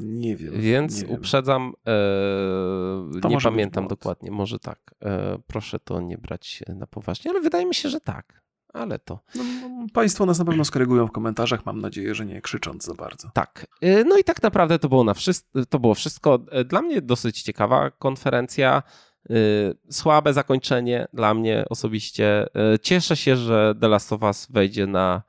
nie 0.00 0.36
wiem. 0.36 0.60
Więc 0.60 1.02
nie 1.02 1.08
uprzedzam, 1.08 1.72
e, 1.86 3.28
nie 3.28 3.38
pamiętam 3.40 3.88
dokładnie, 3.88 4.30
może 4.30 4.58
tak. 4.58 4.94
E, 5.02 5.38
proszę 5.46 5.78
to 5.78 6.00
nie 6.00 6.18
brać 6.18 6.62
na 6.76 6.86
poważnie, 6.86 7.30
ale 7.30 7.40
wydaje 7.40 7.66
mi 7.66 7.74
się, 7.74 7.88
że 7.88 8.00
tak 8.00 8.47
ale 8.72 8.98
to. 8.98 9.20
No, 9.34 9.44
państwo 9.92 10.26
nas 10.26 10.38
na 10.38 10.44
pewno 10.44 10.64
skorygują 10.64 11.06
w 11.06 11.12
komentarzach, 11.12 11.66
mam 11.66 11.80
nadzieję, 11.80 12.14
że 12.14 12.26
nie 12.26 12.40
krzycząc 12.40 12.84
za 12.84 12.94
bardzo. 12.94 13.30
Tak. 13.34 13.66
Y, 13.84 14.04
no 14.08 14.18
i 14.18 14.24
tak 14.24 14.42
naprawdę 14.42 14.78
to 14.78 14.88
było, 14.88 15.04
na 15.04 15.14
wszystko, 15.14 15.66
to 15.68 15.78
było 15.78 15.94
wszystko. 15.94 16.38
Y, 16.60 16.64
dla 16.64 16.82
mnie 16.82 17.02
dosyć 17.02 17.42
ciekawa 17.42 17.90
konferencja. 17.90 18.82
Y, 19.30 19.74
słabe 19.90 20.32
zakończenie 20.32 21.08
dla 21.12 21.34
mnie 21.34 21.64
osobiście. 21.70 22.46
Cieszę 22.82 23.16
się, 23.16 23.36
że 23.36 23.74
The 23.80 23.88
Last 23.88 24.12
of 24.12 24.22
Us 24.22 24.46
wejdzie 24.50 24.86
na, 24.86 25.22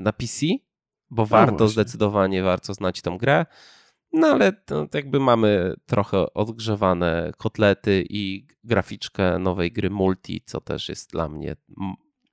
na 0.00 0.12
PC, 0.12 0.46
bo 1.10 1.22
no 1.22 1.26
warto 1.26 1.56
właśnie. 1.56 1.68
zdecydowanie 1.68 2.42
warto 2.42 2.74
znać 2.74 3.02
tą 3.02 3.18
grę. 3.18 3.46
No 4.12 4.26
ale 4.26 4.52
to 4.52 4.86
jakby 4.94 5.20
mamy 5.20 5.74
trochę 5.86 6.34
odgrzewane 6.34 7.32
kotlety 7.36 8.04
i 8.10 8.46
graficzkę 8.64 9.38
nowej 9.38 9.72
gry 9.72 9.90
multi, 9.90 10.42
co 10.46 10.60
też 10.60 10.88
jest 10.88 11.10
dla 11.10 11.28
mnie 11.28 11.56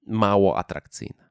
mało 0.10 0.57
atrakcyjne. 0.57 1.28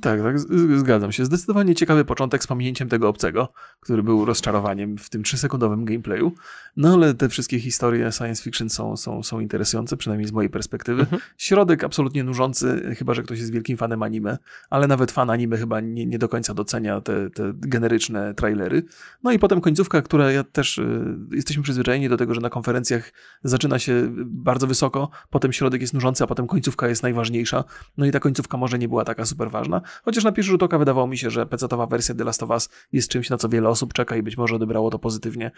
Tak, 0.00 0.22
tak, 0.22 0.38
zgadzam 0.76 1.12
się. 1.12 1.24
Zdecydowanie 1.24 1.74
ciekawy 1.74 2.04
początek 2.04 2.44
z 2.44 2.46
pamięciem 2.46 2.88
tego 2.88 3.08
obcego, 3.08 3.52
który 3.80 4.02
był 4.02 4.24
rozczarowaniem 4.24 4.98
w 4.98 5.10
tym 5.10 5.22
trzysekundowym 5.22 5.84
gameplayu. 5.84 6.32
No 6.76 6.94
ale 6.94 7.14
te 7.14 7.28
wszystkie 7.28 7.60
historie 7.60 8.12
science 8.12 8.42
fiction 8.42 8.70
są, 8.70 8.96
są, 8.96 9.22
są 9.22 9.40
interesujące, 9.40 9.96
przynajmniej 9.96 10.28
z 10.28 10.32
mojej 10.32 10.50
perspektywy. 10.50 11.00
Mhm. 11.00 11.22
Środek 11.36 11.84
absolutnie 11.84 12.24
nużący, 12.24 12.94
chyba 12.98 13.14
że 13.14 13.22
ktoś 13.22 13.38
jest 13.38 13.52
wielkim 13.52 13.76
fanem 13.76 14.02
anime, 14.02 14.38
ale 14.70 14.86
nawet 14.86 15.12
fan 15.12 15.30
anime 15.30 15.56
chyba 15.56 15.80
nie, 15.80 16.06
nie 16.06 16.18
do 16.18 16.28
końca 16.28 16.54
docenia 16.54 17.00
te, 17.00 17.30
te 17.30 17.52
generyczne 17.54 18.34
trailery. 18.34 18.82
No 19.22 19.32
i 19.32 19.38
potem 19.38 19.60
końcówka, 19.60 20.02
która 20.02 20.32
ja 20.32 20.44
też 20.44 20.78
y, 20.78 21.16
jesteśmy 21.32 21.62
przyzwyczajeni 21.62 22.08
do 22.08 22.16
tego, 22.16 22.34
że 22.34 22.40
na 22.40 22.50
konferencjach 22.50 23.12
zaczyna 23.44 23.78
się 23.78 24.08
bardzo 24.26 24.66
wysoko, 24.66 25.10
potem 25.30 25.52
środek 25.52 25.80
jest 25.80 25.94
nużący, 25.94 26.24
a 26.24 26.26
potem 26.26 26.46
końcówka 26.46 26.88
jest 26.88 27.02
najważniejsza. 27.02 27.64
No 27.96 28.06
i 28.06 28.10
ta 28.10 28.20
końcówka 28.20 28.58
może 28.58 28.78
nie 28.78 28.88
była 28.88 29.04
taka 29.04 29.24
super 29.24 29.50
ważna, 29.50 29.77
chociaż 30.04 30.24
na 30.24 30.32
pierwszy 30.32 30.50
rzut 30.50 30.62
oka 30.62 30.78
wydawało 30.78 31.06
mi 31.06 31.18
się, 31.18 31.30
że 31.30 31.46
PC-towa 31.46 31.88
wersja 31.90 32.14
The 32.14 32.24
Last 32.24 32.42
of 32.42 32.50
Us 32.50 32.68
jest 32.92 33.08
czymś, 33.08 33.30
na 33.30 33.36
co 33.36 33.48
wiele 33.48 33.68
osób 33.68 33.92
czeka 33.92 34.16
i 34.16 34.22
być 34.22 34.36
może 34.36 34.54
odebrało 34.54 34.90
to 34.90 34.98
pozytywnie. 34.98 35.50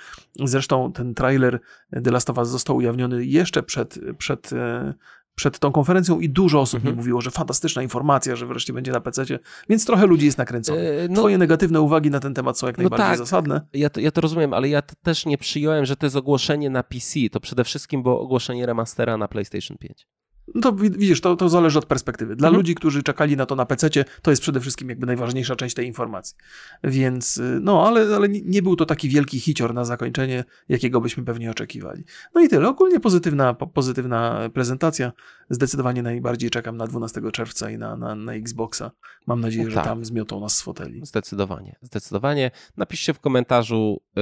Zresztą 0.45 0.93
ten 0.93 1.15
trailer 1.15 1.61
The 2.05 2.11
Last 2.11 2.31
of 2.31 2.39
Us 2.39 2.49
został 2.49 2.77
ujawniony 2.77 3.25
jeszcze 3.25 3.63
przed, 3.63 3.99
przed, 4.19 4.53
e, 4.53 4.95
przed 5.35 5.59
tą 5.59 5.73
konferencją 5.73 6.21
i 6.21 6.29
dużo 6.29 6.61
osób 6.61 6.79
mhm. 6.79 6.95
mi 6.95 6.99
mówiło, 6.99 7.21
że 7.21 7.31
fantastyczna 7.31 7.83
informacja, 7.83 8.37
że 8.37 8.47
wreszcie 8.47 8.73
będzie 8.73 8.93
na 8.93 9.01
PC, 9.01 9.25
więc 9.69 9.87
trochę 9.87 10.07
ludzi 10.07 10.27
jest 10.27 10.39
nakręconych. 10.39 10.85
E, 10.85 11.09
no, 11.09 11.21
Twoje 11.21 11.39
negatywne 11.39 11.81
uwagi 11.81 12.11
na 12.11 12.21
ten 12.21 12.35
temat 12.35 12.59
są 12.59 12.67
jak 12.67 12.79
no 12.79 12.83
najbardziej 12.83 13.07
tak, 13.07 13.19
zasadne. 13.19 13.61
Ja 13.73 13.91
to, 13.91 14.01
ja 14.01 14.11
to 14.11 14.21
rozumiem, 14.21 14.55
ale 14.55 14.69
ja 14.69 14.83
też 14.83 15.27
nie 15.27 15.39
przyjąłem, 15.39 15.85
że 15.85 15.97
to 15.97 16.07
jest 16.07 16.17
ogłoszenie 16.17 16.71
na 16.71 16.83
PC. 16.83 17.21
To 17.33 17.41
przede 17.41 17.65
wszystkim 17.65 18.03
było 18.03 18.21
ogłoszenie 18.21 18.67
remastera 18.67 19.17
na 19.17 19.29
PlayStation 19.29 19.79
5. 19.79 20.07
No 20.55 20.61
to 20.61 20.73
widzisz, 20.73 21.21
to, 21.21 21.37
to 21.37 21.49
zależy 21.49 21.79
od 21.79 21.87
perspektywy. 21.87 22.37
Dla 22.37 22.49
mhm. 22.49 22.57
ludzi, 22.61 22.75
którzy 22.75 23.03
czekali 23.03 23.37
na 23.37 23.47
to 23.47 23.57
na 23.57 23.67
PC, 23.67 23.91
to 24.23 24.31
jest 24.31 24.43
przede 24.43 24.61
wszystkim 24.61 24.89
jakby 24.89 25.07
najważniejsza 25.07 25.57
część 25.57 25.75
tej 25.75 25.87
informacji. 25.87 26.37
Więc 26.85 27.37
y, 27.37 27.59
no, 27.63 27.87
ale, 27.87 28.17
ale 28.17 28.29
nie 28.29 28.63
był 28.63 28.77
to 28.77 28.87
taki 28.87 29.09
wielki 29.09 29.41
hicior 29.41 29.75
na 29.75 29.85
zakończenie, 29.85 30.45
jakiego 30.69 31.01
byśmy 31.01 31.25
pewnie 31.25 31.51
oczekiwali. 31.51 32.05
No 32.35 32.41
i 32.41 32.49
tyle. 32.49 32.69
Ogólnie 32.69 33.01
pozytywna, 33.01 33.55
pozytywna 33.55 34.51
prezentacja. 34.55 35.13
Zdecydowanie 35.51 36.03
najbardziej 36.03 36.51
czekam 36.51 36.77
na 36.77 36.87
12 36.87 37.21
czerwca 37.33 37.71
i 37.71 37.79
na, 37.79 37.97
na, 37.97 38.15
na 38.15 38.33
Xboxa. 38.33 38.91
Mam 39.27 39.41
nadzieję, 39.41 39.65
no 39.65 39.75
tak. 39.75 39.85
że 39.85 39.89
tam 39.89 40.05
zmiotą 40.05 40.41
nas 40.41 40.57
z 40.57 40.63
foteli. 40.63 41.01
Zdecydowanie, 41.05 41.77
zdecydowanie. 41.83 42.51
Napiszcie 42.77 43.15
w 43.15 43.21
komentarzu, 43.21 44.01
y, 44.19 44.21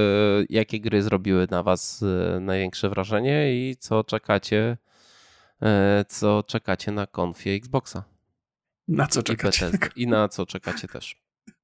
jakie 0.49 0.79
gry 0.79 1.03
zrobiły 1.03 1.47
na 1.51 1.63
was 1.63 2.01
y, 2.01 2.39
największe 2.39 2.89
wrażenie 2.89 3.53
i 3.53 3.75
co 3.79 4.03
czekacie 4.03 4.77
co 6.07 6.43
czekacie 6.43 6.91
na 6.91 7.07
konfie 7.07 7.53
Xboxa. 7.53 8.03
Na 8.87 9.07
co 9.07 9.23
czekacie? 9.23 9.71
I, 9.95 10.03
I 10.03 10.07
na 10.07 10.27
co 10.27 10.45
czekacie 10.45 10.87
też. 10.87 11.15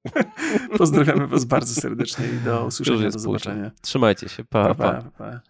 Pozdrawiamy 0.78 1.26
Was 1.26 1.44
bardzo 1.44 1.80
serdecznie 1.80 2.26
i 2.26 2.44
do 2.44 2.66
usłyszenia, 2.66 3.10
do 3.10 3.18
zobaczenia. 3.18 3.70
Trzymajcie 3.82 4.28
się. 4.28 4.44
pa. 4.44 4.74
pa, 4.74 4.74
pa. 4.74 5.10
pa. 5.18 5.40